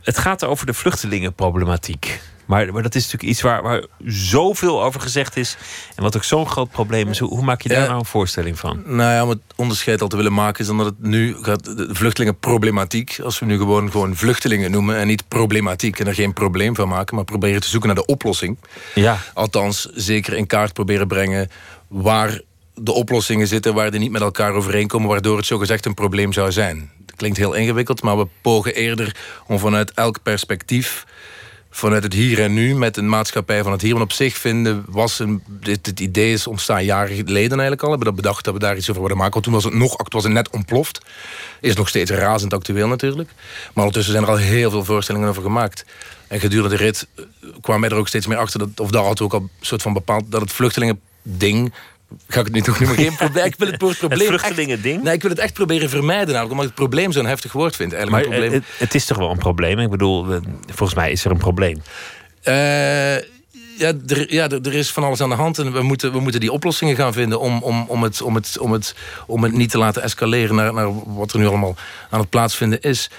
Het 0.01 0.17
gaat 0.17 0.43
over 0.43 0.65
de 0.65 0.73
vluchtelingenproblematiek. 0.73 2.19
Maar, 2.45 2.73
maar 2.73 2.83
dat 2.83 2.95
is 2.95 3.03
natuurlijk 3.03 3.31
iets 3.31 3.41
waar, 3.41 3.61
waar 3.61 3.85
zoveel 4.05 4.83
over 4.83 5.01
gezegd 5.01 5.37
is. 5.37 5.57
En 5.95 6.03
wat 6.03 6.15
ook 6.15 6.23
zo'n 6.23 6.47
groot 6.47 6.71
probleem 6.71 7.09
is. 7.09 7.19
Hoe, 7.19 7.29
hoe 7.29 7.43
maak 7.43 7.61
je 7.61 7.69
daar 7.69 7.87
nou 7.87 7.99
een 7.99 8.05
voorstelling 8.05 8.59
van? 8.59 8.83
Nou 8.85 9.13
ja, 9.13 9.23
om 9.23 9.29
het 9.29 9.39
onderscheid 9.55 10.01
al 10.01 10.07
te 10.07 10.15
willen 10.15 10.33
maken, 10.33 10.59
is 10.59 10.67
dan 10.67 10.77
dat 10.77 10.85
het 10.85 11.01
nu 11.01 11.35
gaat. 11.41 11.63
De 11.63 11.87
vluchtelingenproblematiek. 11.91 13.19
Als 13.23 13.39
we 13.39 13.45
nu 13.45 13.57
gewoon, 13.57 13.91
gewoon 13.91 14.15
vluchtelingen 14.15 14.71
noemen 14.71 14.97
en 14.97 15.07
niet 15.07 15.27
problematiek. 15.27 15.99
En 15.99 16.07
er 16.07 16.13
geen 16.13 16.33
probleem 16.33 16.75
van 16.75 16.87
maken, 16.87 17.15
maar 17.15 17.25
proberen 17.25 17.61
te 17.61 17.69
zoeken 17.69 17.87
naar 17.87 18.03
de 18.05 18.05
oplossing. 18.05 18.57
Ja. 18.93 19.17
Althans, 19.33 19.89
zeker 19.93 20.33
in 20.33 20.47
kaart 20.47 20.73
proberen 20.73 21.07
brengen 21.07 21.49
waar 21.87 22.41
de 22.75 22.91
oplossingen 22.91 23.47
zitten 23.47 23.73
waar 23.73 23.91
die 23.91 23.99
niet 23.99 24.11
met 24.11 24.21
elkaar 24.21 24.53
overeenkomen, 24.53 25.09
waardoor 25.09 25.37
het 25.37 25.45
zogezegd 25.45 25.85
een 25.85 25.93
probleem 25.93 26.33
zou 26.33 26.51
zijn. 26.51 26.91
Klinkt 27.15 27.37
heel 27.37 27.53
ingewikkeld, 27.53 28.01
maar 28.01 28.17
we 28.17 28.27
pogen 28.41 28.75
eerder 28.75 29.15
om 29.47 29.59
vanuit 29.59 29.91
elk 29.91 30.23
perspectief, 30.23 31.05
vanuit 31.75 32.03
het 32.03 32.13
hier 32.13 32.41
en 32.41 32.53
nu, 32.53 32.75
met 32.75 32.97
een 32.97 33.09
maatschappij 33.09 33.63
van 33.63 33.71
het 33.71 33.81
hier. 33.81 33.95
en 33.95 34.01
op 34.01 34.11
zich 34.11 34.37
vinden 34.37 34.85
was 34.87 35.19
een, 35.19 35.43
dit, 35.47 35.99
idee 35.99 36.33
is 36.33 36.47
ontstaan 36.47 36.85
jaren 36.85 37.15
geleden 37.15 37.51
eigenlijk 37.51 37.81
al. 37.81 37.87
We 37.89 37.95
hebben 37.95 38.13
dat 38.13 38.23
bedacht 38.23 38.45
dat 38.45 38.53
we 38.53 38.59
daar 38.59 38.77
iets 38.77 38.89
over 38.89 39.01
wilden 39.01 39.17
maken. 39.17 39.33
Want 39.33 39.45
toen 39.45 39.53
was 39.53 39.63
het 39.63 39.73
nog, 39.73 39.95
was 40.09 40.23
het 40.23 40.33
net 40.33 40.49
ontploft. 40.49 40.99
Is 41.61 41.75
nog 41.75 41.87
steeds 41.87 42.11
razend 42.11 42.53
actueel 42.53 42.87
natuurlijk. 42.87 43.29
Maar 43.73 43.85
ondertussen 43.85 44.13
zijn 44.13 44.25
er 44.25 44.29
al 44.29 44.37
heel 44.37 44.69
veel 44.69 44.83
voorstellingen 44.83 45.29
over 45.29 45.41
gemaakt. 45.41 45.85
En 46.27 46.39
gedurende 46.39 46.77
de 46.77 46.83
rit 46.83 47.07
kwam 47.61 47.79
mij 47.79 47.89
er 47.89 47.95
ook 47.95 48.07
steeds 48.07 48.27
meer 48.27 48.37
achter, 48.37 48.59
dat, 48.59 48.79
of 48.79 48.89
daar 48.89 49.03
we 49.03 49.23
ook 49.23 49.33
al 49.33 49.39
een 49.39 49.49
soort 49.61 49.81
van 49.81 49.93
bepaald, 49.93 50.31
dat 50.31 50.41
het 50.41 50.51
vluchtelingen 50.51 50.99
ding 51.21 51.73
ga 52.27 52.39
ik 52.39 52.45
het 52.45 52.53
nu 52.53 52.61
toch 52.61 52.79
noemen, 52.79 52.97
geen 52.97 53.15
probleem. 53.15 53.45
Ik 53.45 53.55
wil 53.57 53.67
het 53.67 53.81
woord 53.81 53.97
probleem. 54.07 54.19
Het 54.19 54.27
vluchtelingen 54.27 54.81
ding? 54.81 55.03
Nee, 55.03 55.13
ik 55.13 55.21
wil 55.21 55.31
het 55.31 55.39
echt 55.39 55.53
proberen 55.53 55.89
vermijden, 55.89 56.27
namelijk 56.27 56.51
omdat 56.51 56.65
ik 56.65 56.71
het 56.71 56.79
probleem 56.79 57.11
zo'n 57.11 57.25
heftig 57.25 57.51
woord 57.51 57.75
vind. 57.75 57.93
Eigenlijk 57.93 58.25
maar 58.25 58.33
een 58.33 58.39
probleem. 58.39 58.61
Het, 58.61 58.79
het, 58.79 58.95
is 58.95 59.05
toch 59.05 59.17
wel 59.17 59.31
een 59.31 59.37
probleem? 59.37 59.79
Ik 59.79 59.89
bedoel, 59.89 60.25
volgens 60.65 60.93
mij 60.93 61.11
is 61.11 61.25
er 61.25 61.31
een 61.31 61.37
probleem. 61.37 61.81
Uh, 62.43 63.15
ja, 63.77 63.93
er, 64.07 64.33
ja 64.33 64.49
er, 64.49 64.73
is 64.73 64.91
van 64.91 65.03
alles 65.03 65.21
aan 65.21 65.29
de 65.29 65.35
hand 65.35 65.57
en 65.59 65.71
we 65.71 65.81
moeten, 65.81 66.11
we 66.11 66.19
moeten 66.19 66.39
die 66.39 66.51
oplossingen 66.51 66.95
gaan 66.95 67.13
vinden 67.13 67.39
om, 67.39 67.63
om, 67.63 67.85
om, 67.87 68.03
het, 68.03 68.21
om, 68.21 68.35
het, 68.35 68.59
om, 68.59 68.71
het, 68.71 68.95
om 69.27 69.43
het 69.43 69.53
niet 69.53 69.71
te 69.71 69.77
laten 69.77 70.01
escaleren 70.01 70.55
naar, 70.55 70.73
naar 70.73 71.13
wat 71.15 71.33
er 71.33 71.39
nu 71.39 71.47
allemaal 71.47 71.75
aan 72.09 72.19
het 72.19 72.29
plaatsvinden 72.29 72.81
is. 72.81 73.09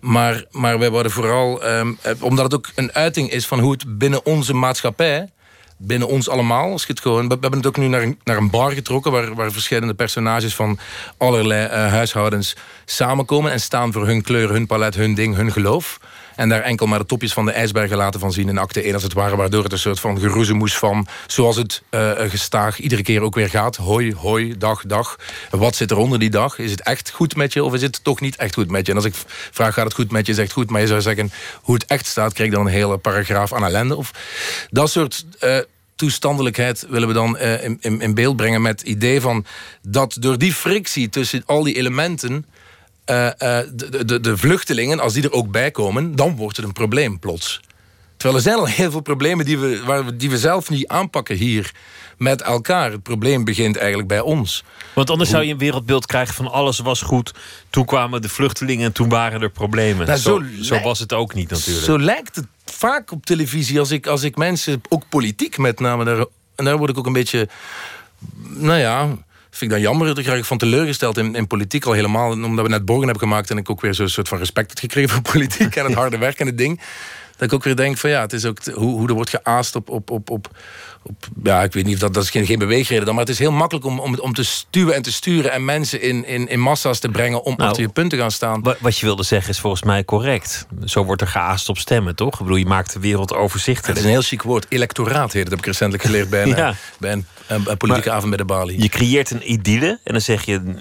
Maar, 0.00 0.44
maar 0.50 0.78
wij 0.78 0.90
worden 0.90 1.12
vooral, 1.12 1.66
um, 1.66 1.98
omdat 2.20 2.44
het 2.44 2.54
ook 2.54 2.70
een 2.74 2.92
uiting 2.92 3.30
is 3.30 3.46
van 3.46 3.58
hoe 3.58 3.72
het 3.72 3.98
binnen 3.98 4.24
onze 4.24 4.54
maatschappij 4.54 5.30
binnen 5.76 6.08
ons 6.08 6.28
allemaal. 6.28 6.72
Als 6.72 6.86
het 6.86 7.00
gewoon, 7.00 7.28
we, 7.28 7.36
hebben 7.40 7.58
het 7.58 7.66
ook 7.66 7.76
nu 7.76 7.88
naar 7.88 8.02
een, 8.02 8.18
naar 8.24 8.36
een 8.36 8.50
bar 8.50 8.72
getrokken... 8.72 9.12
waar, 9.12 9.34
waar 9.34 9.52
verschillende 9.52 9.94
personages 9.94 10.54
van 10.54 10.78
allerlei 11.16 11.64
uh, 11.66 11.70
huishoudens 11.70 12.56
samenkomen... 12.84 13.52
en 13.52 13.60
staan 13.60 13.92
voor 13.92 14.06
hun 14.06 14.22
kleur, 14.22 14.50
hun 14.50 14.66
palet, 14.66 14.94
hun 14.94 15.14
ding, 15.14 15.36
hun 15.36 15.52
geloof. 15.52 16.00
En 16.36 16.48
daar 16.48 16.62
enkel 16.62 16.86
maar 16.86 16.98
de 16.98 17.06
topjes 17.06 17.32
van 17.32 17.44
de 17.44 17.52
ijsbergen 17.52 17.96
laten 17.96 18.20
van 18.20 18.32
zien 18.32 18.48
in 18.48 18.58
acte 18.58 18.82
1 18.82 18.94
als 18.94 19.02
het 19.02 19.12
ware. 19.12 19.36
Waardoor 19.36 19.62
het 19.62 19.72
een 19.72 19.78
soort 19.78 20.00
van 20.00 20.18
geroezemoes 20.18 20.76
van, 20.76 21.06
zoals 21.26 21.56
het 21.56 21.82
uh, 21.90 22.10
gestaag 22.28 22.78
iedere 22.78 23.02
keer 23.02 23.22
ook 23.22 23.34
weer 23.34 23.50
gaat. 23.50 23.76
Hoi, 23.76 24.14
hoi, 24.14 24.58
dag, 24.58 24.82
dag. 24.86 25.16
Wat 25.50 25.76
zit 25.76 25.90
er 25.90 25.96
onder 25.96 26.18
die 26.18 26.30
dag? 26.30 26.58
Is 26.58 26.70
het 26.70 26.82
echt 26.82 27.10
goed 27.10 27.36
met 27.36 27.52
je 27.52 27.64
of 27.64 27.74
is 27.74 27.82
het 27.82 28.04
toch 28.04 28.20
niet 28.20 28.36
echt 28.36 28.54
goed 28.54 28.70
met 28.70 28.86
je? 28.86 28.92
En 28.92 28.98
als 28.98 29.06
ik 29.06 29.14
vraag, 29.50 29.74
gaat 29.74 29.84
het 29.84 29.94
goed 29.94 30.10
met 30.10 30.26
je, 30.26 30.34
zegt 30.34 30.52
goed. 30.52 30.70
Maar 30.70 30.80
je 30.80 30.86
zou 30.86 31.00
zeggen, 31.00 31.32
hoe 31.62 31.74
het 31.74 31.84
echt 31.86 32.06
staat, 32.06 32.32
krijg 32.32 32.50
dan 32.50 32.66
een 32.66 32.72
hele 32.72 32.98
paragraaf 32.98 33.52
aan 33.52 33.64
ellende. 33.64 33.96
Of 33.96 34.10
dat 34.70 34.90
soort... 34.90 35.24
Uh, 35.40 35.58
toestandelijkheid 35.96 36.86
willen 36.88 37.08
we 37.08 37.14
dan 37.14 37.38
in, 37.38 37.78
in, 37.80 38.00
in, 38.00 38.14
beeld 38.14 38.36
brengen 38.36 38.62
met 38.62 38.80
het 38.80 38.88
idee 38.88 39.20
van 39.20 39.44
dat 39.82 40.16
door 40.20 40.38
die 40.38 40.52
frictie 40.52 41.08
tussen 41.08 41.42
al 41.46 41.62
die 41.62 41.74
elementen 41.74 42.46
uh, 43.10 43.28
de, 43.74 44.04
de, 44.04 44.20
de 44.20 44.36
vluchtelingen, 44.36 45.00
als 45.00 45.12
die 45.12 45.22
er 45.22 45.32
ook 45.32 45.50
bij 45.50 45.70
komen, 45.70 46.16
dan 46.16 46.36
wordt 46.36 46.56
het 46.56 46.66
een 46.66 46.72
probleem 46.72 47.18
plots. 47.18 47.60
Terwijl 48.16 48.38
er 48.38 48.44
zijn 48.44 48.58
al 48.58 48.66
heel 48.66 48.90
veel 48.90 49.00
problemen 49.00 49.44
die 49.44 49.58
we, 49.58 49.82
waar 49.84 50.04
we, 50.04 50.16
die 50.16 50.30
we 50.30 50.38
zelf 50.38 50.70
niet 50.70 50.86
aanpakken 50.86 51.36
hier 51.36 51.72
met 52.18 52.42
elkaar. 52.42 52.90
Het 52.90 53.02
probleem 53.02 53.44
begint 53.44 53.76
eigenlijk 53.76 54.08
bij 54.08 54.20
ons. 54.20 54.64
Want 54.94 55.10
anders 55.10 55.30
zou 55.30 55.44
je 55.44 55.52
een 55.52 55.58
wereldbeeld 55.58 56.06
krijgen 56.06 56.34
van 56.34 56.50
alles 56.50 56.78
was 56.78 57.02
goed. 57.02 57.34
Toen 57.70 57.84
kwamen 57.84 58.22
de 58.22 58.28
vluchtelingen 58.28 58.86
en 58.86 58.92
toen 58.92 59.08
waren 59.08 59.42
er 59.42 59.50
problemen. 59.50 60.06
Nou, 60.06 60.18
zo, 60.18 60.42
zo, 60.60 60.62
zo 60.62 60.80
was 60.80 60.98
het 60.98 61.12
ook 61.12 61.34
niet 61.34 61.50
natuurlijk. 61.50 61.86
Zo 61.86 61.98
lijkt 61.98 62.36
het 62.36 62.46
vaak 62.64 63.10
op 63.10 63.26
televisie 63.26 63.78
als 63.78 63.90
ik, 63.90 64.06
als 64.06 64.22
ik 64.22 64.36
mensen, 64.36 64.82
ook 64.88 65.08
politiek 65.08 65.58
met 65.58 65.80
name, 65.80 66.04
daar, 66.04 66.24
en 66.54 66.64
daar 66.64 66.78
word 66.78 66.90
ik 66.90 66.98
ook 66.98 67.06
een 67.06 67.12
beetje, 67.12 67.48
nou 68.48 68.78
ja, 68.78 69.16
vind 69.56 69.70
ik 69.72 69.76
dan 69.76 69.86
jammer. 69.86 70.14
Daar 70.14 70.24
krijg 70.24 70.38
ik 70.38 70.44
van 70.44 70.58
teleurgesteld 70.58 71.18
in, 71.18 71.34
in 71.34 71.46
politiek 71.46 71.84
al 71.84 71.92
helemaal. 71.92 72.30
Omdat 72.30 72.64
we 72.64 72.70
net 72.70 72.84
Borgen 72.84 73.04
hebben 73.04 73.28
gemaakt 73.28 73.50
en 73.50 73.56
ik 73.56 73.70
ook 73.70 73.80
weer 73.80 73.94
zo'n 73.94 74.08
soort 74.08 74.28
van 74.28 74.38
respect 74.38 74.70
heb 74.70 74.78
gekregen 74.78 75.10
voor 75.10 75.32
politiek 75.32 75.76
en 75.76 75.84
het 75.84 75.94
harde 76.02 76.18
werk 76.18 76.40
en 76.40 76.46
het 76.46 76.58
ding. 76.58 76.80
Dat 77.36 77.48
ik 77.48 77.52
ook 77.52 77.64
weer 77.64 77.76
denk 77.76 77.96
van 77.96 78.10
ja, 78.10 78.20
het 78.20 78.32
is 78.32 78.44
ook 78.44 78.64
hoe, 78.64 78.98
hoe 78.98 79.08
er 79.08 79.14
wordt 79.14 79.30
geaast 79.30 79.76
op, 79.76 79.90
op, 79.90 80.10
op, 80.10 80.30
op, 80.30 80.48
op, 81.08 81.26
ja, 81.42 81.62
ik 81.62 81.72
weet 81.72 81.84
niet, 81.84 82.00
dat, 82.00 82.14
dat 82.14 82.22
is 82.22 82.30
geen, 82.30 82.46
geen 82.46 82.58
beweegreden 82.58 83.04
dan, 83.04 83.14
maar 83.14 83.24
het 83.24 83.32
is 83.32 83.38
heel 83.38 83.52
makkelijk 83.52 83.86
om, 83.86 84.00
om, 84.00 84.18
om 84.18 84.32
te 84.32 84.44
stuwen 84.44 84.94
en 84.94 85.02
te 85.02 85.12
sturen 85.12 85.52
en 85.52 85.64
mensen 85.64 86.00
in, 86.00 86.26
in, 86.26 86.48
in 86.48 86.60
massa's 86.60 86.98
te 86.98 87.08
brengen 87.08 87.42
om 87.42 87.54
nou, 87.56 87.68
achter 87.68 87.82
je 87.82 87.88
punt 87.88 88.10
te 88.10 88.16
gaan 88.16 88.30
staan. 88.30 88.62
Wat 88.80 88.98
je 88.98 89.06
wilde 89.06 89.22
zeggen 89.22 89.50
is 89.50 89.60
volgens 89.60 89.82
mij 89.82 90.04
correct. 90.04 90.66
Zo 90.84 91.04
wordt 91.04 91.22
er 91.22 91.28
geaast 91.28 91.68
op 91.68 91.78
stemmen, 91.78 92.16
toch? 92.16 92.32
Ik 92.32 92.38
bedoel, 92.38 92.56
je 92.56 92.66
maakt 92.66 92.92
de 92.92 93.00
wereld 93.00 93.34
overzichtelijk. 93.34 93.86
Het 93.86 93.96
is 93.96 94.04
een 94.04 94.10
heel 94.10 94.22
chic 94.22 94.42
woord, 94.42 94.66
electoraat 94.68 95.32
heet 95.32 95.42
het, 95.42 95.50
heb 95.50 95.58
ik 95.58 95.66
recentelijk 95.66 96.04
geleerd 96.04 96.30
bij 96.30 96.42
een, 96.42 96.48
ja. 96.64 96.74
bij 96.98 97.12
een, 97.12 97.26
een, 97.46 97.76
politieke 97.76 98.10
avond 98.10 98.28
bij 98.28 98.38
de 98.38 98.44
Bali. 98.44 98.82
Je 98.82 98.88
creëert 98.88 99.30
een 99.30 99.52
idylle 99.52 100.00
en 100.04 100.12
dan 100.12 100.20
zeg 100.20 100.44
je, 100.44 100.74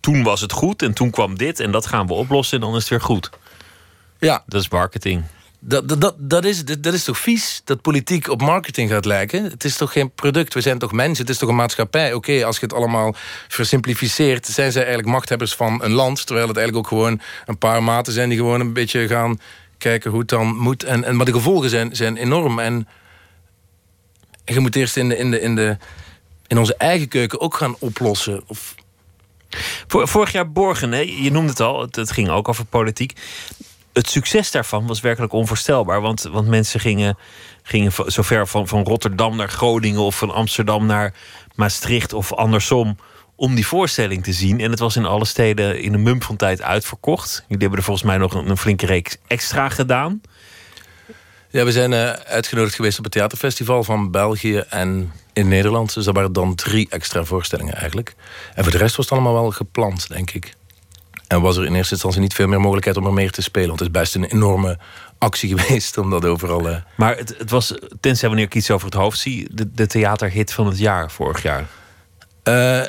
toen 0.00 0.22
was 0.22 0.40
het 0.40 0.52
goed 0.52 0.82
en 0.82 0.92
toen 0.92 1.10
kwam 1.10 1.38
dit 1.38 1.60
en 1.60 1.70
dat 1.70 1.86
gaan 1.86 2.06
we 2.06 2.12
oplossen 2.12 2.60
en 2.60 2.66
dan 2.66 2.74
is 2.74 2.80
het 2.80 2.88
weer 2.88 3.00
goed. 3.00 3.30
Ja. 4.18 4.42
Dat 4.46 4.60
is 4.60 4.68
marketing. 4.68 5.24
Dat, 5.68 6.00
dat, 6.00 6.14
dat, 6.18 6.44
is, 6.44 6.64
dat 6.64 6.94
is 6.94 7.04
toch 7.04 7.18
vies 7.18 7.60
dat 7.64 7.80
politiek 7.80 8.28
op 8.28 8.40
marketing 8.40 8.90
gaat 8.90 9.04
lijken? 9.04 9.44
Het 9.44 9.64
is 9.64 9.76
toch 9.76 9.92
geen 9.92 10.10
product, 10.10 10.54
we 10.54 10.60
zijn 10.60 10.78
toch 10.78 10.92
mensen, 10.92 11.24
het 11.24 11.34
is 11.34 11.38
toch 11.38 11.48
een 11.48 11.54
maatschappij? 11.56 12.12
Oké, 12.12 12.44
als 12.44 12.56
je 12.58 12.64
het 12.64 12.74
allemaal 12.74 13.14
versimplificeert... 13.48 14.46
zijn 14.46 14.72
zij 14.72 14.82
eigenlijk 14.82 15.12
machthebbers 15.12 15.54
van 15.54 15.82
een 15.82 15.92
land... 15.92 16.26
terwijl 16.26 16.48
het 16.48 16.56
eigenlijk 16.56 16.86
ook 16.86 16.98
gewoon 16.98 17.20
een 17.46 17.58
paar 17.58 17.82
maten 17.82 18.12
zijn... 18.12 18.28
die 18.28 18.38
gewoon 18.38 18.60
een 18.60 18.72
beetje 18.72 19.08
gaan 19.08 19.40
kijken 19.78 20.10
hoe 20.10 20.20
het 20.20 20.28
dan 20.28 20.56
moet. 20.56 20.84
En, 20.84 21.04
en, 21.04 21.16
maar 21.16 21.26
de 21.26 21.32
gevolgen 21.32 21.70
zijn, 21.70 21.96
zijn 21.96 22.16
enorm. 22.16 22.58
En, 22.58 22.88
en 24.44 24.54
je 24.54 24.60
moet 24.60 24.76
eerst 24.76 24.96
in, 24.96 25.08
de, 25.08 25.18
in, 25.18 25.30
de, 25.30 25.40
in, 25.40 25.54
de, 25.54 25.76
in 26.46 26.58
onze 26.58 26.76
eigen 26.76 27.08
keuken 27.08 27.40
ook 27.40 27.54
gaan 27.54 27.76
oplossen... 27.78 28.42
Of, 28.46 28.74
Vorig 29.86 30.32
jaar 30.32 30.52
Borgen, 30.52 30.92
hè? 30.92 31.00
je 31.00 31.30
noemde 31.30 31.50
het 31.50 31.60
al, 31.60 31.88
het, 31.90 32.12
ging 32.12 32.28
ook 32.28 32.48
over 32.48 32.64
politiek 32.64 33.12
het 33.96 34.08
succes 34.08 34.50
daarvan 34.50 34.86
was 34.86 35.00
werkelijk 35.00 35.32
onvoorstelbaar. 35.32 36.00
Want, 36.00 36.22
want 36.22 36.48
mensen 36.48 36.80
gingen, 36.80 37.18
gingen 37.62 37.92
zo 38.06 38.22
ver 38.22 38.46
van, 38.46 38.68
van 38.68 38.84
Rotterdam 38.84 39.36
naar 39.36 39.48
Groningen 39.48 40.00
of 40.00 40.18
van 40.18 40.30
Amsterdam 40.30 40.86
naar 40.86 41.14
Maastricht 41.54 42.12
of 42.12 42.32
andersom 42.32 42.96
om 43.34 43.54
die 43.54 43.66
voorstelling 43.66 44.24
te 44.24 44.32
zien. 44.32 44.60
En 44.60 44.70
het 44.70 44.78
was 44.78 44.96
in 44.96 45.04
alle 45.04 45.24
steden 45.24 45.80
in 45.80 45.94
een 45.94 46.02
mum 46.02 46.22
van 46.22 46.36
tijd 46.36 46.62
uitverkocht. 46.62 47.44
Jullie 47.48 47.58
hebben 47.58 47.78
er 47.78 47.84
volgens 47.84 48.06
mij 48.06 48.16
nog 48.16 48.34
een, 48.34 48.56
flinke 48.56 48.86
reeks 48.86 49.16
extra 49.26 49.68
gedaan. 49.68 50.20
Ja, 51.50 51.64
we 51.64 51.72
zijn 51.72 51.92
uh, 51.92 52.10
uitgenodigd 52.10 52.74
geweest 52.74 52.98
op 52.98 53.04
het 53.04 53.12
theaterfestival 53.12 53.84
van 53.84 54.10
België 54.10 54.56
en 54.56 55.12
in 55.32 55.48
Nederland. 55.48 55.94
Dus 55.94 56.04
dat 56.04 56.14
waren 56.14 56.32
dan 56.32 56.54
drie 56.54 56.86
extra 56.90 57.24
voorstellingen 57.24 57.74
eigenlijk. 57.74 58.14
En 58.54 58.62
voor 58.62 58.72
de 58.72 58.78
rest 58.78 58.96
was 58.96 59.04
het 59.04 59.14
allemaal 59.14 59.40
wel 59.42 59.50
gepland, 59.50 60.08
denk 60.08 60.30
ik. 60.30 60.54
En 61.28 61.40
was 61.40 61.56
er 61.56 61.64
in 61.64 61.74
eerste 61.74 61.92
instantie 61.92 62.20
niet 62.20 62.34
veel 62.34 62.46
meer 62.46 62.60
mogelijkheid 62.60 62.96
om 62.96 63.06
er 63.06 63.12
meer 63.12 63.30
te 63.30 63.42
spelen. 63.42 63.68
Want 63.68 63.80
het 63.80 63.88
is 63.88 64.00
best 64.00 64.14
een 64.14 64.24
enorme 64.24 64.78
actie 65.18 65.48
geweest 65.56 65.98
om 65.98 66.10
dat 66.10 66.24
overal... 66.24 66.68
Uh... 66.68 66.76
Maar 66.96 67.16
het, 67.16 67.34
het, 67.38 67.50
was, 67.50 67.74
tenzij 68.00 68.28
wanneer 68.28 68.46
ik 68.46 68.54
iets 68.54 68.70
over 68.70 68.86
het 68.86 68.94
hoofd 68.94 69.18
zie... 69.18 69.48
de, 69.50 69.72
de 69.72 69.86
theaterhit 69.86 70.52
van 70.52 70.66
het 70.66 70.78
jaar 70.78 71.10
vorig 71.10 71.42
jaar. 71.42 71.66
Uh, 72.44 72.82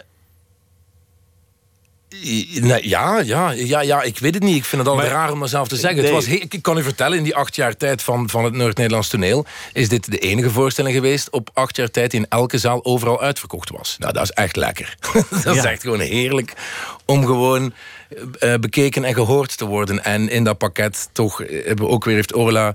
Nee, 2.61 2.89
ja, 2.89 3.19
ja, 3.19 3.51
ja, 3.51 3.81
ja, 3.81 4.01
ik 4.01 4.19
weet 4.19 4.33
het 4.33 4.43
niet. 4.43 4.55
Ik 4.55 4.65
vind 4.65 4.85
het 4.85 4.95
Maar- 4.95 5.05
raar 5.07 5.31
om 5.31 5.39
mezelf 5.39 5.67
te 5.67 5.75
zeggen. 5.75 6.01
Nee. 6.01 6.13
Het 6.13 6.25
was, 6.25 6.39
ik 6.39 6.61
kan 6.61 6.77
u 6.77 6.83
vertellen, 6.83 7.17
in 7.17 7.23
die 7.23 7.35
acht 7.35 7.55
jaar 7.55 7.77
tijd 7.77 8.03
van, 8.03 8.29
van 8.29 8.43
het 8.43 8.53
Noord-Nederlands 8.53 9.07
toneel... 9.09 9.45
is 9.73 9.89
dit 9.89 10.11
de 10.11 10.17
enige 10.17 10.49
voorstelling 10.49 10.95
geweest 10.95 11.29
op 11.29 11.49
acht 11.53 11.75
jaar 11.75 11.91
tijd... 11.91 12.11
die 12.11 12.19
in 12.19 12.25
elke 12.29 12.57
zaal 12.57 12.85
overal 12.85 13.21
uitverkocht 13.21 13.69
was. 13.69 13.95
Nou, 13.99 14.13
dat 14.13 14.23
is 14.23 14.31
echt 14.31 14.55
lekker. 14.55 14.95
dat 15.43 15.55
is 15.55 15.63
echt 15.63 15.81
gewoon 15.81 15.99
heerlijk 15.99 16.53
om 17.05 17.25
gewoon 17.25 17.63
eh, 17.63 17.69
bekeken 18.59 19.03
en 19.03 19.13
gehoord 19.13 19.57
te 19.57 19.65
worden. 19.65 20.03
En 20.03 20.29
in 20.29 20.43
dat 20.43 20.57
pakket 20.57 21.09
toch 21.11 21.41
eh, 21.43 21.73
ook 21.77 22.05
weer, 22.05 22.15
heeft 22.15 22.33
Orla... 22.35 22.73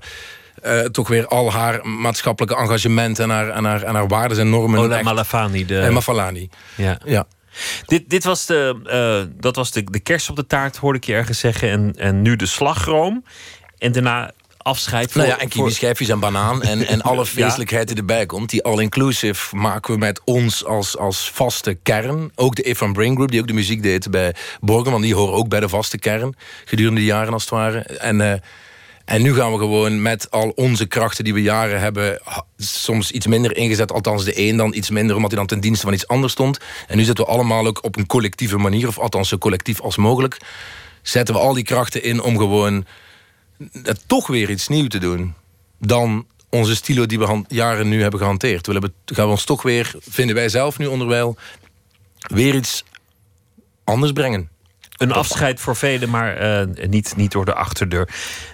eh, 0.61 0.79
toch 0.79 1.07
weer 1.07 1.27
al 1.27 1.51
haar 1.51 1.87
maatschappelijke 1.87 2.55
engagement 2.61 3.19
en 3.19 3.29
haar, 3.29 3.49
en 3.49 3.63
haar, 3.63 3.83
en 3.83 3.95
haar 3.95 4.07
waarden 4.07 4.37
en 4.39 4.49
normen. 4.49 4.79
Ola 4.79 4.95
echt- 4.95 5.03
Malafani. 5.03 5.65
De, 5.65 5.79
en 5.79 5.93
Mafalani. 5.93 6.49
ja. 6.75 6.99
Ja. 7.05 7.25
Dit, 7.85 8.09
dit 8.09 8.23
was 8.23 8.45
de, 8.45 8.79
eh, 8.85 9.33
dat 9.41 9.55
was 9.55 9.71
de, 9.71 9.83
de 9.83 9.99
kerst 9.99 10.29
op 10.29 10.35
de 10.35 10.47
taart, 10.47 10.77
hoorde 10.77 10.97
ik 10.97 11.03
je 11.05 11.13
ergens 11.13 11.39
zeggen. 11.39 11.69
En, 11.69 11.93
en 11.97 12.21
nu 12.21 12.35
de 12.35 12.45
slagroom. 12.45 13.23
En 13.77 13.91
daarna 13.91 14.31
afscheid 14.63 15.11
voor... 15.11 15.21
Nou 15.21 15.33
ja, 15.33 15.39
en 15.39 15.51
voor- 15.51 15.61
kiwi-schijfjes 15.61 16.09
en 16.09 16.19
banaan 16.19 16.61
en, 16.61 16.87
en 16.87 17.01
alle 17.11 17.25
feestelijkheid 17.25 17.87
die 17.87 17.97
erbij 17.97 18.25
komt. 18.25 18.49
Die 18.49 18.63
all-inclusive 18.63 19.55
maken 19.55 19.93
we 19.93 19.99
met 19.99 20.21
ons 20.23 20.65
als, 20.65 20.97
als 20.97 21.31
vaste 21.33 21.73
kern. 21.83 22.31
Ook 22.35 22.55
de 22.55 22.61
If 22.61 22.77
Van 22.77 22.93
Brain 22.93 23.15
Group, 23.15 23.31
die 23.31 23.39
ook 23.39 23.47
de 23.47 23.53
muziek 23.53 23.83
deed 23.83 24.11
bij 24.11 24.35
Borgen. 24.61 24.91
Want 24.91 25.03
die 25.03 25.15
horen 25.15 25.33
ook 25.33 25.47
bij 25.47 25.59
de 25.59 25.69
vaste 25.69 25.97
kern. 25.97 26.35
Gedurende 26.65 26.99
de 26.99 27.05
jaren 27.05 27.33
als 27.33 27.41
het 27.41 27.51
ware. 27.51 27.79
En, 27.79 28.21
eh, 28.21 28.39
en 29.05 29.21
nu 29.21 29.35
gaan 29.35 29.51
we 29.51 29.57
gewoon 29.57 30.01
met 30.01 30.31
al 30.31 30.49
onze 30.49 30.85
krachten 30.85 31.23
die 31.23 31.33
we 31.33 31.41
jaren 31.41 31.79
hebben... 31.79 32.21
soms 32.57 33.11
iets 33.11 33.27
minder 33.27 33.57
ingezet, 33.57 33.91
althans 33.91 34.23
de 34.23 34.39
een 34.39 34.57
dan 34.57 34.73
iets 34.73 34.89
minder... 34.89 35.15
omdat 35.15 35.31
hij 35.31 35.39
dan 35.39 35.47
ten 35.47 35.59
dienste 35.59 35.85
van 35.85 35.93
iets 35.93 36.07
anders 36.07 36.33
stond. 36.33 36.57
En 36.87 36.97
nu 36.97 37.03
zitten 37.03 37.25
we 37.25 37.31
allemaal 37.31 37.67
ook 37.67 37.83
op 37.83 37.97
een 37.97 38.07
collectieve 38.07 38.57
manier... 38.57 38.87
of 38.87 38.99
althans 38.99 39.29
zo 39.29 39.37
collectief 39.37 39.81
als 39.81 39.97
mogelijk... 39.97 40.37
zetten 41.01 41.35
we 41.35 41.41
al 41.41 41.53
die 41.53 41.63
krachten 41.63 42.03
in 42.03 42.21
om 42.21 42.37
gewoon 42.37 42.85
toch 44.05 44.27
weer 44.27 44.49
iets 44.49 44.67
nieuws 44.67 44.87
te 44.87 44.97
doen 44.97 45.33
dan 45.79 46.25
onze 46.49 46.75
stilo 46.75 47.05
die 47.05 47.19
we 47.19 47.43
jaren 47.47 47.89
nu 47.89 48.01
hebben 48.01 48.19
gehanteerd. 48.19 48.65
We 48.65 48.71
hebben, 48.71 48.93
gaan 49.05 49.25
we 49.25 49.31
ons 49.31 49.43
toch 49.45 49.61
weer, 49.61 49.93
vinden 49.99 50.35
wij 50.35 50.49
zelf 50.49 50.77
nu 50.77 50.85
onderwijl, 50.85 51.37
weer 52.19 52.55
iets 52.55 52.83
anders 53.83 54.11
brengen. 54.11 54.49
Een 54.97 55.11
afscheid 55.11 55.59
voor 55.59 55.75
velen, 55.75 56.09
maar 56.09 56.35
eh, 56.37 56.87
niet, 56.89 57.13
niet 57.15 57.31
door 57.31 57.45
de 57.45 57.53
achterdeur. 57.53 58.09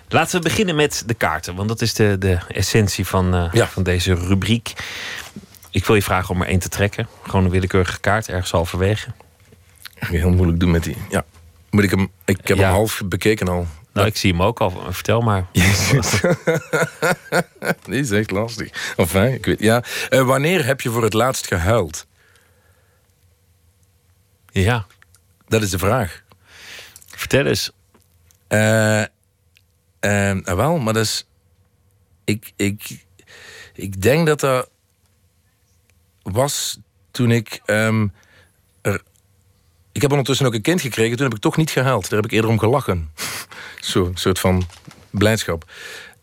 Laten 0.09 0.35
we 0.37 0.43
beginnen 0.49 0.75
met 0.75 1.03
de 1.05 1.13
kaarten, 1.13 1.55
want 1.55 1.67
dat 1.67 1.81
is 1.81 1.93
de, 1.93 2.15
de 2.19 2.37
essentie 2.47 3.05
van, 3.07 3.35
eh, 3.35 3.49
Ja. 3.51 3.67
van 3.67 3.83
deze 3.83 4.13
rubriek. 4.13 4.73
Ik 5.71 5.85
wil 5.85 5.95
je 5.95 6.01
vragen 6.03 6.35
om 6.35 6.41
er 6.41 6.47
één 6.47 6.59
te 6.59 6.69
trekken. 6.69 7.07
Gewoon 7.23 7.45
een 7.45 7.51
willekeurige 7.51 7.99
kaart, 7.99 8.29
ergens 8.29 8.51
halverwege. 8.51 9.09
Heel 9.93 10.29
moeilijk 10.29 10.59
doen 10.59 10.71
met 10.71 10.83
die. 10.83 10.97
Ja. 11.09 11.25
Moet 11.69 11.83
ik 11.83 11.89
hem, 11.89 12.09
ik 12.25 12.47
heb 12.47 12.57
Ja. 12.57 12.63
hem 12.63 12.73
half 12.73 13.01
bekeken 13.05 13.47
al. 13.47 13.67
Nou, 13.93 14.07
ik 14.07 14.17
zie 14.17 14.31
hem 14.31 14.41
ook 14.41 14.59
al. 14.59 14.83
Vertel 14.89 15.21
maar. 15.21 15.45
Die 17.83 17.99
is 17.99 18.11
echt 18.11 18.31
lastig. 18.31 18.93
Enfin, 18.97 19.33
ik 19.33 19.45
weet, 19.45 19.59
ja. 19.59 19.83
Eh, 20.09 20.21
wanneer 20.25 20.65
heb 20.65 20.81
je 20.81 20.89
voor 20.89 21.03
het 21.03 21.13
laatst 21.13 21.47
gehuild? 21.47 22.07
Ja, 24.51 24.85
Dat 25.47 25.61
is 25.61 25.69
de 25.69 25.77
vraag. 25.77 26.23
vertel 27.07 27.45
eens. 27.45 27.71
Eh, 28.47 29.03
ah, 29.99 30.55
wel, 30.55 30.77
maar 30.77 30.93
dat 30.93 31.03
is. 31.03 31.27
Ik, 32.25 32.51
ik, 32.55 33.05
ik 33.73 34.01
denk 34.01 34.27
dat 34.27 34.39
dat 34.39 34.69
was 36.23 36.79
toen 37.11 37.31
ik. 37.31 37.61
ehm, 37.65 38.07
er, 38.81 39.01
ik 39.91 40.01
heb 40.01 40.09
ondertussen 40.11 40.45
ook 40.45 40.53
een 40.53 40.61
kind 40.61 40.81
gekregen, 40.81 41.15
toen 41.17 41.25
heb 41.25 41.35
ik 41.35 41.41
toch 41.41 41.57
niet 41.57 41.69
gehuild. 41.71 42.09
Daar 42.09 42.19
heb 42.21 42.25
ik 42.25 42.31
eerder 42.31 42.49
om 42.49 42.59
gelachen. 42.59 43.11
Zo, 43.79 44.05
een 44.05 44.17
soort 44.17 44.39
van 44.39 44.63
blijdschap. 45.09 45.71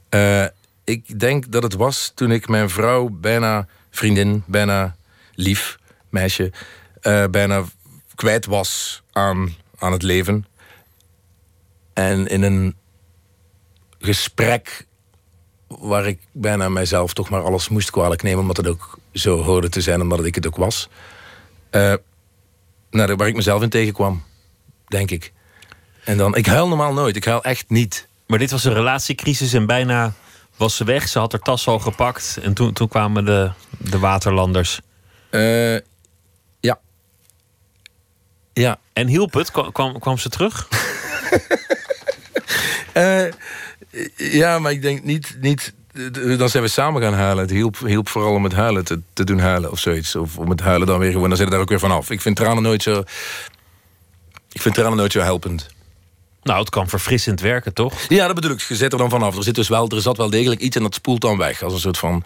Eh, 0.08 0.44
ik 0.84 1.20
denk 1.20 1.52
dat 1.52 1.62
het 1.62 1.74
was 1.74 2.12
toen 2.14 2.30
ik 2.30 2.48
mijn 2.48 2.70
vrouw 2.70 3.08
bijna 3.08 3.66
vriendin, 3.90 4.44
bijna 4.46 4.96
lief 5.34 5.78
meisje, 6.08 6.52
eh, 7.00 7.24
bijna 7.30 7.64
kwijt 8.14 8.46
was 8.46 9.02
aan, 9.12 9.54
aan 9.78 9.92
het 9.92 10.02
leven. 10.02 10.46
En 11.92 12.26
in 12.26 12.42
een 12.42 12.76
gesprek 13.98 14.86
waar 15.68 16.06
ik 16.06 16.20
bijna 16.32 16.68
mijzelf 16.68 17.14
toch 17.14 17.28
maar 17.28 17.42
alles 17.42 17.68
moest 17.68 17.90
kwalijk 17.90 18.22
nemen, 18.22 18.40
omdat 18.40 18.56
het 18.56 18.68
ook 18.68 18.98
zo 19.12 19.42
hoorde 19.42 19.68
te 19.68 19.80
zijn, 19.80 20.00
omdat 20.00 20.24
ik 20.24 20.34
het 20.34 20.46
ook 20.46 20.56
was. 20.56 20.88
Eh, 21.70 21.94
waar 22.90 23.26
ik 23.26 23.34
mezelf 23.34 23.62
in 23.62 23.68
tegenkwam, 23.68 24.22
denk 24.86 25.10
ik. 25.10 25.32
En 26.06 26.16
dan, 26.16 26.36
ik 26.36 26.46
huil 26.46 26.68
normaal 26.68 26.92
nooit, 26.92 27.16
ik 27.16 27.24
huil 27.24 27.42
echt 27.42 27.64
niet. 27.68 28.08
Maar 28.26 28.38
dit 28.38 28.50
was 28.50 28.64
een 28.64 28.72
relatiecrisis 28.72 29.52
en 29.52 29.66
bijna 29.66 30.12
was 30.56 30.76
ze 30.76 30.84
weg. 30.84 31.08
Ze 31.08 31.18
had 31.18 31.32
haar 31.32 31.40
tas 31.40 31.66
al 31.66 31.78
gepakt. 31.78 32.38
En 32.42 32.54
toen, 32.54 32.72
toen 32.72 32.88
kwamen 32.88 33.24
de, 33.24 33.50
de 33.78 33.98
waterlanders. 33.98 34.80
Eh, 35.30 35.74
ja. 36.60 36.78
Ja. 38.52 38.78
En 38.92 39.06
hielp 39.06 39.32
het? 39.32 39.50
Kwam, 39.50 39.72
kwam, 39.72 39.98
kwam 39.98 40.18
ze 40.18 40.28
terug? 40.28 40.68
Eh, 42.92 43.26
ja, 44.16 44.58
maar 44.58 44.72
ik 44.72 44.82
denk 44.82 45.02
niet, 45.04 45.36
niet. 45.40 45.74
Dan 46.38 46.48
zijn 46.48 46.62
we 46.62 46.68
samen 46.68 47.02
gaan 47.02 47.14
huilen. 47.14 47.42
Het 47.42 47.50
hielp, 47.50 47.78
hielp 47.78 48.08
vooral 48.08 48.32
om 48.34 48.44
het 48.44 48.52
huilen 48.52 48.84
te, 48.84 49.00
te 49.12 49.24
doen 49.24 49.38
huilen 49.38 49.70
of 49.70 49.78
zoiets. 49.78 50.16
Of 50.16 50.38
om 50.38 50.50
het 50.50 50.60
huilen 50.60 50.86
dan 50.86 50.98
weer 50.98 51.12
gewoon. 51.12 51.28
Dan 51.28 51.36
zit 51.36 51.46
het 51.46 51.54
daar 51.54 51.62
ook 51.62 51.68
weer 51.68 51.78
vanaf. 51.78 52.10
Ik 52.10 52.20
vind 52.20 52.36
tranen 52.36 52.62
nooit 52.62 52.82
zo. 52.82 53.02
Ik 54.52 54.60
vind 54.60 54.74
tranen 54.74 54.96
nooit 54.96 55.12
zo 55.12 55.20
helpend. 55.20 55.66
Nou, 56.46 56.58
het 56.58 56.70
kan 56.70 56.88
verfrissend 56.88 57.40
werken, 57.40 57.72
toch? 57.72 57.92
Ja, 58.08 58.26
dat 58.26 58.34
bedoel 58.34 58.50
ik. 58.50 58.60
Je 58.60 58.76
zit 58.76 58.92
er 58.92 58.98
dan 58.98 59.10
vanaf. 59.10 59.36
Er, 59.36 59.42
zit 59.42 59.54
dus 59.54 59.68
wel, 59.68 59.88
er 59.88 60.00
zat 60.00 60.16
wel 60.16 60.30
degelijk 60.30 60.60
iets 60.60 60.76
en 60.76 60.82
dat 60.82 60.94
spoelt 60.94 61.20
dan 61.20 61.38
weg. 61.38 61.62
Als 61.62 61.72
een 61.72 61.80
soort 61.80 61.98
van 61.98 62.24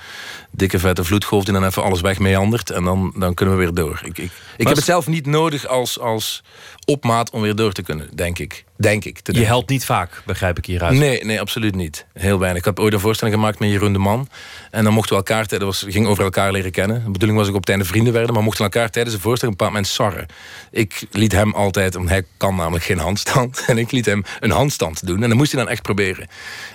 dikke 0.51 0.78
vette 0.78 1.05
vloedgolf 1.05 1.44
die 1.44 1.52
dan 1.52 1.64
even 1.64 1.82
alles 1.82 2.01
weg 2.01 2.18
meandert. 2.18 2.70
En 2.70 2.84
dan, 2.84 3.12
dan 3.16 3.34
kunnen 3.34 3.56
we 3.56 3.62
weer 3.62 3.74
door. 3.74 4.01
Ik, 4.05 4.18
ik, 4.18 4.30
ik 4.56 4.66
heb 4.66 4.76
het 4.76 4.84
zelf 4.84 5.06
niet 5.06 5.26
nodig 5.26 5.66
als, 5.66 5.98
als 5.98 6.42
opmaat 6.91 7.31
om 7.31 7.41
weer 7.41 7.55
door 7.55 7.73
te 7.73 7.83
kunnen, 7.83 8.09
denk 8.15 8.39
ik. 8.39 8.65
Denk 8.77 9.05
ik. 9.05 9.21
Te 9.21 9.33
Je 9.33 9.45
helpt 9.45 9.69
niet 9.69 9.85
vaak, 9.85 10.23
begrijp 10.27 10.59
ik 10.59 10.65
hieruit. 10.65 10.99
Nee, 10.99 11.25
nee, 11.25 11.41
absoluut 11.41 11.75
niet. 11.75 12.07
Heel 12.12 12.39
weinig. 12.39 12.59
Ik 12.59 12.65
heb 12.65 12.79
ooit 12.79 12.93
een 12.93 13.01
voorstelling 13.01 13.37
gemaakt 13.37 13.59
met 13.59 13.71
Jeroen 13.71 13.93
de 13.93 13.99
Man. 13.99 14.29
En 14.71 14.85
dan 14.85 14.93
mochten 14.93 15.11
we 15.11 15.17
elkaar, 15.17 15.49
dat 15.49 15.62
was, 15.62 15.85
ging 15.89 16.07
over 16.07 16.25
elkaar 16.25 16.53
leren 16.53 16.71
kennen. 16.71 17.05
De 17.05 17.11
bedoeling 17.11 17.39
was 17.39 17.49
ook 17.49 17.55
op 17.55 17.61
het 17.61 17.71
einde 17.71 17.85
vrienden 17.85 18.12
werden. 18.12 18.35
Maar 18.35 18.43
mochten 18.43 18.65
elkaar 18.65 18.91
tijdens 18.91 19.15
de 19.15 19.21
voorstelling 19.21 19.55
op 19.55 19.61
een 19.61 19.73
bepaald 19.73 19.97
moment 19.99 20.27
sarren. 20.27 20.27
Ik 20.71 21.07
liet 21.11 21.33
hem 21.33 21.55
altijd, 21.55 21.95
want 21.95 22.09
hij 22.09 22.25
kan 22.37 22.55
namelijk 22.55 22.85
geen 22.85 22.99
handstand. 22.99 23.62
En 23.71 23.79
ik 23.79 23.91
liet 23.91 24.07
hem 24.07 24.25
een 24.41 24.51
handstand 24.51 25.07
doen. 25.07 25.23
En 25.23 25.29
dat 25.29 25.39
moest 25.39 25.53
hij 25.53 25.62
dan 25.62 25.71
echt 25.71 25.83
proberen. 25.83 26.29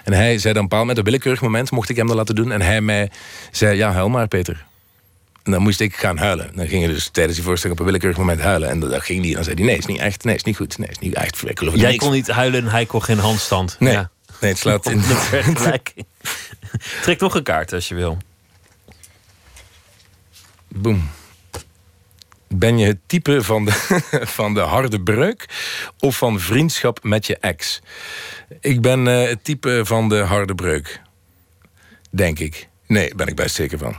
En 0.04 0.14
hij 0.14 0.38
zei 0.38 0.54
dan 0.54 0.64
op 0.64 0.72
een 0.72 0.78
bepaald 0.78 0.92
op 0.92 0.98
een 0.98 1.04
willekeurig 1.04 1.42
moment, 1.42 1.72
mocht 1.72 1.90
ik 1.90 1.96
hem 1.96 2.08
dat 2.08 2.16
laten 2.16 2.36
doen. 2.36 2.52
En 2.52 2.62
hij 2.62 2.82
mij 2.82 3.10
zei, 3.52 3.78
ja, 3.78 3.92
huil 3.92 4.10
maar 4.10 4.28
Peter. 4.28 4.66
En 5.46 5.52
dan 5.52 5.62
moest 5.62 5.80
ik 5.80 5.96
gaan 5.96 6.18
huilen. 6.18 6.52
Dan 6.56 6.68
ging 6.68 6.84
hij 6.84 6.94
dus 6.94 7.10
tijdens 7.10 7.36
die 7.36 7.46
voorstelling 7.46 7.80
op 7.80 7.86
een 7.86 7.92
willekeurig 7.92 8.20
moment 8.20 8.42
huilen. 8.42 8.70
En 8.70 8.80
dat 8.80 9.04
ging 9.04 9.20
hij. 9.20 9.30
En 9.30 9.36
dan 9.36 9.44
zei 9.44 9.56
hij, 9.56 9.66
nee, 9.66 9.78
is 9.78 9.86
niet 9.86 10.00
echt. 10.00 10.24
Nee, 10.24 10.36
is 10.36 10.44
niet 10.44 10.56
goed. 10.56 10.78
Nee, 10.78 10.90
is 10.90 11.00
niet 11.00 11.14
echt. 11.14 11.50
Ik 11.50 11.60
Jij 11.60 11.90
niks 11.90 11.98
kon 12.04 12.12
niet 12.12 12.28
huilen 12.28 12.64
en 12.64 12.70
hij 12.72 12.86
kon 12.86 13.04
geen 13.04 13.20
handstand. 13.20 13.76
Nee, 13.80 13.94
Ja. 13.94 14.10
nee 14.42 14.52
het 14.52 14.60
slaat 14.60 14.90
in. 14.90 14.98
De 14.98 15.04
vergelijking. 15.04 16.06
Trek 17.02 17.20
nog 17.20 17.36
een 17.36 17.44
kaart 17.44 17.74
als 17.74 17.88
je 17.88 17.96
wil. 17.96 18.18
Boom. 20.68 21.10
Ben 22.48 22.78
je 22.78 22.86
het 22.88 22.98
type 23.06 23.44
van 23.44 23.66
de, 23.66 23.72
van 24.38 24.54
de 24.54 24.60
harde 24.60 25.02
breuk 25.02 25.46
of 26.00 26.18
van 26.18 26.40
vriendschap 26.40 27.04
met 27.04 27.28
je 27.28 27.38
ex? 27.38 27.82
Ik 28.60 28.82
ben 28.82 29.08
eh, 29.08 29.28
het 29.30 29.44
type 29.44 29.82
van 29.84 30.10
de 30.10 30.18
harde 30.20 30.56
breuk. 30.56 31.02
Denk 32.10 32.40
ik. 32.40 32.68
Nee, 32.88 33.16
ben 33.16 33.28
ik 33.28 33.36
best 33.36 33.56
zeker 33.56 33.78
van. 33.78 33.96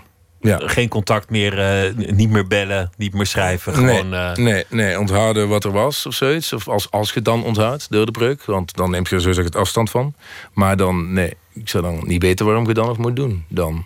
Ja. 0.47 0.61
Geen 0.69 0.89
contact 0.89 1.31
meer, 1.31 1.59
eh, 1.59 1.95
niet 1.95 2.31
meer 2.31 2.47
bellen, 2.47 2.91
niet 2.97 3.13
meer 3.15 3.27
schrijven. 3.27 3.75
Gewoon, 3.75 4.09
nee, 4.09 4.21
eh, 4.21 4.35
nee, 4.37 4.65
nee, 4.69 4.99
onthouden 4.99 5.49
wat 5.49 5.65
er 5.65 5.71
was 5.73 6.07
of 6.07 6.15
zoiets. 6.15 6.53
Of 6.53 6.69
als, 6.69 6.91
als 6.91 7.09
je 7.09 7.15
het 7.15 7.25
dan 7.25 7.45
onthoudt 7.45 7.91
door 7.91 8.07
de 8.07 8.13
breuk. 8.13 8.45
Want 8.45 8.75
dan 8.77 8.91
neemt 8.91 9.09
je 9.09 9.15
er 9.15 9.21
sowieso 9.21 9.43
het 9.43 9.57
afstand 9.57 9.91
van. 9.91 10.15
Maar 10.53 10.77
dan, 10.77 11.13
nee, 11.13 11.35
ik 11.53 11.69
zou 11.69 11.83
dan 11.83 12.03
niet 12.07 12.23
weten 12.23 12.47
waarom 12.47 12.67
je 12.67 12.75
dan 12.75 12.87
nog 12.87 12.99
moet 12.99 13.17
doen. 13.17 13.45
Dan. 13.49 13.85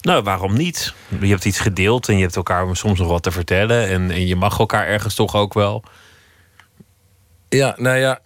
Nou, 0.00 0.22
waarom 0.22 0.56
niet? 0.56 0.94
Je 1.20 1.26
hebt 1.26 1.44
iets 1.44 1.60
gedeeld 1.60 2.08
en 2.08 2.16
je 2.16 2.22
hebt 2.22 2.36
elkaar 2.36 2.76
soms 2.76 2.98
nog 2.98 3.08
wat 3.08 3.22
te 3.22 3.30
vertellen. 3.30 3.88
En, 3.88 4.10
en 4.10 4.26
je 4.26 4.36
mag 4.36 4.58
elkaar 4.58 4.86
ergens 4.86 5.14
toch 5.14 5.34
ook 5.34 5.54
wel. 5.54 5.84
Ja, 7.48 7.74
nou 7.78 7.96
ja. 7.96 8.20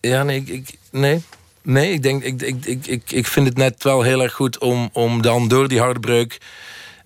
Ja, 0.00 0.22
nee, 0.22 0.36
ik, 0.40 0.48
ik- 0.48 0.78
nee. 0.90 1.22
Nee, 1.62 1.92
ik 1.92 2.02
denk, 2.02 2.22
ik, 2.22 2.42
ik, 2.42 2.66
ik, 2.66 2.86
ik, 2.86 3.10
ik 3.10 3.26
vind 3.26 3.46
het 3.46 3.56
net 3.56 3.82
wel 3.82 4.02
heel 4.02 4.22
erg 4.22 4.32
goed 4.32 4.58
om, 4.58 4.90
om 4.92 5.22
dan 5.22 5.48
door 5.48 5.68
die 5.68 5.80
harde 5.80 6.00
breuk. 6.00 6.38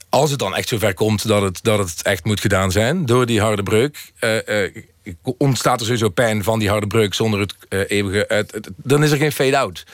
Als 0.08 0.30
het 0.30 0.38
dan 0.38 0.54
echt 0.54 0.68
zover 0.68 0.94
komt 0.94 1.28
dat 1.28 1.42
het, 1.42 1.58
dat 1.62 1.78
het 1.78 2.02
echt 2.02 2.24
moet 2.24 2.40
gedaan 2.40 2.70
zijn, 2.72 3.06
door 3.06 3.26
die 3.26 3.40
harde 3.40 3.62
breuk. 3.62 4.12
eh, 4.18 4.64
eh, 4.64 4.72
ontstaat 5.22 5.78
er 5.80 5.86
sowieso 5.86 6.08
pijn 6.08 6.44
van 6.44 6.58
die 6.58 6.68
harde 6.68 6.86
breuk 6.86 7.14
zonder 7.14 7.40
het 7.40 7.54
eh, 7.68 7.80
eeuwige. 7.88 8.46
dan 8.76 9.04
is 9.04 9.10
er 9.10 9.16
geen 9.16 9.32
fade-out. 9.32 9.84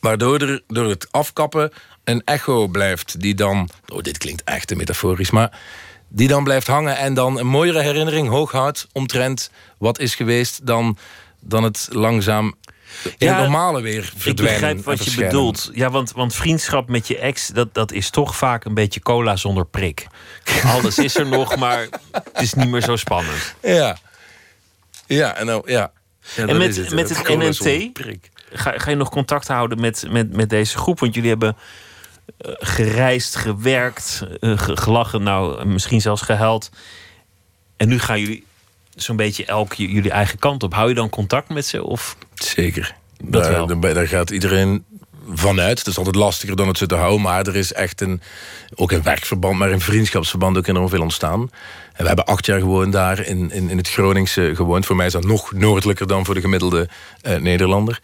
Waardoor 0.00 0.40
er 0.40 0.62
door 0.66 0.88
het 0.88 1.06
afkappen 1.10 1.72
een 2.04 2.22
echo 2.24 2.66
blijft 2.66 3.20
die 3.20 3.34
dan. 3.34 3.68
Oh, 3.92 4.02
dit 4.02 4.18
klinkt 4.18 4.44
echt 4.44 4.66
te 4.66 4.76
metaforisch, 4.76 5.30
maar 5.30 5.58
die 6.08 6.28
dan 6.28 6.44
blijft 6.44 6.66
hangen 6.66 6.96
en 6.96 7.14
dan 7.14 7.38
een 7.38 7.46
mooiere 7.46 7.82
herinnering 7.82 8.28
hoog 8.28 8.52
houdt 8.52 8.86
omtrent 8.92 9.50
wat 9.78 9.98
is 9.98 10.14
geweest 10.14 10.66
dan, 10.66 10.98
dan 11.40 11.62
het 11.62 11.88
langzaam 11.90 12.54
in 13.18 13.28
het 13.28 13.36
normale 13.38 13.80
weer 13.80 13.98
Ik 14.04 14.12
verdwijnen. 14.16 14.52
begrijp 14.60 14.76
en 14.76 14.84
wat 14.84 15.04
je 15.14 15.24
bedoelt. 15.24 15.70
Ja, 15.72 15.90
want, 15.90 16.12
want 16.12 16.34
vriendschap 16.34 16.88
met 16.88 17.06
je 17.08 17.18
ex, 17.18 17.46
dat, 17.48 17.74
dat 17.74 17.92
is 17.92 18.10
toch 18.10 18.36
vaak 18.36 18.64
een 18.64 18.74
beetje 18.74 19.00
cola 19.00 19.36
zonder 19.36 19.66
prik. 19.66 20.06
Alles 20.74 20.98
is 20.98 21.16
er 21.16 21.26
nog, 21.26 21.56
maar 21.56 21.86
het 22.10 22.40
is 22.40 22.54
niet 22.54 22.68
meer 22.68 22.82
zo 22.82 22.96
spannend. 22.96 23.54
Ja. 23.62 23.96
Ja, 25.06 25.36
en 25.36 25.46
nou, 25.46 25.70
ja. 25.70 25.92
Ja, 26.36 26.46
en 26.46 26.56
met 26.56 26.76
het, 26.76 26.90
met 26.94 27.08
het 27.08 27.18
het 27.28 27.38
NNT, 27.38 27.92
prik. 27.92 28.30
ga, 28.52 28.72
ga 28.76 28.90
je 28.90 28.96
nog 28.96 29.10
contact 29.10 29.48
houden 29.48 29.80
met, 29.80 30.04
met, 30.10 30.32
met 30.36 30.50
deze 30.50 30.78
groep? 30.78 31.00
Want 31.00 31.14
jullie 31.14 31.30
hebben 31.30 31.56
eh, 32.38 32.52
gereisd, 32.58 33.36
gewerkt, 33.36 34.22
eh, 34.40 34.58
ge- 34.58 34.76
gelachen, 34.76 35.22
nou, 35.22 35.66
misschien 35.66 36.00
zelfs 36.00 36.22
gehuild. 36.22 36.70
En 37.76 37.88
nu 37.88 37.98
gaan 37.98 38.20
jullie 38.20 38.44
zo'n 38.96 39.16
beetje 39.16 39.44
elk 39.44 39.72
jullie 39.74 40.10
eigen 40.10 40.38
kant 40.38 40.62
op. 40.62 40.74
Hou 40.74 40.88
je 40.88 40.94
dan 40.94 41.10
contact 41.10 41.48
met 41.48 41.66
ze? 41.66 41.84
Of 41.84 42.16
Zeker. 42.34 42.94
Dat 43.24 43.42
daar, 43.42 43.52
wel. 43.52 43.80
daar- 43.80 43.94
daar 43.94 44.08
gaat 44.08 44.30
iedereen 44.30 44.84
vanuit. 45.32 45.78
Het 45.78 45.86
is 45.86 45.98
altijd 45.98 46.16
lastiger 46.16 46.56
dan 46.56 46.68
het 46.68 46.78
ze 46.78 46.86
te 46.86 46.94
houden. 46.94 47.20
Maar 47.20 47.46
er 47.46 47.56
is 47.56 47.72
echt 47.72 48.00
een, 48.00 48.20
ook 48.74 48.92
een 48.92 49.02
werkverband, 49.02 49.58
maar 49.58 49.70
een 49.72 49.80
vriendschapsverband 49.80 50.56
ook 50.56 50.66
enorm 50.66 50.88
veel 50.88 51.00
ontstaan. 51.02 51.40
En 51.92 52.00
we 52.02 52.06
hebben 52.06 52.24
acht 52.24 52.46
jaar 52.46 52.58
gewoon 52.60 52.90
daar 52.90 53.26
in, 53.26 53.50
in, 53.50 53.70
in 53.70 53.76
het 53.76 53.90
Groningse 53.90 54.52
gewoond. 54.54 54.86
Voor 54.86 54.96
mij 54.96 55.06
is 55.06 55.12
dat 55.12 55.24
nog 55.24 55.52
noordelijker 55.52 56.06
dan 56.06 56.24
voor 56.24 56.34
de 56.34 56.40
gemiddelde 56.40 56.88
eh, 57.20 57.36
Nederlander. 57.36 58.00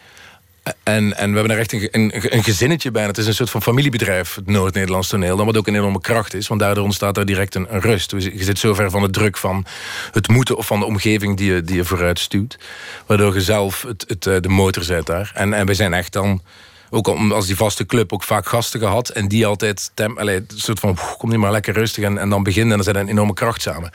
En, 0.63 1.17
en 1.17 1.31
we 1.31 1.39
hebben 1.39 1.51
er 1.51 1.59
echt 1.59 1.73
een, 1.73 1.89
een, 2.37 2.45
gezinnetje 2.45 2.91
bij. 2.91 3.05
Het 3.05 3.19
is 3.19 3.27
een 3.27 3.35
soort 3.35 3.51
van 3.51 3.63
familiebedrijf, 3.63 4.35
het 4.35 4.47
Noord-Nederlands 4.47 5.09
toneel. 5.09 5.37
Dan 5.37 5.47
wat 5.47 5.57
ook 5.57 5.67
een 5.67 5.75
enorme 5.75 6.01
kracht 6.01 6.35
is. 6.35 6.49
Want 6.49 6.61
daardoor 6.61 6.85
ontstaat 6.85 7.15
daar 7.15 7.25
direct 7.25 7.55
een, 7.55 7.67
rust. 7.71 8.11
Dus 8.11 8.25
Je 8.25 8.45
zit 8.45 8.59
zo 8.59 8.75
ver 8.75 8.91
van 8.91 9.03
de 9.03 9.11
druk 9.11 9.37
van 9.37 9.65
het 10.13 10.29
moeten 10.29 10.57
of 10.57 10.67
van 10.67 10.81
de 10.81 10.87
omgeving 10.87 11.37
die 11.37 11.53
je, 11.53 11.63
die 11.63 11.77
je 11.77 11.85
vooruit 11.85 12.19
stuwt. 12.19 12.59
Waardoor 13.07 13.35
je 13.35 13.41
zelf 13.41 13.83
het, 13.83 14.05
het, 14.09 14.27
eh, 14.27 14.37
de 14.41 14.49
motor 14.49 14.83
zet 14.83 15.07
daar. 15.07 15.31
En, 15.35 15.53
en 15.53 15.67
we 15.67 15.75
zijn 15.75 15.95
echt 15.95 16.13
dan, 16.13 16.43
ook 16.91 17.09
als 17.09 17.47
die 17.47 17.57
vaste 17.57 17.87
club, 17.87 18.13
ook 18.13 18.23
vaak 18.23 18.47
gasten 18.47 18.81
gehad. 18.81 19.09
En 19.09 19.29
die 19.29 19.47
altijd, 19.47 19.91
tem, 19.95 20.19
allee, 20.19 20.37
een 20.37 20.47
soort 20.55 20.81
van, 20.81 20.95
"Poeh, 20.95 21.17
kom 21.19 21.31
niet 21.31 21.39
maar 21.39 21.53
lekker 21.53 21.75
rustig. 21.75 22.05
En, 22.05 22.19
en 22.19 22.29
dan 22.29 22.43
beginnen 22.43 22.71
en 22.71 22.77
dan 22.77 22.85
zijn 22.85 22.97
er 22.97 23.03
een 23.03 23.09
enorme 23.09 23.35
kracht 23.35 23.63
samen. 23.63 23.91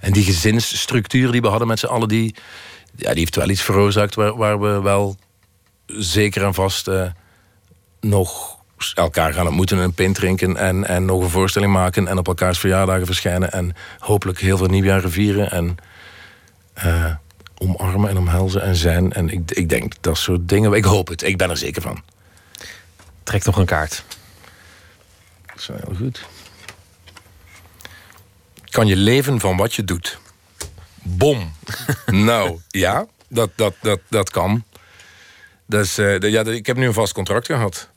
En 0.00 0.12
die 0.12 0.24
gezinsstructuur 0.24 1.32
die 1.32 1.40
we 1.40 1.48
hadden 1.48 1.68
met 1.68 1.78
z'n 1.78 1.86
allen, 1.86 2.08
die, 2.08 2.34
ja, 2.96 3.10
die 3.10 3.18
heeft 3.18 3.36
wel 3.36 3.48
iets 3.48 3.62
veroorzaakt 3.62 4.14
waar, 4.14 4.36
waar 4.36 4.60
we 4.60 4.80
wel 4.80 5.16
zeker 5.86 6.44
en 6.44 6.54
vast 6.54 6.88
eh, 6.88 7.10
nog 8.00 8.58
elkaar 8.94 9.32
gaan 9.32 9.46
ontmoeten 9.46 9.78
en 9.78 9.82
een 9.82 9.94
pint 9.94 10.14
drinken 10.14 10.56
en, 10.56 10.84
en 10.84 11.04
nog 11.04 11.22
een 11.22 11.30
voorstelling 11.30 11.72
maken 11.72 12.08
en 12.08 12.18
op 12.18 12.26
elkaars 12.26 12.58
verjaardagen 12.58 13.06
verschijnen 13.06 13.52
en 13.52 13.74
hopelijk 13.98 14.40
heel 14.40 14.56
veel 14.56 14.66
nieuwjaren 14.66 15.10
vieren 15.10 15.50
en 15.50 15.76
eh, 16.74 17.14
omarmen 17.54 18.10
en 18.10 18.16
omhelzen 18.16 18.62
en 18.62 18.76
zijn. 18.76 19.12
En 19.12 19.28
ik, 19.28 19.50
ik 19.50 19.68
denk 19.68 19.94
dat 20.00 20.18
soort 20.18 20.48
dingen, 20.48 20.72
ik 20.72 20.84
hoop 20.84 21.08
het, 21.08 21.22
ik 21.22 21.36
ben 21.36 21.50
er 21.50 21.56
zeker 21.56 21.82
van. 21.82 22.02
trek 23.22 23.44
nog 23.44 23.56
een 23.56 23.66
kaart. 23.66 24.04
Dat 25.46 25.58
is 25.58 25.66
heel 25.66 25.96
goed. 25.96 26.24
Kan 28.70 28.86
je 28.86 28.96
leven 28.96 29.40
van 29.40 29.56
wat 29.56 29.74
je 29.74 29.84
doet? 29.84 30.18
Bom. 31.02 31.52
nou, 32.06 32.60
ja, 32.68 33.06
dat, 33.28 33.50
dat, 33.54 33.74
dat, 33.80 34.00
dat 34.08 34.30
kan. 34.30 34.64
Dus, 35.66 35.98
eh, 35.98 36.18
ja, 36.20 36.44
ik 36.44 36.66
heb 36.66 36.76
nu 36.76 36.86
een 36.86 36.92
vast 36.92 37.12
contract 37.12 37.46
gehad. 37.46 37.92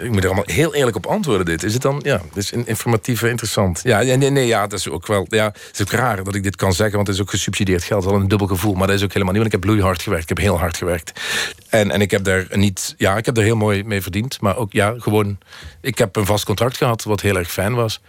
Ik 0.00 0.10
moet 0.10 0.18
er 0.22 0.26
allemaal 0.26 0.44
heel 0.46 0.74
eerlijk 0.74 0.96
op 0.96 1.06
antwoorden, 1.06 1.44
dit. 1.46 1.62
Is 1.62 1.72
het 1.72 1.82
dan? 1.82 2.00
Ja, 2.02 2.16
dit 2.16 2.36
is 2.36 2.52
in- 2.52 2.66
informatief 2.66 3.22
en 3.22 3.28
interessant. 3.28 3.80
Ja, 3.84 4.00
nee, 4.02 4.30
nee, 4.30 4.46
ja, 4.46 4.66
dat 4.66 4.78
is 4.78 4.88
ook 4.88 5.06
wel... 5.06 5.26
Ja, 5.28 5.44
het 5.44 5.70
is 5.72 5.80
ook 5.80 5.90
raar 5.90 6.24
dat 6.24 6.34
ik 6.34 6.42
dit 6.42 6.56
kan 6.56 6.72
zeggen, 6.72 6.94
want 6.96 7.06
het 7.06 7.16
is 7.16 7.22
ook 7.22 7.30
gesubsidieerd 7.30 7.84
geld. 7.84 8.04
Wel 8.04 8.14
een 8.14 8.28
dubbel 8.28 8.46
gevoel, 8.46 8.74
maar 8.74 8.86
dat 8.86 8.96
is 8.96 9.02
ook 9.04 9.12
helemaal 9.12 9.32
niet. 9.34 9.42
Want 9.42 9.54
ik 9.54 9.60
heb 9.60 9.70
bloeihard 9.70 10.02
gewerkt, 10.02 10.22
ik 10.22 10.28
heb 10.28 10.38
heel 10.38 10.58
hard 10.58 10.76
gewerkt. 10.76 11.20
En, 11.68 11.90
en 11.90 12.00
ik 12.00 12.10
heb 12.10 12.24
daar 12.24 12.46
niet... 12.50 12.94
Ja, 12.98 13.16
ik 13.16 13.26
heb 13.26 13.36
er 13.36 13.42
heel 13.42 13.56
mooi 13.56 13.84
mee 13.84 14.02
verdiend. 14.02 14.40
Maar 14.40 14.56
ook, 14.56 14.72
ja, 14.72 14.94
gewoon... 14.98 15.38
Ik 15.80 15.98
heb 15.98 16.16
een 16.16 16.26
vast 16.26 16.44
contract 16.44 16.76
gehad, 16.76 17.02
wat 17.04 17.20
heel 17.20 17.36
erg 17.36 17.50
fijn 17.52 17.74
was. 17.74 18.00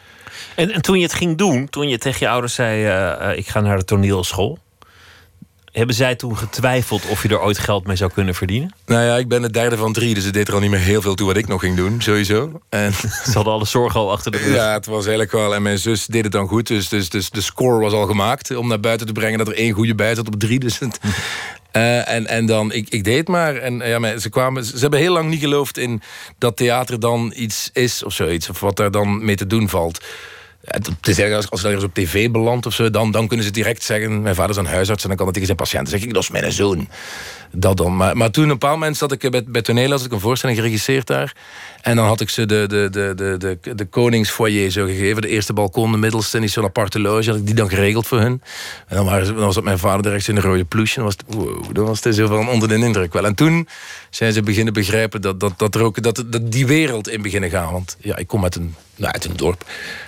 En, 0.55 0.71
en 0.71 0.81
toen 0.81 0.97
je 0.97 1.03
het 1.03 1.13
ging 1.13 1.37
doen, 1.37 1.69
toen 1.69 1.89
je 1.89 1.97
tegen 1.97 2.19
je 2.19 2.29
ouders 2.29 2.53
zei: 2.53 2.85
eh, 2.85 3.29
eh, 3.31 3.37
Ik 3.37 3.47
ga 3.47 3.59
naar 3.59 3.77
de 3.77 3.85
toneelschool. 3.85 4.59
Hebben 5.73 5.95
zij 5.95 6.15
toen 6.15 6.37
getwijfeld 6.37 7.05
of 7.05 7.23
je 7.23 7.29
er 7.29 7.41
ooit 7.41 7.57
geld 7.57 7.87
mee 7.87 7.95
zou 7.95 8.11
kunnen 8.11 8.35
verdienen? 8.35 8.73
Nou 8.85 9.03
ja, 9.03 9.17
ik 9.17 9.27
ben 9.27 9.41
de 9.41 9.51
derde 9.51 9.77
van 9.77 9.93
drie, 9.93 10.13
dus 10.13 10.23
het 10.23 10.33
deed 10.33 10.47
er 10.47 10.53
al 10.53 10.59
niet 10.59 10.69
meer 10.69 10.79
heel 10.79 11.01
veel 11.01 11.15
toe 11.15 11.27
wat 11.27 11.37
ik 11.37 11.47
nog 11.47 11.61
ging 11.61 11.75
doen, 11.75 12.01
sowieso. 12.01 12.61
En 12.69 12.93
Ze 13.25 13.31
hadden 13.33 13.53
alle 13.53 13.65
zorgen 13.65 13.99
al 13.99 14.11
achter 14.11 14.31
de 14.31 14.37
rug. 14.37 14.55
ja, 14.55 14.73
het 14.73 14.85
was 14.85 15.01
eigenlijk 15.01 15.31
wel. 15.31 15.55
En 15.55 15.61
mijn 15.61 15.77
zus 15.77 16.05
deed 16.05 16.23
het 16.23 16.31
dan 16.31 16.47
goed, 16.47 16.67
dus, 16.67 16.89
dus, 16.89 17.09
dus 17.09 17.29
de 17.29 17.41
score 17.41 17.79
was 17.79 17.93
al 17.93 18.05
gemaakt 18.05 18.55
om 18.55 18.67
naar 18.67 18.79
buiten 18.79 19.07
te 19.07 19.13
brengen 19.13 19.37
dat 19.37 19.47
er 19.47 19.55
één 19.55 19.73
goede 19.73 19.95
bij 19.95 20.15
zat 20.15 20.27
op 20.27 20.39
drie. 20.39 20.59
Dus 20.59 20.79
het, 20.79 20.99
Eh, 21.73 22.09
en, 22.09 22.27
en 22.27 22.45
dan, 22.45 22.71
ik, 22.71 22.89
ik 22.89 23.03
deed 23.03 23.17
het 23.17 23.27
maar. 23.27 23.55
En 23.55 23.81
eh, 23.81 23.89
ja, 23.89 23.99
maar 23.99 24.19
ze, 24.19 24.29
kwamen, 24.29 24.65
ze 24.65 24.77
hebben 24.77 24.99
heel 24.99 25.13
lang 25.13 25.29
niet 25.29 25.39
geloofd 25.39 25.77
in 25.77 26.01
dat 26.37 26.57
theater 26.57 26.99
dan 26.99 27.33
iets 27.35 27.69
is 27.73 28.03
of 28.03 28.13
zoiets. 28.13 28.49
Of 28.49 28.59
wat 28.59 28.75
daar 28.75 28.91
dan 28.91 29.25
mee 29.25 29.35
te 29.35 29.47
doen 29.47 29.69
valt. 29.69 30.05
Het 30.63 31.07
is 31.07 31.21
als, 31.21 31.49
als 31.49 31.63
ergens 31.63 31.83
op 31.83 31.93
tv 31.93 32.31
belandt 32.31 32.65
of 32.65 32.73
zo, 32.73 32.89
dan, 32.89 33.11
dan 33.11 33.27
kunnen 33.27 33.45
ze 33.45 33.51
direct 33.51 33.83
zeggen: 33.83 34.21
Mijn 34.21 34.35
vader 34.35 34.51
is 34.51 34.57
een 34.57 34.65
huisarts 34.65 35.01
en 35.03 35.07
dan 35.07 35.17
kan 35.17 35.25
dat 35.25 35.35
tegen 35.35 35.49
zijn 35.55 35.61
patiënten 35.61 35.91
zeggen: 35.91 36.13
Dat 36.13 36.23
is 36.23 36.29
mijn 36.29 36.51
zoon. 36.51 36.89
Dat 37.55 37.77
dan. 37.77 37.95
Maar, 37.95 38.17
maar 38.17 38.31
toen, 38.31 38.43
een 38.43 38.49
bepaald 38.49 38.73
moment, 38.79 38.97
zat 38.97 39.11
ik 39.11 39.31
bij, 39.31 39.43
bij 39.47 39.61
toneel, 39.61 39.89
had 39.89 40.05
ik 40.05 40.11
een 40.11 40.19
voorstelling 40.19 40.57
geregisseerd 40.57 41.07
daar. 41.07 41.35
En 41.81 41.95
dan 41.95 42.05
had 42.05 42.21
ik 42.21 42.29
ze 42.29 42.45
de, 42.45 42.65
de, 42.67 42.87
de, 42.91 43.35
de, 43.37 43.75
de, 43.75 43.85
koningsfoyer 43.85 44.71
zo 44.71 44.85
gegeven. 44.85 45.21
De 45.21 45.27
eerste 45.27 45.53
balkon, 45.53 45.91
de 45.91 45.97
middelste 45.97 46.37
en 46.37 46.49
zo'n 46.49 46.63
aparte 46.63 46.99
loge. 46.99 47.29
Had 47.29 47.39
ik 47.39 47.45
die 47.45 47.55
dan 47.55 47.69
geregeld 47.69 48.07
voor 48.07 48.19
hun. 48.19 48.41
En 48.87 48.95
dan, 48.95 49.05
waren 49.05 49.25
dan 49.25 49.35
was 49.35 49.55
het 49.55 49.63
mijn 49.63 49.79
vader 49.79 50.01
direct 50.03 50.27
in 50.27 50.35
de 50.35 50.41
rode 50.41 50.65
ploesje. 50.65 50.97
En 50.97 51.03
was 51.03 51.13
het, 51.17 51.35
wow, 51.35 51.73
dan 51.75 51.85
was 51.85 52.03
het 52.03 52.15
zo 52.15 52.27
van 52.27 52.49
onder 52.49 52.67
de 52.67 52.75
indruk 52.75 53.13
wel. 53.13 53.25
En 53.25 53.35
toen 53.35 53.67
zijn 54.09 54.33
ze 54.33 54.41
beginnen 54.41 54.73
begrijpen 54.73 55.21
dat, 55.21 55.39
dat, 55.39 55.59
dat, 55.59 55.75
er 55.75 55.81
ook, 55.81 56.01
dat, 56.01 56.23
dat 56.27 56.51
die 56.51 56.67
wereld 56.67 57.09
in 57.09 57.21
beginnen 57.21 57.49
gaan. 57.49 57.71
Want 57.71 57.97
ja, 57.99 58.15
ik 58.17 58.27
kom 58.27 58.43
uit 58.43 58.55
een, 58.55 58.75
nou, 58.95 59.13
uit 59.13 59.25
een 59.25 59.37
dorp, 59.37 59.65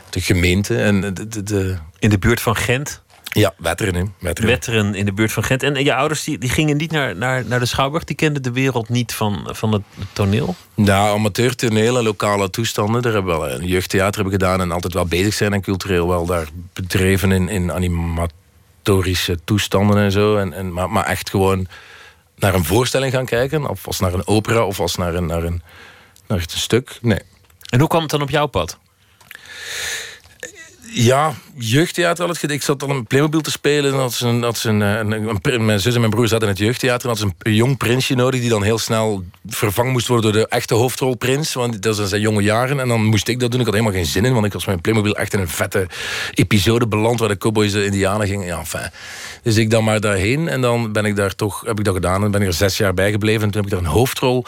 de 0.10 0.22
gemeente. 0.22 0.78
En 0.78 1.14
de, 1.14 1.44
de- 1.44 1.76
In 2.00 2.10
de 2.10 2.18
buurt 2.18 2.42
van 2.42 2.56
Gent. 2.56 3.02
Ja, 3.40 3.54
Wetteren. 3.58 4.14
Wetteren. 4.20 4.50
Wetteren 4.50 4.96
in 4.96 5.06
de 5.06 5.14
buurt 5.14 5.32
van 5.32 5.44
Gent. 5.44 5.64
En 5.64 5.84
je 5.84 5.96
ouders 5.96 6.24
die, 6.24 6.38
die 6.38 6.50
gingen 6.50 6.78
niet 6.78 6.92
naar, 6.92 7.16
naar, 7.16 7.46
naar 7.46 7.60
de 7.60 7.66
Schouwburg. 7.66 8.04
Die 8.04 8.16
kenden 8.16 8.44
de 8.44 8.52
wereld 8.52 8.90
niet 8.90 9.14
van, 9.14 9.50
van 9.52 9.72
het 9.72 9.82
toneel. 10.14 10.56
Nou, 10.74 11.18
amateurtoneel 11.18 11.98
en 11.98 12.04
lokale 12.04 12.50
toestanden. 12.50 13.02
Daar 13.02 13.14
hebben 13.14 13.34
we 13.34 13.40
wel 13.40 13.52
een 13.52 13.68
jeugdtheater 13.68 14.16
hebben 14.16 14.40
gedaan 14.40 14.62
en 14.62 14.72
altijd 14.72 14.94
wel 14.94 15.06
bezig 15.06 15.34
zijn 15.34 15.54
en 15.54 15.62
cultureel 15.62 16.08
wel 16.08 16.26
daar 16.26 16.48
bedreven 16.74 17.32
in, 17.32 17.50
in 17.50 17.72
animatorische 17.72 19.40
toestanden 19.44 19.98
en 19.98 20.12
zo. 20.12 20.38
En, 20.38 20.54
en, 20.54 20.74
maar, 20.74 20.90
maar 20.90 21.06
echt 21.06 21.30
gewoon 21.30 21.68
naar 22.36 22.54
een 22.54 22.66
voorstelling 22.66 23.14
gaan 23.14 23.26
kijken, 23.26 23.70
of 23.70 23.88
als 23.88 24.00
naar 24.00 24.14
een 24.14 24.28
opera 24.28 24.66
of 24.66 24.80
als 24.80 24.96
naar 24.96 25.16
een, 25.16 25.26
naar 25.26 25.44
een, 25.44 25.62
naar 26.28 26.38
een 26.38 26.46
stuk. 26.48 26.98
Nee. 27.02 27.22
En 27.70 27.80
hoe 27.80 27.90
kwam 27.90 28.02
het 28.02 28.12
dan 28.12 28.22
op 28.22 28.30
jouw 28.30 28.48
pad? 28.48 28.78
Ja, 30.98 31.34
jeugdtheater 31.56 32.20
altijd 32.20 32.38
gedaan. 32.38 32.56
Ik 32.56 32.62
zat 32.64 32.84
al 32.84 32.90
een 32.90 33.06
Playmobil 33.06 33.42
te 33.42 33.52
spelen. 33.52 33.94
En 33.94 34.00
had 34.00 34.20
een, 34.20 34.56
ze 34.56 34.70
een- 34.70 35.66
mijn 35.66 35.80
zus 35.80 35.94
en 35.94 36.00
mijn 36.00 36.12
broer 36.12 36.28
zaten 36.28 36.48
in 36.48 36.54
het 36.54 36.62
jeugdtheater. 36.64 37.02
En 37.10 37.16
had 37.18 37.18
ze 37.18 37.34
een 37.40 37.54
jong 37.54 37.78
prinsje 37.78 38.16
nodig 38.16 38.40
die 38.40 38.50
dan 38.50 38.64
heel 38.64 38.78
snel 38.78 39.24
vervangen 39.48 39.92
moest 39.92 40.08
worden 40.08 40.32
door 40.32 40.42
de 40.42 40.48
echte 40.48 40.74
hoofdrolprins. 40.74 41.54
Want 41.54 41.82
dat 41.82 41.96
zijn 41.96 42.08
zijn 42.08 42.22
jonge 42.22 42.42
jaren. 42.42 42.80
En 42.80 42.88
dan 42.88 43.04
moest 43.06 43.28
ik 43.28 43.40
dat 43.40 43.52
doen. 43.52 43.60
Ik 43.60 43.66
had 43.66 43.76
helemaal 43.76 43.96
geen 43.98 44.06
zin 44.06 44.26
in, 44.26 44.34
want 44.34 44.46
ik 44.46 44.54
was 44.54 44.66
met 44.66 44.70
mijn 44.70 44.82
Playmobil 44.82 45.16
echt 45.16 45.34
in 45.34 45.40
een 45.40 45.50
vette 45.50 45.88
episode 46.34 46.88
beland 46.88 47.20
waar 47.20 47.30
de 47.30 47.38
cowboys 47.38 47.72
de 47.72 47.86
indianen 47.86 48.28
gingen. 48.28 48.46
Ja, 48.48 48.58
enfin. 48.60 48.90
Dus 49.44 49.56
ik 49.56 49.70
dan 49.70 49.84
maar 49.84 50.00
daarheen. 50.00 50.48
En 50.48 50.62
dan 50.62 50.92
ben 50.92 51.06
ik 51.06 51.16
daar 51.16 51.36
toch, 51.36 51.62
heb 51.66 51.80
ik 51.80 51.86
dat 51.86 51.94
gedaan. 51.94 52.24
En 52.24 52.32
ben 52.32 52.42
ik 52.42 52.48
er 52.48 52.54
zes 52.54 52.78
jaar 52.78 52.94
bij 52.94 53.12
gebleven. 53.12 53.42
En 53.44 53.52
toen 53.52 53.62
heb 53.62 53.72
ik 53.72 53.78
daar 53.78 53.86
een 53.88 53.96
hoofdrol 53.98 54.46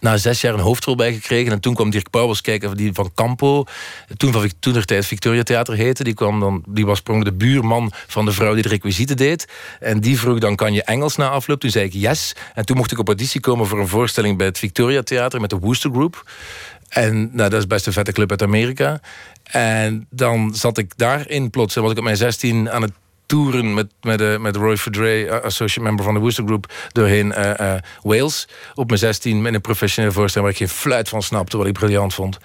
na 0.00 0.16
zes 0.16 0.40
jaar 0.40 0.54
een 0.54 0.60
hoofdrol 0.60 0.94
bij 0.94 1.12
gekregen. 1.12 1.52
En 1.52 1.60
toen 1.60 1.74
kwam 1.74 1.90
Dirk 1.90 2.10
Pauwels 2.10 2.40
kijken, 2.40 2.76
die 2.76 2.92
van 2.92 3.10
Campo. 3.14 3.64
Toen 4.16 4.32
van 4.32 4.50
toen 4.60 4.72
der 4.72 4.84
tijd 4.84 5.06
Victoria 5.06 5.42
Theater 5.42 5.74
heette. 5.74 6.04
Die, 6.04 6.14
kwam 6.14 6.40
dan, 6.40 6.62
die 6.68 6.86
was 6.86 6.98
sprong 6.98 7.24
de 7.24 7.32
buurman 7.32 7.92
van 8.06 8.24
de 8.24 8.32
vrouw 8.32 8.54
die 8.54 8.62
de 8.62 8.68
requisieten 8.68 9.16
deed. 9.16 9.48
En 9.80 10.00
die 10.00 10.18
vroeg 10.18 10.38
dan, 10.38 10.56
kan 10.56 10.72
je 10.72 10.82
Engels 10.82 11.16
na 11.16 11.28
afloop? 11.28 11.60
Toen 11.60 11.70
zei 11.70 11.84
ik 11.84 11.92
yes. 11.92 12.32
En 12.54 12.66
toen 12.66 12.76
mocht 12.76 12.92
ik 12.92 12.98
op 12.98 13.06
auditie 13.06 13.40
komen 13.40 13.66
voor 13.66 13.78
een 13.78 13.88
voorstelling 13.88 14.36
bij 14.36 14.46
het 14.46 14.58
Victoria 14.58 15.02
Theater 15.02 15.40
met 15.40 15.50
de 15.50 15.58
Wooster 15.58 15.90
Group. 15.90 16.30
En 16.88 17.30
nou, 17.32 17.50
dat 17.50 17.60
is 17.60 17.66
best 17.66 17.86
een 17.86 17.92
vette 17.92 18.12
club 18.12 18.30
uit 18.30 18.42
Amerika. 18.42 19.00
En 19.42 20.06
dan 20.10 20.54
zat 20.54 20.78
ik 20.78 20.92
daarin 20.96 21.50
plots. 21.50 21.76
En 21.76 21.82
was 21.82 21.90
ik 21.90 21.98
op 21.98 22.04
mijn 22.04 22.16
16 22.16 22.70
aan 22.70 22.82
het 22.82 22.92
toeren 23.30 23.74
met, 23.74 23.86
met, 24.00 24.18
de 24.18 24.36
met 24.40 24.56
Roy 24.56 24.76
Verdray, 24.76 25.26
eh, 25.26 25.40
associate 25.40 25.88
member 25.88 26.04
van 26.04 26.14
de 26.14 26.20
Wooster 26.20 26.44
Group, 26.44 26.72
doorheen 26.92 27.32
eh, 27.32 27.74
eh, 27.74 27.82
Wales. 28.02 28.48
Op 28.74 28.86
mijn 28.86 28.98
16 28.98 29.42
met 29.42 29.54
een 29.54 29.60
professionele 29.60 30.14
voorstelling 30.14 30.50
waar 30.50 30.60
ik 30.60 30.68
geen 30.68 30.78
fluit 30.78 31.08
van 31.08 31.22
snapte, 31.22 31.56
wat 31.56 31.66
ik 31.66 31.72
briljant 31.72 32.14
vond. 32.14 32.38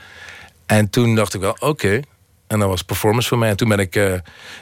En 0.66 0.90
toen 0.90 1.16
dacht 1.16 1.34
ik 1.34 1.42
wel, 1.42 1.56
oké. 1.60 2.02
En 2.48 2.60
dat 2.60 2.70
was 2.70 2.82
performance 2.82 3.28
voor 3.28 3.38
mij. 3.38 3.50
En 3.50 3.58
toen 3.58 3.70
ben 3.70 3.80
ik 3.80 3.96
eh, 3.96 4.14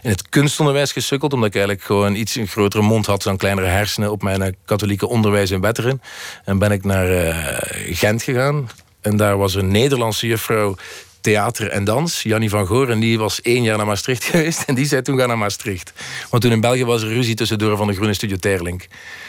in 0.01 0.09
het 0.09 0.29
kunstonderwijs 0.29 0.91
gesukkeld, 0.91 1.33
omdat 1.33 1.47
ik 1.47 1.55
eigenlijk 1.55 1.85
gewoon 1.85 2.15
iets 2.15 2.35
een 2.35 2.47
grotere 2.47 2.83
mond 2.83 3.05
had 3.05 3.23
dan 3.23 3.37
kleinere 3.37 3.67
hersenen 3.67 4.11
op 4.11 4.21
mijn 4.21 4.41
eh, 4.41 4.53
katholieke 4.65 5.07
onderwijs 5.07 5.51
in 5.51 5.61
Wetteren. 5.61 6.01
En 6.45 6.57
ben 6.57 6.71
ik 6.71 6.83
naar 6.83 7.11
eh, 7.11 7.95
Gent 7.95 8.23
gegaan. 8.23 8.69
En 9.01 9.17
daar 9.17 9.37
was 9.37 9.55
een 9.55 9.71
Nederlandse 9.71 10.27
juffrouw 10.27 10.75
theater 11.23 11.69
en 11.69 11.83
dans, 11.83 12.21
Jannie 12.21 12.49
van 12.49 12.67
Goor. 12.67 12.89
En 12.89 12.99
die 12.99 13.17
was 13.17 13.41
één 13.41 13.63
jaar 13.63 13.77
naar 13.77 13.85
Maastricht 13.85 14.23
geweest. 14.29 14.63
En 14.63 14.75
die 14.75 14.85
zei 14.85 15.01
toen 15.01 15.19
ga 15.19 15.25
naar 15.25 15.37
Maastricht. 15.37 15.93
Want 16.29 16.43
toen 16.43 16.51
in 16.51 16.61
België 16.61 16.85
was 16.85 17.01
er 17.01 17.07
ruzie 17.07 17.35
tussendoor 17.35 17.77
van 17.77 17.87
de 17.87 17.93
Groene 17.93 18.13
Studio 18.13 18.35
Terlink. 18.35 18.87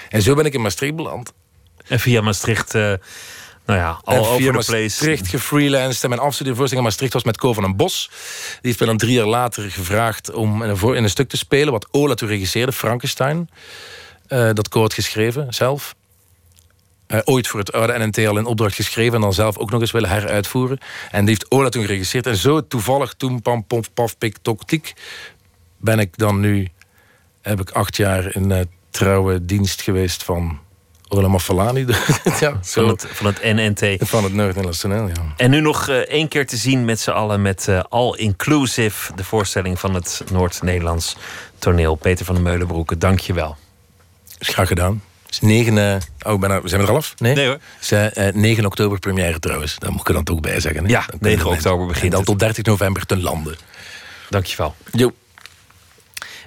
En 0.08 0.22
zo 0.22 0.34
ben 0.34 0.44
ik 0.44 0.54
in 0.54 0.62
Maastricht 0.62 0.96
beland. 0.96 1.32
En 1.88 2.00
via 2.00 2.20
Maastricht, 2.20 2.74
uh, 2.74 2.82
nou 3.66 3.78
ja, 3.78 4.00
al 4.04 4.14
en 4.14 4.20
over 4.20 4.42
de. 4.42 4.52
Maastricht 4.52 5.28
gefreelanced. 5.28 6.02
En 6.02 6.08
mijn 6.08 6.20
afstudeervoorstelling 6.20 6.86
in 6.86 6.90
Maastricht 6.90 7.12
was 7.12 7.24
met 7.24 7.36
Ko 7.36 7.52
van 7.52 7.64
een 7.64 7.76
Bos. 7.76 8.10
Die 8.52 8.58
heeft 8.60 8.80
me 8.80 8.86
dan 8.86 8.96
drie 8.96 9.14
jaar 9.14 9.26
later 9.26 9.70
gevraagd 9.70 10.32
om 10.32 10.62
in 10.62 10.68
een, 10.68 10.94
in 10.94 11.02
een 11.02 11.10
stuk 11.10 11.28
te 11.28 11.36
spelen... 11.36 11.72
wat 11.72 11.88
Ola 11.90 12.14
toen 12.14 12.28
regisseerde, 12.28 12.72
Frankenstein. 12.72 13.50
Uh, 14.28 14.50
dat 14.52 14.68
Ko 14.68 14.80
had 14.80 14.94
geschreven, 14.94 15.54
zelf. 15.54 15.94
Uh, 17.08 17.18
ooit 17.24 17.48
voor 17.48 17.60
het 17.60 17.72
oude 17.72 17.98
NNT 17.98 18.18
al 18.26 18.38
in 18.38 18.44
opdracht 18.44 18.74
geschreven... 18.74 19.14
en 19.14 19.20
dan 19.20 19.32
zelf 19.32 19.58
ook 19.58 19.70
nog 19.70 19.80
eens 19.80 19.90
willen 19.90 20.08
heruitvoeren. 20.08 20.78
En 21.10 21.20
die 21.20 21.28
heeft 21.28 21.50
Ola 21.50 21.68
toen 21.68 21.84
geregisseerd. 21.84 22.26
En 22.26 22.36
zo 22.36 22.66
toevallig 22.66 23.14
toen, 23.14 23.42
pam, 23.42 23.66
pom, 23.66 23.82
paf, 23.94 24.18
pik, 24.18 24.36
tok, 24.42 24.64
tik... 24.64 24.94
ben 25.76 25.98
ik 25.98 26.16
dan 26.16 26.40
nu... 26.40 26.68
heb 27.42 27.60
ik 27.60 27.70
acht 27.70 27.96
jaar 27.96 28.34
in 28.34 28.50
uh, 28.50 28.60
trouwe 28.90 29.44
dienst 29.44 29.82
geweest 29.82 30.22
van 30.22 30.58
Ola 31.08 31.28
Mafalani. 31.28 31.86
ja, 32.40 32.58
van, 32.62 32.88
het, 32.88 33.06
van 33.10 33.26
het 33.26 33.42
NNT. 33.42 34.08
Van 34.08 34.24
het 34.24 34.32
Noord-Nederlands 34.32 34.78
toneel, 34.78 35.06
ja. 35.06 35.34
En 35.36 35.50
nu 35.50 35.60
nog 35.60 35.88
uh, 35.88 35.96
één 35.96 36.28
keer 36.28 36.46
te 36.46 36.56
zien 36.56 36.84
met 36.84 37.00
z'n 37.00 37.10
allen 37.10 37.42
met 37.42 37.68
All 37.88 38.14
Inclusive... 38.16 39.14
de 39.14 39.24
voorstelling 39.24 39.80
van 39.80 39.94
het 39.94 40.22
Noord-Nederlands 40.32 41.16
toneel. 41.58 41.94
Peter 41.94 42.24
van 42.24 42.34
der 42.34 42.44
Meulenbroeke, 42.44 42.98
dank 42.98 43.20
je 43.20 43.32
wel. 43.32 43.56
Is 44.38 44.48
graag 44.48 44.68
gedaan. 44.68 45.02
Is 45.34 45.40
9, 45.40 45.76
uh, 45.76 45.96
oh, 46.32 46.40
bijna, 46.40 46.60
zijn 46.64 46.80
we 46.80 46.86
er 46.86 46.92
al 46.92 46.98
af? 46.98 47.14
Nee, 47.18 47.34
nee 47.34 47.46
hoor. 47.46 47.58
Is, 47.80 47.92
uh, 47.92 48.06
9 48.32 48.66
oktober 48.66 48.98
première 48.98 49.38
trouwens. 49.38 49.78
Daar 49.78 49.90
moet 49.90 50.00
ik 50.00 50.08
er 50.08 50.14
dan 50.14 50.24
toch 50.24 50.40
bij 50.40 50.60
zeggen. 50.60 50.84
Hè? 50.84 50.90
Ja, 50.90 51.04
9 51.20 51.46
oktober 51.50 51.86
begint 51.86 52.04
En 52.04 52.10
dan 52.10 52.24
tot 52.24 52.38
30 52.38 52.64
november 52.64 53.06
ten 53.06 53.22
lande. 53.22 53.56
Dankjewel. 54.28 54.74
Jo. 54.92 55.12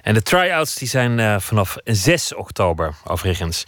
En 0.02 0.14
de 0.14 0.22
try-outs 0.22 0.74
die 0.74 0.88
zijn 0.88 1.18
uh, 1.18 1.36
vanaf 1.38 1.76
6 1.84 2.34
oktober, 2.34 2.94
overigens. 3.04 3.64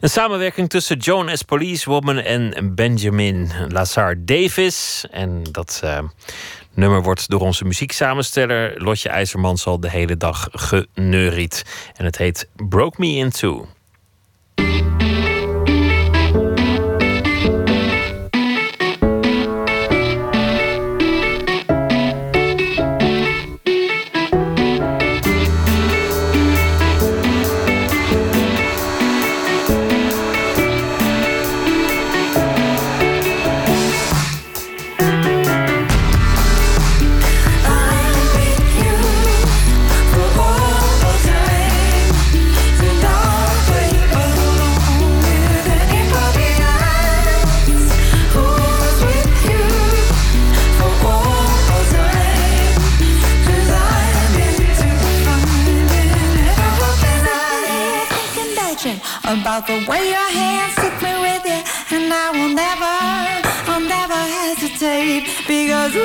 Een 0.00 0.10
samenwerking 0.10 0.68
tussen 0.68 0.96
Joan 0.96 1.36
S. 1.36 1.42
Policewoman 1.42 2.18
en 2.18 2.74
Benjamin 2.74 3.50
Lazar 3.68 4.14
Davis. 4.18 5.04
En 5.10 5.42
dat 5.50 5.80
uh, 5.84 5.98
nummer 6.74 7.02
wordt 7.02 7.28
door 7.28 7.40
onze 7.40 7.64
muzieksamensteller 7.64 8.82
Lotje 8.82 9.08
IJzermans 9.08 9.66
al 9.66 9.80
de 9.80 9.90
hele 9.90 10.16
dag 10.16 10.48
geneuried. 10.52 11.64
En 11.96 12.04
het 12.04 12.18
heet 12.18 12.48
Broke 12.68 13.00
Me 13.00 13.08
In 13.08 13.30
Two. 13.30 13.66
About 59.56 59.66
the 59.68 59.88
way 59.88 60.10
your 60.10 60.30
hands 60.30 60.74
took 60.74 60.96
me 61.00 61.14
with 61.20 61.44
you, 61.46 61.96
and 61.96 62.12
I 62.12 62.30
will 62.34 62.52
never, 62.64 62.94
I'll 63.70 63.80
never 63.80 64.20
hesitate 64.38 65.30
because 65.46 65.94
ooh, 65.94 66.00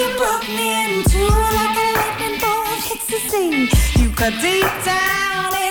you 0.00 0.08
broke 0.16 0.48
me 0.48 0.68
in 0.80 1.04
two 1.04 1.28
like 1.28 1.76
a 1.76 1.88
lightning 2.00 2.40
bolt 2.40 2.80
hits 2.88 3.06
the 3.12 3.20
sea. 3.28 3.68
You 4.00 4.08
cut 4.10 4.32
deep 4.40 4.64
down 4.84 5.61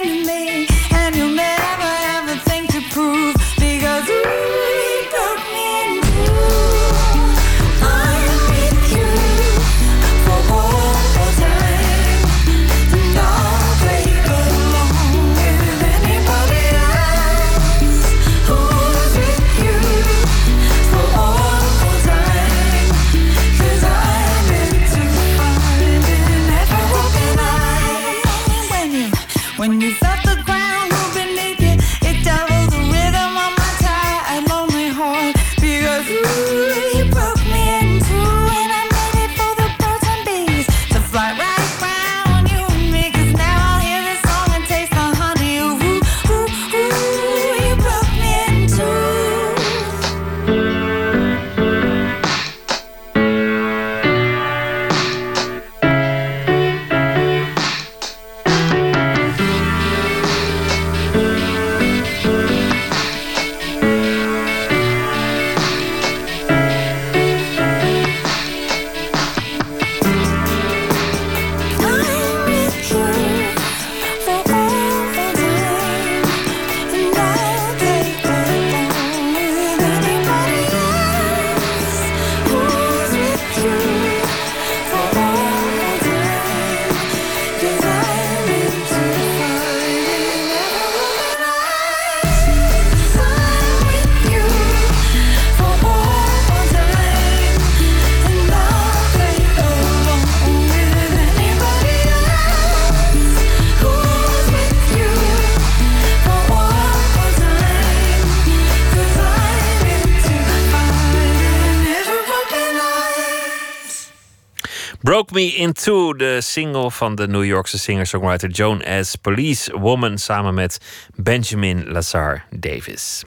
Me 115.41 115.55
In 115.55 115.73
Two, 115.73 116.13
de 116.13 116.41
single 116.41 116.91
van 116.91 117.15
de 117.15 117.27
New 117.27 117.45
Yorkse 117.45 117.80
singer-songwriter 117.80 118.49
Joan 118.49 118.84
S. 119.01 119.15
Police 119.15 119.80
Woman 119.80 120.18
samen 120.18 120.53
met 120.53 120.77
Benjamin 121.15 121.91
Lazar 121.91 122.45
Davis. 122.49 123.23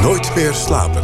Nooit 0.00 0.34
meer 0.34 0.52
slapen. 0.54 1.02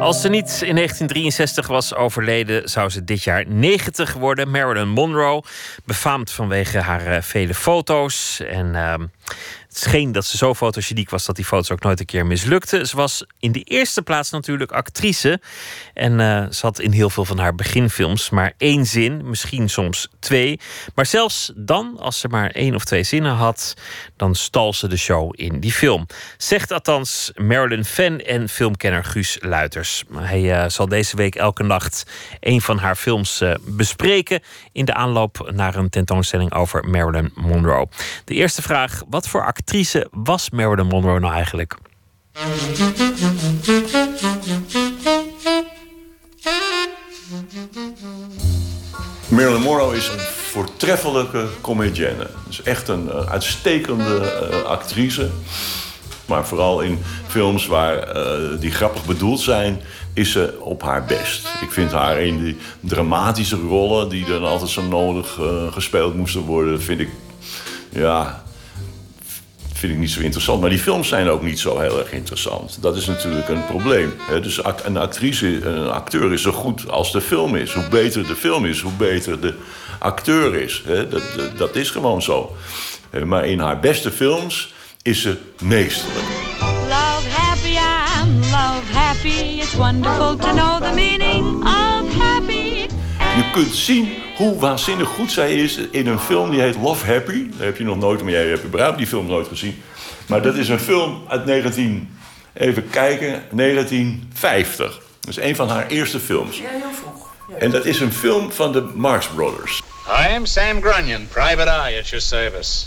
Als 0.00 0.20
ze 0.20 0.28
niet 0.28 0.62
in 0.62 0.74
1963 0.74 1.66
was 1.66 1.94
overleden, 1.94 2.68
zou 2.68 2.90
ze 2.90 3.04
dit 3.04 3.22
jaar 3.22 3.46
90 3.46 4.12
worden. 4.12 4.50
Marilyn 4.50 4.88
Monroe, 4.88 5.42
befaamd 5.84 6.30
vanwege 6.30 6.78
haar 6.78 7.06
eh, 7.06 7.22
vele 7.22 7.54
foto's 7.54 8.40
en 8.40 8.66
uh, 8.66 8.94
Het 9.72 9.80
scheen 9.80 10.12
dat 10.12 10.24
ze 10.24 10.36
zo 10.36 10.54
fotogeniek 10.54 11.10
was 11.10 11.26
dat 11.26 11.36
die 11.36 11.44
foto's 11.44 11.70
ook 11.70 11.82
nooit 11.82 12.00
een 12.00 12.06
keer 12.06 12.26
mislukten. 12.26 12.86
Ze 12.86 12.96
was 12.96 13.24
in 13.38 13.52
de 13.52 13.62
eerste 13.62 14.02
plaats 14.02 14.30
natuurlijk 14.30 14.72
actrice. 14.72 15.40
En 15.94 16.18
uh, 16.20 16.44
had 16.60 16.80
in 16.80 16.92
heel 16.92 17.10
veel 17.10 17.24
van 17.24 17.38
haar 17.38 17.54
beginfilms 17.54 18.30
maar 18.30 18.52
één 18.56 18.86
zin, 18.86 19.28
misschien 19.28 19.70
soms 19.70 20.08
twee. 20.18 20.60
Maar 20.94 21.06
zelfs 21.06 21.52
dan, 21.56 21.96
als 21.98 22.20
ze 22.20 22.28
maar 22.28 22.50
één 22.50 22.74
of 22.74 22.84
twee 22.84 23.02
zinnen 23.02 23.32
had, 23.32 23.74
dan 24.16 24.34
stal 24.34 24.72
ze 24.72 24.88
de 24.88 24.96
show 24.96 25.32
in 25.36 25.60
die 25.60 25.72
film. 25.72 26.06
Zegt 26.36 26.72
althans 26.72 27.32
Marilyn 27.34 27.84
Fan 27.84 28.18
en 28.18 28.48
filmkenner 28.48 29.04
Guus 29.04 29.38
Luiters. 29.40 30.04
Hij 30.12 30.42
uh, 30.42 30.68
zal 30.68 30.88
deze 30.88 31.16
week 31.16 31.34
elke 31.34 31.62
nacht 31.62 32.06
een 32.40 32.60
van 32.60 32.78
haar 32.78 32.96
films 32.96 33.40
uh, 33.40 33.54
bespreken 33.62 34.40
in 34.72 34.84
de 34.84 34.94
aanloop 34.94 35.50
naar 35.54 35.74
een 35.74 35.90
tentoonstelling 35.90 36.54
over 36.54 36.88
Marilyn 36.88 37.32
Monroe. 37.34 37.88
De 38.24 38.34
eerste 38.34 38.62
vraag: 38.62 39.02
wat 39.08 39.28
voor 39.28 39.44
actrice 39.44 40.08
was 40.10 40.50
Marilyn 40.50 40.86
Monroe 40.86 41.20
nou 41.20 41.34
eigenlijk? 41.34 41.76
Marilyn 49.28 49.60
Monroe 49.60 49.96
is 49.96 50.08
een 50.08 50.18
voortreffelijke 50.18 51.46
comedienne. 51.60 52.26
is 52.48 52.62
echt 52.62 52.88
een 52.88 53.04
uh, 53.04 53.30
uitstekende 53.30 54.48
uh, 54.50 54.62
actrice. 54.62 55.30
Maar 56.26 56.46
vooral 56.46 56.80
in 56.80 56.98
films 57.26 57.66
waar 57.66 58.16
uh, 58.16 58.60
die 58.60 58.70
grappig 58.70 59.04
bedoeld 59.04 59.40
zijn, 59.40 59.80
is 60.14 60.32
ze 60.32 60.56
op 60.60 60.82
haar 60.82 61.04
best. 61.04 61.48
Ik 61.62 61.70
vind 61.70 61.92
haar 61.92 62.20
in 62.20 62.44
die 62.44 62.56
dramatische 62.80 63.56
rollen 63.56 64.08
die 64.08 64.24
dan 64.24 64.44
altijd 64.44 64.70
zo 64.70 64.82
nodig 64.82 65.38
gespeeld 65.70 66.14
moesten 66.14 66.40
worden, 66.40 66.82
vind 66.82 67.00
ik 67.00 67.08
ja, 67.88 68.42
vind 69.82 69.94
ik 69.94 70.00
niet 70.00 70.10
zo 70.10 70.20
interessant. 70.20 70.60
Maar 70.60 70.70
die 70.70 70.78
films 70.78 71.08
zijn 71.08 71.28
ook 71.28 71.42
niet 71.42 71.60
zo 71.60 71.78
heel 71.78 71.98
erg 71.98 72.12
interessant. 72.12 72.78
Dat 72.80 72.96
is 72.96 73.06
natuurlijk 73.06 73.48
een 73.48 73.66
probleem. 73.66 74.14
Dus 74.42 74.60
een 74.84 74.96
actrice, 74.96 75.64
een 75.64 75.90
acteur 75.90 76.32
is 76.32 76.42
zo 76.42 76.52
goed 76.52 76.90
als 76.90 77.12
de 77.12 77.20
film 77.20 77.56
is. 77.56 77.72
Hoe 77.72 77.88
beter 77.88 78.26
de 78.26 78.36
film 78.36 78.66
is, 78.66 78.80
hoe 78.80 78.92
beter 78.92 79.40
de 79.40 79.54
acteur 79.98 80.54
is. 80.54 80.82
Dat, 81.10 81.22
dat 81.56 81.76
is 81.76 81.90
gewoon 81.90 82.22
zo. 82.22 82.56
Maar 83.24 83.46
in 83.46 83.58
haar 83.58 83.80
beste 83.80 84.10
films 84.10 84.74
is 85.02 85.22
ze 85.22 85.36
meesterlijk. 85.62 86.26
Love 86.88 87.28
happy, 87.28 87.76
I'm 88.22 88.40
love 88.40 88.92
happy. 88.92 89.60
It's 89.60 89.74
wonderful 89.74 90.36
to 90.36 90.52
know 90.52 90.82
the 90.82 90.92
meaning. 90.94 91.64
Je 93.42 93.50
kunt 93.50 93.74
zien 93.74 94.22
hoe 94.36 94.58
waanzinnig 94.58 95.08
goed 95.08 95.32
zij 95.32 95.54
is 95.54 95.76
in 95.76 96.06
een 96.06 96.18
film 96.18 96.50
die 96.50 96.60
heet 96.60 96.76
Love 96.76 97.06
Happy. 97.06 97.48
Daar 97.56 97.66
heb 97.66 97.76
je 97.76 97.84
nog 97.84 97.98
nooit, 97.98 98.22
maar 98.22 98.32
jij 98.32 98.46
hebt 98.46 98.64
überhaupt 98.64 98.98
die 98.98 99.06
film 99.06 99.26
nooit 99.26 99.48
gezien. 99.48 99.82
Maar 100.26 100.42
dat 100.42 100.54
is 100.54 100.68
een 100.68 100.78
film 100.78 101.22
uit 101.28 101.44
19, 101.44 102.18
even 102.52 102.90
kijken, 102.90 103.44
1950. 103.50 105.00
Dat 105.20 105.36
is 105.36 105.36
een 105.36 105.56
van 105.56 105.68
haar 105.68 105.86
eerste 105.86 106.20
films. 106.20 106.56
Ja, 106.58 106.68
heel 106.68 106.80
vroeg. 106.92 107.28
Ja. 107.48 107.56
En 107.56 107.70
dat 107.70 107.84
is 107.84 108.00
een 108.00 108.12
film 108.12 108.52
van 108.52 108.72
de 108.72 108.80
Marx 108.94 109.26
Brothers. 109.26 109.82
I 110.08 110.34
am 110.34 110.46
Sam 110.46 110.82
Grunion, 110.82 111.28
private 111.32 111.70
eye 111.70 111.98
at 111.98 112.08
your 112.08 112.20
service. 112.20 112.86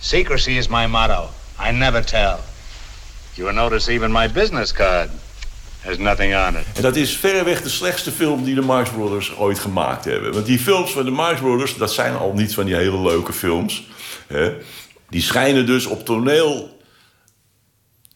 Secrecy 0.00 0.50
is 0.50 0.68
my 0.68 0.86
motto. 0.86 1.28
I 1.68 1.70
never 1.70 2.04
tell. 2.04 2.36
You 3.34 3.46
will 3.46 3.54
notice 3.54 3.92
even 3.92 4.12
my 4.12 4.32
business 4.32 4.72
card 4.72 5.08
There's 5.82 5.98
nothing 5.98 6.34
on 6.34 6.56
it. 6.56 6.64
En 6.74 6.82
dat 6.82 6.96
is 6.96 7.16
verreweg 7.16 7.62
de 7.62 7.68
slechtste 7.68 8.10
film 8.10 8.44
die 8.44 8.54
de 8.54 8.60
Marx 8.60 8.90
Brothers 8.90 9.36
ooit 9.36 9.58
gemaakt 9.58 10.04
hebben. 10.04 10.32
Want 10.32 10.46
die 10.46 10.58
films 10.58 10.90
van 10.92 11.04
de 11.04 11.10
Marx 11.10 11.40
Brothers, 11.40 11.76
dat 11.76 11.92
zijn 11.92 12.16
al 12.16 12.32
niet 12.32 12.54
van 12.54 12.64
die 12.64 12.74
hele 12.74 13.02
leuke 13.02 13.32
films. 13.32 13.86
Hè? 14.26 14.52
Die 15.08 15.22
schijnen 15.22 15.66
dus 15.66 15.86
op 15.86 16.04
toneel 16.04 16.80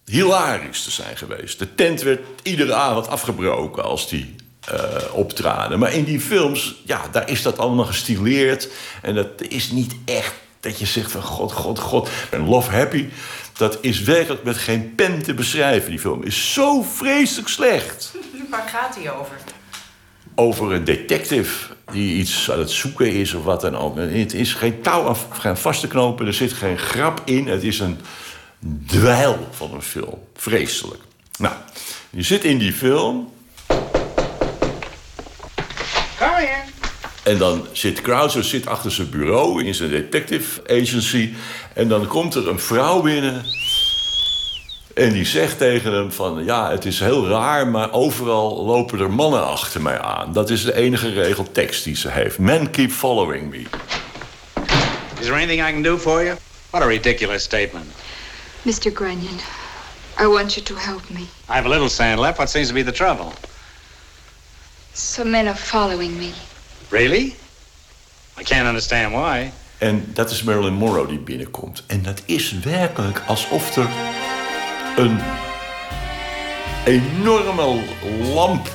hilarisch 0.05 0.83
te 0.83 0.91
zijn 0.91 1.17
geweest. 1.17 1.59
De 1.59 1.75
tent 1.75 2.03
werd 2.03 2.21
iedere 2.43 2.75
avond 2.75 3.09
afgebroken 3.09 3.85
als 3.85 4.09
die 4.09 4.35
uh, 4.73 4.79
optraden. 5.13 5.79
Maar 5.79 5.93
in 5.93 6.05
die 6.05 6.21
films, 6.21 6.75
ja, 6.85 7.09
daar 7.13 7.31
is 7.31 7.43
dat 7.43 7.59
allemaal 7.59 7.85
gestileerd. 7.85 8.69
En 9.03 9.15
dat 9.15 9.29
is 9.49 9.71
niet 9.71 9.97
echt 10.05 10.35
dat 10.61 10.79
je 10.79 10.87
zegt 10.87 11.11
van 11.11 11.23
god, 11.23 11.53
god, 11.53 11.79
god. 11.79 12.09
En 12.31 12.49
Love 12.49 12.71
Happy, 12.71 13.09
dat 13.57 13.79
is 13.81 14.01
werkelijk 14.01 14.43
met 14.45 14.57
geen 14.57 14.95
pen 14.95 15.23
te 15.23 15.35
beschrijven. 15.35 15.91
Die 15.91 15.99
film 15.99 16.23
is 16.23 16.53
zo 16.53 16.83
vreselijk 16.83 17.49
slecht. 17.49 18.15
Waar 18.51 18.69
gaat 18.69 18.97
hij 18.97 19.13
over? 19.13 19.37
Over 20.35 20.73
een 20.73 20.85
detective 20.85 21.75
die 21.93 22.17
iets 22.17 22.51
aan 22.51 22.59
het 22.59 22.71
zoeken 22.71 23.13
is 23.13 23.35
of 23.35 23.45
wat 23.45 23.61
dan 23.61 23.77
ook. 23.77 23.97
Het 23.97 24.35
is 24.35 24.55
geen 24.55 24.81
touw 24.81 25.09
aan 25.09 25.17
gaan 25.31 25.57
vast 25.59 25.81
te 25.81 25.89
knopen. 25.89 26.27
Er 26.27 26.35
zit 26.35 26.53
geen 26.53 26.79
grap 26.79 27.23
in. 27.25 27.49
Het 27.49 27.63
is 27.63 27.79
een 27.81 28.01
dweil 28.87 29.49
van 29.51 29.75
een 29.75 29.83
film. 29.83 30.19
Vreselijk. 30.35 31.03
Nou, 31.39 31.55
je 32.11 32.23
zit 32.23 32.45
in 32.45 32.59
die 32.59 32.73
film. 32.73 33.33
Come 36.19 36.41
in. 36.41 36.75
En 37.27 37.39
dan 37.39 37.67
zit 37.73 38.01
Krauser 38.01 38.45
zit 38.45 38.67
achter 38.67 38.93
zijn 38.93 39.11
bureau 39.11 39.65
in 39.65 39.75
zijn 39.75 39.91
detective 39.91 40.61
agency. 40.67 41.35
En 41.75 41.89
dan 41.89 42.07
komt 42.07 42.35
er 42.35 42.49
een 42.49 42.59
vrouw 42.59 43.01
binnen. 43.01 43.45
En 44.95 45.13
die 45.13 45.25
zegt 45.25 45.59
tegen 45.59 45.93
hem 45.93 46.13
van... 46.13 46.45
ja, 46.45 46.71
het 46.71 46.85
is 46.85 47.01
heel 47.01 47.29
raar, 47.29 47.69
maar 47.69 47.93
overal 47.93 48.65
lopen 48.65 49.01
er 49.01 49.11
mannen 49.11 49.47
achter 49.47 49.83
mij 49.83 50.01
aan. 50.01 50.33
Dat 50.33 50.51
is 50.51 50.65
de 50.65 50.75
enige 50.75 51.09
regel 51.09 51.53
tekst 51.53 51.85
die 51.85 51.97
ze 51.97 52.11
heeft. 52.11 52.39
Men 52.39 52.71
keep 52.71 52.91
following 52.91 53.51
me. 53.51 53.63
Is 55.21 55.27
there 55.27 55.35
anything 55.35 55.69
I 55.69 55.73
can 55.73 55.83
do 55.83 55.99
for 55.99 56.25
you? 56.25 56.37
What 56.71 56.83
a 56.83 56.87
ridiculous 56.87 57.43
statement. 57.43 57.87
Mr. 58.63 58.91
Grunion, 58.95 59.39
I 60.21 60.27
want 60.27 60.55
you 60.55 60.67
to 60.67 60.75
help 60.77 61.03
me. 61.09 61.21
I 61.49 61.53
have 61.53 61.67
a 61.67 61.71
little 61.71 61.89
sand 61.89 62.21
left. 62.21 62.37
What 62.39 62.51
seems 62.51 62.69
to 62.69 62.75
be 62.75 62.85
the 62.85 62.93
trouble? 62.93 63.33
Some 64.93 65.31
men 65.31 65.47
are 65.47 65.59
following 65.59 66.19
me. 66.19 66.33
Really? 66.89 67.35
I 68.41 68.43
can't 68.43 68.67
understand 68.67 69.13
why. 69.13 69.51
En 69.79 70.11
dat 70.15 70.31
is 70.31 70.43
Marilyn 70.43 70.73
Monroe 70.73 71.07
die 71.07 71.19
binnenkomt. 71.19 71.85
En 71.87 72.03
dat 72.03 72.23
is 72.25 72.53
werkelijk 72.53 73.23
alsof 73.27 73.77
er 73.77 73.89
een 74.97 75.19
enorme 76.85 77.85
lamp, 78.35 78.71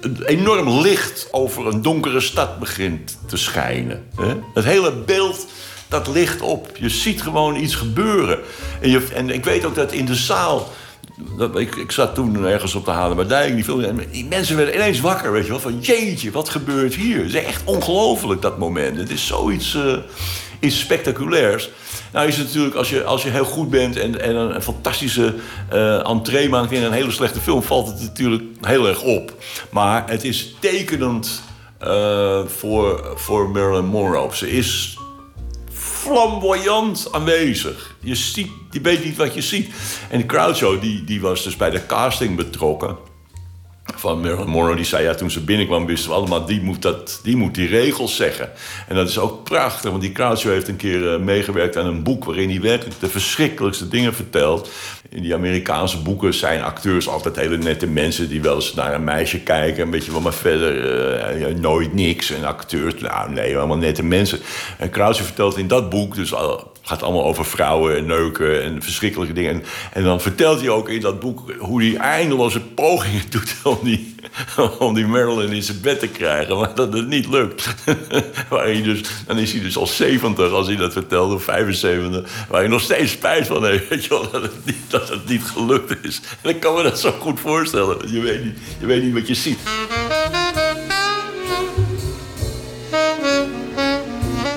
een 0.00 0.22
enorm 0.24 0.80
licht 0.80 1.28
over 1.30 1.66
een 1.66 1.82
donkere 1.82 2.20
stad 2.20 2.58
begint 2.58 3.18
te 3.26 3.36
schijnen. 3.36 4.08
Het 4.54 4.64
hele 4.64 4.92
beeld, 4.92 5.46
dat 5.88 6.08
licht 6.08 6.40
op. 6.40 6.76
Je 6.76 6.88
ziet 6.88 7.22
gewoon 7.22 7.56
iets 7.56 7.74
gebeuren. 7.74 8.38
En, 8.80 8.90
je, 8.90 9.08
en 9.14 9.30
ik 9.30 9.44
weet 9.44 9.64
ook 9.64 9.74
dat 9.74 9.92
in 9.92 10.04
de 10.04 10.14
zaal 10.14 10.68
dat, 11.36 11.58
ik, 11.58 11.90
zat 11.90 12.14
toen 12.14 12.44
ergens 12.44 12.74
op 12.74 12.84
de 12.84 12.90
Haarlemmerdijk. 12.90 13.54
Die, 13.54 13.64
film, 13.64 14.00
die 14.10 14.24
mensen 14.24 14.56
werden 14.56 14.74
ineens 14.74 15.00
wakker, 15.00 15.32
weet 15.32 15.44
je 15.44 15.50
wel. 15.50 15.60
Van 15.60 15.78
jeetje, 15.80 16.30
wat 16.30 16.48
gebeurt 16.48 16.94
hier? 16.94 17.16
Het 17.16 17.34
is 17.34 17.44
echt 17.44 17.62
ongelooflijk, 17.64 18.42
dat 18.42 18.58
moment. 18.58 18.96
Het 18.96 19.10
is 19.10 19.26
zoiets 19.26 19.74
uh, 20.60 20.70
spectaculairs. 20.70 21.70
Nou 22.12 22.28
is 22.28 22.36
het 22.36 22.46
natuurlijk, 22.46 22.74
als 22.74 22.90
je, 22.90 23.04
als 23.04 23.22
je 23.22 23.30
heel 23.30 23.44
goed 23.44 23.70
bent... 23.70 23.96
en, 23.96 24.20
en 24.20 24.36
een, 24.36 24.62
fantastische 24.62 25.34
uh, 25.72 26.08
entree 26.08 26.48
maakt 26.48 26.72
in 26.72 26.82
een 26.82 26.92
hele 26.92 27.10
slechte 27.10 27.40
film... 27.40 27.62
valt 27.62 27.86
het 27.86 28.00
natuurlijk 28.00 28.42
heel 28.60 28.88
erg 28.88 29.02
op. 29.02 29.32
Maar 29.70 30.10
het 30.10 30.24
is 30.24 30.54
tekenend 30.58 31.42
uh, 31.82 32.40
voor, 32.46 33.12
voor 33.14 33.50
Marilyn 33.50 33.86
Monroe. 33.86 34.36
Ze 34.36 34.50
is 34.50 34.98
flamboyant 36.00 37.08
aanwezig. 37.12 37.96
Je, 38.00 38.14
ziet, 38.14 38.50
weet 38.82 39.04
niet 39.04 39.16
wat 39.16 39.34
je 39.34 39.42
ziet. 39.42 39.74
En 40.10 40.26
Crowdshow 40.26 40.80
die, 40.80 41.04
die 41.04 41.20
was 41.20 41.44
dus 41.44 41.56
bij 41.56 41.70
de 41.70 41.86
casting 41.86 42.36
betrokken. 42.36 43.09
Van 43.96 44.20
Marilyn 44.20 44.48
Monroe, 44.48 44.76
die 44.76 44.84
zei 44.84 45.04
ja, 45.04 45.14
toen 45.14 45.30
ze 45.30 45.40
binnenkwam, 45.40 45.86
wisten 45.86 46.10
we 46.10 46.16
allemaal, 46.16 46.44
die 46.44 46.62
moet, 46.62 46.82
dat, 46.82 47.20
die, 47.22 47.36
moet 47.36 47.54
die 47.54 47.68
regels 47.68 48.16
zeggen. 48.16 48.50
En 48.88 48.94
dat 48.94 49.08
is 49.08 49.18
ook 49.18 49.44
prachtig, 49.44 49.90
want 49.90 50.02
die 50.02 50.12
Crowdshow 50.12 50.52
heeft 50.52 50.68
een 50.68 50.76
keer 50.76 51.14
uh, 51.14 51.18
meegewerkt 51.18 51.76
aan 51.76 51.86
een 51.86 52.02
boek 52.02 52.24
waarin 52.24 52.48
hij 52.48 52.60
werkelijk 52.60 53.00
de 53.00 53.08
verschrikkelijkste 53.08 53.88
dingen 53.88 54.14
vertelt. 54.14 54.70
In 55.08 55.22
die 55.22 55.34
Amerikaanse 55.34 56.02
boeken 56.02 56.34
zijn 56.34 56.62
acteurs 56.62 57.08
altijd 57.08 57.36
hele 57.36 57.56
nette 57.56 57.86
mensen 57.86 58.28
die 58.28 58.42
wel 58.42 58.54
eens 58.54 58.74
naar 58.74 58.94
een 58.94 59.04
meisje 59.04 59.40
kijken, 59.40 59.82
een 59.82 59.90
beetje 59.90 60.12
wat 60.12 60.22
maar 60.22 60.32
verder 60.32 61.48
uh, 61.48 61.54
nooit 61.54 61.94
niks. 61.94 62.30
En 62.30 62.44
acteurs, 62.44 62.94
nou 63.00 63.32
nee, 63.32 63.58
allemaal 63.58 63.76
nette 63.76 64.02
mensen. 64.02 64.38
En 64.78 64.90
Crowdshow 64.90 65.26
vertelt 65.26 65.56
in 65.56 65.68
dat 65.68 65.90
boek 65.90 66.14
dus 66.14 66.34
al 66.34 66.72
gaat 66.90 67.02
allemaal 67.02 67.24
over 67.24 67.44
vrouwen 67.44 67.96
en 67.96 68.06
neuken 68.06 68.62
en 68.62 68.82
verschrikkelijke 68.82 69.32
dingen. 69.32 69.52
En, 69.52 69.62
en, 69.92 70.04
dan 70.04 70.20
vertelt 70.20 70.60
hij 70.60 70.68
ook 70.68 70.88
in 70.88 71.00
dat 71.00 71.20
boek 71.20 71.52
hoe 71.58 71.82
hij 71.82 71.96
eindeloze 71.96 72.60
pogingen 72.60 73.22
doet 73.30 73.54
om 73.62 73.78
die, 73.82 74.14
om 74.78 74.94
die 74.94 75.06
Marilyn 75.06 75.52
in 75.52 75.62
zijn 75.62 75.80
bed 75.80 75.98
te 75.98 76.08
krijgen. 76.08 76.58
Maar 76.58 76.74
dat 76.74 76.92
het 76.92 77.06
niet 77.06 77.28
lukt. 77.28 77.74
waar 78.48 78.64
hij 78.64 78.82
dus, 78.82 79.00
dan 79.26 79.38
is 79.38 79.52
hij 79.52 79.60
dus 79.60 79.76
al 79.76 79.86
70 79.86 80.52
als 80.52 80.66
hij 80.66 80.76
dat 80.76 80.92
vertelt, 80.92 81.34
of 81.34 81.42
75. 81.42 82.30
Waar 82.48 82.60
hij 82.60 82.68
nog 82.68 82.80
steeds 82.80 83.12
spijt 83.12 83.46
van 83.46 83.64
heeft. 83.64 83.88
Weet 83.88 84.04
je 84.04 84.08
wel, 84.08 84.30
dat, 84.30 84.42
het 84.42 84.64
niet, 84.64 84.76
dat 84.88 85.08
het 85.08 85.28
niet 85.28 85.42
gelukt 85.42 86.04
is. 86.04 86.20
En 86.42 86.50
ik 86.50 86.60
kan 86.60 86.74
me 86.74 86.82
dat 86.82 87.00
zo 87.00 87.12
goed 87.20 87.40
voorstellen. 87.40 88.12
Je 88.12 88.20
weet 88.20 88.44
niet, 88.44 88.58
je 88.80 88.86
weet 88.86 89.02
niet 89.02 89.14
wat 89.14 89.28
je 89.28 89.34
ziet. 89.34 89.58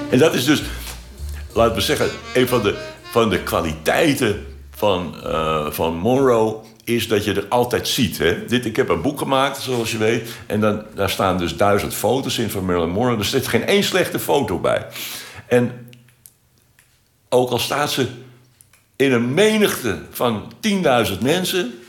En 0.10 0.20
dat 0.20 0.34
is 0.34 0.46
dus 0.46 0.62
laten 1.54 1.76
we 1.76 1.82
zeggen, 1.82 2.10
een 2.34 2.48
van 2.48 2.62
de 2.62 2.92
van 3.14 3.30
de 3.30 3.44
kwaliteiten 3.44 4.46
van, 4.76 5.24
eh, 5.24 5.72
van 5.72 5.96
Monroe 5.96 6.56
is 6.84 7.08
dat 7.08 7.24
je 7.24 7.34
er 7.34 7.48
altijd 7.50 7.88
ziet. 7.88 8.18
Hè? 8.18 8.46
Dit, 8.46 8.66
ik 8.66 8.76
heb 8.76 8.90
een 8.90 9.02
boek 9.02 9.18
gemaakt, 9.18 9.62
zoals 9.62 9.92
je 9.92 9.98
weet. 9.98 10.30
En 10.46 10.60
dan, 10.60 10.84
daar 10.96 11.10
staan 11.10 11.38
dus 11.38 11.58
duizend 11.58 11.94
foto's 11.94 12.38
in 12.38 12.50
van 12.50 12.66
Marilyn 12.66 12.90
Monroe. 12.90 13.18
Er 13.18 13.26
zit 13.26 13.48
geen 13.48 13.66
één 13.66 13.84
slechte 13.84 14.20
foto 14.20 14.60
bij. 14.60 14.88
En 15.48 15.90
ook 17.30 17.50
al 17.50 17.60
staat 17.60 17.92
ze 17.92 18.08
in 18.96 19.12
een 19.12 19.34
menigte 19.34 20.02
van 20.10 20.54
10.000 21.12 21.20
mensen... 21.22 21.80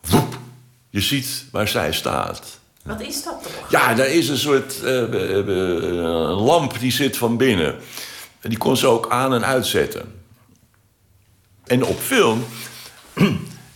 woep, 0.00 0.38
je 0.90 1.00
ziet 1.00 1.44
waar 1.50 1.68
zij 1.68 1.92
staat. 1.92 2.55
Wat 2.86 3.00
is 3.00 3.22
dat 3.22 3.42
toch? 3.42 3.70
Ja, 3.70 3.94
daar 3.94 4.08
is 4.08 4.28
een 4.28 4.36
soort 4.36 4.82
eh, 4.82 5.02
eh, 5.02 5.38
eh, 5.38 6.44
lamp 6.44 6.78
die 6.78 6.92
zit 6.92 7.16
van 7.16 7.36
binnen. 7.36 7.74
En 8.40 8.48
die 8.48 8.58
kon 8.58 8.76
ze 8.76 8.86
ook 8.86 9.10
aan 9.10 9.34
en 9.34 9.44
uitzetten. 9.44 10.14
En 11.64 11.84
op 11.84 11.98
film 12.00 12.44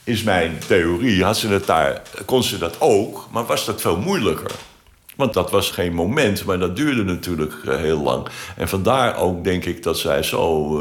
is 0.05 0.23
mijn 0.23 0.59
theorie, 0.67 1.25
had 1.25 1.39
ze 1.39 1.49
het 1.49 1.67
daar, 1.67 2.03
kon 2.25 2.43
ze 2.43 2.59
dat 2.59 2.77
ook, 2.79 3.29
maar 3.31 3.47
was 3.47 3.65
dat 3.65 3.81
veel 3.81 3.97
moeilijker. 3.97 4.51
Want 5.17 5.35
dat 5.35 5.51
was 5.51 5.71
geen 5.71 5.95
moment, 5.95 6.45
maar 6.45 6.59
dat 6.59 6.77
duurde 6.77 7.05
natuurlijk 7.05 7.55
heel 7.65 8.01
lang. 8.01 8.27
En 8.57 8.69
vandaar 8.69 9.17
ook 9.17 9.45
denk 9.45 9.65
ik 9.65 9.83
dat 9.83 9.99
zij 9.99 10.23
zo 10.23 10.79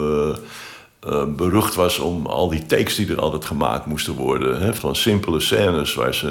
eh, 1.00 1.24
berucht 1.26 1.76
was 1.76 2.00
om 2.00 2.26
al 2.26 2.50
die 2.50 2.66
takes 2.66 2.96
die 2.96 3.10
er 3.10 3.20
altijd 3.20 3.46
gemaakt 3.46 3.86
moesten 3.86 4.14
worden. 4.14 4.62
Hè, 4.62 4.74
van 4.74 4.96
simpele 4.96 5.40
scènes 5.40 5.94
waar 5.94 6.14
ze 6.14 6.28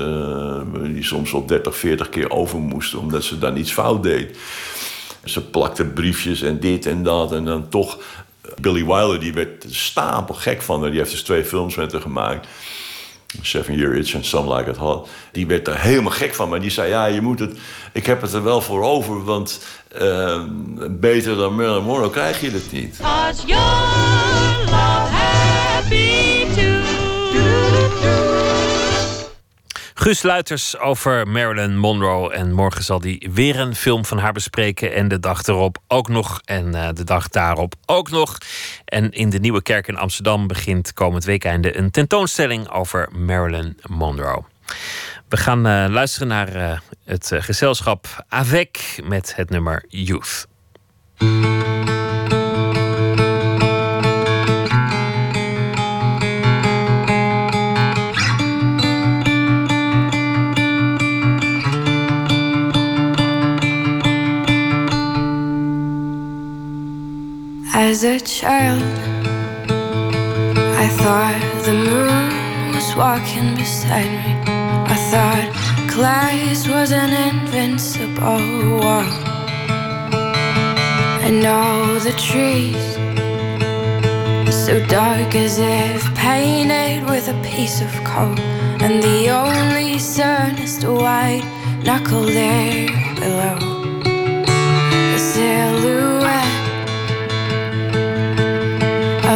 eh, 0.74 0.82
die 0.93 1.05
soms 1.05 1.32
wel 1.32 1.47
30, 1.47 1.77
40 1.77 2.09
keer 2.09 2.31
over 2.31 2.59
moesten, 2.59 2.99
omdat 2.99 3.24
ze 3.24 3.39
dan 3.39 3.57
iets 3.57 3.73
fout 3.73 4.03
deed. 4.03 4.39
Ze 5.24 5.40
plakte 5.40 5.85
briefjes 5.85 6.43
en 6.43 6.61
dit 6.61 6.86
en 6.86 7.03
dat. 7.03 7.32
En 7.32 7.45
dan 7.45 7.69
toch. 7.69 7.99
Billy 8.61 8.85
Wilder 8.85 9.20
die 9.20 9.32
werd 9.32 9.65
stapel 9.69 10.35
gek 10.35 10.62
van 10.62 10.81
haar. 10.81 10.90
Die 10.90 10.99
heeft 10.99 11.11
dus 11.11 11.23
twee 11.23 11.45
films 11.45 11.74
met 11.74 11.93
haar 11.93 12.01
gemaakt. 12.01 12.47
Seven 13.43 13.77
Year 13.77 13.95
Itch 13.95 14.15
en 14.15 14.24
Some 14.24 14.57
Like 14.57 14.70
It 14.70 14.77
Hot. 14.77 15.09
Die 15.32 15.47
werd 15.47 15.69
er 15.69 15.78
helemaal 15.81 16.12
gek 16.12 16.35
van. 16.35 16.49
Maar 16.49 16.61
die 16.61 16.70
zei, 16.70 16.89
ja, 16.89 17.07
je 17.07 17.20
moet 17.20 17.39
het... 17.39 17.59
Ik 17.93 18.07
heb 18.07 18.20
het 18.23 18.32
er 18.32 18.43
wel 18.43 18.61
voor 18.61 18.82
over, 18.82 19.24
want... 19.24 19.61
eh, 19.89 20.43
beter 20.90 21.36
dan 21.36 21.55
Marilyn 21.55 21.85
Monroe 21.85 22.11
krijg 22.11 22.40
je 22.40 22.51
het 22.51 22.73
niet. 22.73 22.99
Guus 30.09 30.23
Luiters 30.23 30.78
over 30.78 31.28
Marilyn 31.28 31.78
Monroe. 31.78 32.32
En 32.32 32.52
morgen 32.52 32.85
zal 32.85 33.01
hij 33.01 33.27
weer 33.32 33.59
een 33.59 33.74
film 33.74 34.05
van 34.05 34.19
haar 34.19 34.32
bespreken. 34.32 34.94
En 34.94 35.09
de 35.09 35.20
dag 35.20 35.47
erop 35.47 35.78
ook 35.89 36.09
nog. 36.09 36.40
En 36.44 36.74
eh, 36.74 36.89
de 36.94 37.05
dag 37.05 37.28
daarop 37.28 37.74
ook 37.86 38.10
nog. 38.10 38.39
En 38.85 39.10
in 39.10 39.31
de 39.31 39.39
Nieuwe 39.39 39.62
Kerk 39.62 39.89
in 39.89 39.97
Amsterdam 39.97 40.47
begint 40.47 40.93
komend 40.93 41.24
weekende 41.24 41.77
een 41.77 41.90
tentoonstelling 41.90 42.70
over 42.70 43.09
Marilyn 43.12 43.78
Monroe. 43.86 44.43
We 45.28 45.36
gaan 45.36 45.66
eh, 45.66 45.86
luisteren 45.89 46.28
naar 46.28 46.55
eh, 46.55 46.78
het 47.05 47.31
gezelschap 47.35 48.24
Avec 48.28 49.01
met 49.05 49.36
het 49.36 49.51
nummer 49.51 49.85
Youth. 49.89 50.47
As 67.80 68.02
a 68.02 68.18
child, 68.18 68.82
I 70.84 70.88
thought 70.98 71.40
the 71.64 71.74
moon 71.74 72.74
was 72.74 72.96
walking 72.96 73.55
beside 73.55 74.10
me. 74.10 74.34
I 74.94 74.96
thought 75.10 75.48
glass 75.94 76.66
was 76.66 76.90
an 76.90 77.12
invincible 77.30 78.80
wall. 78.80 79.12
And 81.22 81.46
all 81.46 82.00
the 82.00 82.14
trees 82.18 82.98
so 84.52 84.84
dark 84.86 85.36
as 85.36 85.60
if 85.60 86.02
painted 86.16 87.09
with 87.09 87.28
a 87.28 87.40
piece 87.44 87.80
of 87.80 87.92
coal. 88.02 88.36
And 88.82 89.00
the 89.00 89.30
only 89.30 90.00
sun 90.00 90.59
is 90.59 90.80
the 90.80 90.92
white 90.92 91.46
knuckle 91.84 92.24
there 92.24 92.88
below. 93.14 93.59
The 95.12 95.18
silhouette 95.18 96.18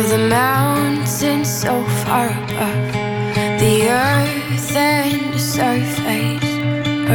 of 0.03 0.11
the 0.11 0.29
mountain 0.29 1.45
so 1.45 1.85
far 2.05 2.27
above 2.27 2.93
the 3.63 3.89
earth 3.89 4.77
and 4.77 5.33
the 5.33 5.39
surface 5.39 6.55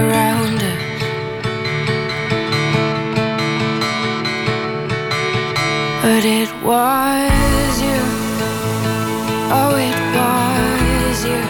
around 0.02 0.60
us. 0.72 0.84
But 6.02 6.24
it 6.40 6.50
was 6.64 7.74
you, 7.88 8.04
oh, 9.58 9.74
it 9.90 10.00
was 10.18 11.18
you 11.32 11.44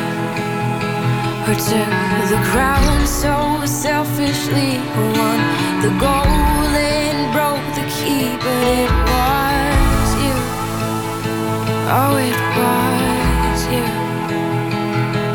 who 1.45 1.53
took 1.69 1.93
the 2.33 2.41
crown 2.51 3.05
so 3.05 3.35
selfishly, 3.65 4.71
who 4.93 5.03
won 5.19 5.39
the 5.83 5.93
gold 6.05 6.73
and 6.75 7.19
broke 7.35 7.67
the 7.79 7.85
key. 7.95 8.25
But 8.37 8.67
it. 8.79 9.06
Oh, 11.89 12.17
it 12.17 12.35
was 12.57 13.61
you 13.71 13.87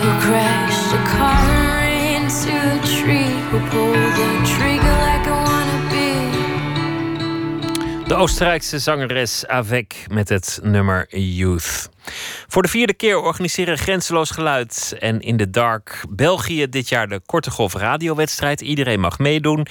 who 0.02 0.10
crashed 0.20 0.92
a 0.92 1.02
car 1.16 1.80
into 2.12 2.52
a 2.52 2.80
tree, 2.84 3.32
who 3.48 3.58
pulled 3.70 4.12
the 4.20 4.30
trigger 4.44 5.01
De 8.12 8.18
Oostenrijkse 8.18 8.78
zangeres 8.78 9.46
Avec 9.46 9.94
met 10.10 10.28
het 10.28 10.58
nummer 10.62 11.16
Youth. 11.18 11.88
Voor 12.48 12.62
de 12.62 12.68
vierde 12.68 12.94
keer 12.94 13.20
organiseren 13.20 13.78
Grenzeloos 13.78 14.30
Geluid 14.30 14.96
en 14.98 15.20
In 15.20 15.36
the 15.36 15.50
Dark 15.50 16.04
België 16.08 16.68
dit 16.68 16.88
jaar 16.88 17.08
de 17.08 17.20
Korte 17.26 17.50
Golf 17.50 17.74
radiowedstrijd. 17.74 18.60
Iedereen 18.60 19.00
mag 19.00 19.18
meedoen. 19.18 19.66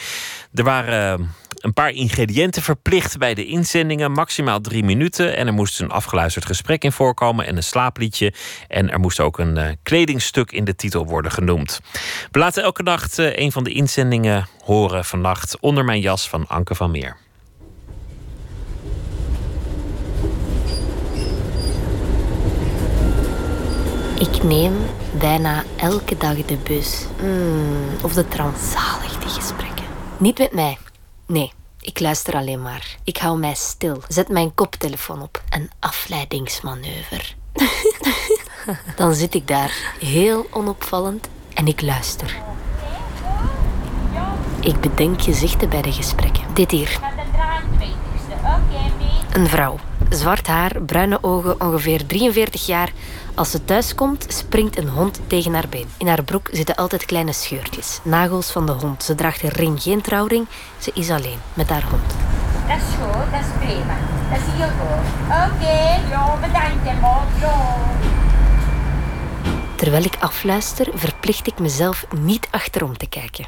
Er 0.53 0.63
waren 0.63 1.33
een 1.55 1.73
paar 1.73 1.89
ingrediënten 1.89 2.61
verplicht 2.61 3.17
bij 3.17 3.33
de 3.33 3.45
inzendingen. 3.45 4.11
Maximaal 4.11 4.61
drie 4.61 4.83
minuten. 4.83 5.35
En 5.35 5.47
er 5.47 5.53
moest 5.53 5.79
een 5.79 5.91
afgeluisterd 5.91 6.45
gesprek 6.45 6.83
in 6.83 6.91
voorkomen 6.91 7.45
en 7.45 7.55
een 7.55 7.63
slaapliedje. 7.63 8.33
En 8.67 8.91
er 8.91 8.99
moest 8.99 9.19
ook 9.19 9.39
een 9.39 9.57
eh, 9.57 9.71
kledingstuk 9.83 10.51
in 10.51 10.63
de 10.63 10.75
titel 10.75 11.05
worden 11.05 11.31
genoemd. 11.31 11.79
We 12.31 12.39
laten 12.39 12.63
elke 12.63 12.83
nacht 12.83 13.19
eh, 13.19 13.37
een 13.37 13.51
van 13.51 13.63
de 13.63 13.71
inzendingen 13.71 14.47
horen 14.63 15.05
vannacht 15.05 15.59
onder 15.59 15.85
mijn 15.85 15.99
jas 15.99 16.29
van 16.29 16.47
Anke 16.47 16.75
van 16.75 16.91
Meer. 16.91 17.17
Ik 24.21 24.43
neem 24.43 24.73
bijna 25.19 25.63
elke 25.75 26.17
dag 26.17 26.45
de 26.45 26.57
bus. 26.57 27.05
Mm, 27.21 28.03
of 28.03 28.13
de 28.13 28.27
tram. 28.27 28.53
Zalig, 28.73 29.19
die 29.19 29.29
gesprekken. 29.29 29.85
Niet 30.17 30.37
met 30.37 30.53
mij. 30.53 30.77
Nee, 31.27 31.51
ik 31.79 31.99
luister 31.99 32.33
alleen 32.33 32.61
maar. 32.61 32.97
Ik 33.03 33.17
hou 33.17 33.39
mij 33.39 33.53
stil. 33.53 34.01
Zet 34.07 34.29
mijn 34.29 34.53
koptelefoon 34.53 35.21
op. 35.21 35.43
Een 35.49 35.69
afleidingsmanoeuvre. 35.79 37.23
Dan 38.95 39.13
zit 39.13 39.33
ik 39.33 39.47
daar, 39.47 39.95
heel 39.99 40.47
onopvallend, 40.49 41.29
en 41.53 41.67
ik 41.67 41.81
luister. 41.81 42.35
Ik 44.59 44.79
bedenk 44.79 45.21
gezichten 45.21 45.69
bij 45.69 45.81
de 45.81 45.91
gesprekken. 45.91 46.43
Dit 46.53 46.71
hier. 46.71 46.99
Een 49.33 49.47
vrouw. 49.47 49.79
Zwart 50.09 50.47
haar, 50.47 50.81
bruine 50.81 51.17
ogen, 51.23 51.61
ongeveer 51.61 52.05
43 52.05 52.65
jaar. 52.65 52.91
Als 53.35 53.51
ze 53.51 53.65
thuis 53.65 53.95
komt, 53.95 54.25
springt 54.27 54.77
een 54.77 54.87
hond 54.87 55.19
tegen 55.27 55.53
haar 55.53 55.67
been. 55.69 55.87
In 55.97 56.07
haar 56.07 56.23
broek 56.23 56.49
zitten 56.51 56.75
altijd 56.75 57.05
kleine 57.05 57.33
scheurtjes. 57.33 57.99
Nagels 58.03 58.51
van 58.51 58.65
de 58.65 58.71
hond. 58.71 59.03
Ze 59.03 59.15
draagt 59.15 59.43
een 59.43 59.49
ring, 59.49 59.81
geen 59.81 60.01
trouwring. 60.01 60.47
Ze 60.77 60.91
is 60.93 61.09
alleen, 61.09 61.37
met 61.53 61.69
haar 61.69 61.83
hond. 61.89 62.13
Dat 62.67 62.77
is 62.77 62.95
goed, 62.95 63.31
dat 63.31 63.39
is 63.41 63.67
prima. 63.67 63.97
Dat 64.29 64.39
is 64.39 64.53
heel 64.53 64.69
goed. 64.79 65.09
Oké, 65.25 66.09
ja, 66.09 66.37
bedankt. 66.41 66.85
Ja. 67.39 67.77
Terwijl 69.75 70.03
ik 70.03 70.15
afluister, 70.19 70.87
verplicht 70.93 71.47
ik 71.47 71.59
mezelf 71.59 72.05
niet 72.19 72.47
achterom 72.51 72.97
te 72.97 73.07
kijken. 73.07 73.45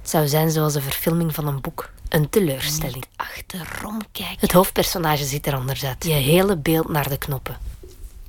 Het 0.00 0.10
zou 0.10 0.28
zijn 0.28 0.50
zoals 0.50 0.74
een 0.74 0.82
verfilming 0.82 1.34
van 1.34 1.46
een 1.46 1.60
boek. 1.60 1.90
Een 2.08 2.30
teleurstelling. 2.30 3.04
achterom 3.16 4.00
kijken. 4.12 4.36
Het 4.38 4.52
hoofdpersonage 4.52 5.24
ziet 5.24 5.46
er 5.46 5.54
anders 5.54 5.84
uit. 5.84 6.04
Je 6.04 6.12
hele 6.12 6.56
beeld 6.56 6.88
naar 6.88 7.08
de 7.08 7.18
knoppen. 7.18 7.56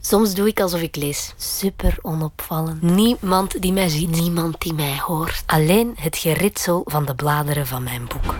Soms 0.08 0.34
doe 0.34 0.48
ik 0.48 0.60
alsof 0.60 0.82
ik 0.82 0.96
lees. 0.96 1.34
Super 1.38 1.98
onopvallend. 2.02 2.82
Niemand 2.82 3.62
die 3.62 3.74
mij 3.74 3.90
ziet. 3.90 4.10
Niemand 4.10 4.62
die 4.62 4.74
mij 4.74 5.00
hoort. 5.00 5.44
Alleen 5.46 5.94
het 6.00 6.18
geritsel 6.18 6.82
van 6.86 7.06
de 7.06 7.16
bladeren 7.16 7.68
van 7.68 7.84
mijn 7.84 8.08
boek. 8.08 8.36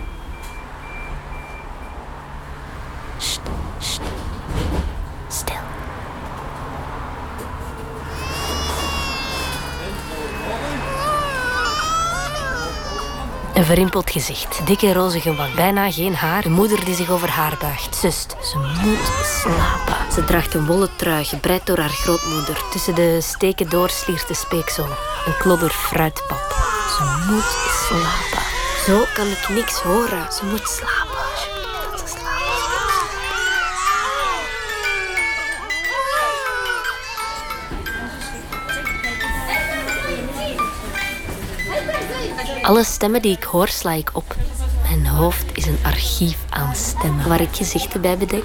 Sst. 3.18 4.00
Stil. 5.28 5.65
Een 13.56 13.64
verrimpeld 13.64 14.10
gezicht, 14.10 14.66
dikke 14.66 14.92
rozige 14.92 15.34
wang, 15.34 15.54
bijna 15.54 15.90
geen 15.92 16.14
haar. 16.14 16.44
Een 16.44 16.52
moeder 16.52 16.84
die 16.84 16.94
zich 16.94 17.10
over 17.10 17.28
haar 17.28 17.56
buigt. 17.60 17.96
Zust, 17.96 18.36
ze 18.42 18.58
moet 18.58 19.10
slapen. 19.24 20.12
Ze 20.12 20.24
draagt 20.24 20.54
een 20.54 20.66
wollen 20.66 20.96
trui, 20.96 21.24
gebreid 21.24 21.66
door 21.66 21.78
haar 21.78 21.88
grootmoeder. 21.88 22.64
Tussen 22.70 22.94
de 22.94 23.20
steken 23.20 23.68
door 23.68 23.90
sliert 23.90 24.28
de 24.28 24.34
speeksel. 24.34 24.86
Een 25.26 25.36
klodder 25.38 25.70
fruitpap. 25.70 26.54
Ze 26.96 27.30
moet 27.30 27.56
slapen. 27.86 28.46
Zo 28.86 29.04
kan 29.14 29.26
ik 29.26 29.48
niks 29.48 29.80
horen. 29.80 30.32
Ze 30.32 30.44
moet 30.44 30.68
slapen. 30.68 31.15
Alle 42.66 42.84
stemmen 42.84 43.22
die 43.22 43.36
ik 43.36 43.44
hoor, 43.44 43.68
sla 43.68 43.92
ik 43.92 44.10
op. 44.12 44.36
Mijn 44.82 45.06
hoofd 45.06 45.44
is 45.56 45.66
een 45.66 45.78
archief 45.82 46.38
aan 46.50 46.74
stemmen 46.74 47.28
waar 47.28 47.40
ik 47.40 47.56
gezichten 47.56 48.00
bij 48.00 48.18
bedenk. 48.18 48.44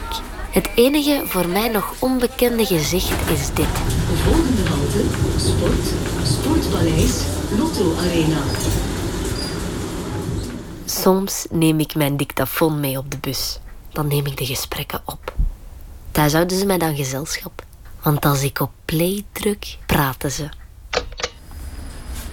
Het 0.52 0.70
enige 0.76 1.22
voor 1.26 1.48
mij 1.48 1.68
nog 1.68 1.94
onbekende 2.00 2.66
gezicht 2.66 3.30
is 3.30 3.54
dit. 3.54 3.68
Volgende 4.24 4.70
halte, 4.70 5.04
Sport, 5.38 5.94
Sportpaleis, 6.24 7.24
Lotto 7.58 7.96
Arena. 7.98 8.42
Soms 10.86 11.46
neem 11.50 11.80
ik 11.80 11.96
mijn 11.96 12.18
dictafoon 12.18 12.80
mee 12.80 12.98
op 12.98 13.12
de 13.12 13.18
bus. 13.18 13.60
Dan 13.92 14.08
neem 14.08 14.26
ik 14.26 14.38
de 14.38 14.46
gesprekken 14.46 15.02
op. 15.06 15.34
Thuis 16.12 16.34
houden 16.34 16.58
ze 16.58 16.66
mij 16.66 16.78
dan 16.78 16.96
gezelschap. 16.96 17.64
Want 18.02 18.26
als 18.26 18.44
ik 18.44 18.60
op 18.60 18.72
play 18.86 19.26
druk, 19.32 19.78
praten 19.86 20.32
ze. 20.32 20.50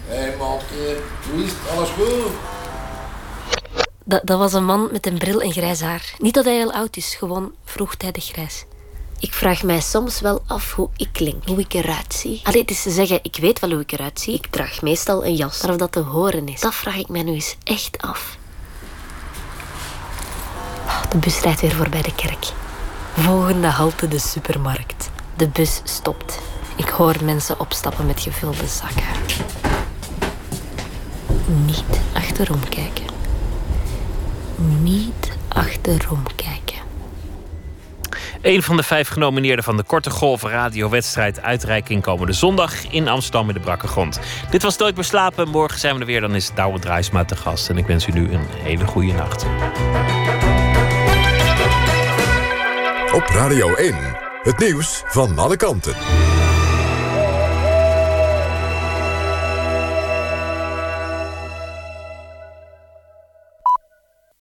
Hé 0.08 0.16
hey, 0.16 0.34
hoe 0.38 1.44
is 1.44 1.50
het? 1.50 1.76
Alles 1.76 1.88
goed? 1.88 2.32
Dat, 4.04 4.20
dat 4.24 4.38
was 4.38 4.52
een 4.52 4.64
man 4.64 4.88
met 4.92 5.06
een 5.06 5.18
bril 5.18 5.40
en 5.40 5.52
grijs 5.52 5.80
haar. 5.80 6.14
Niet 6.18 6.34
dat 6.34 6.44
hij 6.44 6.54
heel 6.54 6.72
oud 6.72 6.96
is, 6.96 7.14
gewoon 7.14 7.52
vroegtijdig 7.64 8.24
grijs. 8.24 8.64
Ik 9.18 9.32
vraag 9.32 9.62
mij 9.62 9.80
soms 9.80 10.20
wel 10.20 10.42
af 10.46 10.72
hoe 10.72 10.88
ik 10.96 11.08
klink, 11.12 11.46
hoe 11.46 11.58
ik 11.58 11.72
eruit 11.72 12.14
zie. 12.14 12.40
Allee, 12.44 12.60
het 12.60 12.70
is 12.70 12.82
te 12.82 12.90
zeggen, 12.90 13.18
ik 13.22 13.36
weet 13.40 13.58
wel 13.58 13.70
hoe 13.70 13.80
ik 13.80 13.92
eruit 13.92 14.20
zie. 14.20 14.34
Ik 14.34 14.46
draag 14.46 14.82
meestal 14.82 15.24
een 15.24 15.34
jas, 15.34 15.62
maar 15.62 15.70
of 15.70 15.76
dat 15.76 15.92
te 15.92 16.00
horen 16.00 16.48
is, 16.48 16.60
dat 16.60 16.74
vraag 16.74 16.96
ik 16.96 17.08
mij 17.08 17.22
nu 17.22 17.32
eens 17.32 17.56
echt 17.64 17.98
af. 18.02 18.36
Oh, 20.86 21.02
de 21.10 21.18
bus 21.18 21.40
rijdt 21.40 21.60
weer 21.60 21.72
voorbij 21.74 22.02
de 22.02 22.14
kerk. 22.14 22.46
Volgende 23.14 23.66
halte 23.66 24.08
de 24.08 24.18
supermarkt. 24.18 25.10
De 25.36 25.48
bus 25.48 25.80
stopt. 25.84 26.38
Ik 26.76 26.88
hoor 26.88 27.24
mensen 27.24 27.60
opstappen 27.60 28.06
met 28.06 28.20
gevulde 28.20 28.66
zakken. 28.66 29.67
Niet 31.66 32.00
achterom 32.12 32.68
kijken. 32.68 33.06
Niet 34.82 35.38
achterom 35.48 36.22
kijken. 36.36 36.58
Een 38.42 38.62
van 38.62 38.76
de 38.76 38.82
vijf 38.82 39.08
genomineerden 39.08 39.64
van 39.64 39.76
de 39.76 39.82
Korte 39.82 40.10
Golf 40.10 40.42
radiowedstrijd 40.42 41.40
uitreiking 41.40 42.02
komende 42.02 42.32
zondag 42.32 42.90
in 42.90 43.08
Amsterdam 43.08 43.48
in 43.48 43.54
de 43.54 43.60
Brakke 43.60 43.86
Grond. 43.86 44.20
Dit 44.50 44.62
was 44.62 44.76
Nooit 44.78 44.94
meer 44.94 45.04
slapen. 45.04 45.48
Morgen 45.48 45.78
zijn 45.78 45.94
we 45.94 46.00
er 46.00 46.06
weer. 46.06 46.20
Dan 46.20 46.34
is 46.34 46.50
Douwe 46.54 46.78
Draaisma 46.78 47.24
te 47.24 47.36
gast. 47.36 47.68
En 47.68 47.78
ik 47.78 47.86
wens 47.86 48.06
u 48.06 48.12
nu 48.12 48.32
een 48.32 48.46
hele 48.48 48.86
goede 48.86 49.12
nacht. 49.12 49.46
Op 53.12 53.24
Radio 53.26 53.74
1, 53.74 53.96
het 54.42 54.58
nieuws 54.58 55.02
van 55.06 55.38
alle 55.38 55.56
kanten. 55.56 55.94